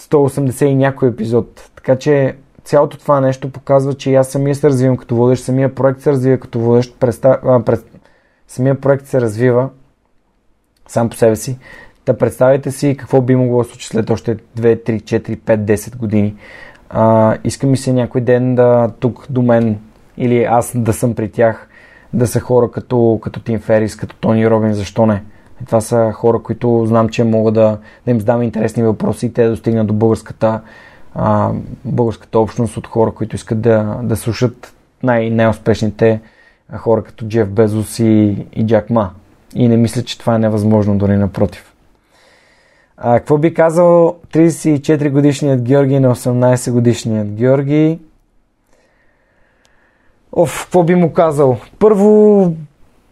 180 0.00 0.64
и 0.64 0.74
някой 0.74 1.08
епизод. 1.08 1.70
Така 1.76 1.96
че 1.96 2.36
цялото 2.64 2.98
това 2.98 3.20
нещо 3.20 3.52
показва, 3.52 3.94
че 3.94 4.14
аз 4.14 4.28
самия 4.28 4.54
се 4.54 4.68
развивам 4.68 4.96
като 4.96 5.16
водещ, 5.16 5.44
самия 5.44 5.74
проект 5.74 6.00
се 6.00 6.10
развива 6.10 6.38
като 6.38 6.58
водещ, 6.58 6.96
представ... 7.00 7.64
пред... 7.64 7.84
самия 8.48 8.80
проект 8.80 9.06
се 9.06 9.20
развива 9.20 9.68
сам 10.88 11.10
по 11.10 11.16
себе 11.16 11.36
си. 11.36 11.58
Да 12.06 12.18
представите 12.18 12.70
си 12.70 12.96
какво 12.98 13.20
би 13.20 13.36
могло 13.36 13.58
да 13.58 13.64
случи 13.64 13.86
след 13.86 14.10
още 14.10 14.36
2, 14.36 14.40
3, 14.56 15.02
4, 15.02 15.36
5, 15.36 15.56
10 15.56 15.96
години. 15.96 16.36
А, 16.90 17.36
иска 17.44 17.66
ми 17.66 17.76
се 17.76 17.92
някой 17.92 18.20
ден 18.20 18.54
да 18.54 18.90
тук 19.00 19.26
до 19.30 19.42
мен 19.42 19.78
или 20.16 20.44
аз 20.44 20.72
да 20.76 20.92
съм 20.92 21.14
при 21.14 21.30
тях, 21.30 21.68
да 22.12 22.26
са 22.26 22.40
хора 22.40 22.70
като, 22.70 23.18
като 23.22 23.40
Тим 23.40 23.60
Ферис, 23.60 23.96
като 23.96 24.16
Тони 24.16 24.50
Робин, 24.50 24.72
защо 24.72 25.06
не? 25.06 25.22
И 25.62 25.64
това 25.64 25.80
са 25.80 26.12
хора, 26.12 26.38
които 26.38 26.86
знам, 26.86 27.08
че 27.08 27.24
мога 27.24 27.52
да, 27.52 27.78
да 28.04 28.10
им 28.10 28.20
задам 28.20 28.42
интересни 28.42 28.82
въпроси 28.82 29.26
и 29.26 29.32
те 29.32 29.44
да 29.44 29.50
достигнат 29.50 29.86
до 29.86 29.94
българската 29.94 30.60
а, 31.14 31.50
българската 31.84 32.38
общност 32.38 32.76
от 32.76 32.86
хора, 32.86 33.10
които 33.10 33.36
искат 33.36 33.60
да, 33.60 34.00
да 34.02 34.16
слушат 34.16 34.74
най- 35.02 35.30
най-успешните 35.30 36.20
хора 36.76 37.04
като 37.04 37.26
Джеф 37.26 37.48
Безос 37.48 37.98
и, 37.98 38.46
и 38.52 38.66
Джак 38.66 38.90
Ма. 38.90 39.10
И 39.54 39.68
не 39.68 39.76
мисля, 39.76 40.02
че 40.02 40.18
това 40.18 40.34
е 40.34 40.38
невъзможно, 40.38 40.98
дори 40.98 41.16
напротив. 41.16 41.72
А, 42.96 43.18
какво 43.18 43.38
би 43.38 43.54
казал 43.54 44.16
34 44.32 45.10
годишният 45.10 45.62
Георги 45.62 46.00
на 46.00 46.14
18 46.16 46.72
годишният 46.72 47.28
Георги? 47.28 47.98
Оф, 50.32 50.62
какво 50.64 50.82
би 50.82 50.94
му 50.94 51.12
казал? 51.12 51.56
Първо, 51.78 52.54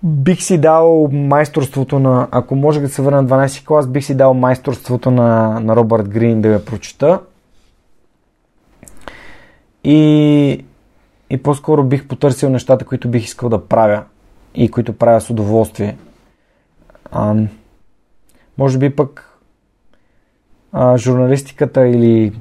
бих 0.03 0.43
си 0.43 0.59
дал 0.59 1.09
майсторството 1.13 1.99
на... 1.99 2.29
Ако 2.31 2.57
може 2.57 2.81
да 2.81 2.89
се 2.89 3.03
върна 3.03 3.23
на 3.23 3.29
12 3.29 3.67
клас, 3.67 3.87
бих 3.87 4.05
си 4.05 4.17
дал 4.17 4.35
майсторството 4.35 5.11
на, 5.11 5.61
на 5.61 5.77
Робърт 5.77 6.09
Грин 6.09 6.41
да 6.41 6.49
я 6.49 6.65
прочета. 6.65 7.21
И, 9.85 10.65
и 11.31 11.43
по-скоро 11.43 11.85
бих 11.85 12.09
потърсил 12.09 12.51
нещата, 12.51 12.85
които 12.85 13.09
бих 13.09 13.25
искал 13.25 13.49
да 13.49 13.67
правя 13.67 14.05
и 14.55 14.71
които 14.71 14.93
правя 14.93 15.21
с 15.21 15.31
удоволствие. 15.31 15.97
А, 17.13 17.35
може 18.59 18.79
би 18.79 18.97
пък 18.97 19.39
а, 20.73 20.97
журналистиката 20.97 21.89
или 21.89 22.33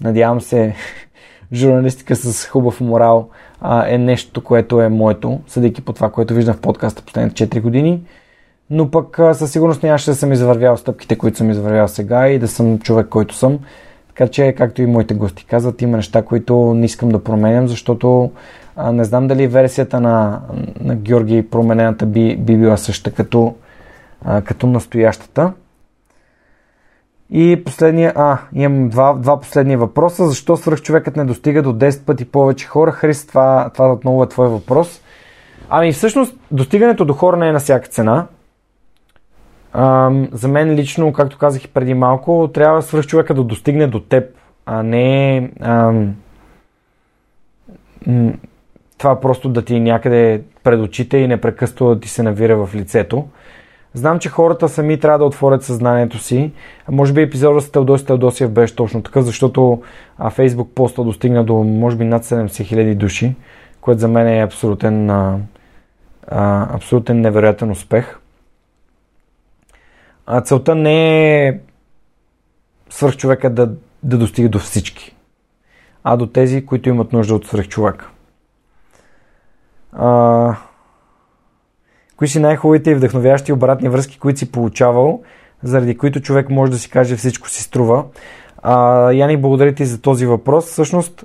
надявам 0.00 0.40
се 0.40 0.74
журналистика 1.52 2.16
с 2.16 2.46
хубав 2.48 2.80
морал 2.80 3.30
а, 3.66 3.88
е 3.88 3.98
нещо, 3.98 4.44
което 4.44 4.80
е 4.80 4.88
моето, 4.88 5.40
съдейки 5.46 5.82
по 5.82 5.92
това, 5.92 6.10
което 6.10 6.34
виждам 6.34 6.54
в 6.54 6.60
подкаста 6.60 7.02
последните 7.02 7.48
4 7.48 7.60
години. 7.60 8.02
Но 8.70 8.90
пък 8.90 9.18
а, 9.18 9.34
със 9.34 9.52
сигурност 9.52 9.82
нямаше 9.82 10.10
да 10.10 10.16
съм 10.16 10.32
извървял 10.32 10.76
стъпките, 10.76 11.18
които 11.18 11.38
съм 11.38 11.50
извървял 11.50 11.88
сега 11.88 12.28
и 12.28 12.38
да 12.38 12.48
съм 12.48 12.78
човек, 12.78 13.08
който 13.08 13.34
съм. 13.34 13.58
Така 14.08 14.28
че, 14.28 14.54
както 14.58 14.82
и 14.82 14.86
моите 14.86 15.14
гости 15.14 15.46
казват, 15.46 15.82
има 15.82 15.96
неща, 15.96 16.22
които 16.22 16.74
не 16.74 16.84
искам 16.84 17.08
да 17.08 17.24
променям, 17.24 17.68
защото 17.68 18.30
а, 18.76 18.92
не 18.92 19.04
знам 19.04 19.28
дали 19.28 19.46
версията 19.46 20.00
на, 20.00 20.40
на 20.80 20.94
Георги 20.94 21.50
променената 21.50 22.06
би, 22.06 22.36
би 22.36 22.56
била 22.56 22.76
съща 22.76 23.10
като, 23.10 23.54
а, 24.24 24.42
като 24.42 24.66
настоящата. 24.66 25.52
И 27.30 27.62
последния, 27.64 28.12
а, 28.16 28.38
имам 28.54 28.88
два, 28.88 29.12
два 29.12 29.40
последни 29.40 29.76
въпроса. 29.76 30.26
Защо 30.26 30.56
свръхчовекът 30.56 31.16
не 31.16 31.24
достига 31.24 31.62
до 31.62 31.72
10 31.72 32.04
пъти 32.04 32.24
повече 32.24 32.66
хора? 32.66 32.92
Хрис, 32.92 33.26
това, 33.26 33.70
това 33.74 33.92
отново 33.92 34.22
е 34.22 34.28
твой 34.28 34.48
въпрос. 34.48 35.00
Ами 35.68 35.92
всъщност, 35.92 36.36
достигането 36.50 37.04
до 37.04 37.12
хора 37.12 37.36
не 37.36 37.48
е 37.48 37.52
на 37.52 37.58
всяка 37.58 37.88
цена. 37.88 38.26
Ам, 39.72 40.28
за 40.32 40.48
мен 40.48 40.74
лично, 40.74 41.12
както 41.12 41.38
казах 41.38 41.64
и 41.64 41.68
преди 41.68 41.94
малко, 41.94 42.50
трябва 42.54 42.82
свръхчовека 42.82 43.34
да 43.34 43.44
достигне 43.44 43.86
до 43.86 44.00
теб, 44.00 44.24
а 44.66 44.82
не 44.82 45.50
ам, 45.60 46.14
това 48.98 49.20
просто 49.20 49.48
да 49.48 49.62
ти 49.62 49.74
е 49.74 49.80
някъде 49.80 50.42
пред 50.64 50.80
очите 50.80 51.18
и 51.18 51.28
непрекъснато 51.28 51.94
да 51.94 52.00
ти 52.00 52.08
се 52.08 52.22
навира 52.22 52.66
в 52.66 52.74
лицето. 52.74 53.28
Знам, 53.94 54.18
че 54.18 54.28
хората 54.28 54.68
сами 54.68 55.00
трябва 55.00 55.18
да 55.18 55.24
отворят 55.24 55.62
съзнанието 55.62 56.18
си. 56.18 56.52
Може 56.90 57.12
би 57.12 57.22
епизодът 57.22 57.64
с 57.64 57.70
Теодоси 57.70 58.06
Теодосиев 58.06 58.50
беше 58.50 58.76
точно 58.76 59.02
така, 59.02 59.22
защото 59.22 59.82
Фейсбук 60.30 60.70
поста 60.74 61.04
достигна 61.04 61.44
до 61.44 61.54
може 61.54 61.96
би 61.96 62.04
над 62.04 62.24
70 62.24 62.46
000 62.46 62.94
души, 62.94 63.34
което 63.80 64.00
за 64.00 64.08
мен 64.08 64.28
е 64.28 64.42
абсолютен, 64.42 65.10
а, 65.10 65.38
абсолютен 66.74 67.20
невероятен 67.20 67.70
успех. 67.70 68.18
А 70.26 70.40
целта 70.40 70.74
не 70.74 71.46
е 71.46 71.58
свърхчовека 72.90 73.50
да, 73.50 73.70
да 74.02 74.18
достига 74.18 74.48
до 74.48 74.58
всички, 74.58 75.16
а 76.04 76.16
до 76.16 76.26
тези, 76.26 76.66
които 76.66 76.88
имат 76.88 77.12
нужда 77.12 77.34
от 77.34 77.46
свърхчовека. 77.46 78.08
А, 79.92 80.56
Кои 82.16 82.28
си 82.28 82.38
най-хубавите 82.38 82.90
и 82.90 82.94
вдъхновящи 82.94 83.52
обратни 83.52 83.88
връзки, 83.88 84.18
които 84.18 84.38
си 84.38 84.52
получавал, 84.52 85.22
заради 85.62 85.98
които 85.98 86.20
човек 86.20 86.50
може 86.50 86.72
да 86.72 86.78
си 86.78 86.90
каже 86.90 87.16
всичко 87.16 87.48
си 87.48 87.62
струва? 87.62 88.04
А, 88.62 89.12
Яни, 89.12 89.36
благодаря 89.36 89.74
ти 89.74 89.84
за 89.84 90.00
този 90.00 90.26
въпрос. 90.26 90.64
Всъщност, 90.64 91.24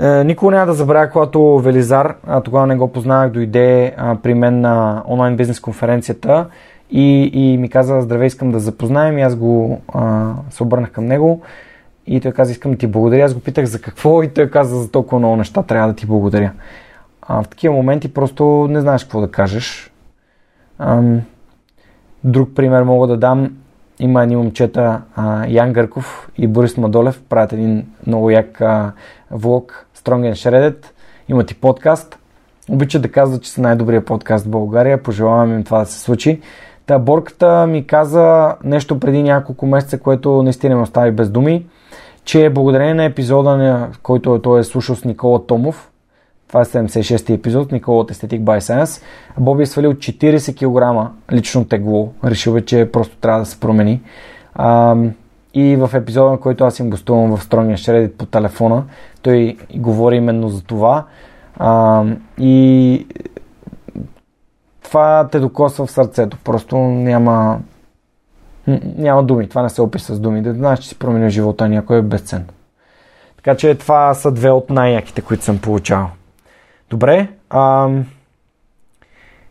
е, 0.00 0.24
никога 0.24 0.52
няма 0.52 0.66
да 0.66 0.74
забравя, 0.74 1.10
когато 1.10 1.58
Велизар, 1.58 2.14
а, 2.26 2.40
тогава 2.40 2.66
не 2.66 2.76
го 2.76 2.92
познавах, 2.92 3.30
дойде 3.30 3.94
а, 3.96 4.16
при 4.22 4.34
мен 4.34 4.60
на 4.60 5.02
онлайн 5.08 5.36
бизнес 5.36 5.60
конференцията 5.60 6.46
и, 6.90 7.30
и 7.32 7.58
ми 7.58 7.68
каза, 7.68 8.00
здравей, 8.00 8.26
искам 8.26 8.52
да 8.52 8.60
запознаем 8.60 9.18
и 9.18 9.22
аз 9.22 9.36
го 9.36 9.80
а, 9.94 10.32
се 10.50 10.62
обърнах 10.62 10.90
към 10.90 11.06
него 11.06 11.40
и 12.06 12.20
той 12.20 12.32
каза, 12.32 12.52
искам 12.52 12.72
да 12.72 12.78
ти 12.78 12.86
благодаря. 12.86 13.24
Аз 13.24 13.34
го 13.34 13.40
питах 13.40 13.64
за 13.64 13.80
какво 13.80 14.22
и 14.22 14.28
той 14.28 14.50
каза, 14.50 14.76
за 14.76 14.90
толкова 14.90 15.18
много 15.18 15.36
неща 15.36 15.62
трябва 15.62 15.88
да 15.88 15.94
ти 15.94 16.06
благодаря. 16.06 16.52
А, 17.28 17.42
в 17.42 17.48
такива 17.48 17.74
моменти 17.74 18.14
просто 18.14 18.66
не 18.70 18.80
знаеш 18.80 19.02
какво 19.02 19.20
да 19.20 19.30
кажеш. 19.30 19.92
Ам, 20.78 21.20
друг 22.24 22.50
пример 22.54 22.82
мога 22.82 23.06
да 23.06 23.16
дам. 23.16 23.56
Има 24.00 24.22
едни 24.22 24.36
момчета, 24.36 25.02
а, 25.16 25.46
Ян 25.48 25.72
Гърков 25.72 26.30
и 26.38 26.46
Борис 26.46 26.76
Мадолев, 26.76 27.22
правят 27.28 27.52
един 27.52 27.86
много 28.06 28.30
як 28.30 28.60
а, 28.60 28.92
влог 29.30 29.86
Strong 29.96 30.32
and 30.32 30.32
Shredded. 30.32 30.86
Имат 31.28 31.50
и 31.50 31.54
подкаст. 31.54 32.18
Обичат 32.70 33.02
да 33.02 33.10
казват, 33.10 33.42
че 33.42 33.50
са 33.50 33.60
най-добрия 33.60 34.04
подкаст 34.04 34.46
в 34.46 34.50
България. 34.50 35.02
Пожелавам 35.02 35.54
им 35.54 35.64
това 35.64 35.78
да 35.78 35.86
се 35.86 36.00
случи. 36.00 36.40
Та 36.86 36.98
Борката 36.98 37.66
ми 37.66 37.86
каза 37.86 38.54
нещо 38.64 39.00
преди 39.00 39.22
няколко 39.22 39.66
месеца, 39.66 39.98
което 39.98 40.42
наистина 40.42 40.76
ме 40.76 40.82
остави 40.82 41.10
без 41.10 41.30
думи, 41.30 41.66
че 42.24 42.50
благодарение 42.50 42.94
на 42.94 43.04
епизода, 43.04 43.88
който 44.02 44.40
той 44.42 44.60
е 44.60 44.64
слушал 44.64 44.96
с 44.96 45.04
Никола 45.04 45.46
Томов, 45.46 45.90
това 46.48 46.60
е 46.60 46.64
76-ти 46.64 47.32
епизод, 47.32 47.72
Никола 47.72 48.00
от 48.00 48.10
Aesthetic 48.10 48.40
by 48.40 48.58
Science. 48.58 49.02
Боби 49.38 49.62
е 49.62 49.66
свалил 49.66 49.92
40 49.92 50.56
кг 50.56 51.10
лично 51.32 51.64
тегло. 51.64 52.12
Решил 52.24 52.52
бе, 52.52 52.64
че 52.64 52.90
просто 52.92 53.16
трябва 53.16 53.40
да 53.40 53.46
се 53.46 53.60
промени. 53.60 54.00
А, 54.54 54.96
и 55.54 55.76
в 55.76 55.90
епизода, 55.94 56.30
на 56.30 56.40
който 56.40 56.64
аз 56.64 56.78
им 56.78 56.90
гостувам 56.90 57.36
в 57.36 57.42
Строния 57.42 57.76
Shreddit 57.76 58.12
по 58.12 58.26
телефона, 58.26 58.84
той 59.22 59.56
говори 59.74 60.16
именно 60.16 60.48
за 60.48 60.62
това. 60.62 61.04
А, 61.56 62.04
и 62.38 63.06
това 64.82 65.28
те 65.32 65.40
докосва 65.40 65.86
в 65.86 65.90
сърцето. 65.90 66.36
Просто 66.44 66.76
няма, 66.76 67.58
няма 68.96 69.22
думи. 69.22 69.48
Това 69.48 69.62
не 69.62 69.70
се 69.70 69.82
описва 69.82 70.14
с 70.14 70.20
думи. 70.20 70.42
Да 70.42 70.54
знаеш, 70.54 70.78
че 70.78 70.88
си 70.88 70.98
променил 70.98 71.28
живота 71.28 71.68
някой 71.68 71.98
е 71.98 72.02
безценно. 72.02 72.46
Така 73.36 73.56
че 73.56 73.74
това 73.74 74.14
са 74.14 74.32
две 74.32 74.50
от 74.50 74.70
най-яките, 74.70 75.20
които 75.20 75.44
съм 75.44 75.58
получавал. 75.58 76.08
Добре. 76.90 77.28
А, 77.50 77.88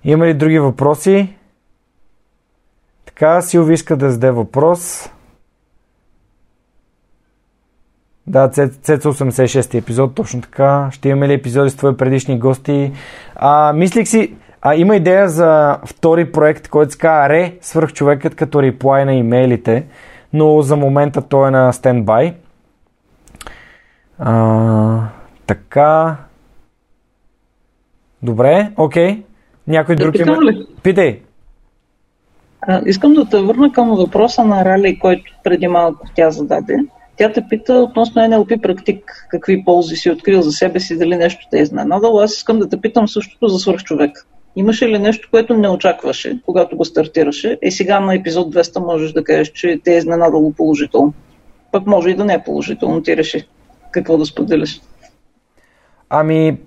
има 0.03 0.25
ли 0.25 0.33
други 0.33 0.59
въпроси? 0.59 1.35
Така, 3.05 3.41
Силви 3.41 3.73
иска 3.73 3.97
да 3.97 4.11
зададе 4.11 4.31
въпрос. 4.31 5.09
Да, 8.27 8.49
Цеца 8.49 9.09
86 9.09 9.77
епизод, 9.77 10.15
точно 10.15 10.41
така. 10.41 10.89
Ще 10.91 11.09
имаме 11.09 11.27
ли 11.27 11.33
епизоди 11.33 11.69
с 11.69 11.75
твои 11.75 11.97
предишни 11.97 12.39
гости? 12.39 12.93
А, 13.35 13.73
мислих 13.73 14.07
си, 14.07 14.35
а, 14.61 14.75
има 14.75 14.95
идея 14.95 15.29
за 15.29 15.79
втори 15.85 16.31
проект, 16.31 16.67
който 16.67 16.91
се 16.91 16.97
казва 16.97 17.29
Ре, 17.29 17.57
свърхчовекът 17.61 18.35
като 18.35 18.61
реплай 18.61 19.05
на 19.05 19.13
имейлите, 19.13 19.85
но 20.33 20.61
за 20.61 20.75
момента 20.75 21.21
той 21.21 21.47
е 21.47 21.51
на 21.51 21.73
стендбай. 21.73 22.33
А, 24.19 24.99
така. 25.45 26.15
Добре, 28.23 28.71
окей. 28.77 29.23
Някой 29.67 29.95
да 29.95 30.03
друг 30.03 30.19
има... 30.19 30.41
Ли? 30.41 30.65
Питай. 30.83 31.19
А, 32.61 32.81
искам 32.85 33.13
да 33.13 33.29
те 33.29 33.37
върна 33.37 33.71
към 33.71 33.89
въпроса 33.89 34.43
на 34.43 34.65
Рали, 34.65 34.99
който 34.99 35.23
преди 35.43 35.67
малко 35.67 36.07
тя 36.15 36.31
зададе. 36.31 36.77
Тя 37.17 37.31
те 37.31 37.45
пита 37.49 37.73
относно 37.73 38.21
NLP 38.21 38.61
практик, 38.61 39.27
какви 39.29 39.65
ползи 39.65 39.95
си 39.95 40.11
открил 40.11 40.41
за 40.41 40.51
себе 40.51 40.79
си, 40.79 40.97
дали 40.97 41.15
нещо 41.15 41.47
те 41.51 41.59
е 41.59 41.61
изненадало. 41.61 42.19
Аз 42.19 42.37
искам 42.37 42.59
да 42.59 42.69
те 42.69 42.81
питам 42.81 43.07
същото 43.07 43.47
за 43.47 43.59
свърхчовек. 43.59 44.27
Имаше 44.55 44.89
ли 44.89 44.99
нещо, 44.99 45.27
което 45.31 45.57
не 45.57 45.69
очакваше, 45.69 46.39
когато 46.45 46.77
го 46.77 46.85
стартираше? 46.85 47.57
И 47.61 47.71
сега 47.71 47.99
на 47.99 48.15
епизод 48.15 48.55
200 48.55 48.85
можеш 48.85 49.11
да 49.11 49.23
кажеш, 49.23 49.51
че 49.51 49.79
те 49.83 49.93
е 49.93 49.97
изненадало 49.97 50.53
положително. 50.53 51.13
Пък 51.71 51.87
може 51.87 52.09
и 52.09 52.15
да 52.15 52.25
не 52.25 52.33
е 52.33 52.43
положително, 52.43 53.01
ти 53.01 53.17
реши 53.17 53.47
какво 53.91 54.17
да 54.17 54.25
споделиш. 54.25 54.81
Ами, 56.09 56.57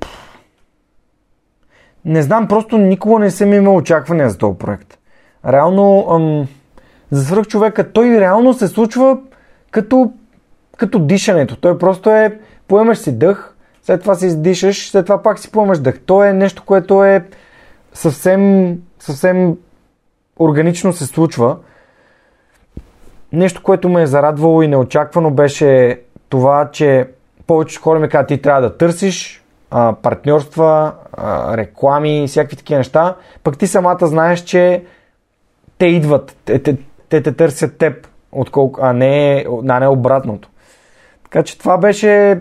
не 2.04 2.22
знам, 2.22 2.48
просто 2.48 2.78
никога 2.78 3.18
не 3.18 3.30
съм 3.30 3.52
имал 3.52 3.76
очаквания 3.76 4.30
за 4.30 4.38
този 4.38 4.58
проект. 4.58 4.98
Реално, 5.46 6.06
ам, 6.10 6.46
за 7.10 7.24
свръх 7.24 7.46
човека, 7.46 7.92
той 7.92 8.20
реално 8.20 8.54
се 8.54 8.68
случва 8.68 9.18
като, 9.70 10.12
като 10.76 10.98
дишането. 10.98 11.56
Той 11.56 11.78
просто 11.78 12.10
е, 12.10 12.38
поемаш 12.68 12.98
си 12.98 13.18
дъх, 13.18 13.54
след 13.82 14.00
това 14.00 14.14
си 14.14 14.26
издишаш, 14.26 14.90
след 14.90 15.06
това 15.06 15.22
пак 15.22 15.38
си 15.38 15.50
поемаш 15.52 15.78
дъх. 15.78 16.00
То 16.06 16.24
е 16.24 16.32
нещо, 16.32 16.62
което 16.66 17.04
е 17.04 17.24
съвсем, 17.92 18.76
съвсем 18.98 19.56
органично 20.38 20.92
се 20.92 21.06
случва. 21.06 21.56
Нещо, 23.32 23.62
което 23.62 23.88
ме 23.88 24.02
е 24.02 24.06
зарадвало 24.06 24.62
и 24.62 24.68
неочаквано 24.68 25.30
беше 25.30 26.00
това, 26.28 26.70
че 26.72 27.08
повече 27.46 27.78
хора 27.78 27.98
ми 27.98 28.08
казват, 28.08 28.28
ти 28.28 28.42
трябва 28.42 28.62
да 28.62 28.76
търсиш, 28.76 29.39
партньорства, 30.02 30.92
а, 31.12 31.56
реклами, 31.56 32.24
всякакви 32.28 32.56
такива 32.56 32.78
неща, 32.78 33.16
пък 33.42 33.58
ти 33.58 33.66
самата 33.66 34.06
знаеш, 34.06 34.40
че 34.40 34.84
те 35.78 35.86
идват, 35.86 36.36
те 36.44 36.62
те, 36.62 36.76
те, 37.08 37.22
те 37.22 37.32
търсят 37.32 37.78
теб, 37.78 38.08
отколко, 38.32 38.80
а 38.82 38.92
не, 38.92 39.44
а 39.68 39.80
не 39.80 39.88
обратното. 39.88 40.48
Така 41.24 41.42
че 41.42 41.58
това 41.58 41.78
беше 41.78 42.40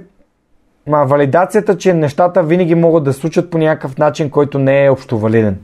а, 0.91 1.03
валидацията, 1.03 1.77
че 1.77 1.93
нещата 1.93 2.43
винаги 2.43 2.75
могат 2.75 3.03
да 3.03 3.13
случат 3.13 3.49
по 3.49 3.57
някакъв 3.57 3.97
начин, 3.97 4.29
който 4.29 4.59
не 4.59 4.85
е 4.85 4.89
общо 4.89 5.19
валиден. 5.19 5.59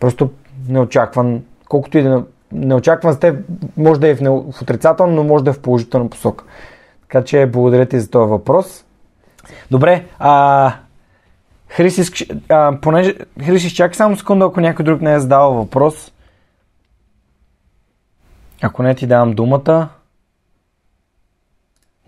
Просто 0.00 0.30
неочакван, 0.68 1.42
колкото 1.68 1.98
и 1.98 2.02
да 2.02 2.24
неочакван 2.52 3.18
теб, 3.18 3.36
може 3.76 4.00
да 4.00 4.08
е 4.08 4.14
в, 4.14 4.42
в 4.52 4.62
отрицателно, 4.62 5.12
но 5.12 5.24
може 5.24 5.44
да 5.44 5.50
е 5.50 5.54
в 5.54 5.60
положителна 5.60 6.10
посока. 6.10 6.44
Така 7.02 7.24
че 7.24 7.46
благодаря 7.46 7.86
ти 7.86 8.00
за 8.00 8.10
този 8.10 8.30
въпрос. 8.30 8.84
Добре, 9.70 10.04
а, 10.18 10.72
Хрисис, 11.70 12.12
а, 12.48 12.78
понеже, 12.80 13.14
Хрисис, 13.44 13.72
чакай 13.72 13.94
само 13.94 14.16
секунда, 14.16 14.44
ако 14.44 14.60
някой 14.60 14.84
друг 14.84 15.00
не 15.00 15.14
е 15.14 15.20
задавал 15.20 15.54
въпрос. 15.54 16.12
Ако 18.62 18.82
не 18.82 18.94
ти 18.94 19.06
давам 19.06 19.32
думата. 19.34 19.88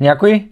Някой? 0.00 0.50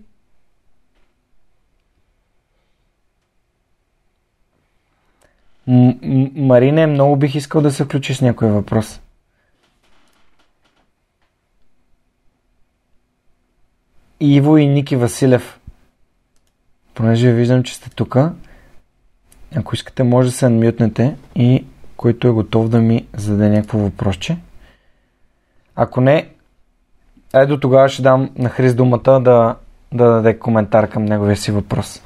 М- 5.67 5.95
Марине, 6.35 6.87
много 6.87 7.17
бих 7.17 7.35
искал 7.35 7.61
да 7.63 7.73
се 7.73 7.85
включиш 7.85 8.17
с 8.17 8.21
някой 8.21 8.49
въпрос. 8.49 9.01
Иво 14.21 14.57
и 14.57 14.67
Ники 14.67 14.97
Василев. 14.97 15.61
Понеже 16.95 17.33
виждам, 17.33 17.63
че 17.63 17.75
сте 17.75 17.91
тука 17.91 18.35
ако 19.57 19.75
искате, 19.75 20.03
може 20.03 20.29
да 20.29 20.35
се 20.35 20.47
анмютнете 20.47 21.17
и 21.37 21.65
който 21.97 22.29
е 22.29 22.31
готов 22.31 22.69
да 22.69 22.81
ми 22.81 23.07
зададе 23.17 23.49
някакво 23.49 23.79
въпросче. 23.79 24.39
Ако 25.77 26.01
не, 26.01 26.29
ето 27.35 27.61
тогава 27.61 27.89
ще 27.89 28.03
дам 28.03 28.31
на 28.39 28.49
Хрис 28.49 28.75
думата 28.75 29.21
да, 29.21 29.57
да 29.93 30.05
даде 30.05 30.39
коментар 30.39 30.91
към 30.91 31.05
неговия 31.05 31.37
си 31.37 31.53
въпрос. 31.53 32.03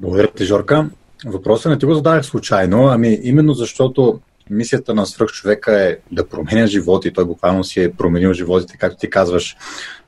Благодаря 0.00 0.28
ти, 0.30 0.44
Жорка. 0.44 0.90
Въпросът 1.26 1.72
не 1.72 1.78
ти 1.78 1.86
го 1.86 1.94
зададах 1.94 2.24
случайно, 2.24 2.86
ами 2.88 3.18
именно 3.22 3.54
защото 3.54 4.20
мисията 4.50 4.94
на 4.94 5.06
свръхчовека 5.06 5.82
е 5.82 5.96
да 6.12 6.28
променя 6.28 6.66
живота 6.66 7.08
и 7.08 7.12
той 7.12 7.24
буквално 7.24 7.64
си 7.64 7.82
е 7.82 7.92
променил 7.92 8.32
животите, 8.32 8.76
както 8.78 8.98
ти 8.98 9.10
казваш, 9.10 9.56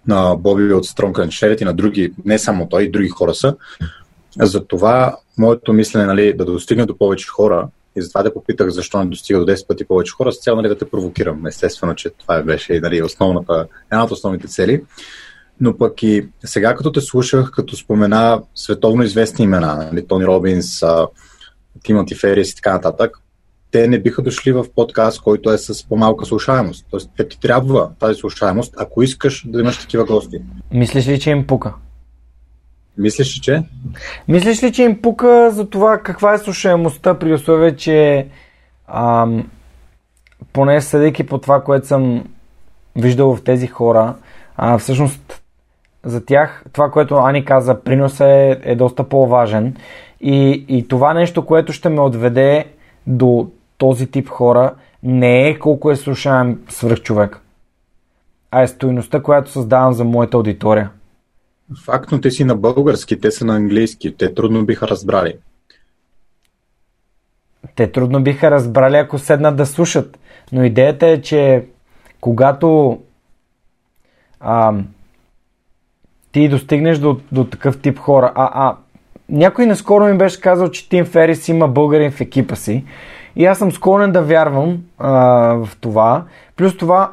на 0.06 0.36
Боби 0.36 0.72
от 0.72 0.86
Strong 0.86 1.12
and 1.12 1.26
Share 1.26 1.62
и 1.62 1.64
на 1.64 1.74
други, 1.74 2.12
не 2.24 2.38
само 2.38 2.68
той, 2.68 2.82
и 2.82 2.90
други 2.90 3.08
хора 3.08 3.34
са. 3.34 3.56
Затова 4.42 5.16
моето 5.38 5.72
мислене 5.72 6.06
нали, 6.06 6.32
да 6.36 6.44
достигне 6.44 6.86
до 6.86 6.98
повече 6.98 7.28
хора 7.28 7.68
и 7.96 8.02
затова 8.02 8.22
да 8.22 8.34
попитах 8.34 8.68
защо 8.68 8.98
не 8.98 9.10
достига 9.10 9.38
до 9.38 9.46
10 9.46 9.66
пъти 9.66 9.84
повече 9.84 10.12
хора, 10.12 10.32
с 10.32 10.40
цяло 10.40 10.56
нали, 10.56 10.68
да 10.68 10.78
те 10.78 10.90
провокирам. 10.90 11.46
Естествено, 11.46 11.94
че 11.94 12.10
това 12.10 12.42
беше 12.42 12.80
нали, 12.80 13.02
основната, 13.02 13.66
една 13.92 14.04
от 14.04 14.10
основните 14.10 14.48
цели. 14.48 14.82
Но 15.60 15.78
пък 15.78 16.02
и 16.02 16.28
сега, 16.44 16.74
като 16.74 16.92
те 16.92 17.00
слушах, 17.00 17.50
като 17.50 17.76
спомена 17.76 18.42
световно 18.54 19.02
известни 19.02 19.44
имена, 19.44 19.88
нали, 19.92 20.06
Тони 20.06 20.26
Робинс, 20.26 20.82
Тимати 21.82 22.14
Ферис 22.14 22.50
и 22.50 22.56
така 22.56 22.72
нататък, 22.72 23.18
те 23.70 23.88
не 23.88 23.98
биха 23.98 24.22
дошли 24.22 24.52
в 24.52 24.64
подкаст, 24.76 25.22
който 25.22 25.50
е 25.50 25.58
с 25.58 25.88
по-малка 25.88 26.26
слушаемост. 26.26 26.86
Тоест, 26.90 27.10
те 27.16 27.28
ти 27.28 27.40
трябва 27.40 27.90
тази 28.00 28.20
слушаемост, 28.20 28.74
ако 28.76 29.02
искаш 29.02 29.44
да 29.46 29.60
имаш 29.60 29.78
такива 29.78 30.04
гости. 30.04 30.38
Мислиш 30.72 31.08
ли, 31.08 31.20
че 31.20 31.30
им 31.30 31.46
пука? 31.46 31.74
Мислиш 32.98 33.36
ли, 33.36 33.40
че? 33.40 33.62
Мислиш 34.28 34.62
ли, 34.62 34.72
че 34.72 34.82
им 34.82 35.02
пука 35.02 35.50
за 35.50 35.70
това 35.70 35.98
каква 35.98 36.34
е 36.34 36.38
слушаемостта 36.38 37.18
при 37.18 37.34
условие, 37.34 37.76
че 37.76 38.26
ам, 38.88 39.50
поне 40.52 40.80
съдейки 40.80 41.26
по 41.26 41.38
това, 41.38 41.62
което 41.62 41.86
съм 41.86 42.24
виждал 42.96 43.36
в 43.36 43.44
тези 43.44 43.66
хора, 43.66 44.14
а, 44.56 44.78
всъщност 44.78 45.42
за 46.04 46.24
тях 46.24 46.64
това, 46.72 46.90
което 46.90 47.16
Ани 47.16 47.44
каза, 47.44 47.80
принос 47.80 48.20
е, 48.20 48.60
е 48.62 48.76
доста 48.76 49.08
по-важен 49.08 49.76
и, 50.20 50.64
и 50.68 50.88
това 50.88 51.14
нещо, 51.14 51.46
което 51.46 51.72
ще 51.72 51.88
ме 51.88 52.00
отведе 52.00 52.64
до 53.06 53.50
този 53.78 54.06
тип 54.06 54.28
хора, 54.28 54.74
не 55.02 55.48
е 55.48 55.58
колко 55.58 55.90
е 55.90 55.96
слушаем 55.96 56.60
свръх 56.68 57.00
човек, 57.00 57.40
а 58.50 58.62
е 58.62 58.68
стоиността, 58.68 59.22
която 59.22 59.50
създавам 59.50 59.92
за 59.92 60.04
моята 60.04 60.36
аудитория. 60.36 60.90
Факт, 61.84 62.12
но 62.12 62.20
те 62.20 62.30
си 62.30 62.44
на 62.44 62.56
български, 62.56 63.20
те 63.20 63.30
са 63.30 63.44
на 63.44 63.56
английски. 63.56 64.16
Те 64.16 64.34
трудно 64.34 64.64
биха 64.64 64.88
разбрали. 64.88 65.34
Те 67.76 67.92
трудно 67.92 68.22
биха 68.22 68.50
разбрали, 68.50 68.96
ако 68.96 69.18
седнат 69.18 69.56
да 69.56 69.66
слушат. 69.66 70.18
Но 70.52 70.64
идеята 70.64 71.06
е, 71.06 71.22
че 71.22 71.64
когато 72.20 72.98
а, 74.40 74.74
ти 76.32 76.48
достигнеш 76.48 76.98
до, 76.98 77.20
до 77.32 77.44
такъв 77.44 77.80
тип 77.80 77.98
хора, 77.98 78.32
а, 78.34 78.50
а 78.54 78.76
някой 79.28 79.66
наскоро 79.66 80.04
ми 80.04 80.18
беше 80.18 80.40
казал, 80.40 80.70
че 80.70 80.88
Тим 80.88 81.04
Ферис 81.04 81.48
има 81.48 81.68
българин 81.68 82.10
в 82.10 82.20
екипа 82.20 82.56
си 82.56 82.84
и 83.36 83.46
аз 83.46 83.58
съм 83.58 83.72
склонен 83.72 84.12
да 84.12 84.22
вярвам 84.22 84.78
а, 84.98 85.10
в 85.54 85.68
това. 85.80 86.24
Плюс 86.56 86.76
това, 86.76 87.12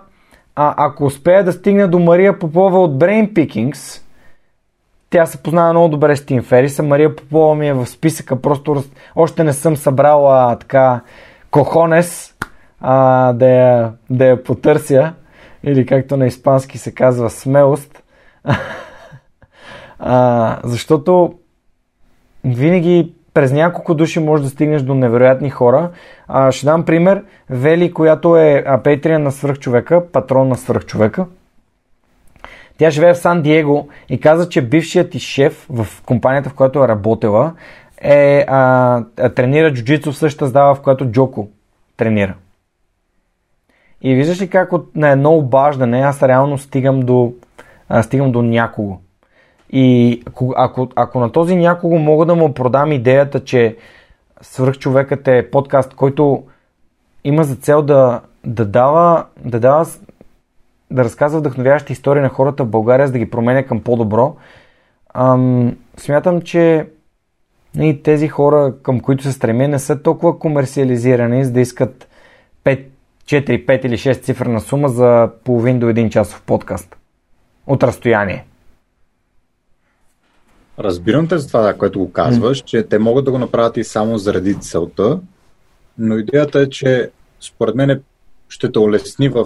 а, 0.56 0.76
ако 0.78 1.06
успея 1.06 1.44
да 1.44 1.52
стигна 1.52 1.88
до 1.88 1.99
Мария 1.99 2.40
Попова 2.40 2.84
от 2.84 2.91
Brain 2.91 3.34
Pickings, 3.34 4.02
тя 5.12 5.26
се 5.26 5.44
познава 5.44 5.74
много 5.74 5.90
добре 5.90 6.16
с 6.16 6.26
Тим 6.26 6.44
Ферис, 6.44 6.80
а 6.80 6.84
Мария 6.84 7.16
Попова 7.16 7.56
ми 7.56 7.68
е 7.68 7.74
в 7.74 7.88
списъка, 7.88 8.42
просто 8.42 8.84
още 9.16 9.44
не 9.44 9.54
съм 9.54 9.78
събрала 9.78 10.60
така 10.60 11.02
кохонес 11.52 12.34
а, 12.82 13.34
да, 13.34 13.50
я, 13.50 13.94
да 14.10 14.26
я 14.26 14.44
потърся, 14.44 15.14
или 15.64 15.86
както 15.86 16.18
на 16.18 16.28
испански 16.28 16.78
се 16.78 16.94
казва 16.94 17.30
смелост, 17.30 18.04
а, 20.00 20.58
защото 20.64 21.34
винаги 22.44 23.14
през 23.34 23.52
няколко 23.52 23.96
души 23.96 24.20
може 24.20 24.44
да 24.44 24.50
стигнеш 24.50 24.82
до 24.82 24.94
невероятни 24.94 25.50
хора. 25.50 25.90
А, 26.28 26.52
ще 26.52 26.66
дам 26.66 26.86
пример. 26.86 27.24
Вели, 27.50 27.94
която 27.94 28.38
е 28.38 28.66
Петрия 28.84 29.20
на 29.20 29.32
свръхчовека, 29.32 30.12
патрон 30.12 30.48
на 30.48 30.56
свръхчовека. 30.56 31.26
Тя 32.82 32.90
живее 32.90 33.14
в 33.14 33.18
Сан 33.18 33.41
Диего 33.41 33.88
и 34.10 34.20
каза, 34.20 34.49
че 34.49 34.62
бившият 34.62 35.12
ти 35.12 35.20
шеф 35.20 35.68
в 35.70 35.88
компанията, 36.06 36.49
в 36.49 36.53
която 36.53 36.84
е 36.84 36.88
работила, 36.88 37.53
е, 37.98 38.45
а, 38.48 39.03
тренира 39.36 39.74
джуджицу 39.74 40.12
в 40.12 40.18
същата 40.18 40.48
здава, 40.48 40.76
в 40.76 40.82
която 40.82 41.06
Джоко 41.06 41.49
тренира. 41.98 42.34
И 44.02 44.16
виждаш 44.16 44.41
ли 44.41 44.49
как 44.49 44.74
от, 44.74 44.95
на 44.95 45.10
едно 45.10 45.34
обаждане 45.34 45.99
аз 45.99 46.24
реално 46.24 46.58
стигам 46.58 46.99
до, 46.99 47.34
а, 47.90 48.03
стигам 48.03 48.32
до 48.32 48.41
някого. 48.41 48.98
И 49.70 50.22
ако, 50.56 50.90
ако 50.95 51.20
на 51.20 51.32
този 51.32 51.56
някого 51.56 51.99
мога 51.99 52.26
да 52.26 52.36
му 52.36 52.53
продам 52.53 52.91
идеята, 52.91 53.44
че 53.44 53.78
свръхчовекът 54.41 55.28
е 55.28 55.49
подкаст, 55.52 55.94
който 55.94 56.44
има 57.24 57.44
за 57.44 57.56
цел 57.56 57.82
да, 57.82 58.22
да 58.45 58.66
дава, 58.66 59.26
да 59.45 59.60
дава 59.60 59.86
да 60.91 61.03
разказва 61.03 61.39
вдъхновяващи 61.39 61.93
истории 61.93 62.22
на 62.22 62.30
хората 62.30 62.63
в 62.63 62.69
България, 62.69 63.07
за 63.07 63.13
да 63.13 63.19
ги 63.19 63.30
променя 63.30 63.63
към 63.63 63.81
по-добро. 63.81 64.35
Ам, 65.13 65.77
смятам, 65.97 66.41
че 66.41 66.88
и 67.80 68.03
тези 68.03 68.27
хора, 68.27 68.73
към 68.84 68.99
които 68.99 69.23
се 69.23 69.31
стремя, 69.31 69.68
не 69.68 69.80
са 69.80 70.01
толкова 70.01 70.39
комерциализирани, 70.39 71.45
за 71.45 71.51
да 71.51 71.61
искат 71.61 72.07
5, 72.65 72.85
4, 73.26 73.65
5 73.65 73.85
или 73.85 73.97
6 73.97 74.22
цифрна 74.22 74.61
сума 74.61 74.89
за 74.89 75.30
половин 75.43 75.80
до 75.80 75.89
един 75.89 76.09
часов 76.09 76.41
подкаст. 76.45 76.97
От 77.68 77.84
разстояние. 77.84 78.45
Разбирам 80.80 81.27
те 81.27 81.38
за 81.38 81.47
това, 81.47 81.73
което 81.73 81.99
го 81.99 82.11
казваш, 82.11 82.61
mm. 82.61 82.65
че 82.65 82.84
те 82.84 82.99
могат 82.99 83.26
да 83.26 83.31
го 83.31 83.38
направят 83.38 83.77
и 83.77 83.84
само 83.84 84.18
заради 84.18 84.59
целта, 84.59 85.19
но 85.97 86.18
идеята 86.18 86.59
е, 86.59 86.69
че 86.69 87.09
според 87.39 87.76
мен 87.76 88.03
ще 88.49 88.72
те 88.72 88.80
улесни 88.80 89.30
в 89.30 89.45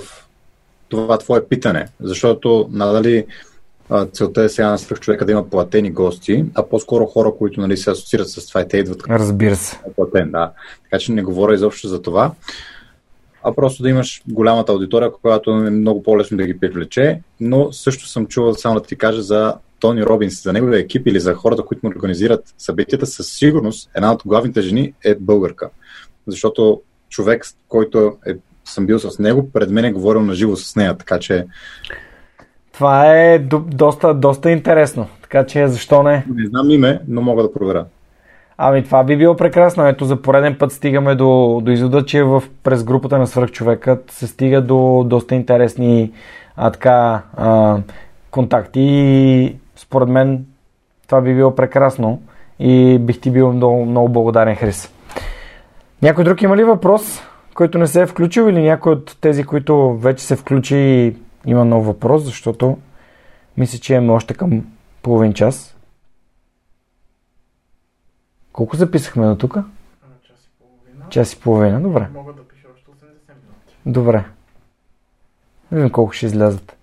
това 0.89 1.17
твое 1.17 1.45
питане, 1.45 1.87
защото 1.99 2.69
надали 2.71 3.25
целта 4.11 4.43
е 4.43 4.49
сега 4.49 4.69
на 4.69 4.77
свръх 4.77 4.99
човека 4.99 5.25
да 5.25 5.31
има 5.31 5.49
платени 5.49 5.91
гости, 5.91 6.45
а 6.55 6.65
по-скоро 6.65 7.05
хора, 7.05 7.31
които 7.37 7.61
нали, 7.61 7.77
се 7.77 7.91
асоциират 7.91 8.29
с 8.29 8.47
това 8.47 8.61
и 8.61 8.67
те 8.67 8.77
идват. 8.77 9.03
Разбира 9.09 9.55
се. 9.55 9.79
Платен, 9.95 10.31
да. 10.31 10.51
Така 10.83 10.99
че 10.99 11.11
не 11.11 11.23
говоря 11.23 11.53
изобщо 11.53 11.87
за 11.87 12.01
това, 12.01 12.31
а 13.43 13.53
просто 13.53 13.83
да 13.83 13.89
имаш 13.89 14.23
голямата 14.27 14.71
аудитория, 14.71 15.11
която 15.11 15.51
е 15.51 15.69
много 15.69 16.03
по-лесно 16.03 16.37
да 16.37 16.45
ги 16.45 16.59
привлече, 16.59 17.21
но 17.39 17.71
също 17.73 18.07
съм 18.07 18.27
чувал 18.27 18.53
само 18.53 18.75
да 18.79 18.85
ти 18.85 18.95
кажа 18.95 19.21
за 19.21 19.55
Тони 19.79 20.05
Робинс, 20.05 20.43
за 20.43 20.53
неговия 20.53 20.79
екип 20.79 21.07
или 21.07 21.19
за 21.19 21.33
хората, 21.33 21.63
които 21.63 21.85
му 21.85 21.93
организират 21.95 22.53
събитията, 22.57 23.05
със 23.05 23.27
сигурност 23.31 23.89
една 23.95 24.13
от 24.13 24.21
главните 24.25 24.61
жени 24.61 24.93
е 25.03 25.15
българка. 25.15 25.69
Защото 26.27 26.81
човек, 27.09 27.45
който 27.67 28.17
е, 28.27 28.35
съм 28.65 28.85
бил 28.85 28.99
с 28.99 29.19
него, 29.19 29.49
пред 29.53 29.69
мен 29.69 29.85
е 29.85 29.91
говорил 29.91 30.21
на 30.21 30.33
живо 30.33 30.55
с 30.55 30.75
нея, 30.75 30.97
така 30.97 31.19
че... 31.19 31.45
Това 32.73 33.11
е 33.11 33.39
до, 33.39 33.59
доста, 33.59 34.13
доста 34.13 34.51
интересно, 34.51 35.07
така 35.21 35.45
че 35.45 35.67
защо 35.67 36.03
не? 36.03 36.25
Не 36.35 36.47
знам 36.47 36.69
име, 36.69 37.01
но 37.07 37.21
мога 37.21 37.43
да 37.43 37.53
проверя. 37.53 37.85
Ами 38.57 38.83
това 38.83 39.03
би 39.03 39.17
било 39.17 39.35
прекрасно. 39.35 39.87
Ето 39.87 40.05
за 40.05 40.21
пореден 40.21 40.55
път 40.59 40.71
стигаме 40.71 41.15
до, 41.15 41.61
до 41.63 41.71
извода, 41.71 42.05
че 42.05 42.23
в, 42.23 42.43
през 42.63 42.83
групата 42.83 43.17
на 43.17 43.27
свръхчовекът 43.27 44.11
се 44.11 44.27
стига 44.27 44.61
до 44.61 45.03
доста 45.07 45.35
интересни 45.35 46.11
а, 46.55 46.71
така, 46.71 47.21
а, 47.37 47.77
контакти 48.31 48.81
и 48.81 49.55
според 49.75 50.09
мен 50.09 50.45
това 51.07 51.21
би 51.21 51.35
било 51.35 51.55
прекрасно 51.55 52.21
и 52.59 52.99
бих 52.99 53.21
ти 53.21 53.31
бил 53.31 53.53
много, 53.53 53.85
много 53.85 54.09
благодарен, 54.09 54.55
Хрис. 54.55 54.93
Някой 56.01 56.23
друг 56.23 56.41
има 56.41 56.57
ли 56.57 56.63
въпрос, 56.63 57.21
който 57.55 57.77
не 57.77 57.87
се 57.87 58.01
е 58.01 58.07
включил 58.07 58.41
или 58.41 58.61
някой 58.61 58.93
от 58.93 59.17
тези, 59.21 59.43
които 59.43 59.97
вече 59.97 60.25
се 60.25 60.35
включи 60.35 61.15
има 61.45 61.65
нов 61.65 61.85
въпрос, 61.85 62.23
защото 62.23 62.77
мисля, 63.57 63.79
че 63.79 63.93
имаме 63.93 64.13
още 64.13 64.33
към 64.33 64.65
половин 65.01 65.33
час. 65.33 65.77
Колко 68.53 68.75
записахме 68.75 69.27
до 69.27 69.35
тук? 69.35 69.53
Час 70.23 70.45
и 70.45 70.49
половина. 70.59 71.09
Час 71.09 71.33
и 71.33 71.39
половина, 71.39 71.81
добре. 71.81 72.07
Мога 72.13 72.33
да 72.33 72.47
пиша 72.47 72.67
още 72.75 72.91
80 72.91 73.03
минути. 73.03 73.75
Добре. 73.85 74.25
Не 75.71 75.77
видим 75.77 75.91
колко 75.91 76.11
ще 76.11 76.25
излязат. 76.25 76.77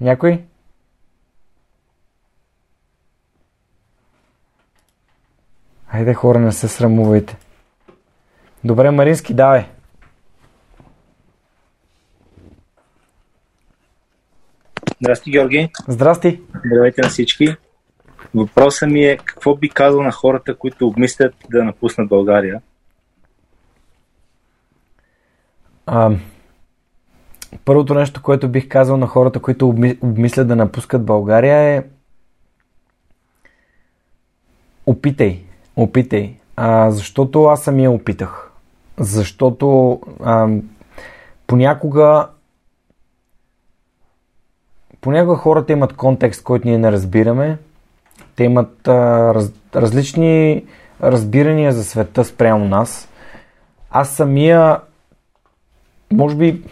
Някой? 0.00 0.44
Хайде 5.86 6.14
хора, 6.14 6.38
не 6.38 6.52
се 6.52 6.68
срамувайте. 6.68 7.36
Добре, 8.64 8.90
Марински, 8.90 9.34
давай. 9.34 9.66
Здрасти, 15.02 15.30
Георги. 15.30 15.70
Здрасти. 15.88 16.40
Здравейте 16.66 17.02
на 17.02 17.08
всички. 17.08 17.56
Въпросът 18.34 18.90
ми 18.90 19.04
е 19.04 19.16
какво 19.16 19.56
би 19.56 19.68
казал 19.68 20.02
на 20.02 20.12
хората, 20.12 20.56
които 20.56 20.86
обмислят 20.86 21.34
да 21.50 21.64
напуснат 21.64 22.08
България? 22.08 22.62
А, 25.86 26.10
първото 27.64 27.94
нещо, 27.94 28.22
което 28.22 28.48
бих 28.48 28.68
казал 28.68 28.96
на 28.96 29.06
хората, 29.06 29.40
които 29.40 29.68
обми, 29.68 29.98
обмислят 30.02 30.48
да 30.48 30.56
напускат 30.56 31.04
България 31.04 31.58
е 31.58 31.82
опитай, 34.86 35.42
опитай. 35.76 36.36
А, 36.56 36.90
защото 36.90 37.44
аз 37.44 37.62
самия 37.62 37.90
опитах. 37.90 38.50
Защото 38.98 40.00
а, 40.24 40.48
понякога 41.46 42.28
понякога 45.02 45.36
хората 45.36 45.72
имат 45.72 45.92
контекст, 45.92 46.42
който 46.42 46.68
ние 46.68 46.78
не 46.78 46.92
разбираме. 46.92 47.58
Те 48.36 48.44
имат 48.44 48.88
а, 48.88 49.34
раз, 49.34 49.52
различни 49.74 50.64
разбирания 51.02 51.72
за 51.72 51.84
света 51.84 52.24
спрямо 52.24 52.68
нас. 52.68 53.08
Аз 53.90 54.10
самия, 54.10 54.80
може 56.12 56.36
би, 56.36 56.62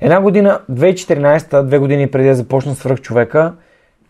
една 0.00 0.20
година, 0.20 0.60
2014, 0.70 1.62
две 1.62 1.78
години 1.78 2.10
преди 2.10 2.28
да 2.28 2.34
започна 2.34 2.74
свръх 2.74 3.00
човека, 3.00 3.54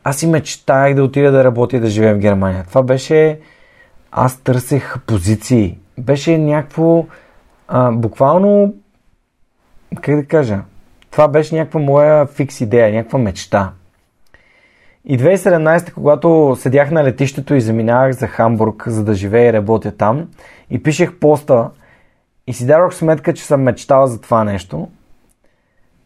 аз 0.04 0.22
и 0.22 0.26
мечтаях 0.26 0.94
да 0.94 1.04
отида 1.04 1.32
да 1.32 1.44
работя 1.44 1.76
и 1.76 1.80
да 1.80 1.86
живея 1.86 2.14
в 2.14 2.18
Германия. 2.18 2.64
Това 2.68 2.82
беше... 2.82 3.38
Аз 4.12 4.40
търсех 4.40 4.96
позиции. 5.06 5.78
Беше 5.98 6.38
някакво... 6.38 7.06
А, 7.68 7.92
буквално... 7.92 8.74
Как 10.02 10.16
да 10.16 10.26
кажа? 10.26 10.60
Това 11.14 11.28
беше 11.28 11.54
някаква 11.54 11.80
моя 11.80 12.26
фикс 12.26 12.60
идея, 12.60 12.92
някаква 12.92 13.18
мечта. 13.18 13.72
И 15.04 15.18
2017, 15.18 15.92
когато 15.92 16.56
седях 16.58 16.90
на 16.90 17.04
летището 17.04 17.54
и 17.54 17.60
заминавах 17.60 18.12
за 18.12 18.26
Хамбург, 18.26 18.84
за 18.86 19.04
да 19.04 19.14
живея 19.14 19.48
и 19.48 19.52
работя 19.52 19.96
там, 19.96 20.28
и 20.70 20.82
пишех 20.82 21.18
поста, 21.18 21.70
и 22.46 22.52
си 22.52 22.66
дадох 22.66 22.94
сметка, 22.94 23.34
че 23.34 23.44
съм 23.44 23.62
мечтал 23.62 24.06
за 24.06 24.20
това 24.20 24.44
нещо, 24.44 24.88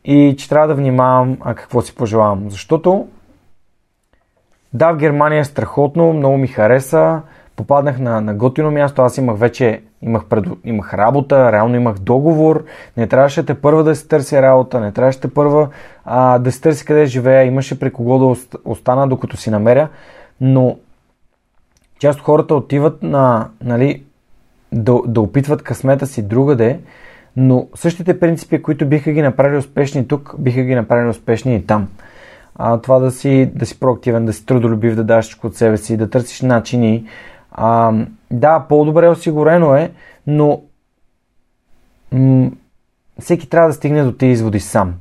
и 0.04 0.34
че 0.38 0.48
трябва 0.48 0.68
да 0.68 0.74
внимавам 0.74 1.38
а 1.40 1.54
какво 1.54 1.82
си 1.82 1.94
пожелавам. 1.94 2.50
Защото 2.50 3.08
да, 4.72 4.92
в 4.92 4.96
Германия 4.96 5.40
е 5.40 5.44
страхотно, 5.44 6.12
много 6.12 6.36
ми 6.36 6.46
хареса, 6.46 7.22
попаднах 7.58 7.98
на, 7.98 8.20
на 8.20 8.34
готино 8.34 8.70
място, 8.70 9.02
аз 9.02 9.18
имах 9.18 9.38
вече, 9.38 9.82
имах, 10.02 10.24
пред, 10.24 10.44
имах 10.64 10.94
работа, 10.94 11.52
реално 11.52 11.76
имах 11.76 11.98
договор, 11.98 12.64
не 12.96 13.06
трябваше 13.06 13.46
те 13.46 13.54
първа 13.54 13.84
да 13.84 13.94
се 13.94 14.08
търси 14.08 14.42
работа, 14.42 14.80
не 14.80 14.92
трябваше 14.92 15.20
те 15.20 15.34
първа 15.34 15.68
а, 16.04 16.38
да 16.38 16.52
се 16.52 16.60
търси 16.60 16.84
къде 16.84 17.06
живея, 17.06 17.44
имаше 17.44 17.80
при 17.80 17.90
кого 17.90 18.18
да 18.18 18.36
остана, 18.64 19.08
докато 19.08 19.36
си 19.36 19.50
намеря, 19.50 19.88
но 20.40 20.76
част 21.98 22.18
от 22.18 22.24
хората 22.24 22.54
отиват 22.54 23.02
на, 23.02 23.48
нали, 23.64 24.02
да, 24.72 25.00
да 25.06 25.20
опитват 25.20 25.62
късмета 25.62 26.06
си 26.06 26.22
другаде, 26.22 26.80
но 27.36 27.68
същите 27.74 28.20
принципи, 28.20 28.62
които 28.62 28.86
биха 28.86 29.12
ги 29.12 29.22
направили 29.22 29.56
успешни 29.56 30.08
тук, 30.08 30.34
биха 30.38 30.62
ги 30.62 30.74
направили 30.74 31.08
успешни 31.08 31.56
и 31.56 31.66
там. 31.66 31.88
А, 32.54 32.80
това 32.80 32.98
да 32.98 33.10
си, 33.10 33.50
да 33.54 33.66
си 33.66 33.80
проактивен, 33.80 34.26
да 34.26 34.32
си 34.32 34.46
трудолюбив, 34.46 34.94
да 34.94 35.04
даш 35.04 35.38
от 35.44 35.54
себе 35.54 35.76
си, 35.76 35.96
да 35.96 36.10
търсиш 36.10 36.40
начини. 36.42 37.04
А, 37.60 37.92
да, 38.30 38.66
по-добре 38.68 39.08
осигурено 39.08 39.74
е, 39.74 39.90
но 40.26 40.62
м- 42.12 42.50
всеки 43.20 43.48
трябва 43.48 43.68
да 43.68 43.74
стигне 43.74 44.02
до 44.02 44.12
тези 44.12 44.32
изводи 44.32 44.60
сам. 44.60 44.94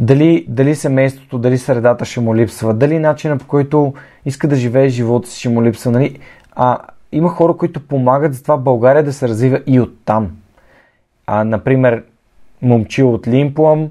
Дали, 0.00 0.46
дали 0.48 0.74
семейството, 0.74 1.38
дали 1.38 1.58
средата 1.58 2.04
ще 2.04 2.20
му 2.20 2.36
липсва, 2.36 2.74
дали 2.74 2.98
начина 2.98 3.38
по 3.38 3.46
който 3.46 3.94
иска 4.24 4.48
да 4.48 4.56
живее 4.56 4.88
живота 4.88 5.28
си 5.28 5.38
ще 5.38 5.48
му 5.48 5.62
липсва. 5.62 5.90
Нали? 5.90 6.18
А, 6.52 6.78
има 7.12 7.28
хора, 7.28 7.56
които 7.56 7.86
помагат 7.86 8.34
за 8.34 8.42
това 8.42 8.56
България 8.56 9.04
да 9.04 9.12
се 9.12 9.28
развива 9.28 9.62
и 9.66 9.80
оттам. 9.80 10.30
А, 11.26 11.44
например, 11.44 12.04
момчил 12.62 13.14
от 13.14 13.28
Лимплам, 13.28 13.88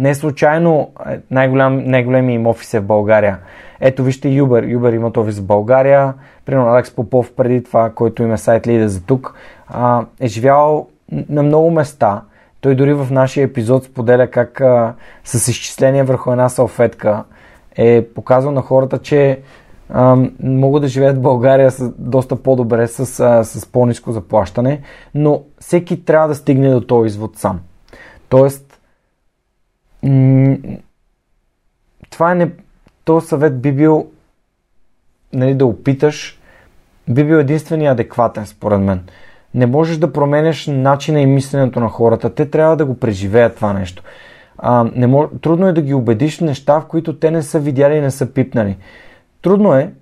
не 0.00 0.14
случайно 0.14 0.90
е, 1.08 1.18
най-голям, 1.30 1.84
най-големия 1.84 2.34
им 2.34 2.46
офис 2.46 2.74
е 2.74 2.80
в 2.80 2.84
България. 2.84 3.38
Ето 3.80 4.04
вижте 4.04 4.28
Юбер. 4.28 4.64
Юбер 4.64 4.92
имат 4.92 5.16
офис 5.16 5.38
в 5.38 5.46
България. 5.46 6.14
Примерно 6.44 6.68
Алекс 6.68 6.94
Попов 6.94 7.32
преди 7.32 7.64
това, 7.64 7.90
който 7.90 8.22
има 8.22 8.38
сайт 8.38 8.66
лида 8.66 8.88
за 8.88 9.02
тук, 9.02 9.34
е 10.20 10.26
живял 10.26 10.88
на 11.28 11.42
много 11.42 11.70
места. 11.70 12.22
Той 12.60 12.74
дори 12.74 12.94
в 12.94 13.08
нашия 13.10 13.44
епизод 13.44 13.84
споделя 13.84 14.26
как 14.26 14.60
а, 14.60 14.94
с 15.24 15.48
изчисление 15.48 16.02
върху 16.02 16.32
една 16.32 16.48
салфетка 16.48 17.24
е 17.76 18.06
показал 18.14 18.52
на 18.52 18.62
хората, 18.62 18.98
че 18.98 19.40
а, 19.90 20.16
могат 20.42 20.82
да 20.82 20.88
живеят 20.88 21.16
в 21.16 21.20
България 21.20 21.70
с, 21.70 21.92
доста 21.98 22.36
по-добре 22.36 22.86
с, 22.86 23.20
а, 23.20 23.44
с 23.44 23.66
по-низко 23.66 24.12
заплащане, 24.12 24.80
но 25.14 25.42
всеки 25.60 26.04
трябва 26.04 26.28
да 26.28 26.34
стигне 26.34 26.70
до 26.70 26.80
този 26.80 27.06
извод 27.06 27.36
сам. 27.36 27.60
Тоест, 28.28 28.69
това 32.10 32.32
е 32.32 32.34
не... 32.34 32.50
Този 33.04 33.26
съвет 33.26 33.60
би 33.60 33.72
бил 33.72 34.06
нали, 35.32 35.54
да 35.54 35.66
опиташ, 35.66 36.40
би 37.08 37.24
бил 37.24 37.34
единствения 37.34 37.92
адекватен, 37.92 38.46
според 38.46 38.80
мен. 38.80 39.00
Не 39.54 39.66
можеш 39.66 39.96
да 39.96 40.12
променеш 40.12 40.66
начина 40.66 41.20
и 41.20 41.26
мисленето 41.26 41.80
на 41.80 41.88
хората. 41.88 42.34
Те 42.34 42.50
трябва 42.50 42.76
да 42.76 42.84
го 42.84 42.98
преживеят 42.98 43.56
това 43.56 43.72
нещо. 43.72 44.02
А, 44.58 44.90
не 44.94 45.06
мож... 45.06 45.28
Трудно 45.42 45.68
е 45.68 45.72
да 45.72 45.82
ги 45.82 45.94
убедиш 45.94 46.38
в 46.38 46.40
неща, 46.40 46.80
в 46.80 46.86
които 46.86 47.18
те 47.18 47.30
не 47.30 47.42
са 47.42 47.60
видяли 47.60 47.96
и 47.96 48.00
не 48.00 48.10
са 48.10 48.32
пипнали. 48.32 48.76
Трудно 49.42 49.74
е. 49.74 49.92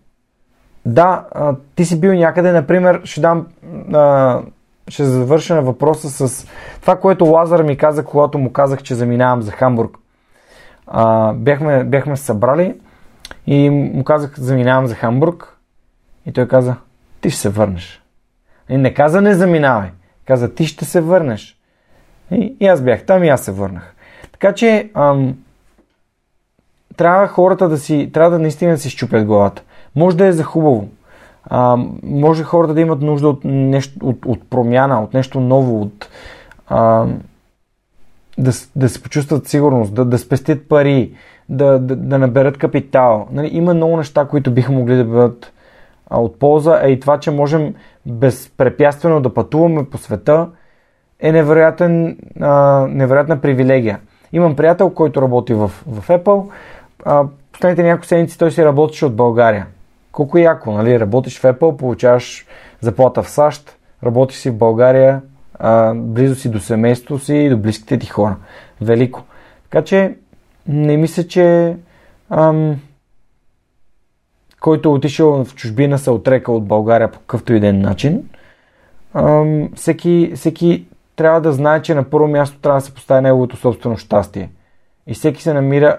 Да, 0.86 1.26
а, 1.32 1.54
ти 1.74 1.84
си 1.84 2.00
бил 2.00 2.12
някъде, 2.12 2.52
например, 2.52 3.00
ще 3.04 3.20
дам 3.20 3.46
а, 3.92 4.40
ще 4.88 5.04
завърша 5.04 5.54
на 5.54 5.62
въпроса 5.62 6.28
с 6.28 6.46
това, 6.80 6.96
което 6.96 7.24
Лазар 7.24 7.62
ми 7.62 7.76
каза, 7.76 8.04
когато 8.04 8.38
му 8.38 8.52
казах, 8.52 8.82
че 8.82 8.94
заминавам 8.94 9.42
за 9.42 9.52
Хамбург. 9.52 9.96
А, 10.86 11.32
бяхме, 11.32 11.84
бяхме 11.84 12.16
събрали 12.16 12.74
и 13.46 13.70
му 13.70 14.04
казах, 14.04 14.34
заминавам 14.38 14.86
за 14.86 14.94
Хамбург. 14.94 15.56
И 16.26 16.32
той 16.32 16.48
каза, 16.48 16.76
ти 17.20 17.30
ще 17.30 17.40
се 17.40 17.48
върнеш. 17.48 18.02
И 18.68 18.76
не 18.76 18.94
каза, 18.94 19.20
не 19.20 19.34
заминавай. 19.34 19.90
Каза, 20.26 20.54
ти 20.54 20.66
ще 20.66 20.84
се 20.84 21.00
върнеш. 21.00 21.58
И, 22.30 22.56
и 22.60 22.66
аз 22.66 22.82
бях 22.82 23.04
там 23.04 23.24
и 23.24 23.28
аз 23.28 23.44
се 23.44 23.52
върнах. 23.52 23.94
Така 24.32 24.54
че 24.54 24.90
ам, 24.94 25.34
трябва 26.96 27.28
хората 27.28 27.68
да 27.68 27.78
си, 27.78 28.10
трябва 28.12 28.30
да 28.30 28.38
наистина 28.38 28.72
да 28.72 28.78
си 28.78 28.90
щупят 28.90 29.24
главата. 29.24 29.62
Може 29.96 30.16
да 30.16 30.26
е 30.26 30.32
за 30.32 30.44
хубаво, 30.44 30.88
а, 31.48 31.76
може 32.02 32.42
хората 32.42 32.74
да 32.74 32.80
имат 32.80 33.02
нужда 33.02 33.28
от, 33.28 33.40
нещо, 33.44 33.98
от, 34.02 34.26
от 34.26 34.50
промяна, 34.50 35.02
от 35.02 35.14
нещо 35.14 35.40
ново, 35.40 35.82
от, 35.82 36.08
а, 36.68 37.06
да, 38.38 38.50
да 38.76 38.88
се 38.88 39.02
почувстват 39.02 39.48
сигурност, 39.48 39.94
да, 39.94 40.04
да 40.04 40.18
спестят 40.18 40.68
пари, 40.68 41.12
да, 41.48 41.78
да, 41.78 41.96
да 41.96 42.18
наберат 42.18 42.58
капитал. 42.58 43.28
Нали, 43.32 43.48
има 43.52 43.74
много 43.74 43.96
неща, 43.96 44.24
които 44.24 44.50
биха 44.50 44.72
могли 44.72 44.96
да 44.96 45.04
бъдат 45.04 45.52
а, 46.10 46.20
от 46.20 46.38
полза, 46.38 46.80
а 46.82 46.88
и 46.88 47.00
това, 47.00 47.20
че 47.20 47.30
можем 47.30 47.74
безпрепятствено 48.06 49.20
да 49.20 49.34
пътуваме 49.34 49.84
по 49.84 49.98
света, 49.98 50.48
е 51.20 51.32
невероятен, 51.32 52.18
а, 52.40 52.86
невероятна 52.90 53.40
привилегия. 53.40 53.98
Имам 54.32 54.56
приятел, 54.56 54.90
който 54.90 55.22
работи 55.22 55.54
в, 55.54 55.68
в 55.86 56.08
Apple. 56.08 56.50
А, 57.04 57.24
последните 57.52 57.82
няколко 57.82 58.06
седмици 58.06 58.38
той 58.38 58.50
си 58.50 58.64
работеше 58.64 59.06
от 59.06 59.16
България. 59.16 59.66
Колко 60.18 60.38
яко, 60.38 60.72
нали? 60.72 61.00
Работиш 61.00 61.38
в 61.38 61.42
Apple, 61.42 61.76
получаваш 61.76 62.46
заплата 62.80 63.22
в 63.22 63.30
САЩ, 63.30 63.76
работиш 64.04 64.38
си 64.38 64.50
в 64.50 64.56
България, 64.56 65.22
а, 65.54 65.94
близо 65.94 66.34
си 66.34 66.50
до 66.50 66.60
семейството 66.60 67.24
си 67.24 67.34
и 67.34 67.48
до 67.48 67.58
близките 67.58 67.98
ти 67.98 68.06
хора. 68.06 68.36
Велико. 68.80 69.22
Така 69.62 69.84
че 69.84 70.16
не 70.66 70.96
мисля, 70.96 71.26
че 71.26 71.76
ам, 72.30 72.76
който 74.60 74.88
е 74.88 74.92
отишъл 74.92 75.44
в 75.44 75.54
чужбина 75.54 75.98
се 75.98 76.10
отрека 76.10 76.52
от 76.52 76.66
България 76.66 77.10
по 77.10 77.18
какъвто 77.18 77.52
и 77.52 77.60
ден 77.60 77.80
начин. 77.80 78.28
Ам, 79.14 79.68
всеки, 79.74 80.32
всеки 80.34 80.86
трябва 81.16 81.40
да 81.40 81.52
знае, 81.52 81.82
че 81.82 81.94
на 81.94 82.04
първо 82.04 82.28
място 82.28 82.58
трябва 82.58 82.80
да 82.80 82.86
се 82.86 82.94
постави 82.94 83.22
неговото 83.22 83.56
собствено 83.56 83.96
щастие. 83.96 84.50
И 85.06 85.14
всеки 85.14 85.42
се 85.42 85.54
намира 85.54 85.98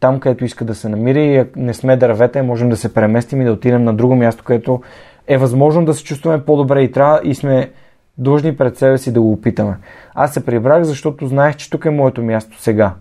там, 0.00 0.20
където 0.20 0.44
иска 0.44 0.64
да 0.64 0.74
се 0.74 0.88
намира 0.88 1.18
и 1.18 1.44
не 1.56 1.74
сме 1.74 1.96
дървета, 1.96 2.42
можем 2.42 2.68
да 2.68 2.76
се 2.76 2.94
преместим 2.94 3.40
и 3.40 3.44
да 3.44 3.52
отидем 3.52 3.84
на 3.84 3.94
друго 3.94 4.16
място, 4.16 4.44
където 4.44 4.82
е 5.26 5.38
възможно 5.38 5.84
да 5.84 5.94
се 5.94 6.04
чувстваме 6.04 6.44
по-добре 6.44 6.82
и 6.82 6.92
трябва 6.92 7.20
и 7.24 7.34
сме 7.34 7.70
длъжни 8.18 8.56
пред 8.56 8.78
себе 8.78 8.98
си 8.98 9.12
да 9.12 9.20
го 9.20 9.32
опитаме. 9.32 9.76
Аз 10.14 10.34
се 10.34 10.44
прибрах, 10.44 10.82
защото 10.82 11.26
знаех, 11.26 11.56
че 11.56 11.70
тук 11.70 11.84
е 11.84 11.90
моето 11.90 12.22
място 12.22 12.62
сега. 12.62 12.94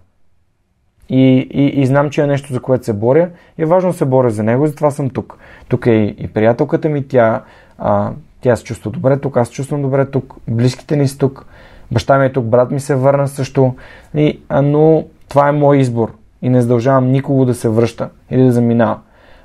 И, 1.09 1.49
и, 1.51 1.81
и 1.81 1.85
знам, 1.85 2.09
че 2.09 2.21
е 2.21 2.27
нещо, 2.27 2.53
за 2.53 2.59
което 2.59 2.85
се 2.85 2.93
боря. 2.93 3.29
И 3.57 3.63
е 3.63 3.65
важно 3.65 3.91
да 3.91 3.97
се 3.97 4.05
боря 4.05 4.29
за 4.29 4.43
него, 4.43 4.67
затова 4.67 4.91
съм 4.91 5.09
тук. 5.09 5.37
Тук 5.67 5.85
е 5.85 5.91
и, 5.91 6.15
и 6.19 6.27
приятелката 6.27 6.89
ми, 6.89 7.07
тя, 7.07 7.43
а, 7.77 8.11
Тя 8.45 8.55
се 8.55 8.63
чувства 8.63 8.91
добре 8.91 9.17
тук, 9.17 9.37
аз 9.37 9.47
се 9.47 9.53
чувствам 9.53 9.81
добре 9.81 10.05
тук, 10.05 10.33
близките 10.47 10.95
ни 10.95 11.07
са 11.07 11.17
тук, 11.17 11.45
баща 11.91 12.17
ми 12.17 12.25
е 12.25 12.31
тук, 12.31 12.45
брат 12.45 12.71
ми 12.71 12.79
се 12.79 12.95
върна 12.95 13.27
също. 13.27 13.75
И, 14.15 14.41
а, 14.49 14.61
но 14.61 15.05
това 15.29 15.49
е 15.49 15.51
мой 15.51 15.77
избор 15.77 16.13
и 16.45 16.49
не 16.49 16.61
задължавам 16.61 17.11
никого 17.11 17.45
да 17.45 17.55
се 17.55 17.69
връща 17.69 18.09
или 18.29 18.43
да 18.43 18.51
заминава. 18.51 18.99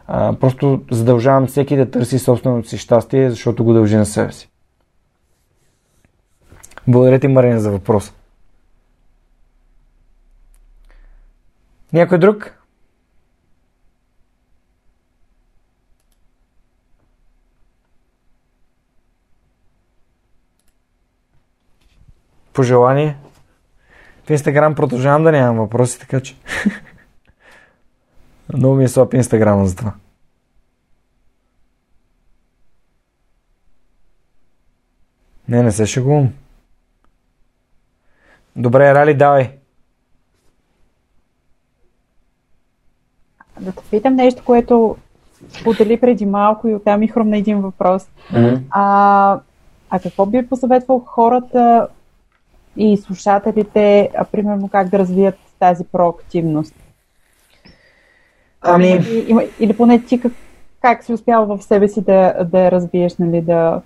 А, 0.07 0.33
просто 0.33 0.83
задължавам 0.91 1.47
всеки 1.47 1.77
да 1.77 1.91
търси 1.91 2.19
собственото 2.19 2.69
си 2.69 2.79
щастие, 2.79 3.31
защото 3.31 3.65
го 3.65 3.73
дължи 3.73 3.97
на 3.97 4.07
себе 4.07 4.33
си. 4.33 4.51
Благодаря 6.89 7.19
ти, 7.19 7.29
Марина, 7.29 7.61
за 7.61 7.71
въпроса. 7.71 8.13
Някой 11.93 12.19
друг? 12.19 12.55
Пожелание? 22.53 23.17
В 24.27 24.31
Инстаграм 24.31 24.75
продължавам 24.75 25.23
да 25.25 25.33
нямам 25.33 25.57
въпроси, 25.57 26.01
така 26.01 26.21
че... 26.21 26.37
Много 28.57 28.75
ми 28.75 28.85
е 28.85 28.89
слаб 28.89 29.15
Инстаграма 29.15 29.67
за 29.67 29.77
това. 29.77 29.95
Не, 35.49 35.63
не 35.63 35.73
се 35.73 35.87
шегувам. 35.87 36.33
Добре, 38.57 38.95
Рали, 38.95 39.15
давай. 39.15 39.51
Да 43.61 43.73
те 43.73 43.83
питам 43.91 44.15
нещо, 44.15 44.43
което 44.45 44.97
сподели 45.49 46.01
преди 46.01 46.27
малко 46.27 46.69
и 46.69 46.75
оттам 46.75 47.01
ми 47.01 47.09
хрумна 47.09 47.37
един 47.37 47.61
въпрос. 47.61 48.09
Mm-hmm. 48.33 48.61
А, 48.71 49.41
а 49.91 50.01
какво 50.01 50.27
би 50.27 50.49
посъветвал 50.49 50.99
хората 51.07 51.89
и 52.77 52.97
слушателите, 52.97 54.11
а, 54.17 54.25
примерно 54.25 54.69
как 54.69 54.89
да 54.89 54.99
развият 54.99 55.39
тази 55.59 55.85
проактивност? 55.85 56.75
Ами... 58.61 58.89
Или, 58.89 59.25
има- 59.29 59.45
или 59.61 59.73
поне 59.77 60.03
ти 60.05 60.21
как, 60.21 60.33
как 60.83 61.05
си 61.05 61.13
успял 61.13 61.47
в 61.47 61.63
себе 61.63 61.89
си 61.89 62.05
да, 62.05 62.35
да 62.45 62.71
развиеш, 62.71 63.17
нали, 63.19 63.41
да... 63.41 63.81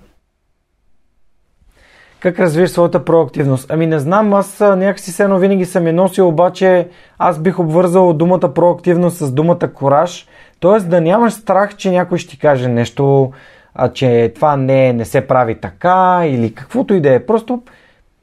Как 2.20 2.38
развиеш 2.38 2.70
своята 2.70 3.04
проактивност? 3.04 3.70
Ами 3.70 3.86
не 3.86 3.98
знам, 3.98 4.34
аз 4.34 4.60
някакси 4.60 5.12
се 5.12 5.22
едно 5.22 5.38
винаги 5.38 5.64
съм 5.64 5.86
я 5.86 5.92
носил, 5.92 6.28
обаче 6.28 6.88
аз 7.18 7.38
бих 7.38 7.58
обвързал 7.58 8.12
думата 8.12 8.54
проактивност 8.54 9.16
с 9.16 9.32
думата 9.32 9.72
кораж. 9.74 10.26
Тоест 10.60 10.90
да 10.90 11.00
нямаш 11.00 11.32
страх, 11.32 11.76
че 11.76 11.90
някой 11.90 12.18
ще 12.18 12.30
ти 12.30 12.38
каже 12.38 12.68
нещо, 12.68 13.32
а, 13.74 13.88
че 13.88 14.32
това 14.34 14.56
не, 14.56 14.92
не 14.92 15.04
се 15.04 15.26
прави 15.26 15.54
така 15.60 16.22
или 16.24 16.54
каквото 16.54 16.94
и 16.94 17.00
да 17.00 17.14
е. 17.14 17.26
Просто 17.26 17.62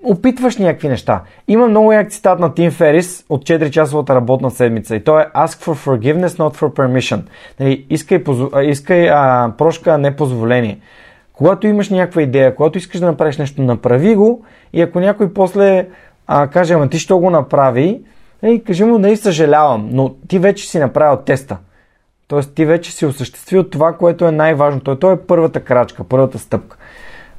опитваш 0.03 0.57
някакви 0.57 0.90
неща. 0.90 1.22
Има 1.48 1.68
много 1.68 1.91
як 1.91 2.11
цитат 2.11 2.40
на 2.40 2.53
Тим 2.53 2.72
Ферис 2.72 3.26
от 3.30 3.45
4-часовата 3.45 4.15
работна 4.15 4.52
седмица 4.52 4.95
и 4.95 5.03
то 5.03 5.19
е 5.19 5.26
Ask 5.36 5.65
for 5.65 5.88
forgiveness, 5.88 6.28
not 6.28 6.56
for 6.56 6.73
permission. 6.73 7.22
Нали, 7.60 7.86
искай, 7.90 8.23
позо... 8.23 8.49
а, 8.53 8.64
искай 8.64 9.10
а, 9.10 9.52
прошка, 9.57 9.91
а 9.91 9.98
не 9.98 10.15
позволение. 10.15 10.80
Когато 11.34 11.68
имаш 11.68 11.90
някаква 11.90 12.22
идея, 12.22 12.56
когато 12.56 12.78
искаш 12.78 12.99
да 12.99 13.06
направиш 13.06 13.38
нещо, 13.38 13.61
направи 13.61 14.15
го 14.15 14.45
и 14.73 14.82
ако 14.82 14.99
някой 14.99 15.34
после 15.34 15.88
а, 16.28 16.48
каже, 16.48 16.73
ама 16.73 16.90
ти 16.90 16.99
що 16.99 17.18
го 17.18 17.30
направи, 17.30 18.02
нали, 18.44 18.64
кажи 18.64 18.84
му, 18.84 18.98
нали 18.98 19.18
съжалявам, 19.18 19.90
но 19.91 20.15
ти 20.28 20.40
вече 20.40 20.69
си 20.69 20.80
направил 20.80 21.18
теста. 21.18 21.57
Тоест 22.28 22.56
ти 22.56 22.65
вече 22.65 22.91
си 22.91 23.06
осъществил 23.06 23.64
това, 23.64 23.94
което 23.94 24.26
е 24.26 24.32
най-важното. 24.32 24.95
То 24.95 25.11
е 25.11 25.22
първата 25.22 25.60
крачка, 25.60 26.03
първата 26.03 26.40
стъпка. 26.40 26.78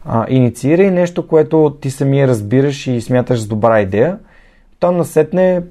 А, 0.04 0.26
инициирай 0.28 0.90
нещо, 0.90 1.26
което 1.26 1.76
ти 1.80 1.90
самия 1.90 2.28
разбираш 2.28 2.86
и 2.86 3.00
смяташ 3.00 3.40
за 3.40 3.48
добра 3.48 3.80
идея. 3.80 4.18
Там 4.80 4.96
насетне, 4.96 5.62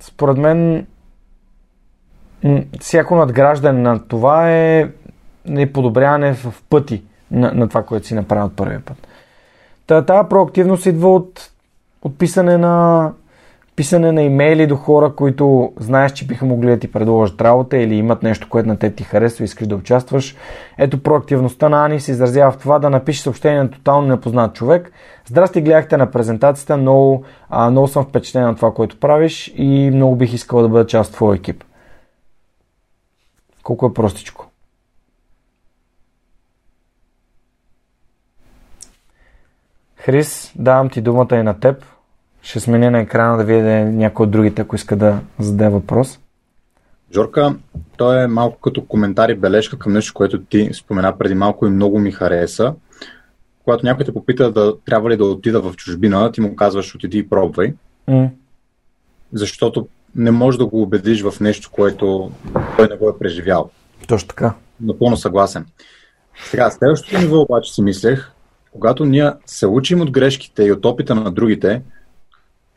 според 0.00 0.36
мен, 0.36 0.86
всяко 2.80 3.16
надграждане 3.16 3.80
на 3.80 4.08
това 4.08 4.52
е 4.52 4.90
нали, 5.46 5.72
подобряване 5.72 6.34
в 6.34 6.62
пъти 6.70 7.02
на, 7.30 7.52
на 7.52 7.68
това, 7.68 7.82
което 7.82 8.06
си 8.06 8.14
направил 8.14 8.46
от 8.46 8.56
първия 8.56 8.80
път. 8.84 9.08
Та, 9.86 10.04
тази 10.04 10.28
проактивност 10.28 10.86
идва 10.86 11.14
от, 11.14 11.50
от 12.02 12.18
писане 12.18 12.58
на 12.58 13.12
писане 13.78 14.12
на 14.12 14.22
имейли 14.22 14.66
до 14.66 14.76
хора, 14.76 15.14
които 15.14 15.72
знаеш, 15.80 16.12
че 16.12 16.26
биха 16.26 16.46
могли 16.46 16.70
да 16.70 16.78
ти 16.78 16.92
предложат 16.92 17.40
работа 17.40 17.76
или 17.76 17.94
имат 17.94 18.22
нещо, 18.22 18.48
което 18.48 18.68
на 18.68 18.78
теб 18.78 18.96
ти 18.96 19.04
харесва 19.04 19.42
и 19.42 19.46
искаш 19.46 19.66
да 19.66 19.76
участваш. 19.76 20.36
Ето 20.78 21.02
проактивността 21.02 21.68
на 21.68 21.84
Ани 21.86 22.00
се 22.00 22.10
изразява 22.10 22.52
в 22.52 22.58
това 22.58 22.78
да 22.78 22.90
напишеш 22.90 23.22
съобщение 23.22 23.62
на 23.62 23.70
тотално 23.70 24.08
непознат 24.08 24.54
човек. 24.54 24.92
Здрасти, 25.26 25.60
гледахте 25.60 25.96
на 25.96 26.10
презентацията, 26.10 26.76
много, 26.76 27.24
а, 27.50 27.70
много 27.70 27.88
съм 27.88 28.04
впечатлен 28.04 28.42
на 28.42 28.56
това, 28.56 28.74
което 28.74 29.00
правиш 29.00 29.52
и 29.56 29.90
много 29.94 30.16
бих 30.16 30.32
искал 30.32 30.62
да 30.62 30.68
бъда 30.68 30.86
част 30.86 31.10
от 31.10 31.16
твоя 31.16 31.36
екип. 31.36 31.64
Колко 33.62 33.86
е 33.86 33.94
простичко. 33.94 34.46
Хрис, 39.96 40.52
давам 40.56 40.88
ти 40.88 41.00
думата 41.00 41.36
и 41.36 41.42
на 41.42 41.60
теб. 41.60 41.97
Ще 42.42 42.60
сменя 42.60 42.90
на 42.90 43.00
екрана 43.00 43.36
да 43.36 43.44
видя 43.44 43.84
някой 43.84 44.24
от 44.24 44.30
другите, 44.30 44.62
ако 44.62 44.76
иска 44.76 44.96
да 44.96 45.20
зададе 45.38 45.70
въпрос. 45.70 46.20
Жорка, 47.14 47.56
той 47.96 48.22
е 48.22 48.26
малко 48.26 48.60
като 48.60 48.84
коментар 48.84 49.28
и 49.28 49.34
бележка 49.34 49.78
към 49.78 49.92
нещо, 49.92 50.14
което 50.14 50.42
ти 50.42 50.70
спомена 50.72 51.18
преди 51.18 51.34
малко 51.34 51.66
и 51.66 51.70
много 51.70 51.98
ми 51.98 52.12
хареса. 52.12 52.74
Когато 53.64 53.86
някой 53.86 54.04
те 54.04 54.14
попита 54.14 54.52
да 54.52 54.74
трябва 54.84 55.10
ли 55.10 55.16
да 55.16 55.24
отида 55.24 55.60
в 55.60 55.76
чужбина, 55.76 56.32
ти 56.32 56.40
му 56.40 56.56
казваш 56.56 56.94
отиди 56.94 57.18
и 57.18 57.28
пробвай, 57.28 57.74
М. 58.08 58.30
защото 59.32 59.88
не 60.16 60.30
можеш 60.30 60.58
да 60.58 60.66
го 60.66 60.82
убедиш 60.82 61.22
в 61.22 61.40
нещо, 61.40 61.70
което 61.72 62.30
той 62.76 62.88
не 62.88 62.96
го 62.96 63.08
е 63.08 63.18
преживял. 63.18 63.70
Точно 64.08 64.28
така. 64.28 64.54
Напълно 64.80 65.16
съгласен. 65.16 65.66
Сега, 66.44 66.70
следващото 66.70 67.18
ниво 67.18 67.40
обаче 67.40 67.74
си 67.74 67.82
мислех, 67.82 68.30
когато 68.72 69.04
ние 69.04 69.32
се 69.46 69.66
учим 69.66 70.00
от 70.00 70.10
грешките 70.10 70.64
и 70.64 70.72
от 70.72 70.84
опита 70.84 71.14
на 71.14 71.30
другите, 71.30 71.82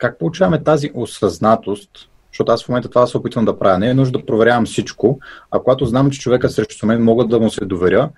как 0.02 0.18
получаваме 0.18 0.62
тази 0.62 0.90
осъзнатост, 0.94 1.90
защото 2.32 2.52
аз 2.52 2.64
в 2.64 2.68
момента 2.68 2.88
това 2.88 3.06
се 3.06 3.16
опитвам 3.16 3.44
да 3.44 3.58
правя. 3.58 3.78
Не 3.78 3.88
е 3.88 3.94
нужда 3.94 4.18
да 4.18 4.26
проверявам 4.26 4.66
всичко, 4.66 5.18
а 5.50 5.58
когато 5.58 5.86
знам, 5.86 6.10
че 6.10 6.20
човека 6.20 6.48
срещу 6.48 6.86
мен 6.86 7.04
мога 7.04 7.24
да 7.24 7.40
му 7.40 7.50
се 7.50 7.64
доверя, 7.64 8.08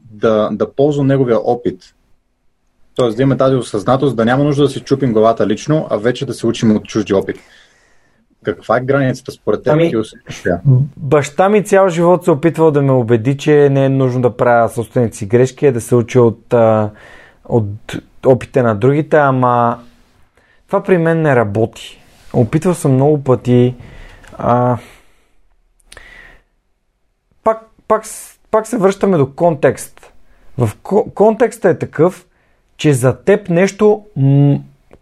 да, 0.00 0.48
да 0.52 0.74
ползвам 0.74 1.06
неговия 1.06 1.38
опит. 1.38 1.94
Тоест 2.94 3.16
да 3.16 3.22
имаме 3.22 3.36
тази 3.36 3.56
осъзнатост, 3.56 4.16
да 4.16 4.24
няма 4.24 4.44
нужда 4.44 4.62
да 4.62 4.68
си 4.68 4.80
чупим 4.80 5.12
главата 5.12 5.46
лично, 5.46 5.86
а 5.90 5.96
вече 5.96 6.26
да 6.26 6.34
се 6.34 6.46
учим 6.46 6.76
от 6.76 6.84
чужди 6.84 7.14
опит. 7.14 7.36
Каква 8.42 8.76
е 8.76 8.80
границата 8.80 9.32
според 9.32 9.62
теб? 9.62 9.72
Ами? 9.72 9.92
Баща 10.96 11.48
ми 11.48 11.64
цял 11.64 11.88
живот 11.88 12.24
се 12.24 12.30
опитвал 12.30 12.70
да 12.70 12.82
ме 12.82 12.92
убеди, 12.92 13.36
че 13.36 13.68
не 13.70 13.84
е 13.84 13.88
нужно 13.88 14.22
да 14.22 14.36
правя 14.36 14.68
собствените 14.68 15.16
си 15.16 15.26
грешки, 15.26 15.72
да 15.72 15.80
се 15.80 15.94
уча 15.94 16.22
от, 16.22 16.54
от 17.48 17.96
опите 18.26 18.62
на 18.62 18.74
другите, 18.74 19.16
ама 19.16 19.78
това 20.74 20.82
при 20.82 20.98
мен 20.98 21.22
не 21.22 21.36
работи. 21.36 22.00
Опитвал 22.32 22.74
съм 22.74 22.92
много 22.92 23.24
пъти. 23.24 23.74
А... 24.38 24.78
Пак, 27.44 27.58
пак, 27.88 28.04
пак 28.50 28.66
се 28.66 28.76
връщаме 28.76 29.16
до 29.16 29.34
контекст. 29.34 30.12
В 30.58 30.70
ко- 30.82 31.14
контекста 31.14 31.68
е 31.68 31.78
такъв, 31.78 32.26
че 32.76 32.92
за 32.92 33.16
теб 33.16 33.48
нещо, 33.48 34.02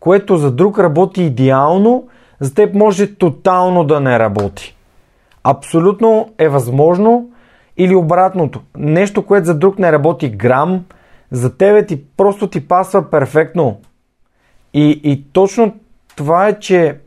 което 0.01 0.36
за 0.36 0.51
друг 0.51 0.78
работи 0.78 1.23
идеално, 1.23 2.09
за 2.40 2.55
теб 2.55 2.74
може 2.74 3.15
тотално 3.15 3.85
да 3.85 4.01
не 4.01 4.19
работи. 4.19 4.77
Абсолютно 5.44 6.32
е 6.39 6.49
възможно 6.49 7.31
или 7.77 7.94
обратното. 7.94 8.61
Нещо, 8.77 9.27
което 9.27 9.47
за 9.47 9.59
друг 9.59 9.78
не 9.78 9.93
работи 9.93 10.31
грам, 10.31 10.85
за 11.31 11.57
тебе 11.57 11.86
ти 11.86 12.05
просто 12.16 12.47
ти 12.47 12.69
пасва 12.69 13.11
перфектно. 13.11 13.81
И, 14.74 15.01
и 15.05 15.24
точно 15.32 15.74
това 16.16 16.49
е, 16.49 16.59
че 16.59 16.99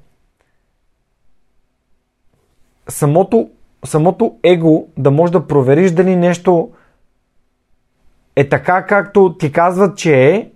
самото, 2.90 3.50
самото 3.86 4.36
его 4.44 4.88
да 4.98 5.12
може 5.12 5.32
да 5.32 5.48
провериш 5.48 5.92
дали 5.92 6.16
нещо 6.16 6.70
е 8.36 8.50
така, 8.50 8.86
както 8.86 9.36
ти 9.40 9.52
казват, 9.52 9.98
че 9.98 10.30
е, 10.30 10.50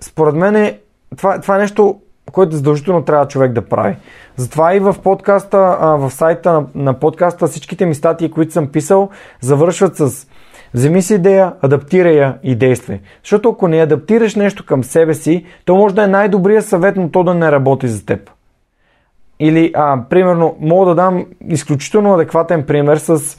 според 0.00 0.34
мен 0.34 0.56
е, 0.56 0.78
това, 1.16 1.40
това 1.40 1.56
е 1.56 1.58
нещо, 1.58 2.00
което 2.32 2.56
задължително 2.56 3.04
трябва 3.04 3.28
човек 3.28 3.52
да 3.52 3.68
прави. 3.68 3.96
Затова 4.36 4.74
и 4.74 4.80
в 4.80 4.96
подкаста, 5.02 5.58
в 5.98 6.10
сайта 6.10 6.52
на, 6.52 6.66
на 6.74 6.94
подкаста, 6.94 7.46
всичките 7.46 7.86
ми 7.86 7.94
статии, 7.94 8.30
които 8.30 8.52
съм 8.52 8.68
писал, 8.68 9.10
завършват 9.40 9.96
с 9.96 10.26
Вземи 10.74 11.02
си 11.02 11.14
идея, 11.14 11.52
адаптирай 11.62 12.14
я 12.14 12.38
и 12.42 12.54
действай. 12.54 13.00
Защото 13.22 13.48
ако 13.48 13.68
не 13.68 13.82
адаптираш 13.82 14.34
нещо 14.34 14.66
към 14.66 14.84
себе 14.84 15.14
си, 15.14 15.46
то 15.64 15.76
може 15.76 15.94
да 15.94 16.04
е 16.04 16.06
най-добрият 16.06 16.66
съвет, 16.66 16.96
но 16.96 17.10
то 17.10 17.24
да 17.24 17.34
не 17.34 17.52
работи 17.52 17.88
за 17.88 18.06
теб. 18.06 18.30
Или, 19.40 19.72
а, 19.74 20.02
примерно, 20.10 20.56
мога 20.60 20.86
да 20.86 20.94
дам 20.94 21.26
изключително 21.48 22.14
адекватен 22.14 22.62
пример 22.62 22.96
с 22.96 23.38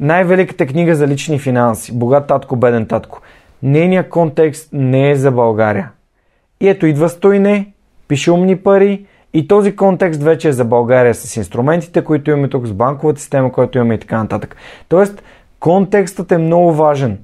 най-великата 0.00 0.66
книга 0.66 0.94
за 0.94 1.06
лични 1.06 1.38
финанси. 1.38 1.98
Богат 1.98 2.26
татко, 2.26 2.56
беден 2.56 2.86
татко. 2.86 3.20
Нейният 3.62 4.08
контекст 4.08 4.68
не 4.72 5.10
е 5.10 5.16
за 5.16 5.30
България. 5.30 5.90
И 6.60 6.68
ето 6.68 6.86
идва 6.86 7.08
стойне, 7.08 7.72
пише 8.08 8.32
умни 8.32 8.56
пари 8.56 9.06
и 9.34 9.48
този 9.48 9.76
контекст 9.76 10.22
вече 10.22 10.48
е 10.48 10.52
за 10.52 10.64
България 10.64 11.14
с 11.14 11.36
инструментите, 11.36 12.04
които 12.04 12.30
имаме 12.30 12.48
тук, 12.48 12.66
с 12.66 12.72
банковата 12.72 13.20
система, 13.20 13.52
която 13.52 13.78
имаме 13.78 13.94
и 13.94 13.98
така 13.98 14.18
нататък. 14.18 14.56
Тоест, 14.88 15.22
контекстът 15.60 16.32
е 16.32 16.38
много 16.38 16.72
важен. 16.72 17.18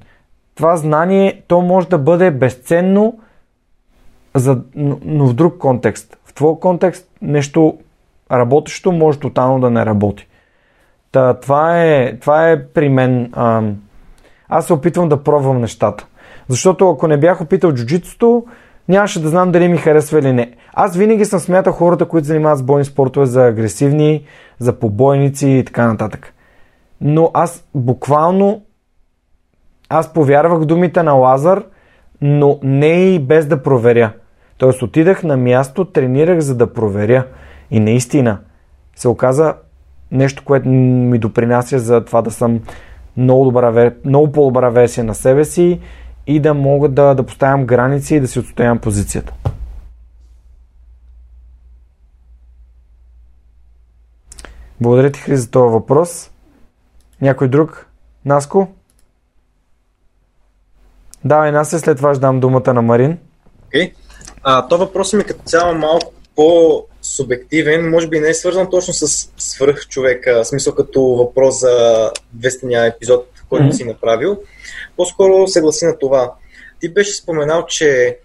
Това 0.55 0.77
знание, 0.77 1.41
то 1.47 1.61
може 1.61 1.87
да 1.87 1.97
бъде 1.97 2.31
безценно, 2.31 3.19
за, 4.35 4.61
но, 4.75 5.27
в 5.27 5.33
друг 5.33 5.57
контекст. 5.57 6.17
В 6.25 6.33
твой 6.33 6.59
контекст 6.59 7.09
нещо 7.21 7.77
работещо 8.31 8.91
може 8.91 9.19
тотално 9.19 9.59
да 9.59 9.69
не 9.69 9.85
работи. 9.85 10.27
Та, 11.11 11.33
това, 11.33 11.83
е, 11.83 12.17
това 12.19 12.49
е 12.49 12.65
при 12.65 12.89
мен. 12.89 13.29
А, 13.33 13.61
аз 14.49 14.65
се 14.65 14.73
опитвам 14.73 15.09
да 15.09 15.23
пробвам 15.23 15.61
нещата. 15.61 16.07
Защото 16.47 16.89
ако 16.89 17.07
не 17.07 17.17
бях 17.17 17.41
опитал 17.41 17.71
джуджитото, 17.71 18.45
нямаше 18.87 19.21
да 19.21 19.29
знам 19.29 19.51
дали 19.51 19.67
ми 19.67 19.77
харесва 19.77 20.19
или 20.19 20.33
не. 20.33 20.51
Аз 20.73 20.97
винаги 20.97 21.25
съм 21.25 21.39
смятал 21.39 21.73
хората, 21.73 22.07
които 22.07 22.27
занимават 22.27 22.59
с 22.59 22.63
бойни 22.63 22.85
спортове 22.85 23.25
за 23.25 23.47
агресивни, 23.47 24.25
за 24.59 24.79
побойници 24.79 25.49
и 25.49 25.65
така 25.65 25.87
нататък. 25.87 26.34
Но 27.07 27.31
аз 27.33 27.65
буквално 27.75 28.61
аз 29.89 30.13
повярвах 30.13 30.65
думите 30.65 31.03
на 31.03 31.13
Лазар, 31.13 31.63
но 32.21 32.59
не 32.63 33.15
и 33.15 33.19
без 33.19 33.47
да 33.47 33.63
проверя. 33.63 34.13
Тоест 34.57 34.81
отидах 34.81 35.23
на 35.23 35.37
място, 35.37 35.85
тренирах 35.85 36.39
за 36.39 36.55
да 36.55 36.73
проверя. 36.73 37.27
И 37.71 37.79
наистина 37.79 38.39
се 38.95 39.07
оказа 39.07 39.55
нещо, 40.11 40.43
което 40.45 40.69
ми 40.69 41.17
допринася 41.19 41.79
за 41.79 42.05
това 42.05 42.21
да 42.21 42.31
съм 42.31 42.59
много, 43.17 43.45
добра, 43.45 43.91
много 44.05 44.31
по-добра 44.31 44.69
версия 44.69 45.03
на 45.03 45.15
себе 45.15 45.45
си 45.45 45.79
и 46.27 46.39
да 46.39 46.53
мога 46.53 46.89
да, 46.89 47.13
да 47.13 47.23
поставям 47.23 47.65
граници 47.65 48.15
и 48.15 48.19
да 48.19 48.27
си 48.27 48.39
отстоявам 48.39 48.79
позицията. 48.79 49.33
Благодаря 54.81 55.11
ти, 55.11 55.19
Хри, 55.19 55.37
за 55.37 55.51
този 55.51 55.73
въпрос. 55.73 56.31
Някой 57.21 57.47
друг? 57.47 57.87
Наско? 58.25 58.67
Давай, 61.25 61.51
нас 61.51 61.73
и 61.73 61.79
след 61.79 61.97
това 61.97 62.13
ще 62.13 62.21
дам 62.21 62.39
думата 62.39 62.73
на 62.73 62.81
Марин. 62.81 63.17
Okay. 63.73 63.93
А, 64.43 64.67
то 64.67 64.77
въпрос 64.77 65.13
ми 65.13 65.21
е 65.21 65.25
като 65.25 65.43
цяло 65.43 65.75
малко 65.75 66.13
по-субективен, 66.35 67.89
може 67.89 68.07
би 68.07 68.19
не 68.19 68.29
е 68.29 68.33
свързан 68.33 68.69
точно 68.69 68.93
с 68.93 69.29
свръх 69.37 69.87
човека, 69.87 70.43
в 70.43 70.47
смисъл 70.47 70.75
като 70.75 71.01
въпрос 71.01 71.59
за 71.59 72.11
200-ния 72.37 72.95
епизод, 72.95 73.27
който 73.49 73.65
mm-hmm. 73.65 73.71
си 73.71 73.83
направил. 73.83 74.37
По-скоро 74.97 75.47
се 75.47 75.61
гласи 75.61 75.85
на 75.85 75.97
това. 75.97 76.33
Ти 76.79 76.93
беше 76.93 77.13
споменал, 77.13 77.65
че 77.65 78.17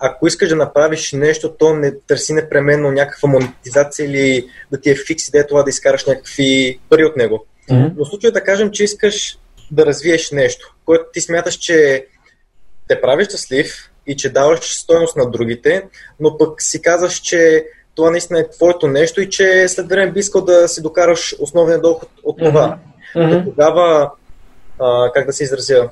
ако 0.00 0.26
искаш 0.26 0.48
да 0.48 0.56
направиш 0.56 1.12
нещо, 1.12 1.54
то 1.58 1.74
не 1.74 1.98
търси 1.98 2.32
непременно 2.32 2.92
някаква 2.92 3.28
монетизация 3.28 4.06
или 4.06 4.48
да 4.72 4.80
ти 4.80 4.90
е 4.90 4.94
фикс 5.06 5.28
идея 5.28 5.46
това 5.46 5.62
да 5.62 5.70
изкараш 5.70 6.06
някакви 6.06 6.80
пари 6.88 7.04
от 7.04 7.16
него. 7.16 7.46
Mm-hmm. 7.70 7.92
Но 7.96 8.04
в 8.04 8.08
случая 8.08 8.32
да 8.32 8.44
кажем, 8.44 8.70
че 8.70 8.84
искаш 8.84 9.38
да 9.70 9.86
развиеш 9.86 10.30
нещо, 10.30 10.74
което 10.84 11.04
ти 11.12 11.20
смяташ, 11.20 11.54
че 11.54 12.06
те 12.88 13.00
прави 13.00 13.24
щастлив 13.24 13.90
и 14.06 14.16
че 14.16 14.32
даваш 14.32 14.60
стоеност 14.60 15.16
на 15.16 15.30
другите, 15.30 15.82
но 16.20 16.38
пък 16.38 16.62
си 16.62 16.82
казваш, 16.82 17.14
че 17.14 17.66
това 17.94 18.10
наистина 18.10 18.40
е 18.40 18.50
твоето 18.50 18.88
нещо 18.88 19.20
и 19.20 19.30
че 19.30 19.68
след 19.68 19.88
време 19.88 20.12
би 20.12 20.20
искал 20.20 20.44
да 20.44 20.68
си 20.68 20.82
докараш 20.82 21.34
основния 21.38 21.80
доход 21.80 22.08
от 22.22 22.38
това. 22.38 22.78
Mm-hmm. 23.16 23.44
Тогава, 23.44 24.10
а, 24.78 25.12
как 25.14 25.26
да 25.26 25.32
се 25.32 25.44
изразя? 25.44 25.88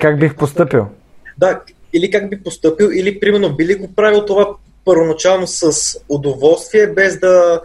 Как 0.00 0.18
бих 0.18 0.36
поступил? 0.36 0.86
Да, 1.38 1.60
или 1.92 2.10
как 2.10 2.30
би 2.30 2.42
поступил, 2.42 2.90
или 2.94 3.20
примерно 3.20 3.56
би 3.56 3.66
ли 3.66 3.74
го 3.74 3.94
правил 3.94 4.24
това 4.24 4.48
първоначално 4.84 5.46
с 5.46 5.72
удоволствие, 6.08 6.86
без 6.86 7.18
да, 7.18 7.60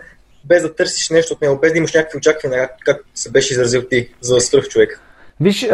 без 0.48 0.62
да 0.62 0.76
търсиш 0.76 1.10
нещо 1.10 1.34
от 1.34 1.42
него, 1.42 1.60
без 1.62 1.72
да 1.72 1.78
имаш 1.78 1.94
някакви 1.94 2.18
очаквания, 2.18 2.70
как 2.86 3.06
се 3.16 3.32
беше 3.32 3.54
изразил 3.54 3.82
ти 3.82 4.10
за 4.22 4.40
свръх 4.40 4.68
човек? 4.68 5.02
Виж, 5.40 5.70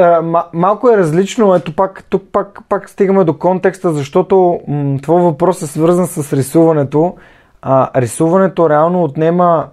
малко 0.53 0.89
е 0.89 0.97
различно, 0.97 1.55
ето 1.55 1.75
пак, 1.75 2.03
тук 2.09 2.23
пак, 2.31 2.59
пак 2.69 2.89
стигаме 2.89 3.23
до 3.23 3.37
контекста, 3.37 3.93
защото 3.93 4.59
м- 4.67 4.99
твой 5.01 5.21
въпрос 5.21 5.61
е 5.61 5.67
свързан 5.67 6.07
с 6.07 6.33
рисуването. 6.33 7.17
А, 7.61 8.01
рисуването 8.01 8.69
реално 8.69 9.03
отнема 9.03 9.69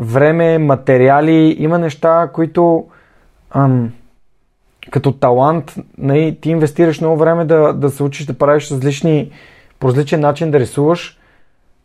време, 0.00 0.58
материали, 0.58 1.56
има 1.58 1.78
неща, 1.78 2.30
които 2.32 2.86
ам, 3.50 3.92
като 4.90 5.12
талант, 5.12 5.74
нали, 5.98 6.38
ти 6.40 6.50
инвестираш 6.50 7.00
много 7.00 7.16
време 7.16 7.44
да, 7.44 7.72
да 7.72 7.90
се 7.90 8.02
учиш 8.02 8.26
да 8.26 8.38
правиш 8.38 8.70
различни, 8.70 9.30
по 9.78 9.88
различен 9.88 10.20
начин 10.20 10.50
да 10.50 10.60
рисуваш, 10.60 11.18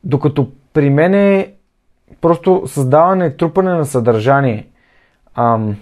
докато 0.03 0.47
при 0.73 0.89
мен 0.89 1.45
просто 2.21 2.63
създаване, 2.67 3.37
трупане 3.37 3.73
на 3.73 3.85
съдържание. 3.85 4.67
Ам, 5.35 5.75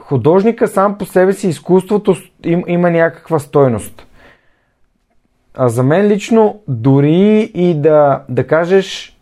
художника 0.00 0.68
сам 0.68 0.98
по 0.98 1.04
себе 1.04 1.32
си, 1.32 1.48
изкуството 1.48 2.16
им, 2.44 2.64
има 2.66 2.90
някаква 2.90 3.38
стойност. 3.38 4.06
А 5.54 5.68
за 5.68 5.82
мен 5.82 6.06
лично, 6.06 6.60
дори 6.68 7.50
и 7.54 7.74
да, 7.74 8.24
да 8.28 8.46
кажеш, 8.46 9.16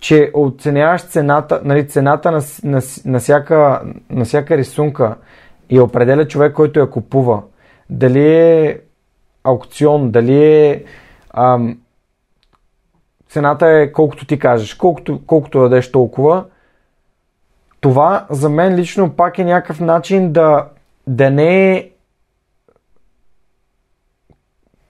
че 0.00 0.30
оценяваш 0.34 1.02
цената, 1.02 1.60
нали, 1.64 1.88
цената 1.88 2.30
на, 2.30 2.40
на, 2.64 2.82
на, 3.04 3.18
всяка, 3.18 3.82
на 4.10 4.24
всяка 4.24 4.56
рисунка 4.56 5.16
и 5.70 5.80
определя 5.80 6.28
човек, 6.28 6.52
който 6.52 6.80
я 6.80 6.90
купува. 6.90 7.42
Дали 7.90 8.26
е 8.26 8.80
аукцион, 9.44 10.10
дали 10.10 10.44
е 10.44 10.84
ам, 11.30 11.78
цената 13.34 13.68
е 13.68 13.92
колкото 13.92 14.26
ти 14.26 14.38
кажеш, 14.38 14.74
колкото, 14.74 15.20
колкото 15.26 15.60
дадеш 15.60 15.92
толкова, 15.92 16.44
това 17.80 18.26
за 18.30 18.48
мен 18.48 18.74
лично 18.74 19.16
пак 19.16 19.38
е 19.38 19.44
някакъв 19.44 19.80
начин 19.80 20.32
да, 20.32 20.68
да 21.06 21.30
не 21.30 21.72
е 21.72 21.90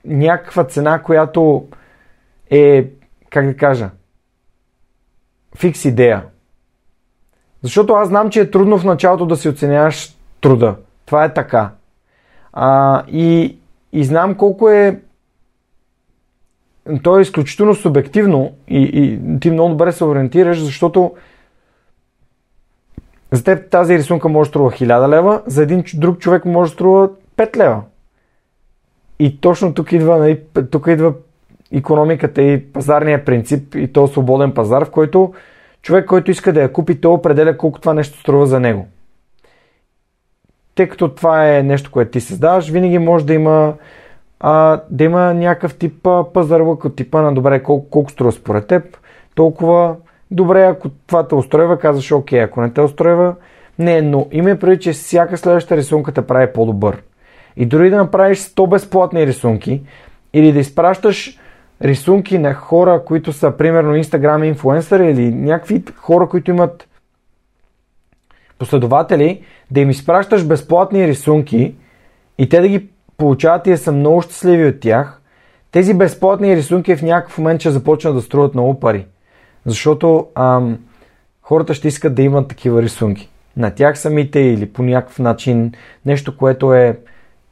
някаква 0.04 0.64
цена, 0.64 1.02
която 1.02 1.66
е, 2.50 2.90
как 3.30 3.46
да 3.46 3.56
кажа, 3.56 3.90
фикс 5.56 5.84
идея. 5.84 6.24
Защото 7.62 7.92
аз 7.92 8.08
знам, 8.08 8.30
че 8.30 8.40
е 8.40 8.50
трудно 8.50 8.78
в 8.78 8.84
началото 8.84 9.26
да 9.26 9.36
си 9.36 9.48
оценяваш 9.48 10.16
труда. 10.40 10.76
Това 11.06 11.24
е 11.24 11.34
така. 11.34 11.70
А, 12.52 13.02
и, 13.08 13.58
и 13.92 14.04
знам 14.04 14.34
колко 14.34 14.70
е. 14.70 15.00
То 17.02 17.19
е 17.19 17.23
изключително 17.23 17.74
субективно 17.74 18.52
и, 18.69 18.82
и 18.82 19.20
ти 19.40 19.51
много 19.51 19.70
добре 19.70 19.93
се 19.93 20.05
ориентираш, 20.05 20.62
защото 20.62 21.12
за 23.32 23.44
теб 23.44 23.70
тази 23.70 23.98
рисунка 23.98 24.28
може 24.28 24.48
да 24.48 24.52
струва 24.52 24.70
1000 24.70 25.09
лева, 25.09 25.43
за 25.47 25.62
един 25.62 25.85
друг 25.94 26.19
човек 26.19 26.44
може 26.44 26.70
да 26.70 26.74
струва 26.74 27.11
5 27.36 27.56
лева. 27.56 27.82
И 29.19 29.40
точно 29.40 29.74
тук 29.74 29.93
идва, 29.93 30.19
нали, 30.19 30.40
тук 30.70 30.86
идва 30.86 31.15
економиката 31.73 32.43
и 32.43 32.73
пазарния 32.73 33.24
принцип 33.24 33.74
и 33.74 33.93
то 33.93 34.06
свободен 34.06 34.52
пазар, 34.52 34.85
в 34.85 34.90
който 34.90 35.35
човек, 35.82 36.06
който 36.06 36.31
иска 36.31 36.52
да 36.52 36.62
я 36.62 36.73
купи, 36.73 37.01
то 37.01 37.12
определя 37.12 37.56
колко 37.56 37.81
това 37.81 37.94
нещо 37.94 38.19
струва 38.19 38.47
за 38.47 38.61
него. 38.61 38.86
Тъй 40.74 40.89
като 40.89 41.15
това 41.15 41.56
е 41.56 41.62
нещо, 41.62 41.90
което 41.90 42.11
ти 42.11 42.20
създаваш, 42.20 42.69
винаги 42.70 42.98
може 42.98 43.27
да 43.27 43.35
има 43.35 43.74
а, 44.46 44.80
да 44.90 45.04
има 45.04 45.34
някакъв 45.34 45.74
тип 45.78 46.08
пазарлък 46.34 46.84
от 46.84 46.96
типа 46.96 47.22
на 47.22 47.34
добре, 47.34 47.62
колко, 47.62 47.90
колко 47.90 48.10
струва 48.10 48.32
според 48.32 48.66
теб, 48.66 48.96
толкова 49.34 49.96
добре, 50.30 50.64
ако 50.64 50.88
това 51.06 51.28
те 51.28 51.34
устройва, 51.34 51.78
казваш 51.78 52.12
окей, 52.12 52.42
ако 52.42 52.60
не 52.60 52.70
те 52.70 52.80
устройва, 52.80 53.34
не, 53.78 54.02
но 54.02 54.26
има 54.32 54.56
преди, 54.56 54.80
че 54.80 54.92
всяка 54.92 55.36
следваща 55.36 55.76
рисунка 55.76 56.12
те 56.12 56.26
прави 56.26 56.52
по-добър. 56.52 57.02
И 57.56 57.66
дори 57.66 57.90
да 57.90 57.96
направиш 57.96 58.38
100 58.38 58.68
безплатни 58.68 59.26
рисунки 59.26 59.82
или 60.32 60.52
да 60.52 60.58
изпращаш 60.58 61.38
рисунки 61.82 62.38
на 62.38 62.54
хора, 62.54 63.02
които 63.06 63.32
са 63.32 63.50
примерно 63.50 63.96
инстаграм 63.96 64.44
инфлуенсъри 64.44 65.10
или 65.10 65.34
някакви 65.34 65.84
хора, 65.96 66.28
които 66.28 66.50
имат 66.50 66.88
последователи, 68.58 69.44
да 69.70 69.80
им 69.80 69.90
изпращаш 69.90 70.46
безплатни 70.46 71.06
рисунки 71.06 71.74
и 72.38 72.48
те 72.48 72.60
да 72.60 72.68
ги 72.68 72.93
получават 73.16 73.66
и 73.66 73.76
са 73.76 73.92
много 73.92 74.22
щастливи 74.22 74.66
от 74.66 74.80
тях, 74.80 75.20
тези 75.72 75.94
безплатни 75.94 76.56
рисунки 76.56 76.96
в 76.96 77.02
някакъв 77.02 77.38
момент 77.38 77.60
ще 77.60 77.70
започнат 77.70 78.14
да 78.14 78.22
струват 78.22 78.54
много 78.54 78.80
пари. 78.80 79.06
Защото 79.66 80.26
ам, 80.34 80.78
хората 81.42 81.74
ще 81.74 81.88
искат 81.88 82.14
да 82.14 82.22
имат 82.22 82.48
такива 82.48 82.82
рисунки. 82.82 83.30
На 83.56 83.70
тях 83.70 83.98
самите 83.98 84.40
или 84.40 84.72
по 84.72 84.82
някакъв 84.82 85.18
начин 85.18 85.72
нещо, 86.06 86.36
което 86.36 86.74
е, 86.74 86.98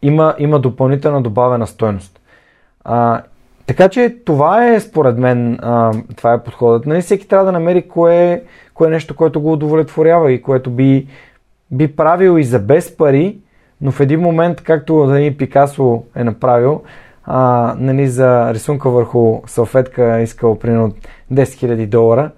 има, 0.02 0.34
има 0.39 0.59
допълнителна 0.59 1.22
добавена 1.22 1.66
стойност. 1.66 2.20
А, 2.84 3.22
така 3.66 3.89
че 3.89 4.16
това 4.24 4.68
е 4.68 4.80
според 4.80 5.18
мен, 5.18 5.59
а, 5.62 5.93
това 6.16 6.32
е 6.32 6.43
подходът. 6.43 6.86
Нали, 6.86 7.01
всеки 7.01 7.28
трябва 7.28 7.47
да 7.47 7.52
намери 7.52 7.89
кое, 7.89 8.43
кое 8.74 8.89
е 8.89 8.90
нещо, 8.90 9.16
което 9.16 9.40
го 9.40 9.52
удовлетворява 9.52 10.32
и 10.32 10.43
което 10.43 10.70
би, 10.70 11.06
би 11.70 11.97
правил 11.97 12.39
и 12.39 12.44
за 12.44 12.59
без 12.59 12.97
пари, 12.97 13.39
но 13.83 13.91
в 13.91 14.01
един 14.01 14.21
момент, 14.21 14.61
както 14.61 15.07
нали, 15.07 15.37
Пикасо 15.37 16.03
е 16.17 16.25
направил, 16.25 16.83
а, 17.25 17.75
нали, 17.79 18.09
за 18.09 18.55
рисунка 18.55 18.91
върху 18.91 19.43
салфетка 19.47 20.21
искал 20.21 20.59
примерно 20.59 20.93
10 21.33 21.43
000 21.43 21.87
долара 21.87 22.31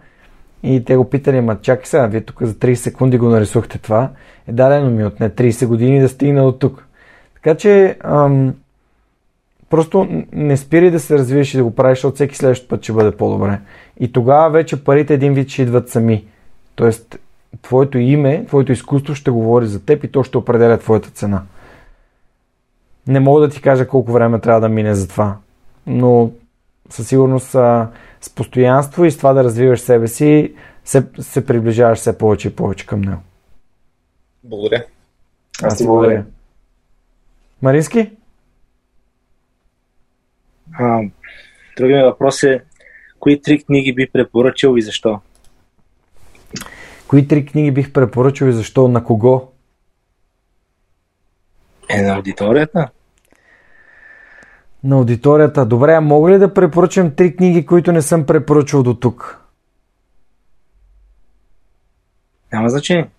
и 0.63 0.85
те 0.85 0.97
го 0.97 1.11
питали, 1.11 1.41
ма 1.41 1.61
чакай 1.61 1.87
сега, 1.87 2.07
вие 2.07 2.21
тук 2.21 2.43
за 2.43 2.55
30 2.55 2.75
секунди 2.75 3.19
го 3.19 3.29
нарисухте 3.29 3.79
това. 3.79 4.11
Е 4.49 4.53
дадено 4.53 4.91
ми 4.91 5.05
отне 5.05 5.31
30 5.31 5.67
години 5.67 6.01
да 6.01 6.09
стигна 6.09 6.45
от 6.45 6.59
тук. 6.59 6.87
Така 7.35 7.55
че 7.55 7.97
ам, 8.05 8.55
просто 9.71 10.25
не 10.33 10.57
спири 10.57 10.91
да 10.91 11.01
се 11.01 11.19
развиеш 11.19 11.55
и 11.55 11.57
да 11.57 11.65
го 11.65 11.75
правиш, 11.75 11.99
защото 11.99 12.15
всеки 12.15 12.37
следващ 12.37 12.69
път 12.69 12.83
ще 12.83 12.93
бъде 12.93 13.17
по-добре. 13.17 13.61
И 14.01 14.13
тогава 14.13 14.51
вече 14.51 14.85
парите 14.85 15.15
един 15.15 15.35
вид 15.35 15.49
ще 15.49 15.63
идват 15.63 15.89
сами. 15.89 16.25
Тоест, 16.75 17.19
твоето 17.63 17.99
име, 17.99 18.45
твоето 18.47 18.73
изкуство 18.73 19.15
ще 19.15 19.31
говори 19.31 19.67
за 19.67 19.85
теб 19.85 20.05
и 20.05 20.13
то 20.13 20.25
ще 20.25 20.39
определя 20.39 20.79
твоята 20.79 21.11
цена. 21.11 21.43
Не 23.07 23.21
мога 23.21 23.41
да 23.41 23.49
ти 23.49 23.63
кажа 23.63 23.89
колко 23.89 24.13
време 24.13 24.41
трябва 24.41 24.61
да 24.61 24.69
мине 24.69 24.95
за 24.95 25.09
това, 25.09 25.37
но 25.87 26.31
със 26.91 27.09
сигурност 27.09 27.55
а, 27.55 27.91
с 28.21 28.31
постоянство 28.31 29.05
и 29.05 29.11
с 29.11 29.17
това 29.17 29.33
да 29.33 29.45
развиваш 29.45 29.81
себе 29.81 30.09
си, 30.09 30.55
се, 30.85 31.07
се 31.19 31.47
приближаваш 31.47 31.99
все 31.99 32.19
повече 32.19 32.49
и 32.49 32.57
повече 32.57 32.87
към 32.87 33.01
него. 33.01 33.21
Благодаря. 34.45 34.85
Аз 35.63 35.79
ти 35.79 35.85
благодаря. 35.85 36.25
Марински? 37.63 38.11
А, 40.79 41.01
другият 41.77 42.07
въпрос 42.07 42.43
е, 42.43 42.65
кои 43.21 43.43
три 43.43 43.65
книги 43.65 43.95
би 43.95 44.11
препоръчал 44.13 44.77
и 44.77 44.83
защо? 44.83 45.21
Кои 47.09 47.29
три 47.29 47.47
книги 47.47 47.71
бих 47.71 47.93
препоръчал 47.93 48.47
и 48.47 48.53
защо? 48.53 48.89
На 48.89 49.05
кого? 49.05 49.49
Е, 51.89 52.03
на 52.03 52.15
аудиторията. 52.15 52.89
На 54.85 54.97
аудиторията. 54.97 55.67
Добре, 55.67 55.95
а 55.95 56.01
мога 56.01 56.31
ли 56.31 56.39
да 56.39 56.55
препоръчам 56.55 57.15
три 57.15 57.37
книги, 57.37 57.67
които 57.67 57.93
не 57.93 58.03
съм 58.03 58.27
препоръчал 58.27 58.83
до 58.83 58.95
тук? 58.95 59.41
Няма 62.53 62.69
значение. 62.69 63.11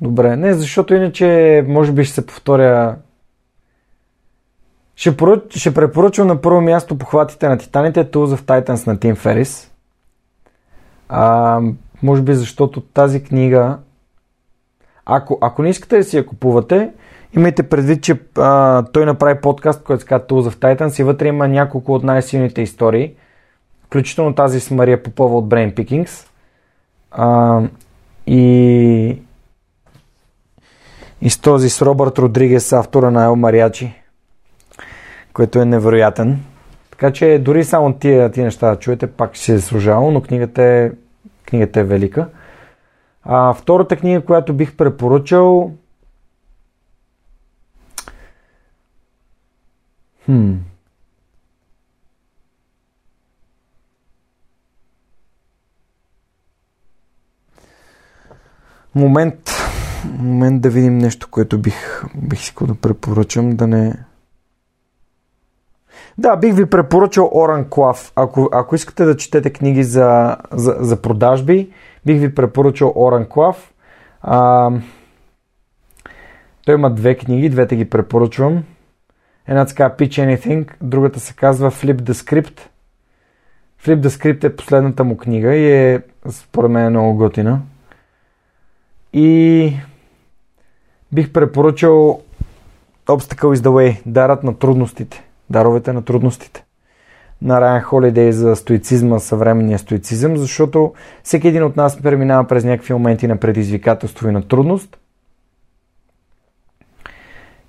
Добре, 0.00 0.36
не, 0.36 0.54
защото 0.54 0.94
иначе 0.94 1.64
може 1.68 1.92
би 1.92 2.04
ще 2.04 2.14
се 2.14 2.26
повторя. 2.26 2.96
Ще, 4.96 5.16
поръч... 5.16 5.56
ще 5.56 5.74
препоръчам 5.74 6.26
на 6.26 6.40
първо 6.40 6.60
място 6.60 6.98
похватите 6.98 7.48
на 7.48 7.58
Титаните, 7.58 8.10
Tools 8.10 8.36
of 8.36 8.40
Titans 8.40 8.86
на 8.86 9.00
Тим 9.00 9.16
Ферис. 9.16 9.70
А, 11.08 11.60
може 12.02 12.22
би 12.22 12.34
защото 12.34 12.80
тази 12.80 13.22
книга, 13.24 13.78
ако, 15.06 15.38
ако 15.40 15.62
не 15.62 15.68
искате 15.68 15.96
да 15.96 16.04
си 16.04 16.16
я 16.16 16.26
купувате, 16.26 16.90
имайте 17.36 17.62
предвид, 17.62 18.02
че 18.02 18.20
а, 18.38 18.82
той 18.92 19.06
направи 19.06 19.40
подкаст, 19.40 19.82
който 19.82 20.00
се 20.00 20.06
казва 20.06 20.26
Tools 20.26 20.50
of 20.50 20.54
Titans 20.54 21.00
и 21.00 21.04
вътре 21.04 21.28
има 21.28 21.48
няколко 21.48 21.94
от 21.94 22.02
най-силните 22.02 22.62
истории, 22.62 23.14
включително 23.86 24.34
тази 24.34 24.60
с 24.60 24.70
Мария 24.70 25.02
Попова 25.02 25.38
от 25.38 25.48
Brain 25.48 25.74
Pickings. 25.74 26.28
А, 27.10 27.62
и, 28.26 29.22
и 31.22 31.30
с 31.30 31.38
този 31.38 31.70
с 31.70 31.82
Робърт 31.82 32.18
Родригес, 32.18 32.72
автора 32.72 33.10
на 33.10 33.24
Ел 33.24 33.36
Мариачи, 33.36 34.02
който 35.32 35.58
е 35.58 35.64
невероятен. 35.64 36.40
Така 36.90 37.12
че 37.12 37.38
дори 37.38 37.64
само 37.64 37.92
тия, 37.92 38.30
тия 38.30 38.44
неща 38.44 38.70
да 38.70 38.76
чуете, 38.76 39.06
пак 39.06 39.34
ще 39.34 39.44
се 39.44 39.54
е 39.54 39.60
служало, 39.60 40.10
но 40.10 40.20
книгата 40.20 40.62
е, 40.62 40.90
книгата 41.48 41.80
е 41.80 41.84
велика. 41.84 42.28
А, 43.22 43.52
втората 43.54 43.96
книга, 43.96 44.24
която 44.24 44.54
бих 44.54 44.76
препоръчал, 44.76 45.72
Хм. 50.28 50.52
Момент, 58.94 59.50
момент 60.04 60.62
да 60.62 60.70
видим 60.70 60.98
нещо, 60.98 61.28
което 61.30 61.58
бих, 61.58 62.02
бих 62.14 62.40
искал 62.40 62.66
да 62.66 62.74
препоръчам, 62.74 63.50
да 63.50 63.66
не... 63.66 63.94
Да, 66.18 66.36
бих 66.36 66.54
ви 66.54 66.66
препоръчал 66.66 67.30
Оран 67.32 67.66
Клав. 67.70 68.12
Ако, 68.16 68.48
ако 68.52 68.74
искате 68.74 69.04
да 69.04 69.16
четете 69.16 69.52
книги 69.52 69.84
за, 69.84 70.36
за, 70.52 70.76
за 70.80 71.02
продажби, 71.02 71.70
бих 72.06 72.20
ви 72.20 72.34
препоръчал 72.34 72.92
Оран 72.96 73.24
Клав. 73.24 73.72
А, 74.22 74.70
той 76.64 76.74
има 76.74 76.90
две 76.90 77.14
книги, 77.14 77.48
двете 77.48 77.76
ги 77.76 77.90
препоръчвам. 77.90 78.64
Едната 79.46 79.70
се 79.70 79.76
казва 79.76 79.96
Pitch 79.96 80.38
Anything, 80.38 80.72
другата 80.82 81.20
се 81.20 81.34
казва 81.34 81.70
Flip 81.70 81.96
the 82.00 82.12
Script. 82.12 82.60
Flip 83.84 84.00
the 84.00 84.08
Script 84.08 84.44
е 84.44 84.56
последната 84.56 85.04
му 85.04 85.16
книга 85.16 85.54
и 85.54 85.72
е 85.72 86.02
според 86.30 86.70
мен 86.70 86.86
е 86.86 86.90
много 86.90 87.14
готина. 87.14 87.60
И 89.12 89.72
бих 91.12 91.32
препоръчал 91.32 92.22
Obstacle 93.06 93.54
is 93.54 93.56
the 93.56 93.68
Way, 93.68 94.00
дарът 94.06 94.44
на 94.44 94.58
трудностите, 94.58 95.27
даровете 95.50 95.92
на 95.92 96.02
трудностите 96.02 96.64
на 97.42 97.60
Райан 97.60 97.80
Холидей 97.80 98.32
за 98.32 98.56
стоицизма, 98.56 99.18
съвременния 99.18 99.78
стоицизъм, 99.78 100.36
защото 100.36 100.92
всеки 101.22 101.48
един 101.48 101.64
от 101.64 101.76
нас 101.76 102.02
преминава 102.02 102.44
през 102.44 102.64
някакви 102.64 102.92
моменти 102.92 103.26
на 103.26 103.36
предизвикателство 103.36 104.28
и 104.28 104.32
на 104.32 104.42
трудност– 104.42 104.96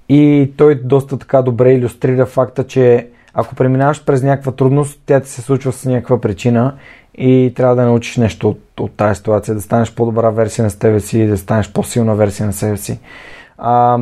и 0.09 0.51
той 0.57 0.75
доста 0.75 1.17
така 1.17 1.41
добре 1.41 1.73
иллюстрира 1.73 2.25
факта, 2.25 2.67
че 2.67 3.07
ако 3.33 3.55
преминаваш 3.55 4.05
през 4.05 4.23
някаква 4.23 4.51
трудност, 4.51 5.01
тя 5.05 5.19
ти 5.19 5.29
се 5.29 5.41
случва 5.41 5.71
с 5.71 5.85
някаква 5.85 6.21
причина 6.21 6.75
и 7.15 7.53
трябва 7.55 7.75
да 7.75 7.85
научиш 7.85 8.17
нещо 8.17 8.49
от, 8.49 8.79
от 8.79 8.91
тази 8.91 9.17
ситуация, 9.17 9.55
да 9.55 9.61
станеш 9.61 9.95
по-добра 9.95 10.29
версия 10.29 10.63
на 10.63 10.69
себе 10.69 10.99
си, 10.99 11.27
да 11.27 11.37
станеш 11.37 11.71
по-силна 11.71 12.15
версия 12.15 12.45
на 12.45 12.53
себе 12.53 12.77
си. 12.77 12.99
А, 13.57 13.99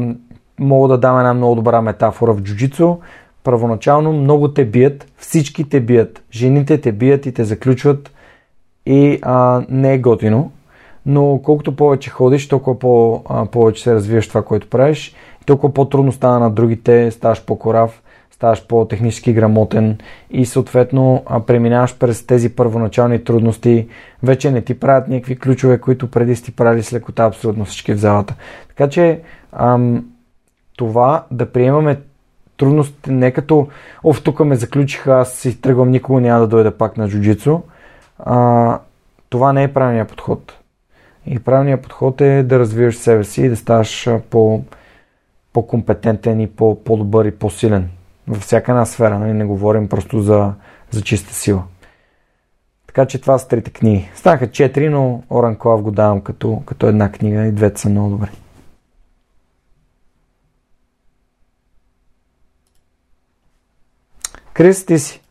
мога 0.60 0.88
да 0.88 0.98
дам 0.98 1.18
една 1.18 1.34
много 1.34 1.56
добра 1.56 1.82
метафора 1.82 2.34
в 2.34 2.42
джуджицу. 2.42 2.98
Първоначално 3.48 4.14
много 4.14 4.48
те 4.48 4.66
бият, 4.66 5.08
всички 5.18 5.70
те 5.70 5.80
бият, 5.80 6.24
жените 6.32 6.82
те 6.82 6.92
бият 6.92 7.26
и 7.26 7.34
те 7.34 7.44
заключват. 7.44 8.12
И 8.86 9.20
а, 9.22 9.66
не 9.70 9.94
е 9.94 9.98
готино, 9.98 10.52
но 11.06 11.42
колкото 11.44 11.76
повече 11.76 12.10
ходиш, 12.10 12.48
толкова 12.48 12.80
по, 12.80 13.24
а, 13.30 13.46
повече 13.46 13.84
се 13.84 13.94
развиваш 13.94 14.28
това, 14.28 14.42
което 14.42 14.70
правиш. 14.70 15.16
Толкова 15.46 15.74
по-трудно 15.74 16.12
става 16.12 16.40
на 16.40 16.50
другите, 16.52 17.12
ставаш 17.12 17.46
по-корав, 17.46 18.04
ставаш 18.32 18.68
по-технически 18.68 19.34
грамотен 19.34 19.98
и 20.32 20.46
съответно 20.46 21.24
преминаваш 21.48 21.98
през 21.98 22.26
тези 22.26 22.56
първоначални 22.56 23.24
трудности, 23.24 23.88
вече 24.24 24.52
не 24.52 24.62
ти 24.62 24.80
правят 24.80 25.08
някакви 25.08 25.40
ключове, 25.40 25.82
които 25.82 26.12
преди 26.12 26.36
си 26.36 26.56
правили 26.56 26.84
с 26.84 26.94
лекота 26.94 27.24
абсолютно 27.24 27.66
всички 27.66 27.94
в 27.94 27.98
залата. 27.98 28.36
Така 28.68 28.90
че 28.90 29.22
ам, 29.52 30.06
това 30.78 31.26
да 31.32 31.52
приемаме 31.52 31.98
трудностите 32.58 33.12
не 33.12 33.32
като 33.32 33.68
оф, 34.04 34.24
тук 34.24 34.40
ме 34.40 34.56
заключиха, 34.56 35.14
аз 35.14 35.34
си 35.34 35.62
тръгвам, 35.62 35.92
никога 35.92 36.22
няма 36.22 36.40
да 36.40 36.48
дойда 36.48 36.78
пак 36.78 36.98
на 36.98 37.10
джуджицу. 37.10 37.62
А, 38.20 38.80
това 39.30 39.54
не 39.54 39.64
е 39.64 39.74
правилният 39.74 40.10
подход. 40.10 40.54
И 41.26 41.40
правилният 41.40 41.82
подход 41.82 42.22
е 42.22 42.44
да 42.44 42.60
развиваш 42.60 42.96
себе 42.96 43.24
си 43.24 43.42
и 43.42 43.50
да 43.50 43.56
ставаш 43.56 44.10
по 44.30 44.64
по-компетентен 45.54 46.40
и 46.40 46.48
по- 46.48 46.84
по-добър 46.84 47.26
и 47.26 47.32
по-силен. 47.32 47.90
Във 48.28 48.42
всяка 48.42 48.72
една 48.72 48.86
сфера, 48.86 49.20
нали? 49.20 49.34
не 49.34 49.46
говорим 49.46 49.88
просто 49.88 50.22
за, 50.22 50.54
за 50.92 51.02
чиста 51.02 51.34
сила. 51.34 51.64
Така 52.88 53.06
че 53.06 53.22
това 53.22 53.38
са 53.38 53.48
трите 53.48 53.72
книги. 53.72 54.10
Станаха 54.16 54.52
четири, 54.52 54.90
но 54.90 55.24
Оран 55.30 55.56
Клав 55.56 55.82
го 55.82 55.92
давам 55.92 56.22
като, 56.22 56.62
като 56.66 56.88
една 56.88 57.12
книга 57.12 57.46
и 57.46 57.52
двете 57.52 57.82
са 57.82 57.90
много 57.90 58.10
добри. 58.10 58.30
Крис, 64.58 64.86
ти 64.86 65.00
си. 65.00 65.22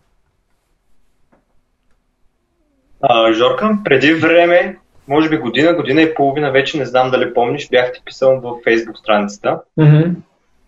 А, 3.00 3.32
Жорка, 3.32 3.78
преди 3.84 4.14
време 4.14 4.78
може 5.08 5.28
би 5.28 5.38
година, 5.38 5.74
година 5.74 6.02
и 6.02 6.14
половина, 6.14 6.50
вече 6.50 6.78
не 6.78 6.84
знам 6.86 7.10
дали 7.10 7.34
помниш, 7.34 7.68
бях 7.68 7.92
ти 7.92 8.02
писал 8.04 8.40
в 8.40 8.42
Facebook 8.42 8.98
страницата, 8.98 9.60
mm-hmm. 9.78 10.14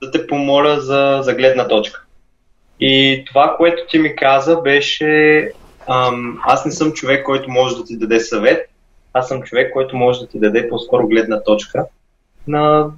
да 0.02 0.10
те 0.10 0.26
помоля 0.26 0.80
за, 0.80 1.18
за 1.22 1.34
гледна 1.34 1.68
точка. 1.68 2.04
И 2.80 3.24
това, 3.26 3.54
което 3.56 3.82
ти 3.88 3.98
ми 3.98 4.16
каза, 4.16 4.56
беше 4.56 5.52
ам, 5.88 6.40
аз 6.42 6.64
не 6.64 6.72
съм 6.72 6.92
човек, 6.92 7.24
който 7.24 7.50
може 7.50 7.76
да 7.76 7.84
ти 7.84 7.98
даде 7.98 8.20
съвет, 8.20 8.70
аз 9.12 9.28
съм 9.28 9.42
човек, 9.42 9.72
който 9.72 9.96
може 9.96 10.20
да 10.20 10.26
ти 10.26 10.38
даде 10.38 10.68
по-скоро 10.68 11.08
гледна 11.08 11.42
точка 11.42 11.86
на, 12.46 12.90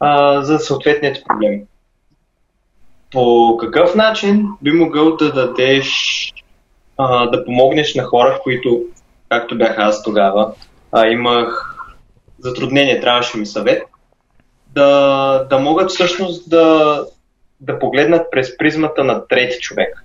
а, 0.00 0.42
за 0.42 0.58
съответният 0.58 1.24
проблем. 1.28 1.62
По 3.12 3.56
какъв 3.60 3.94
начин 3.94 4.48
би 4.62 4.72
могъл 4.72 5.16
да 5.16 5.32
дадеш, 5.32 5.88
а, 6.98 7.26
да 7.26 7.44
помогнеш 7.44 7.94
на 7.94 8.02
хора, 8.02 8.40
които, 8.42 8.82
както 9.28 9.58
бях 9.58 9.78
аз 9.78 10.02
тогава, 10.02 10.52
а, 10.92 11.06
имах 11.06 11.76
затруднение, 12.38 13.00
трябваше 13.00 13.38
ми 13.38 13.46
съвет, 13.46 13.82
да, 14.68 15.46
да 15.50 15.58
могат 15.58 15.90
всъщност 15.90 16.50
да, 16.50 17.04
да 17.60 17.78
погледнат 17.78 18.30
през 18.30 18.58
призмата 18.58 19.04
на 19.04 19.26
трети 19.26 19.58
човек, 19.60 20.04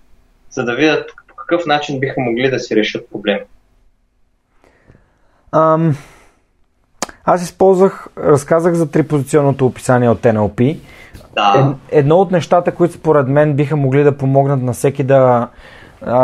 за 0.51 0.63
да 0.63 0.75
видят 0.75 1.11
по 1.27 1.35
какъв 1.35 1.65
начин 1.65 1.99
биха 1.99 2.21
могли 2.21 2.49
да 2.49 2.59
си 2.59 2.75
решат 2.75 3.11
проблема. 3.11 3.41
Ам, 5.51 5.95
аз 7.25 7.43
използвах, 7.43 8.07
разказах 8.17 8.73
за 8.73 8.91
трипозиционното 8.91 9.65
описание 9.65 10.09
от 10.09 10.21
NLP. 10.21 10.77
Да. 11.37 11.53
Ед, 11.71 11.97
едно 11.99 12.15
от 12.15 12.31
нещата, 12.31 12.71
които 12.71 12.93
според 12.93 13.27
мен 13.27 13.53
биха 13.53 13.75
могли 13.75 14.03
да 14.03 14.17
помогнат 14.17 14.61
на 14.61 14.73
всеки 14.73 15.03
да, 15.03 15.47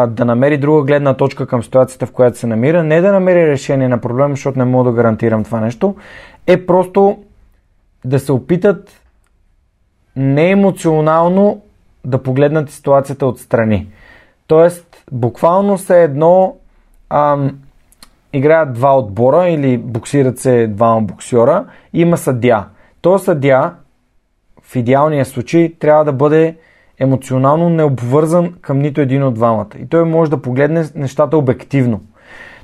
да 0.08 0.26
намери 0.26 0.58
друга 0.58 0.84
гледна 0.84 1.14
точка 1.14 1.48
към 1.48 1.64
ситуацията, 1.64 2.06
в 2.06 2.12
която 2.12 2.38
се 2.38 2.48
намира, 2.48 2.84
не 2.84 3.02
да 3.02 3.12
намери 3.12 3.48
решение 3.48 3.88
на 3.88 3.98
проблема, 3.98 4.34
защото 4.34 4.60
не 4.60 4.66
мога 4.66 4.90
да 4.90 4.96
гарантирам 4.96 5.44
това 5.44 5.60
нещо, 5.60 5.96
е 6.48 6.66
просто 6.66 7.18
да 8.06 8.20
се 8.20 8.32
опитат 8.32 9.02
не 10.16 10.50
емоционално 10.50 11.62
да 12.06 12.24
погледнат 12.24 12.70
ситуацията 12.70 13.26
отстрани. 13.26 13.88
Тоест, 14.48 15.04
буквално 15.12 15.78
се 15.78 16.04
едно 16.04 16.56
ам, 17.10 17.58
играят 18.34 18.74
два 18.74 18.98
отбора 18.98 19.50
или 19.50 19.78
боксират 19.78 20.40
се 20.40 20.68
двама 20.68 21.02
боксьора, 21.02 21.66
има 21.94 22.18
съдя. 22.18 22.66
То 23.02 23.20
съдя 23.20 23.74
в 24.74 24.76
идеалния 24.76 25.26
случай 25.26 25.74
трябва 25.80 26.06
да 26.06 26.14
бъде 26.14 26.58
емоционално 27.00 27.70
необвързан 27.70 28.54
към 28.62 28.80
нито 28.80 29.02
един 29.02 29.24
от 29.24 29.34
двамата. 29.34 29.70
И 29.80 29.90
той 29.90 30.06
може 30.06 30.32
да 30.32 30.42
погледне 30.42 30.86
нещата 30.96 31.38
обективно. 31.38 32.02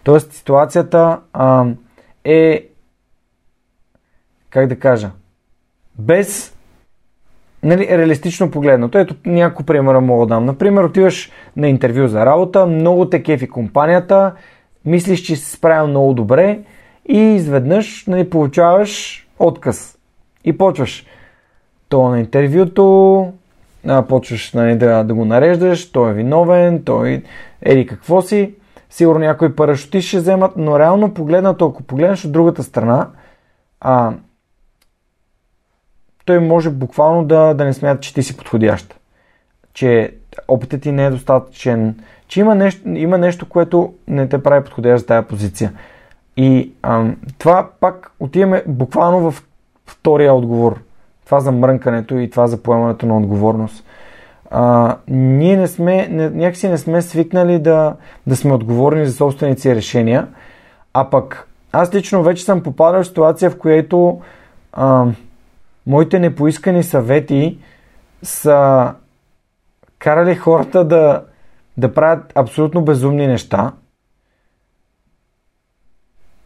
Тоест 0.03 0.33
ситуацията 0.33 1.19
а, 1.33 1.65
е, 2.23 2.67
как 4.49 4.67
да 4.67 4.79
кажа, 4.79 5.11
без 5.99 6.55
нали, 7.63 7.87
реалистично 7.97 8.51
погледнато. 8.51 8.97
Ето 8.97 9.15
няколко 9.25 9.63
примера 9.63 10.01
мога 10.01 10.25
да 10.25 10.35
дам. 10.35 10.45
Например, 10.45 10.83
отиваш 10.83 11.31
на 11.55 11.67
интервю 11.67 12.07
за 12.07 12.25
работа, 12.25 12.65
много 12.65 13.09
те 13.09 13.23
кефи 13.23 13.47
компанията, 13.47 14.33
мислиш, 14.85 15.21
че 15.21 15.35
си 15.35 15.51
справил 15.51 15.87
много 15.87 16.13
добре 16.13 16.59
и 17.09 17.19
изведнъж 17.19 18.05
нали, 18.07 18.29
получаваш 18.29 19.27
отказ. 19.39 19.97
И 20.45 20.57
почваш. 20.57 21.05
То 21.89 22.09
на 22.09 22.19
интервюто, 22.19 23.33
а, 23.87 24.01
почваш 24.01 24.53
нали, 24.53 24.77
да, 24.77 25.03
да 25.03 25.13
го 25.13 25.25
нареждаш, 25.25 25.91
той 25.91 26.11
е 26.11 26.13
виновен, 26.13 26.83
той 26.83 27.23
ели 27.61 27.85
какво 27.85 28.21
си. 28.21 28.55
Сигурно 28.89 29.19
някои 29.19 29.55
парашути 29.55 30.01
ще 30.01 30.17
вземат, 30.17 30.51
но 30.57 30.79
реално 30.79 31.13
погледнато, 31.13 31.65
ако 31.65 31.83
погледнеш 31.83 32.25
от 32.25 32.31
другата 32.31 32.63
страна, 32.63 33.07
а, 33.81 34.13
той 36.25 36.39
може 36.39 36.69
буквално 36.69 37.23
да, 37.25 37.53
да 37.53 37.65
не 37.65 37.73
смята, 37.73 38.01
че 38.01 38.13
ти 38.13 38.23
си 38.23 38.37
подходящ. 38.37 38.99
Че 39.73 40.13
опитът 40.47 40.81
ти 40.81 40.91
не 40.91 41.05
е 41.05 41.09
достатъчен, 41.09 41.99
че 42.27 42.39
има 42.39 42.55
нещо, 42.55 42.89
има 42.89 43.17
нещо 43.17 43.49
което 43.49 43.93
не 44.07 44.29
те 44.29 44.43
прави 44.43 44.63
подходящ 44.63 45.01
за 45.01 45.07
тази 45.07 45.27
позиция. 45.27 45.73
И 46.37 46.71
ам, 46.81 47.17
това 47.37 47.69
пак 47.79 48.11
отиваме 48.19 48.63
буквално 48.67 49.31
в 49.31 49.43
втория 49.85 50.33
отговор. 50.33 50.79
Това 51.29 51.39
за 51.39 51.51
мрънкането 51.51 52.17
и 52.17 52.29
това 52.29 52.47
за 52.47 52.63
поемането 52.63 53.05
на 53.05 53.17
отговорност. 53.17 53.85
А, 54.51 54.95
ние 55.07 55.57
не 55.57 55.67
сме, 55.67 56.07
не, 56.07 56.29
някакси 56.29 56.67
не 56.67 56.77
сме 56.77 57.01
свикнали 57.01 57.59
да, 57.59 57.95
да 58.27 58.35
сме 58.35 58.53
отговорни 58.53 59.05
за 59.05 59.13
собствените 59.13 59.61
си 59.61 59.75
решения, 59.75 60.27
а 60.93 61.09
пък 61.09 61.47
аз 61.71 61.93
лично 61.93 62.23
вече 62.23 62.43
съм 62.43 62.63
попадал 62.63 63.03
в 63.03 63.07
ситуация, 63.07 63.49
в 63.49 63.57
която 63.57 64.21
а, 64.73 65.05
моите 65.87 66.19
непоискани 66.19 66.83
съвети 66.83 67.57
са 68.23 68.91
карали 69.99 70.35
хората 70.35 70.85
да, 70.85 71.23
да 71.77 71.93
правят 71.93 72.31
абсолютно 72.35 72.81
безумни 72.81 73.27
неща. 73.27 73.71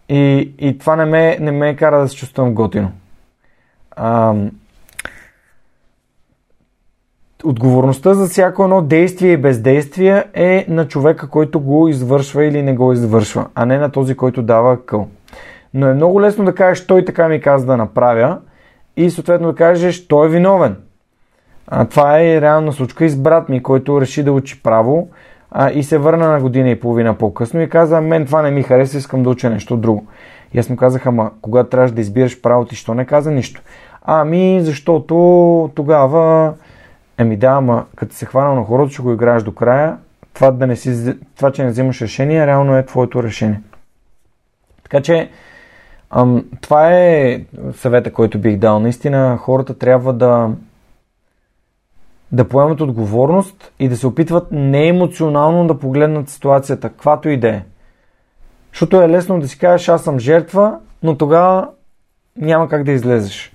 И, 0.09 0.53
и 0.59 0.77
това 0.77 0.95
не 0.95 1.05
ме, 1.05 1.37
не 1.39 1.51
ме 1.51 1.75
кара 1.75 1.99
да 1.99 2.07
се 2.07 2.15
чувствам 2.15 2.53
готино. 2.53 2.91
А, 3.91 4.35
отговорността 7.43 8.13
за 8.13 8.27
всяко 8.27 8.63
едно 8.63 8.81
действие 8.81 9.31
и 9.31 9.37
бездействие 9.37 10.23
е 10.33 10.65
на 10.69 10.87
човека, 10.87 11.29
който 11.29 11.59
го 11.59 11.87
извършва 11.87 12.45
или 12.45 12.61
не 12.61 12.75
го 12.75 12.93
извършва, 12.93 13.45
а 13.55 13.65
не 13.65 13.77
на 13.77 13.91
този, 13.91 14.15
който 14.15 14.41
дава 14.41 14.85
къл. 14.85 15.07
Но 15.73 15.87
е 15.87 15.93
много 15.93 16.21
лесно 16.21 16.45
да 16.45 16.55
кажеш, 16.55 16.87
той 16.87 17.05
така 17.05 17.27
ми 17.27 17.41
каза 17.41 17.65
да 17.65 17.77
направя 17.77 18.37
и 18.97 19.09
съответно 19.09 19.47
да 19.47 19.55
кажеш, 19.55 20.07
той 20.07 20.27
е 20.27 20.29
виновен. 20.29 20.75
А, 21.67 21.85
това 21.85 22.21
е 22.21 22.41
реална 22.41 22.73
случка 22.73 23.05
и 23.05 23.09
с 23.09 23.17
брат 23.17 23.49
ми, 23.49 23.63
който 23.63 24.01
реши 24.01 24.23
да 24.23 24.31
учи 24.31 24.63
право 24.63 25.07
а, 25.51 25.71
и 25.71 25.83
се 25.83 25.97
върна 25.97 26.27
на 26.27 26.39
година 26.39 26.69
и 26.69 26.79
половина 26.79 27.13
по-късно 27.13 27.61
и 27.61 27.69
каза, 27.69 28.01
мен 28.01 28.25
това 28.25 28.41
не 28.41 28.51
ми 28.51 28.63
хареса, 28.63 28.97
искам 28.97 29.23
да 29.23 29.29
уча 29.29 29.49
нещо 29.49 29.77
друго. 29.77 30.05
И 30.53 30.59
аз 30.59 30.69
му 30.69 30.75
казах, 30.75 31.07
ама 31.07 31.31
когато 31.41 31.69
трябваш 31.69 31.91
да 31.91 32.01
избираш 32.01 32.41
право, 32.41 32.65
ти 32.65 32.75
що 32.75 32.93
не 32.93 33.05
каза 33.05 33.31
нищо? 33.31 33.61
Ами, 34.01 34.59
защото 34.61 35.15
тогава, 35.75 36.53
еми 37.17 37.37
да, 37.37 37.47
ама 37.47 37.85
като 37.95 38.15
се 38.15 38.25
хванал 38.25 38.55
на 38.55 38.63
хората, 38.63 38.93
ще 38.93 39.01
го 39.01 39.13
играеш 39.13 39.43
до 39.43 39.55
края, 39.55 39.97
това, 40.33 40.51
да 40.51 40.67
не 40.67 40.75
си, 40.75 41.17
това, 41.35 41.51
че 41.51 41.63
не 41.63 41.69
взимаш 41.69 42.01
решение, 42.01 42.47
реално 42.47 42.77
е 42.77 42.85
твоето 42.85 43.23
решение. 43.23 43.61
Така 44.83 45.01
че, 45.01 45.29
ам, 46.09 46.45
това 46.61 46.91
е 46.93 47.41
съвета, 47.73 48.13
който 48.13 48.39
бих 48.39 48.57
дал. 48.57 48.79
Наистина, 48.79 49.37
хората 49.37 49.77
трябва 49.77 50.13
да, 50.13 50.49
да 52.31 52.47
поемат 52.47 52.81
отговорност 52.81 53.71
и 53.79 53.89
да 53.89 53.97
се 53.97 54.07
опитват 54.07 54.47
неемоционално 54.51 55.67
да 55.67 55.79
погледнат 55.79 56.29
ситуацията, 56.29 56.89
каквато 56.89 57.29
и 57.29 57.37
да 57.37 57.49
е. 57.49 57.63
Защото 58.71 59.01
е 59.01 59.09
лесно 59.09 59.39
да 59.39 59.47
си 59.47 59.59
кажеш, 59.59 59.89
аз 59.89 60.03
съм 60.03 60.19
жертва, 60.19 60.79
но 61.03 61.17
тогава 61.17 61.69
няма 62.37 62.69
как 62.69 62.83
да 62.83 62.91
излезеш. 62.91 63.53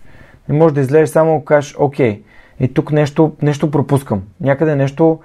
Не 0.49 0.59
можеш 0.59 0.75
да 0.75 0.81
излезеш 0.81 1.09
само 1.09 1.35
ако 1.35 1.45
кажеш, 1.45 1.77
окей, 1.79 2.23
и 2.61 2.75
тук 2.75 2.93
нещо, 2.93 3.37
нещо 3.43 3.71
пропускам. 3.71 4.23
Някъде 4.41 4.77
нещо 4.77 5.21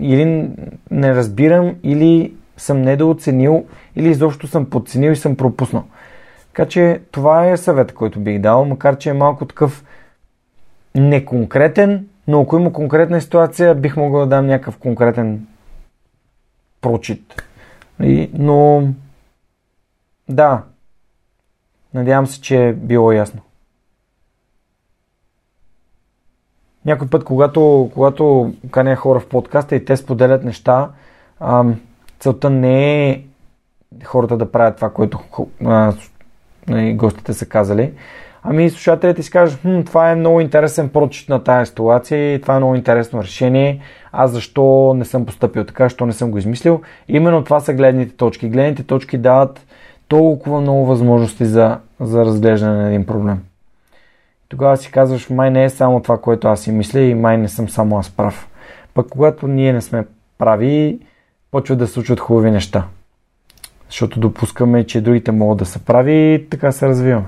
или 0.00 0.50
не 0.90 1.14
разбирам, 1.14 1.74
или 1.82 2.34
съм 2.56 2.82
недооценил, 2.82 3.64
или 3.96 4.08
изобщо 4.08 4.46
съм 4.46 4.70
подценил 4.70 5.10
и 5.10 5.16
съм 5.16 5.36
пропуснал. 5.36 5.84
Така 6.46 6.68
че 6.68 7.00
това 7.10 7.50
е 7.50 7.56
съвет, 7.56 7.94
който 7.94 8.20
бих 8.20 8.38
дал, 8.38 8.64
макар 8.64 8.98
че 8.98 9.10
е 9.10 9.14
малко 9.14 9.46
такъв 9.46 9.84
неконкретен, 10.94 12.06
но 12.28 12.40
ако 12.40 12.58
има 12.58 12.72
конкретна 12.72 13.20
ситуация, 13.20 13.74
бих 13.74 13.96
могъл 13.96 14.20
да 14.20 14.26
дам 14.26 14.46
някакъв 14.46 14.76
конкретен 14.76 15.46
прочит. 16.80 17.42
И, 18.02 18.30
но 18.34 18.88
да, 20.28 20.62
надявам 21.94 22.26
се, 22.26 22.40
че 22.40 22.68
е 22.68 22.72
било 22.72 23.12
ясно. 23.12 23.40
Някой 26.86 27.08
път, 27.08 27.24
когато, 27.24 27.90
когато 27.94 28.52
каня 28.70 28.96
хора 28.96 29.20
в 29.20 29.26
подкаста 29.26 29.76
и 29.76 29.84
те 29.84 29.96
споделят 29.96 30.44
неща, 30.44 30.88
целта 32.20 32.50
не 32.50 33.08
е 33.10 33.22
хората 34.04 34.36
да 34.36 34.52
правят 34.52 34.76
това, 34.76 34.90
което 34.90 35.18
а, 35.64 35.92
нали, 36.68 36.94
гостите 36.94 37.32
са 37.32 37.46
казали, 37.46 37.92
ами 38.42 38.70
слушателите 38.70 39.22
си 39.22 39.30
кажат, 39.30 39.60
хм, 39.60 39.80
това 39.80 40.10
е 40.10 40.14
много 40.14 40.40
интересен 40.40 40.88
прочит 40.88 41.28
на 41.28 41.44
тази 41.44 41.68
ситуация 41.68 42.34
и 42.34 42.40
това 42.40 42.54
е 42.54 42.58
много 42.58 42.74
интересно 42.74 43.22
решение, 43.22 43.80
аз 44.12 44.30
защо 44.30 44.94
не 44.96 45.04
съм 45.04 45.26
поступил 45.26 45.64
така, 45.64 45.84
защо 45.84 46.06
не 46.06 46.12
съм 46.12 46.30
го 46.30 46.38
измислил. 46.38 46.80
Именно 47.08 47.44
това 47.44 47.60
са 47.60 47.74
гледните 47.74 48.16
точки. 48.16 48.48
Гледните 48.48 48.82
точки 48.82 49.18
дават 49.18 49.66
толкова 50.08 50.60
много 50.60 50.86
възможности 50.86 51.44
за, 51.44 51.78
за 52.00 52.24
разглеждане 52.24 52.76
на 52.82 52.88
един 52.88 53.06
проблем. 53.06 53.42
Тогава 54.50 54.76
си 54.76 54.90
казваш, 54.90 55.30
май 55.30 55.50
не 55.50 55.64
е 55.64 55.70
само 55.70 56.02
това, 56.02 56.20
което 56.20 56.48
аз 56.48 56.62
си 56.62 56.72
мисля 56.72 57.00
и 57.00 57.14
май 57.14 57.38
не 57.38 57.48
съм 57.48 57.68
само 57.68 57.98
аз 57.98 58.10
прав. 58.10 58.48
Пък 58.94 59.08
когато 59.08 59.48
ние 59.48 59.72
не 59.72 59.80
сме 59.80 60.06
прави, 60.38 61.00
почват 61.50 61.78
да 61.78 61.86
се 61.86 61.92
случват 61.92 62.20
хубави 62.20 62.50
неща. 62.50 62.86
Защото 63.88 64.20
допускаме, 64.20 64.86
че 64.86 65.00
другите 65.00 65.32
могат 65.32 65.58
да 65.58 65.66
са 65.66 65.78
прави 65.78 66.34
и 66.34 66.48
така 66.50 66.72
се 66.72 66.88
развиваме. 66.88 67.26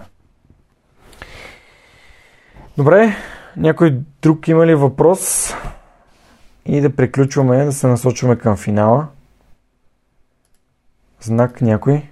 Добре, 2.76 3.16
някой 3.56 3.98
друг 4.22 4.48
има 4.48 4.66
ли 4.66 4.74
въпрос? 4.74 5.52
И 6.66 6.80
да 6.80 6.96
приключваме, 6.96 7.64
да 7.64 7.72
се 7.72 7.86
насочваме 7.86 8.36
към 8.36 8.56
финала. 8.56 9.06
Знак 11.20 11.60
някой? 11.60 12.11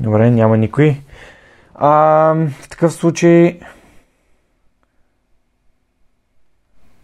Добре, 0.00 0.30
няма 0.30 0.56
никой. 0.56 1.00
А, 1.74 1.90
в 2.62 2.68
такъв 2.68 2.92
случай 2.92 3.60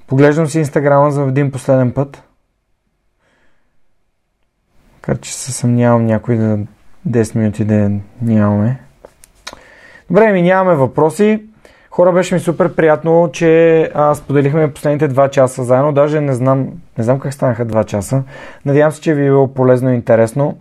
поглеждам 0.07 0.47
си 0.47 0.59
инстаграма 0.59 1.11
за 1.11 1.23
един 1.23 1.51
последен 1.51 1.93
път. 1.93 2.23
Така 5.03 5.21
че 5.21 5.35
се 5.35 5.53
съмнявам 5.53 6.07
някой 6.07 6.37
да 6.37 6.59
10 7.09 7.37
минути 7.37 7.65
да 7.65 7.91
нямаме. 8.23 8.81
Добре, 10.11 10.33
ми 10.33 10.43
нямаме 10.43 10.77
въпроси. 10.77 11.43
Хора, 11.91 12.13
беше 12.13 12.35
ми 12.35 12.41
супер 12.41 12.75
приятно, 12.75 13.31
че 13.33 13.83
а, 13.95 14.15
споделихме 14.15 14.73
последните 14.73 15.09
2 15.09 15.31
часа 15.31 15.65
заедно. 15.65 15.93
Даже 15.93 16.21
не 16.21 16.35
знам, 16.35 16.69
не 16.99 17.05
знам 17.05 17.21
как 17.21 17.35
станаха 17.35 17.67
2 17.67 17.85
часа. 17.85 18.23
Надявам 18.65 18.93
се, 18.93 19.01
че 19.01 19.15
ви 19.15 19.23
е 19.23 19.31
било 19.31 19.55
полезно 19.55 19.91
и 19.91 19.95
интересно. 19.95 20.59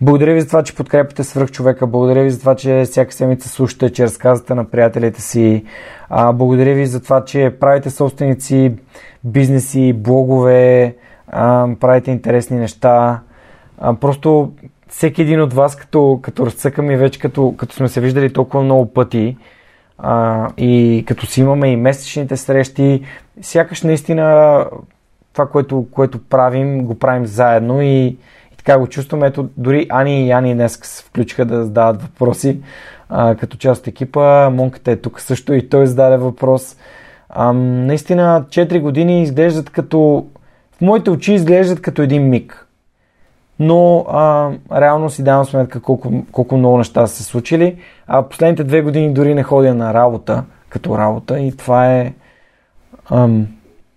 Благодаря 0.00 0.34
ви 0.34 0.40
за 0.40 0.46
това, 0.46 0.62
че 0.62 0.74
подкрепяте 0.74 1.24
свръх 1.24 1.50
човека. 1.50 1.86
Благодаря 1.86 2.22
ви 2.22 2.30
за 2.30 2.40
това, 2.40 2.54
че 2.54 2.82
всяка 2.84 3.12
седмица 3.12 3.48
слушате, 3.48 3.92
че 3.92 4.04
разказвате 4.04 4.54
на 4.54 4.64
приятелите 4.64 5.22
си. 5.22 5.64
А, 6.08 6.32
благодаря 6.32 6.74
ви 6.74 6.86
за 6.86 7.02
това, 7.02 7.24
че 7.24 7.56
правите 7.60 7.90
собственици, 7.90 8.72
бизнеси, 9.24 9.92
блогове, 9.92 10.96
а, 11.28 11.68
правите 11.80 12.10
интересни 12.10 12.58
неща. 12.58 13.20
А, 13.78 13.94
просто 13.94 14.52
всеки 14.88 15.22
един 15.22 15.40
от 15.40 15.52
вас, 15.52 15.76
като, 15.76 16.18
като 16.22 16.46
разцъкаме 16.46 16.96
вече, 16.96 17.20
като, 17.20 17.54
като 17.56 17.74
сме 17.74 17.88
се 17.88 18.00
виждали 18.00 18.32
толкова 18.32 18.62
много 18.62 18.92
пъти 18.92 19.36
а, 19.98 20.48
и 20.56 21.04
като 21.06 21.26
си 21.26 21.40
имаме 21.40 21.68
и 21.68 21.76
месечните 21.76 22.36
срещи, 22.36 23.02
сякаш 23.42 23.82
наистина 23.82 24.64
това, 25.32 25.48
което, 25.48 25.86
което 25.90 26.18
правим, 26.28 26.84
го 26.84 26.98
правим 26.98 27.26
заедно 27.26 27.82
и 27.82 28.16
така 28.68 28.80
го 28.80 28.86
чувстваме. 28.86 29.26
Ето, 29.26 29.48
дори 29.56 29.86
Ани 29.90 30.24
и 30.24 30.28
Яни 30.28 30.54
днес 30.54 30.80
се 30.82 31.04
включиха 31.04 31.44
да 31.44 31.64
задават 31.64 32.02
въпроси 32.02 32.60
а, 33.08 33.34
като 33.34 33.56
част 33.56 33.80
от 33.80 33.86
екипа. 33.86 34.50
Монката 34.50 34.90
е 34.90 34.96
тук 34.96 35.20
също 35.20 35.54
и 35.54 35.68
той 35.68 35.86
зададе 35.86 36.16
въпрос. 36.16 36.76
А, 37.28 37.52
наистина 37.52 38.44
4 38.48 38.80
години 38.80 39.22
изглеждат 39.22 39.70
като... 39.70 40.26
В 40.72 40.80
моите 40.80 41.10
очи 41.10 41.34
изглеждат 41.34 41.82
като 41.82 42.02
един 42.02 42.28
миг 42.28 42.64
но 43.60 44.06
а, 44.08 44.50
реално 44.72 45.10
си 45.10 45.24
давам 45.24 45.44
сметка 45.44 45.80
колко, 45.80 46.12
колко 46.32 46.56
много 46.56 46.78
неща 46.78 47.06
са 47.06 47.16
се 47.16 47.24
случили. 47.24 47.76
А 48.06 48.22
последните 48.22 48.64
две 48.64 48.82
години 48.82 49.14
дори 49.14 49.34
не 49.34 49.42
ходя 49.42 49.74
на 49.74 49.94
работа, 49.94 50.44
като 50.68 50.98
работа 50.98 51.40
и 51.40 51.56
това 51.56 51.94
е 51.94 52.12
ам, 53.10 53.46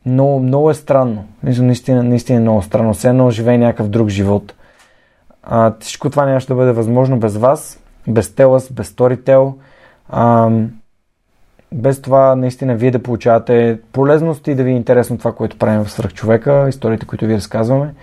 много, 0.05 0.39
много 0.39 0.69
е 0.69 0.73
странно. 0.73 1.25
Наистина, 1.43 2.03
наистина 2.03 2.37
е 2.37 2.41
много 2.41 2.61
странно. 2.61 2.93
Все 2.93 3.09
едно 3.09 3.31
живее 3.31 3.57
някакъв 3.57 3.89
друг 3.89 4.09
живот. 4.09 4.53
А, 5.43 5.73
всичко 5.79 6.09
това 6.09 6.25
нямаше 6.25 6.47
да 6.47 6.55
бъде 6.55 6.71
възможно 6.71 7.19
без 7.19 7.37
вас, 7.37 7.79
без 8.07 8.35
Телас, 8.35 8.71
без. 8.71 8.95
Ам, 10.09 10.71
без 11.73 12.01
това 12.01 12.35
наистина 12.35 12.75
вие 12.75 12.91
да 12.91 13.03
получавате 13.03 13.79
полезност 13.91 14.47
и 14.47 14.55
да 14.55 14.63
ви 14.63 14.71
е 14.71 14.75
интересно 14.75 15.17
това, 15.17 15.31
което 15.31 15.57
правим 15.57 15.83
в 15.83 15.91
Свръхчовека, 15.91 16.65
историите, 16.69 17.05
които 17.05 17.25
ви 17.25 17.35
разказваме. 17.35 17.93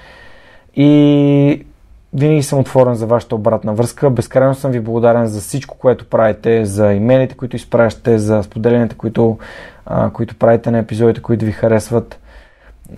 И 0.77 1.67
винаги 2.15 2.43
съм 2.43 2.59
отворен 2.59 2.95
за 2.95 3.07
вашата 3.07 3.35
обратна 3.35 3.75
връзка. 3.75 4.11
Безкрайно 4.11 4.55
съм 4.55 4.71
ви 4.71 4.81
благодарен 4.81 5.27
за 5.27 5.41
всичко, 5.41 5.79
което 5.79 6.09
правите, 6.09 6.65
за 6.65 6.93
имейлите, 6.93 7.37
които 7.37 7.57
изпращате, 7.57 8.19
за 8.19 8.43
споделенията, 8.43 8.97
които, 8.97 9.39
които 10.13 10.37
правите 10.37 10.71
на 10.71 10.79
епизодите, 10.79 11.23
които 11.23 11.45
ви 11.45 11.53
харесват, 11.53 12.19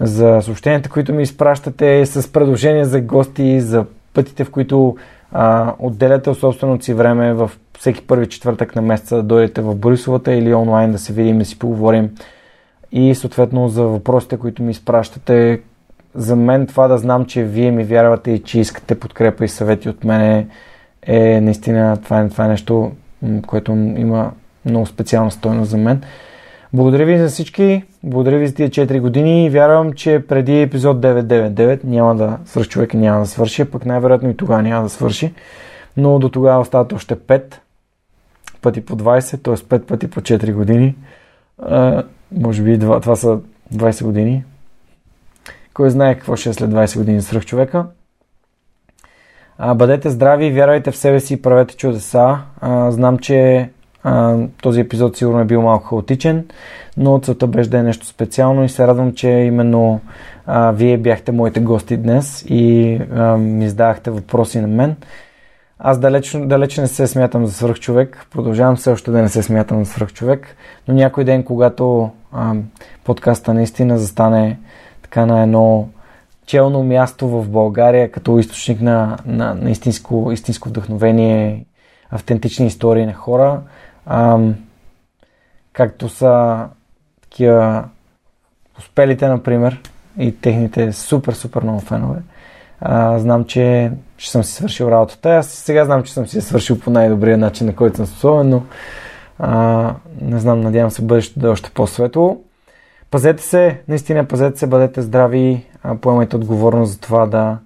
за 0.01 0.41
съобщенията, 0.43 0.89
които 0.89 1.15
ми 1.15 1.23
изпращате, 1.23 2.07
с 2.07 2.33
предложения 2.33 2.85
за 2.85 3.01
гости, 3.01 3.61
за 3.61 3.85
пътите, 4.15 4.45
в 4.45 4.51
които 4.51 4.97
а, 5.33 5.75
отделяте 5.79 6.35
собственото 6.35 6.85
си 6.85 6.95
време 6.95 7.33
в 7.33 7.51
всеки 7.79 8.07
първи 8.07 8.29
четвъртък 8.29 8.77
на 8.77 8.83
месеца 8.83 9.17
да 9.17 9.23
дойдете 9.23 9.61
в 9.61 9.75
Борисовата 9.75 10.35
или 10.35 10.55
онлайн 10.55 10.93
да 10.93 10.99
се 10.99 11.13
видим 11.13 11.37
и 11.37 11.39
да 11.39 11.45
си 11.45 11.59
поговорим. 11.59 12.11
И 12.93 13.15
съответно 13.15 13.69
за 13.69 13.85
въпросите, 13.85 14.37
които 14.37 14.63
ми 14.63 14.71
изпращате, 14.71 15.61
за 16.15 16.37
мен 16.37 16.67
това 16.67 16.89
да 16.89 16.99
знам, 16.99 17.25
че 17.25 17.45
вие 17.45 17.71
ми 17.71 17.85
вярвате 17.85 18.31
и 18.31 18.43
че 18.43 18.61
искате 18.61 19.01
подкрепа 19.01 19.45
и 19.45 19.49
съвети 19.49 19.89
от 19.89 20.05
мене 20.05 20.47
е 21.03 21.41
наистина 21.41 21.97
това 21.97 22.21
е, 22.21 22.29
това 22.29 22.45
е 22.45 22.49
нещо, 22.49 22.93
което 23.47 23.73
има 23.73 24.33
много 24.65 24.87
специална 24.87 25.31
стойност 25.31 25.71
за 25.71 25.77
мен. 25.77 26.03
Благодаря 26.73 27.05
ви 27.05 27.19
за 27.19 27.29
всички, 27.29 27.85
благодаря 28.03 28.39
ви 28.39 28.47
за 28.47 28.55
тия 28.55 28.71
4 28.71 29.01
години 29.01 29.47
и 29.47 29.51
вярвам, 29.51 29.93
че 29.93 30.25
преди 30.29 30.63
епизод 30.63 31.01
999 31.01 31.85
няма 31.85 32.15
да 32.15 32.39
свърши 32.45 32.71
човек 32.71 32.95
няма 32.95 33.21
да 33.21 33.27
свърши, 33.27 33.65
пък 33.65 33.87
най-вероятно 33.87 34.31
и 34.31 34.37
тогава 34.37 34.63
няма 34.63 34.83
да 34.83 34.89
свърши, 34.89 35.35
но 35.97 36.19
до 36.19 36.29
тогава 36.29 36.61
остават 36.61 36.93
още 36.93 37.17
5 37.17 37.55
пъти 38.63 38.85
по 38.85 38.97
20, 38.97 39.43
т.е. 39.43 39.55
5 39.55 39.79
пъти 39.79 40.11
по 40.11 40.21
4 40.21 40.53
години. 40.53 40.97
А, 41.63 42.03
може 42.33 42.63
би 42.63 42.79
това, 42.79 43.01
това 43.01 43.17
са 43.17 43.39
20 43.75 44.05
години, 44.05 44.45
кой 45.75 45.91
знае 45.91 46.15
какво 46.15 46.37
ще 46.37 46.49
е 46.49 46.53
след 46.53 46.71
20 46.71 46.99
години 46.99 47.23
свръх 47.23 47.47
човека. 47.47 47.87
А, 49.59 49.75
бъдете 49.75 50.11
здрави, 50.11 50.53
вярвайте 50.53 50.91
в 50.91 50.97
себе 50.97 51.21
си 51.21 51.35
и 51.35 51.43
правете 51.43 51.77
чудеса. 51.77 52.39
А, 52.61 52.91
знам, 52.91 53.19
че 53.19 53.71
а, 54.03 54.37
този 54.63 54.81
епизод 54.81 55.17
сигурно 55.17 55.41
е 55.41 55.45
бил 55.45 55.63
малко 55.63 55.87
хаотичен, 55.87 56.47
но 56.97 57.19
целта 57.19 57.47
беше 57.47 57.71
да 57.71 57.79
е 57.79 57.83
нещо 57.83 58.07
специално 58.07 58.65
и 58.65 58.69
се 58.69 58.87
радвам, 58.87 59.15
че 59.15 59.29
именно 59.29 60.01
а, 60.47 60.71
вие 60.71 60.99
бяхте 60.99 61.33
моите 61.33 61.61
гости 61.61 61.97
днес 61.97 62.45
и 62.49 62.95
а, 63.15 63.37
ми 63.37 63.69
задавахте 63.69 64.11
въпроси 64.11 64.61
на 64.61 64.69
мен. 64.69 64.97
Аз 65.79 65.99
далеч, 65.99 66.37
далеч 66.41 66.79
не 66.79 66.87
се 66.87 67.07
смятам 67.07 67.47
за 67.47 67.53
свръхчовек, 67.53 68.27
продължавам 68.31 68.77
все 68.77 68.91
още 68.91 69.11
да 69.11 69.23
не 69.23 69.29
се 69.29 69.43
смятам 69.43 69.85
за 69.85 69.91
свръхчовек, 69.91 70.57
но 70.89 70.95
някой 70.95 71.25
ден, 71.25 71.43
когато 71.45 72.11
а, 72.33 72.55
подкаста 73.05 73.55
наистина 73.55 73.99
застане 73.99 74.59
така 75.03 75.27
на 75.27 75.43
едно 75.43 75.89
челно 76.47 76.83
място 76.83 77.29
в 77.29 77.49
България 77.49 78.13
като 78.13 78.39
източник 78.39 78.81
на, 78.81 79.19
на, 79.27 79.55
на 79.55 79.71
истинско, 79.71 80.33
истинско 80.33 80.69
вдъхновение, 80.69 81.65
автентични 82.11 82.67
истории 82.67 83.07
на 83.07 83.15
хора. 83.15 83.61
Ам, 84.07 84.55
както 85.73 86.09
са 86.09 86.67
такива 87.23 87.85
успелите, 88.79 89.29
например, 89.29 89.81
и 90.19 90.41
техните 90.41 90.93
супер, 90.93 91.33
супер 91.33 91.63
много 91.63 91.81
фенове. 91.81 92.19
А, 92.81 93.19
знам, 93.19 93.45
че 93.45 93.93
ще 94.17 94.31
съм 94.31 94.45
си 94.45 94.53
свършил 94.53 94.85
работата. 94.85 95.31
Аз 95.31 95.47
сега 95.47 95.85
знам, 95.85 96.03
че 96.03 96.13
съм 96.13 96.27
си 96.27 96.41
свършил 96.41 96.79
по 96.81 96.91
най-добрия 96.91 97.39
начин, 97.39 97.67
на 97.67 97.77
който 97.77 97.97
съм 97.97 98.07
способен, 98.07 98.49
но 98.49 98.63
а, 99.39 99.95
не 100.21 100.39
знам, 100.39 100.61
надявам 100.61 100.91
се 100.91 101.03
бъдещето 101.03 101.41
да 101.41 101.47
е 101.47 101.51
още 101.51 101.71
по-светло. 101.71 102.41
Пазете 103.11 103.43
се, 103.43 103.81
наистина 103.89 104.25
пазете 104.25 104.59
се, 104.59 104.67
бъдете 104.67 105.03
здрави, 105.03 105.67
поемайте 106.01 106.37
отговорност 106.37 106.93
за 106.93 107.01
това 107.01 107.27
да, 107.27 107.59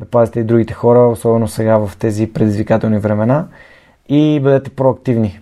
да 0.00 0.06
пазите 0.06 0.40
и 0.40 0.44
другите 0.44 0.74
хора, 0.74 1.00
особено 1.00 1.48
сега 1.48 1.78
в 1.78 1.96
тези 1.98 2.32
предизвикателни 2.32 2.98
времена 2.98 3.46
и 4.08 4.40
бъдете 4.42 4.70
проактивни. 4.70 5.40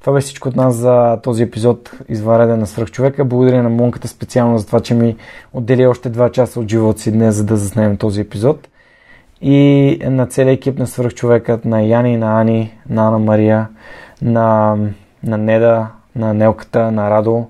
Това 0.00 0.12
беше 0.12 0.24
всичко 0.24 0.48
от 0.48 0.56
нас 0.56 0.74
за 0.74 1.18
този 1.22 1.42
епизод 1.42 1.90
Извареден 2.08 2.58
на 2.58 2.66
свръхчовека. 2.66 3.24
Благодаря 3.24 3.62
на 3.62 3.68
Монката 3.68 4.08
специално 4.08 4.58
за 4.58 4.66
това, 4.66 4.80
че 4.80 4.94
ми 4.94 5.16
отдели 5.52 5.86
още 5.86 6.12
2 6.12 6.30
часа 6.30 6.60
от 6.60 6.68
живота 6.68 7.00
си 7.00 7.12
днес, 7.12 7.34
за 7.34 7.44
да 7.44 7.56
заснемем 7.56 7.96
този 7.96 8.20
епизод. 8.20 8.68
И 9.40 9.98
на 10.04 10.26
целия 10.26 10.52
екип 10.52 10.78
на 10.78 10.86
свръхчовекът, 10.86 11.64
на 11.64 11.82
Яни, 11.82 12.16
на 12.16 12.40
Ани, 12.40 12.78
на 12.88 13.08
Ана 13.08 13.18
Мария, 13.18 13.68
на, 14.22 14.76
на 15.24 15.38
Неда, 15.38 15.86
на 16.16 16.34
Нелката, 16.34 16.92
на 16.92 17.10
Радо, 17.10 17.46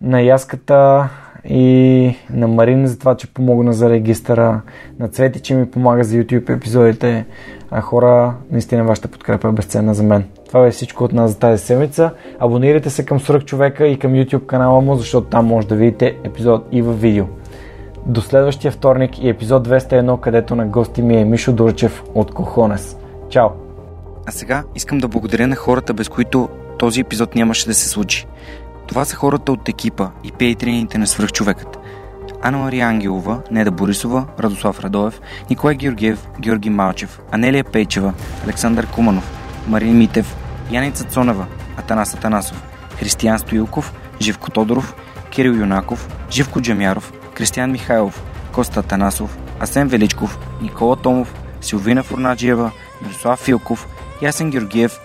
на 0.00 0.20
Яската 0.20 1.08
и 1.44 2.16
на 2.30 2.48
Марин 2.48 2.86
за 2.86 2.98
това, 2.98 3.16
че 3.16 3.34
помогна 3.34 3.72
за 3.72 3.90
регистъра, 3.90 4.60
на 4.98 5.08
Цвети, 5.08 5.40
че 5.40 5.54
ми 5.54 5.70
помага 5.70 6.04
за 6.04 6.16
YouTube 6.16 6.56
епизодите. 6.56 7.26
А 7.70 7.80
хора, 7.80 8.34
наистина 8.50 8.84
вашата 8.84 9.08
подкрепа 9.08 9.48
е 9.48 9.52
безценна 9.52 9.94
за 9.94 10.02
мен. 10.02 10.24
Това 10.52 10.66
е 10.66 10.70
всичко 10.70 11.04
от 11.04 11.12
нас 11.12 11.30
за 11.30 11.38
тази 11.38 11.64
седмица. 11.64 12.10
Абонирайте 12.38 12.90
се 12.90 13.04
към 13.04 13.20
Свръх 13.20 13.44
човека 13.44 13.86
и 13.86 13.98
към 13.98 14.12
YouTube 14.12 14.46
канала 14.46 14.80
му, 14.80 14.96
защото 14.96 15.26
там 15.26 15.46
може 15.46 15.66
да 15.66 15.74
видите 15.74 16.16
епизод 16.24 16.66
и 16.72 16.82
в 16.82 16.92
видео. 16.92 17.24
До 18.06 18.20
следващия 18.20 18.72
вторник 18.72 19.18
и 19.22 19.28
епизод 19.28 19.68
201, 19.68 20.20
където 20.20 20.56
на 20.56 20.66
гости 20.66 21.02
ми 21.02 21.16
е 21.16 21.24
Мишо 21.24 21.52
Дурчев 21.52 22.02
от 22.14 22.34
Кохонес. 22.34 22.96
Чао! 23.30 23.48
А 24.26 24.30
сега 24.30 24.64
искам 24.74 24.98
да 24.98 25.08
благодаря 25.08 25.46
на 25.46 25.56
хората, 25.56 25.94
без 25.94 26.08
които 26.08 26.48
този 26.78 27.00
епизод 27.00 27.34
нямаше 27.34 27.66
да 27.66 27.74
се 27.74 27.88
случи. 27.88 28.26
Това 28.86 29.04
са 29.04 29.16
хората 29.16 29.52
от 29.52 29.68
екипа 29.68 30.08
и 30.24 30.32
пейтрините 30.32 30.98
на 30.98 31.06
свръхчовекът. 31.06 31.78
Ана 32.42 32.58
Мария 32.58 32.86
Ангелова, 32.86 33.42
Неда 33.50 33.70
Борисова, 33.70 34.26
Радослав 34.40 34.80
Радоев, 34.80 35.20
Николай 35.50 35.74
Георгиев, 35.74 36.28
Георги 36.40 36.70
Малчев, 36.70 37.20
Анелия 37.30 37.64
Пейчева, 37.64 38.12
Александър 38.44 38.86
Куманов, 38.86 39.32
Марин 39.68 39.98
Митев, 39.98 40.41
Яница 40.72 41.04
Цонева, 41.04 41.46
Атанас 41.76 42.14
Атанасов, 42.14 42.56
Християн 42.98 43.38
Стоилков, 43.38 43.92
Живко 44.20 44.50
Тодоров, 44.50 44.94
Кирил 45.30 45.54
Юнаков, 45.54 46.08
Живко 46.30 46.60
Джамяров, 46.60 47.12
Кристиян 47.34 47.70
Михайлов, 47.72 48.22
Коста 48.52 48.80
Атанасов, 48.80 49.36
Асен 49.60 49.88
Величков, 49.88 50.38
Никола 50.62 50.96
Томов, 50.96 51.34
Силвина 51.60 52.02
Фурнаджиева, 52.02 52.70
Мирослав 53.02 53.40
Филков, 53.40 53.86
Ясен 54.22 54.50
Георгиев, 54.50 54.98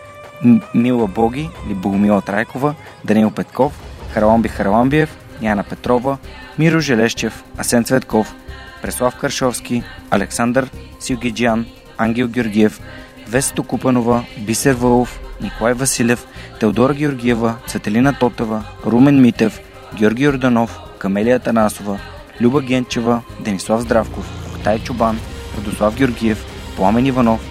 Мила 0.74 1.08
Боги 1.08 1.50
или 1.66 1.74
Богомила 1.74 2.22
Трайкова, 2.22 2.76
Данил 3.04 3.32
Петков, 3.32 3.74
Хараламби 4.14 4.50
Хараламбиев, 4.50 5.18
Яна 5.42 5.64
Петрова, 5.64 6.18
Миро 6.58 6.80
Желещев, 6.80 7.44
Асен 7.58 7.84
Цветков, 7.84 8.36
Преслав 8.82 9.16
Каршовски, 9.18 9.84
Александър 10.12 10.70
Силгиджан, 11.00 11.66
Ангел 11.98 12.28
Георгиев, 12.28 12.82
Весето 13.28 13.64
Купанова, 13.64 14.24
Бисер 14.40 14.74
Вълов, 14.74 15.20
Николай 15.42 15.74
Василев, 15.74 16.28
Теодора 16.60 16.94
Георгиева, 16.94 17.56
Цветелина 17.68 18.14
Тотева, 18.14 18.64
Румен 18.86 19.22
Митев, 19.22 19.60
Георги 19.96 20.24
Йорданов, 20.24 20.80
Камелия 21.00 21.40
Танасова, 21.40 22.00
Люба 22.42 22.62
Генчева, 22.62 23.22
Денислав 23.40 23.82
Здравков, 23.82 24.26
Октай 24.56 24.80
Чубан, 24.80 25.20
Радослав 25.58 25.96
Георгиев, 25.96 26.46
Пламен 26.76 27.06
Иванов, 27.06 27.42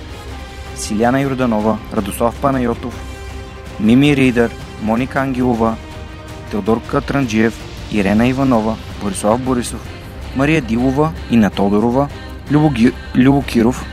Силяна 0.76 1.20
Йорданова, 1.20 1.78
Радослав 1.96 2.40
Панайотов, 2.40 2.94
Мими 3.80 4.16
Ридър, 4.16 4.50
Моника 4.82 5.20
Ангелова, 5.20 5.76
Теодор 6.50 6.82
Катранджиев, 6.82 7.54
Ирена 7.92 8.26
Иванова, 8.26 8.76
Борислав 9.02 9.40
Борисов, 9.40 9.88
Мария 10.36 10.60
Дилова, 10.60 11.12
Ина 11.30 11.50
Тодорова, 11.50 12.08
Любо, 12.50 12.70
Ги... 12.70 12.92
Любо 13.16 13.42
Киров, 13.42 13.84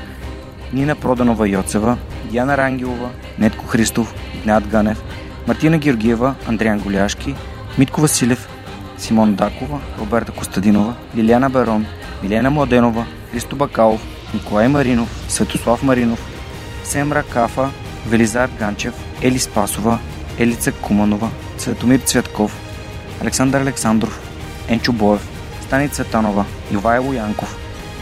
Нина 0.74 0.96
Проданова 0.96 1.48
Йоцева, 1.48 1.98
Диана 2.34 2.58
Рангелова, 2.58 3.10
Нетко 3.38 3.68
Христов, 3.68 4.14
Игнат 4.34 4.68
Ганев, 4.68 4.98
Мартина 5.48 5.78
Георгиева, 5.78 6.36
Андриан 6.48 6.80
Голяшки, 6.80 7.36
Митко 7.78 8.02
Василев, 8.02 8.48
Симон 8.98 9.36
Дакова, 9.36 9.80
Роберта 10.00 10.32
Костадинова, 10.32 10.96
Лиляна 11.16 11.50
Барон, 11.50 11.86
Милена 12.24 12.50
Младенова, 12.50 13.06
Христо 13.32 13.56
Бакалов, 13.56 14.02
Николай 14.34 14.68
Маринов, 14.68 15.10
Светослав 15.30 15.84
Маринов, 15.84 16.20
Семра 16.84 17.24
Кафа, 17.24 17.70
Велизар 18.08 18.50
Ганчев, 18.60 18.94
Ели 19.22 19.40
Спасова, 19.40 20.00
Елица 20.40 20.72
Куманова, 20.72 21.30
Светомир 21.58 22.00
Цветков, 22.00 22.58
Александър 23.22 23.62
Александров, 23.62 24.20
Енчо 24.70 24.92
Боев, 24.92 25.30
Стани 25.62 25.90
Цветанова, 25.90 26.46
Ивайло 26.72 27.14
Янков, 27.14 27.58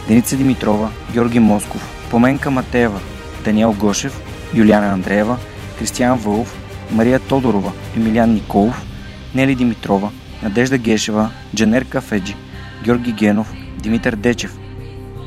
Деница 0.08 0.36
Димитрова, 0.36 0.88
Георги 1.12 1.38
Москов, 1.38 2.08
Поменка 2.10 2.50
Матеева, 2.50 3.00
Даниел 3.44 3.72
Гошев, 3.72 4.21
Юлиана 4.54 4.92
Андреева, 4.92 5.36
Кристиян 5.78 6.18
Вълов, 6.18 6.58
Мария 6.90 7.18
Тодорова, 7.18 7.72
Емилиан 7.96 8.32
Николов, 8.32 8.86
Нели 9.34 9.54
Димитрова, 9.54 10.10
Надежда 10.42 10.78
Гешева, 10.78 11.30
Джанер 11.56 11.84
Кафеджи, 11.84 12.36
Георги 12.84 13.12
Генов, 13.12 13.52
Димитър 13.78 14.16
Дечев, 14.16 14.58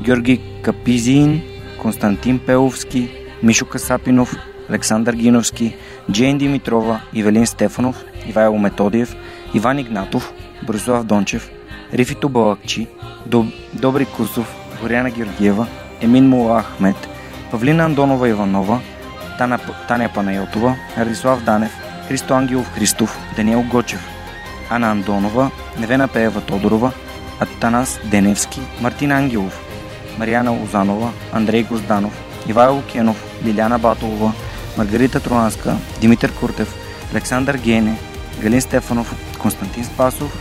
Георги 0.02 0.40
Капизин, 0.62 1.42
Константин 1.82 2.38
Пеловски, 2.38 3.10
Мишо 3.42 3.66
Касапинов, 3.66 4.36
Александър 4.70 5.14
Гиновски, 5.14 5.76
Джейн 6.12 6.38
Димитрова, 6.38 7.00
Ивелин 7.14 7.46
Стефанов, 7.46 8.04
Ивайло 8.28 8.58
Методиев, 8.58 9.16
Иван 9.54 9.78
Игнатов, 9.78 10.32
Борислав 10.66 11.04
Дончев, 11.04 11.50
Рифито 11.94 12.28
Балакчи, 12.28 12.86
Доб... 13.26 13.46
Добри 13.74 14.04
Кусов, 14.04 14.54
Горяна 14.80 15.10
Георгиева, 15.10 15.66
Емин 16.00 16.28
Мула 16.28 16.62
Ахмет, 16.62 17.08
Павлина 17.50 17.84
Андонова 17.84 18.28
Иванова, 18.28 18.80
Тана... 19.38 19.58
Таня 19.88 20.08
Панайотова, 20.14 20.76
Радислав 20.98 21.44
Данев, 21.44 21.72
Христо 22.08 22.34
Ангелов 22.34 22.74
Христов, 22.74 23.18
Даниел 23.36 23.62
Гочев, 23.62 24.00
Ана 24.70 24.90
Андонова, 24.90 25.50
Невена 25.78 26.08
Пеева 26.08 26.40
Тодорова, 26.40 26.92
Атанас 27.40 28.00
Деневски, 28.04 28.60
Мартин 28.80 29.12
Ангелов, 29.12 29.60
Марияна 30.18 30.50
Лозанова, 30.50 31.10
Андрей 31.32 31.62
Гозданов, 31.62 32.12
Ивайло 32.48 32.82
Кенов, 32.82 33.24
Лиляна 33.44 33.78
Батолова, 33.78 34.32
Маргарита 34.78 35.20
Троанска, 35.20 35.76
Димитър 36.00 36.32
Куртев, 36.32 36.74
Александър 37.12 37.56
Гене, 37.56 37.98
Галин 38.40 38.60
Стефанов, 38.60 39.38
Константин 39.38 39.84
Спасов, 39.84 40.38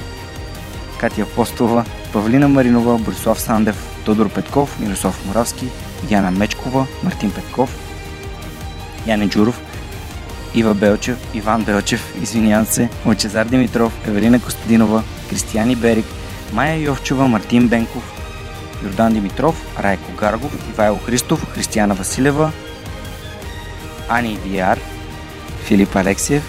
Катя 1.00 1.22
Апостолова, 1.22 1.86
Павлина 2.14 2.48
Маринова, 2.48 2.98
Борислав 2.98 3.42
Сандев, 3.42 4.02
Тодор 4.06 4.30
Петков, 4.30 4.80
Мирослав 4.80 5.26
Моравски, 5.28 5.68
Диана 6.04 6.32
Мечкова, 6.32 6.88
Мартин 7.04 7.32
Петков, 7.32 7.85
Яне 9.08 9.28
Джуров, 9.28 9.60
Ива 10.56 10.74
Белчев, 10.74 11.18
Иван 11.34 11.64
Белчев, 11.64 12.14
извинявам 12.22 12.66
се, 12.66 12.90
Лъчезар 13.06 13.46
Димитров, 13.46 13.94
Евелина 14.08 14.40
Костадинова, 14.40 15.04
Кристияни 15.30 15.76
Берик, 15.76 16.06
Майя 16.54 16.76
Йовчева, 16.76 17.28
Мартин 17.28 17.68
Бенков, 17.68 18.04
Йордан 18.84 19.14
Димитров, 19.14 19.56
Райко 19.84 20.12
Гаргов, 20.20 20.70
Ивайло 20.70 20.98
Христов, 21.06 21.46
Християна 21.54 21.94
Василева, 21.94 22.52
Ани 24.10 24.38
Виар, 24.46 24.80
Филип 25.64 25.96
Алексиев, 25.96 26.44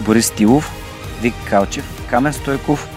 Борис 0.00 0.30
Тилов, 0.30 0.72
Вик 1.22 1.34
Калчев, 1.50 1.84
Камен 2.10 2.32
Стойков 2.32 2.88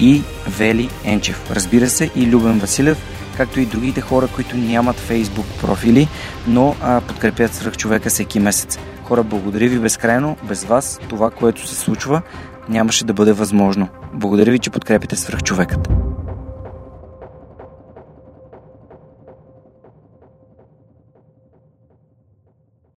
и 0.00 0.22
Вели 0.58 0.90
Енчев. 1.04 1.50
Разбира 1.50 1.90
се 1.90 2.10
и 2.16 2.26
Любен 2.26 2.58
Василев, 2.58 2.98
както 3.40 3.60
и 3.60 3.66
другите 3.66 4.00
хора, 4.00 4.28
които 4.34 4.56
нямат 4.56 4.96
фейсбук 4.96 5.46
профили, 5.60 6.08
но 6.46 6.76
а, 6.82 7.00
подкрепят 7.00 7.54
свръх 7.54 7.76
човека 7.76 8.10
всеки 8.10 8.40
месец. 8.40 8.78
Хора, 9.04 9.22
благодаря 9.22 9.68
ви 9.68 9.78
безкрайно. 9.78 10.36
Без 10.48 10.64
вас 10.64 11.00
това, 11.08 11.30
което 11.30 11.66
се 11.66 11.74
случва, 11.74 12.22
нямаше 12.68 13.04
да 13.04 13.12
бъде 13.12 13.32
възможно. 13.32 13.88
Благодаря 14.14 14.50
ви, 14.50 14.58
че 14.58 14.70
подкрепите 14.70 15.16
свръх 15.16 15.42
човекът. 15.42 16.09